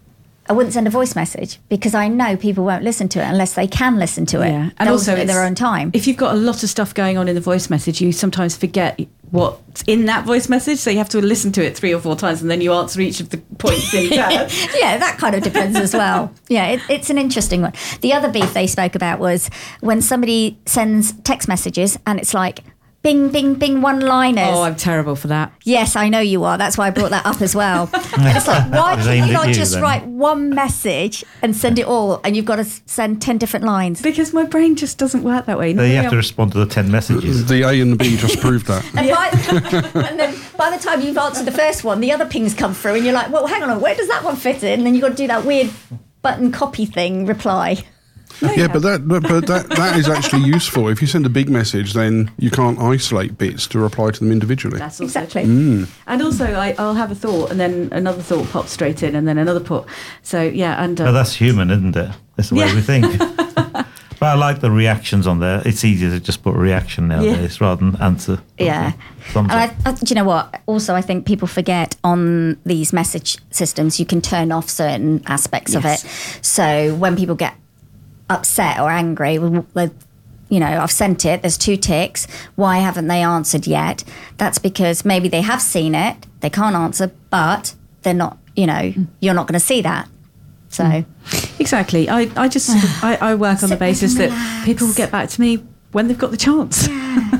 I 0.48 0.52
wouldn't 0.54 0.72
send 0.74 0.86
a 0.86 0.90
voice 0.90 1.14
message 1.14 1.58
because 1.68 1.94
I 1.94 2.08
know 2.08 2.36
people 2.36 2.64
won't 2.64 2.82
listen 2.84 3.08
to 3.10 3.20
it 3.20 3.24
unless 3.24 3.54
they 3.54 3.66
can 3.66 3.98
listen 3.98 4.26
to 4.26 4.42
it. 4.42 4.50
Yeah, 4.50 4.70
and 4.78 4.88
also 4.88 5.12
at 5.12 5.18
it's- 5.18 5.34
their 5.34 5.44
own 5.44 5.54
time. 5.54 5.90
If 5.92 6.06
you've 6.06 6.16
got 6.16 6.34
a 6.34 6.38
lot 6.38 6.62
of 6.62 6.68
stuff 6.70 6.94
going 6.94 7.18
on 7.18 7.28
in 7.28 7.34
the 7.34 7.40
voice 7.40 7.68
message, 7.70 8.00
you 8.00 8.10
sometimes 8.12 8.56
forget 8.56 8.98
what's 9.32 9.82
in 9.86 10.04
that 10.04 10.24
voice 10.24 10.48
message, 10.48 10.78
so 10.78 10.90
you 10.90 10.98
have 10.98 11.08
to 11.08 11.20
listen 11.20 11.50
to 11.52 11.64
it 11.64 11.76
three 11.76 11.92
or 11.92 12.00
four 12.00 12.14
times, 12.14 12.42
and 12.42 12.50
then 12.50 12.60
you 12.60 12.72
answer 12.72 13.00
each 13.00 13.18
of 13.18 13.30
the 13.30 13.38
points 13.58 13.92
in 13.92 14.08
turn. 14.10 14.30
yeah, 14.30 14.98
that 14.98 15.16
kind 15.18 15.34
of 15.34 15.42
depends 15.42 15.76
as 15.76 15.94
well. 15.94 16.32
Yeah, 16.48 16.68
it, 16.68 16.80
it's 16.88 17.10
an 17.10 17.18
interesting 17.18 17.62
one. 17.62 17.72
The 18.02 18.12
other 18.12 18.30
beef 18.30 18.52
they 18.54 18.66
spoke 18.66 18.94
about 18.94 19.18
was 19.18 19.50
when 19.80 20.00
somebody 20.02 20.58
sends 20.66 21.12
text 21.22 21.48
messages 21.48 21.98
and 22.06 22.20
it's 22.20 22.34
like 22.34 22.60
bing, 23.02 23.30
bing, 23.30 23.54
bing, 23.54 23.80
one 23.82 24.00
liners. 24.00 24.44
Oh, 24.48 24.62
I'm 24.62 24.76
terrible 24.76 25.16
for 25.16 25.28
that. 25.28 25.52
Yes, 25.64 25.96
I 25.96 26.08
know 26.08 26.20
you 26.20 26.44
are. 26.44 26.56
That's 26.56 26.78
why 26.78 26.86
I 26.86 26.90
brought 26.90 27.10
that 27.10 27.26
up 27.26 27.42
as 27.42 27.54
well. 27.54 27.90
and 27.92 28.02
it's 28.36 28.46
like, 28.46 28.70
why 28.70 28.94
It's 28.94 29.02
can 29.04 29.12
aimed 29.12 29.26
you 29.26 29.32
at 29.32 29.36
not 29.36 29.48
you 29.48 29.54
just 29.54 29.72
then. 29.74 29.82
write 29.82 30.06
one 30.06 30.50
message 30.54 31.24
and 31.42 31.56
send 31.56 31.78
it 31.78 31.86
all, 31.86 32.20
and 32.24 32.36
you've 32.36 32.44
got 32.44 32.56
to 32.56 32.62
s- 32.62 32.80
send 32.86 33.20
ten 33.20 33.38
different 33.38 33.66
lines? 33.66 34.00
Because 34.02 34.32
my 34.32 34.44
brain 34.44 34.76
just 34.76 34.98
doesn't 34.98 35.22
work 35.24 35.46
that 35.46 35.58
way. 35.58 35.74
So 35.74 35.82
you 35.82 35.96
have 35.96 36.10
to 36.10 36.16
respond 36.16 36.52
to 36.52 36.58
the 36.58 36.66
10 36.66 36.90
messages. 36.90 37.46
The 37.46 37.62
A 37.62 37.80
and 37.80 37.92
the 37.92 37.96
B 37.96 38.16
just 38.16 38.40
proved 38.40 38.66
that. 38.66 38.84
And, 38.94 39.10
by, 39.10 40.00
and 40.08 40.18
then 40.20 40.36
by 40.56 40.70
the 40.76 40.82
time 40.82 41.00
you've 41.02 41.18
answered 41.18 41.44
the 41.46 41.52
first 41.52 41.82
one, 41.84 42.00
the 42.00 42.12
other 42.12 42.26
pings 42.26 42.54
come 42.54 42.72
through, 42.74 42.94
and 42.94 43.04
you're 43.04 43.14
like, 43.14 43.30
well, 43.32 43.46
hang 43.46 43.62
on, 43.62 43.80
where 43.80 43.94
does 43.94 44.08
that 44.08 44.22
one 44.22 44.36
fit 44.36 44.62
in? 44.62 44.78
And 44.78 44.86
then 44.86 44.94
you've 44.94 45.02
got 45.02 45.08
to 45.10 45.14
do 45.14 45.26
that 45.26 45.44
weird 45.44 45.70
button 46.22 46.52
copy 46.52 46.86
thing 46.86 47.26
reply. 47.26 47.78
Yeah, 48.40 48.68
but 48.68 48.82
that 48.82 49.06
but, 49.06 49.22
but 49.22 49.46
that 49.46 49.68
that 49.70 49.96
is 49.98 50.08
actually 50.08 50.42
useful. 50.42 50.88
If 50.88 51.00
you 51.00 51.06
send 51.06 51.26
a 51.26 51.28
big 51.30 51.48
message, 51.48 51.92
then 51.92 52.30
you 52.38 52.50
can't 52.50 52.78
isolate 52.78 53.38
bits 53.38 53.66
to 53.68 53.78
reply 53.78 54.10
to 54.10 54.18
them 54.20 54.32
individually. 54.32 54.78
That's 54.78 55.00
also 55.00 55.04
Exactly. 55.20 55.44
true. 55.44 55.86
And 56.06 56.22
also, 56.22 56.46
I, 56.54 56.74
I'll 56.78 56.94
have 56.94 57.10
a 57.10 57.14
thought, 57.14 57.50
and 57.50 57.60
then 57.60 57.88
another 57.92 58.22
thought 58.22 58.48
pops 58.50 58.70
straight 58.72 59.02
in, 59.02 59.14
and 59.14 59.26
then 59.28 59.38
another 59.38 59.60
put. 59.60 59.86
So 60.22 60.42
yeah, 60.42 60.82
and 60.82 61.00
uh, 61.00 61.04
Well, 61.04 61.12
that's 61.12 61.34
human, 61.34 61.70
isn't 61.70 61.96
it? 61.96 62.10
That's 62.36 62.48
the 62.48 62.54
way 62.56 62.66
Yeah. 62.66 62.74
we 62.74 62.80
think. 62.80 63.18
but 64.22 64.28
I 64.28 64.34
like 64.34 64.60
the 64.60 64.70
reactions 64.70 65.26
on 65.26 65.40
there. 65.40 65.62
It's 65.64 65.84
easier 65.84 66.10
to 66.10 66.20
just 66.20 66.42
put 66.42 66.54
a 66.54 66.58
reaction 66.58 67.08
nowadays 67.08 67.60
rather 67.60 67.84
than 67.84 68.00
answer. 68.00 68.40
Yeah. 68.58 68.92
And. 69.34 69.50
I, 69.52 69.74
I, 69.84 69.92
do 69.92 70.04
you 70.06 70.14
know 70.14 70.24
what? 70.24 70.60
Also, 70.66 70.94
I 70.94 71.00
think 71.00 71.26
people 71.26 71.48
forget 71.48 71.96
on 72.04 72.58
these 72.64 72.92
message 72.92 73.38
systems, 73.50 73.98
you 74.00 74.06
can 74.06 74.20
turn 74.20 74.52
off 74.52 74.68
certain 74.68 75.22
aspects 75.26 75.74
of 75.74 75.84
it. 75.84 75.98
So 76.40 76.94
when 76.96 77.16
people 77.16 77.34
get 77.34 77.54
upset 78.32 78.80
or 78.80 78.90
angry, 78.90 79.38
well, 79.38 79.90
you 80.48 80.60
know, 80.60 80.66
I've 80.66 80.90
sent 80.90 81.24
it, 81.24 81.42
there's 81.42 81.56
two 81.56 81.76
ticks. 81.76 82.26
Why 82.56 82.78
haven't 82.78 83.06
they 83.06 83.22
answered 83.22 83.66
yet? 83.66 84.04
That's 84.36 84.58
because 84.58 85.04
maybe 85.04 85.28
they 85.28 85.40
have 85.40 85.62
seen 85.62 85.94
it, 85.94 86.26
they 86.40 86.50
can't 86.50 86.76
answer, 86.76 87.10
but 87.30 87.74
they're 88.02 88.12
not, 88.12 88.36
you 88.54 88.66
know, 88.66 88.74
mm. 88.74 89.06
you're 89.20 89.34
not 89.34 89.46
going 89.46 89.58
to 89.58 89.64
see 89.64 89.80
that. 89.82 90.08
So, 90.68 90.84
mm. 90.84 91.60
exactly. 91.60 92.08
I, 92.08 92.30
I 92.36 92.48
just 92.48 92.68
I, 93.04 93.16
I 93.20 93.34
work 93.34 93.62
on 93.62 93.70
the 93.70 93.76
basis 93.76 94.14
that 94.16 94.30
people 94.64 94.86
will 94.86 94.94
get 94.94 95.10
back 95.10 95.28
to 95.30 95.40
me 95.40 95.64
when 95.92 96.08
they've 96.08 96.18
got 96.18 96.30
the 96.30 96.36
chance. 96.36 96.86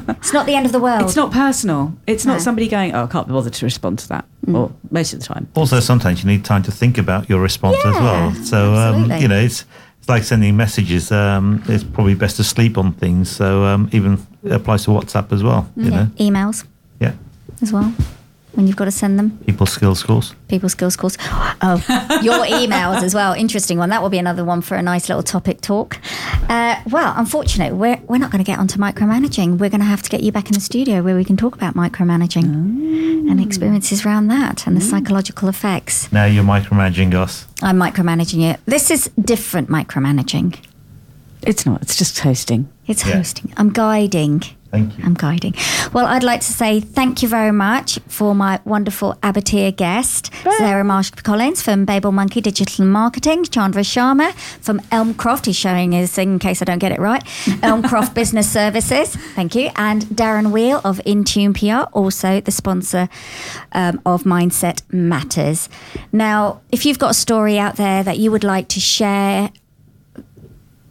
it's 0.08 0.32
not 0.32 0.46
the 0.46 0.54
end 0.54 0.66
of 0.66 0.72
the 0.72 0.80
world. 0.80 1.02
It's 1.02 1.16
not 1.16 1.32
personal. 1.32 1.94
It's 2.06 2.24
No. 2.24 2.32
not 2.32 2.42
somebody 2.42 2.68
going, 2.68 2.94
"Oh, 2.94 3.04
I 3.04 3.06
can't 3.06 3.26
be 3.26 3.32
bothered 3.32 3.54
to 3.54 3.64
respond 3.64 3.98
to 4.00 4.08
that." 4.08 4.24
Mm. 4.46 4.56
Or 4.56 4.72
most 4.90 5.12
of 5.14 5.20
the 5.20 5.26
time. 5.26 5.48
also, 5.54 5.80
sometimes 5.80 6.22
you 6.22 6.30
need 6.30 6.44
time 6.44 6.62
to 6.64 6.70
think 6.70 6.98
about 6.98 7.28
your 7.28 7.40
response 7.40 7.78
as 7.84 7.94
well. 7.94 8.34
So, 8.44 8.74
um, 8.74 9.10
you 9.12 9.28
know, 9.28 9.40
it's, 9.40 9.64
it's 10.02 10.08
like 10.08 10.24
sending 10.24 10.56
messages. 10.56 11.12
Um, 11.12 11.62
it's 11.68 11.84
probably 11.84 12.14
best 12.16 12.36
to 12.38 12.44
sleep 12.44 12.76
on 12.76 12.92
things. 12.92 13.30
So, 13.30 13.64
um, 13.64 13.88
even 13.92 14.18
it 14.42 14.50
applies 14.50 14.82
to 14.84 14.90
WhatsApp 14.90 15.30
as 15.32 15.44
well. 15.44 15.70
You 15.76 15.84
Yeah. 15.84 15.90
know, 15.90 16.06
Emails 16.18 16.64
yeah. 16.98 17.12
as 17.60 17.72
well, 17.72 17.94
when 18.54 18.66
you've 18.66 18.76
got 18.76 18.84
to 18.86 18.90
send 18.90 19.18
them. 19.18 19.38
People 19.46 19.66
skills 19.66 20.02
course. 20.02 20.34
People 20.48 20.68
skills 20.68 20.96
course. 20.96 21.16
Oh, 21.62 21.76
your 22.22 22.44
emails 22.60 23.02
as 23.02 23.14
well. 23.14 23.32
Interesting 23.32 23.78
one. 23.78 23.88
That 23.88 24.02
will 24.02 24.10
be 24.10 24.18
another 24.18 24.44
one 24.44 24.60
for 24.60 24.76
a 24.76 24.82
nice 24.82 25.08
little 25.08 25.22
topic 25.22 25.60
talk. 25.60 25.98
Uh, 26.48 26.76
well, 26.90 27.14
unfortunately, 27.16 27.76
we're, 27.76 27.96
we're 28.08 28.18
not 28.18 28.30
going 28.30 28.44
to 28.44 28.46
get 28.46 28.58
onto 28.58 28.78
micromanaging. 28.78 29.58
We're 29.58 29.70
going 29.70 29.80
to 29.80 29.86
have 29.86 30.02
to 30.02 30.10
get 30.10 30.22
you 30.22 30.32
back 30.32 30.46
in 30.46 30.52
the 30.52 30.60
studio 30.60 31.02
where 31.02 31.16
we 31.16 31.24
can 31.24 31.36
talk 31.36 31.54
about 31.54 31.74
micromanaging 31.74 32.44
and 32.44 33.40
experiences 33.40 34.04
around 34.04 34.28
that 34.28 34.66
and 34.66 34.76
the 34.76 34.80
psychological 34.82 35.48
effects. 35.48 36.12
Now 36.12 36.26
you're 36.26 36.44
micromanaging 36.44 37.14
us. 37.14 37.46
I'm 37.62 37.78
micromanaging 37.78 38.42
it. 38.52 38.60
This 38.66 38.90
is 38.90 39.10
different 39.20 39.68
micromanaging. 39.68 40.58
It's 41.42 41.64
not. 41.66 41.82
It's 41.82 41.96
just 41.96 42.18
hosting. 42.20 42.68
It's 42.86 43.06
Yeah. 43.06 43.14
hosting. 43.16 43.52
I'm 43.56 43.70
guiding. 43.72 44.42
Thank 44.72 44.96
you. 44.96 45.04
I'm 45.04 45.12
guiding. 45.12 45.54
Well, 45.92 46.06
I'd 46.06 46.22
like 46.22 46.40
to 46.40 46.50
say 46.50 46.80
thank 46.80 47.22
you 47.22 47.28
very 47.28 47.52
much 47.52 47.98
for 48.08 48.34
my 48.34 48.58
wonderful 48.64 49.14
Abbateer 49.22 49.76
guest, 49.76 50.30
Sarah 50.56 50.82
Marsh-Collings 50.82 51.60
from 51.60 51.84
babelmonkey 51.84 52.42
Digital 52.42 52.86
Marketing, 52.86 53.44
Chandra 53.44 53.82
Sharma 53.82 54.32
from 54.62 54.80
Elmcroft, 54.90 55.44
he's 55.44 55.56
showing 55.56 55.92
his 55.92 56.10
thing 56.10 56.32
in 56.32 56.38
case 56.38 56.62
I 56.62 56.64
don't 56.64 56.78
get 56.78 56.90
it 56.90 57.00
right, 57.00 57.22
Elmcroft 57.62 58.14
Business 58.14 58.50
Services, 58.50 59.14
thank 59.34 59.54
you, 59.54 59.68
and 59.76 60.04
Darren 60.06 60.52
Weale 60.52 60.80
of 60.84 61.02
Intune 61.04 61.52
PR, 61.54 61.90
also 61.92 62.40
the 62.40 62.50
sponsor 62.50 63.10
um, 63.72 64.00
of 64.06 64.22
Mindset 64.22 64.80
Matters. 64.90 65.68
Now, 66.12 66.62
if 66.70 66.86
you've 66.86 66.98
got 66.98 67.10
a 67.10 67.14
story 67.14 67.58
out 67.58 67.76
there 67.76 68.02
that 68.02 68.16
you 68.16 68.30
would 68.30 68.42
like 68.42 68.68
to 68.68 68.80
share 68.80 69.50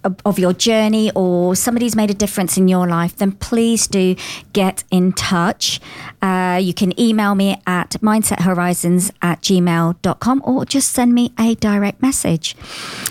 of- 0.03 0.39
your 0.39 0.53
journey 0.53 1.11
or 1.13 1.55
somebody's 1.55 1.95
made 1.95 2.09
a 2.09 2.13
difference 2.13 2.57
in 2.57 2.67
your 2.67 2.87
life, 2.87 3.15
then 3.17 3.33
please 3.33 3.87
do 3.87 4.15
get 4.53 4.83
in 4.91 5.13
touch. 5.13 5.79
Uh, 6.21 6.59
you 6.61 6.73
can 6.73 6.99
email 6.99 7.35
me 7.35 7.61
at 7.67 7.91
mindsethorizons 8.01 9.11
at 9.21 9.41
gmail.com 9.41 10.41
or 10.45 10.65
just 10.65 10.91
send 10.91 11.13
me 11.13 11.31
a 11.39 11.55
direct 11.55 12.01
message. 12.01 12.55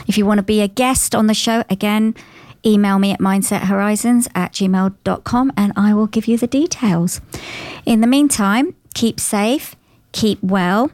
If 0.06 0.18
you 0.18 0.26
want 0.26 0.38
to 0.38 0.42
be 0.42 0.60
a 0.60 0.68
guest 0.68 1.14
on 1.14 1.26
the 1.26 1.34
show, 1.34 1.62
again, 1.70 2.14
email 2.64 2.98
me 2.98 3.12
at 3.12 3.20
mindsethorizons 3.20 4.28
at 4.34 4.52
gmail.com 4.52 5.52
and 5.56 5.72
I 5.76 5.94
will 5.94 6.06
give 6.06 6.26
you 6.26 6.36
the 6.36 6.46
details. 6.46 7.20
In 7.86 8.00
the 8.00 8.06
meantime, 8.06 8.74
keep 8.94 9.20
safe, 9.20 9.76
keep 10.12 10.42
well, 10.42 10.90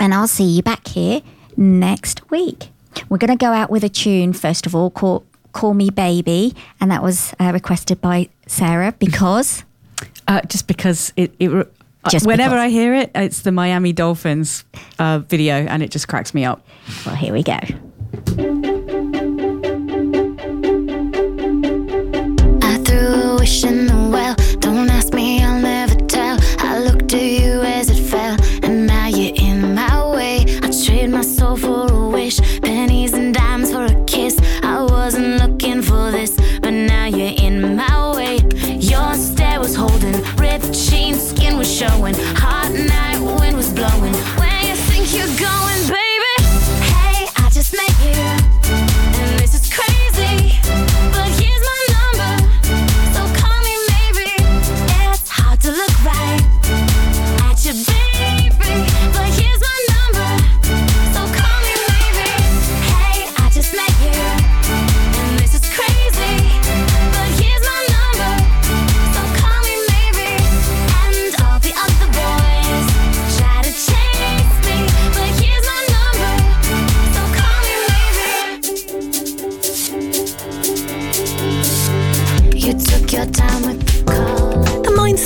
and 0.00 0.14
I'll 0.14 0.28
see 0.28 0.44
you 0.44 0.62
back 0.62 0.86
here 0.88 1.22
next 1.56 2.30
week. 2.30 2.70
We're 3.08 3.18
going 3.18 3.36
to 3.36 3.36
go 3.36 3.52
out 3.52 3.70
with 3.70 3.84
a 3.84 3.88
tune, 3.88 4.32
first 4.32 4.66
of 4.66 4.74
all, 4.74 4.90
called 4.90 5.24
Call 5.52 5.74
Me 5.74 5.90
Maybe, 5.96 6.54
and 6.80 6.90
that 6.90 7.02
was 7.02 7.34
uh, 7.40 7.50
requested 7.52 8.00
by 8.00 8.28
Sarah 8.46 8.92
because. 8.98 9.64
Uh, 10.28 10.42
just 10.42 10.68
because 10.68 11.10
it. 11.16 11.34
it 11.40 11.48
re- 11.48 11.64
uh, 12.04 12.10
Just 12.10 12.26
whenever 12.26 12.54
because. 12.54 12.66
I 12.66 12.68
hear 12.68 12.94
it, 12.94 13.10
it's 13.14 13.40
the 13.40 13.50
Miami 13.50 13.94
Dolphins 13.94 14.62
uh, 14.98 15.20
video, 15.20 15.54
and 15.54 15.82
it 15.82 15.90
just 15.90 16.06
cracks 16.06 16.34
me 16.34 16.44
up. 16.44 16.64
Well, 17.06 17.16
here 17.16 17.32
we 17.32 17.42
go. 17.42 17.58
I 22.62 22.82
threw 22.84 22.98
a 22.98 23.36
wish 23.40 23.64
in 23.64 23.86
the 23.86 24.08
well. 24.12 24.36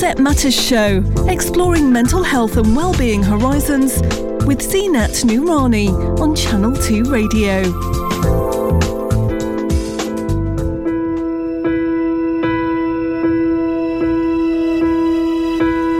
Mindset 0.03 0.19
Matters 0.19 0.61
Show, 0.61 1.05
exploring 1.31 1.93
mental 1.93 2.24
health 2.24 2.57
and 2.57 2.74
well-being 2.74 3.23
horizons 3.23 4.01
with 4.45 4.59
Zeenat 4.59 5.23
Noorani 5.23 5.91
on 6.19 6.35
Channel 6.35 6.74
2 6.74 7.05
Radio. 7.05 7.61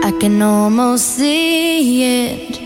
I 0.03 0.11
can 0.19 0.41
almost 0.41 1.05
see 1.15 2.03
it. 2.03 2.59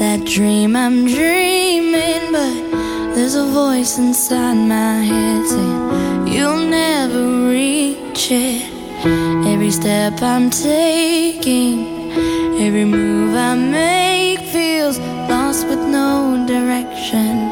That 0.00 0.26
dream 0.26 0.76
I'm 0.76 1.06
dreaming, 1.06 2.30
but 2.30 3.14
there's 3.14 3.36
a 3.36 3.46
voice 3.46 3.96
inside 3.96 4.56
my 4.56 5.00
head 5.00 5.46
saying, 5.48 6.28
You'll 6.28 6.66
never 6.66 7.48
reach 7.48 8.30
it. 8.30 9.33
Every 9.64 9.72
step 9.72 10.20
I'm 10.20 10.50
taking, 10.50 12.12
every 12.60 12.84
move 12.84 13.34
I 13.34 13.54
make 13.54 14.40
feels 14.40 14.98
lost 14.98 15.66
with 15.68 15.78
no 15.78 16.44
direction. 16.46 17.48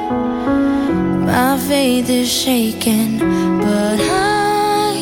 My 1.25 1.57
faith 1.57 2.11
is 2.11 2.31
shaken, 2.31 3.17
but 3.17 3.99
I, 3.99 4.93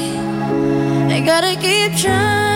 I 1.10 1.20
gotta 1.26 1.56
keep 1.60 1.98
trying. 1.98 2.49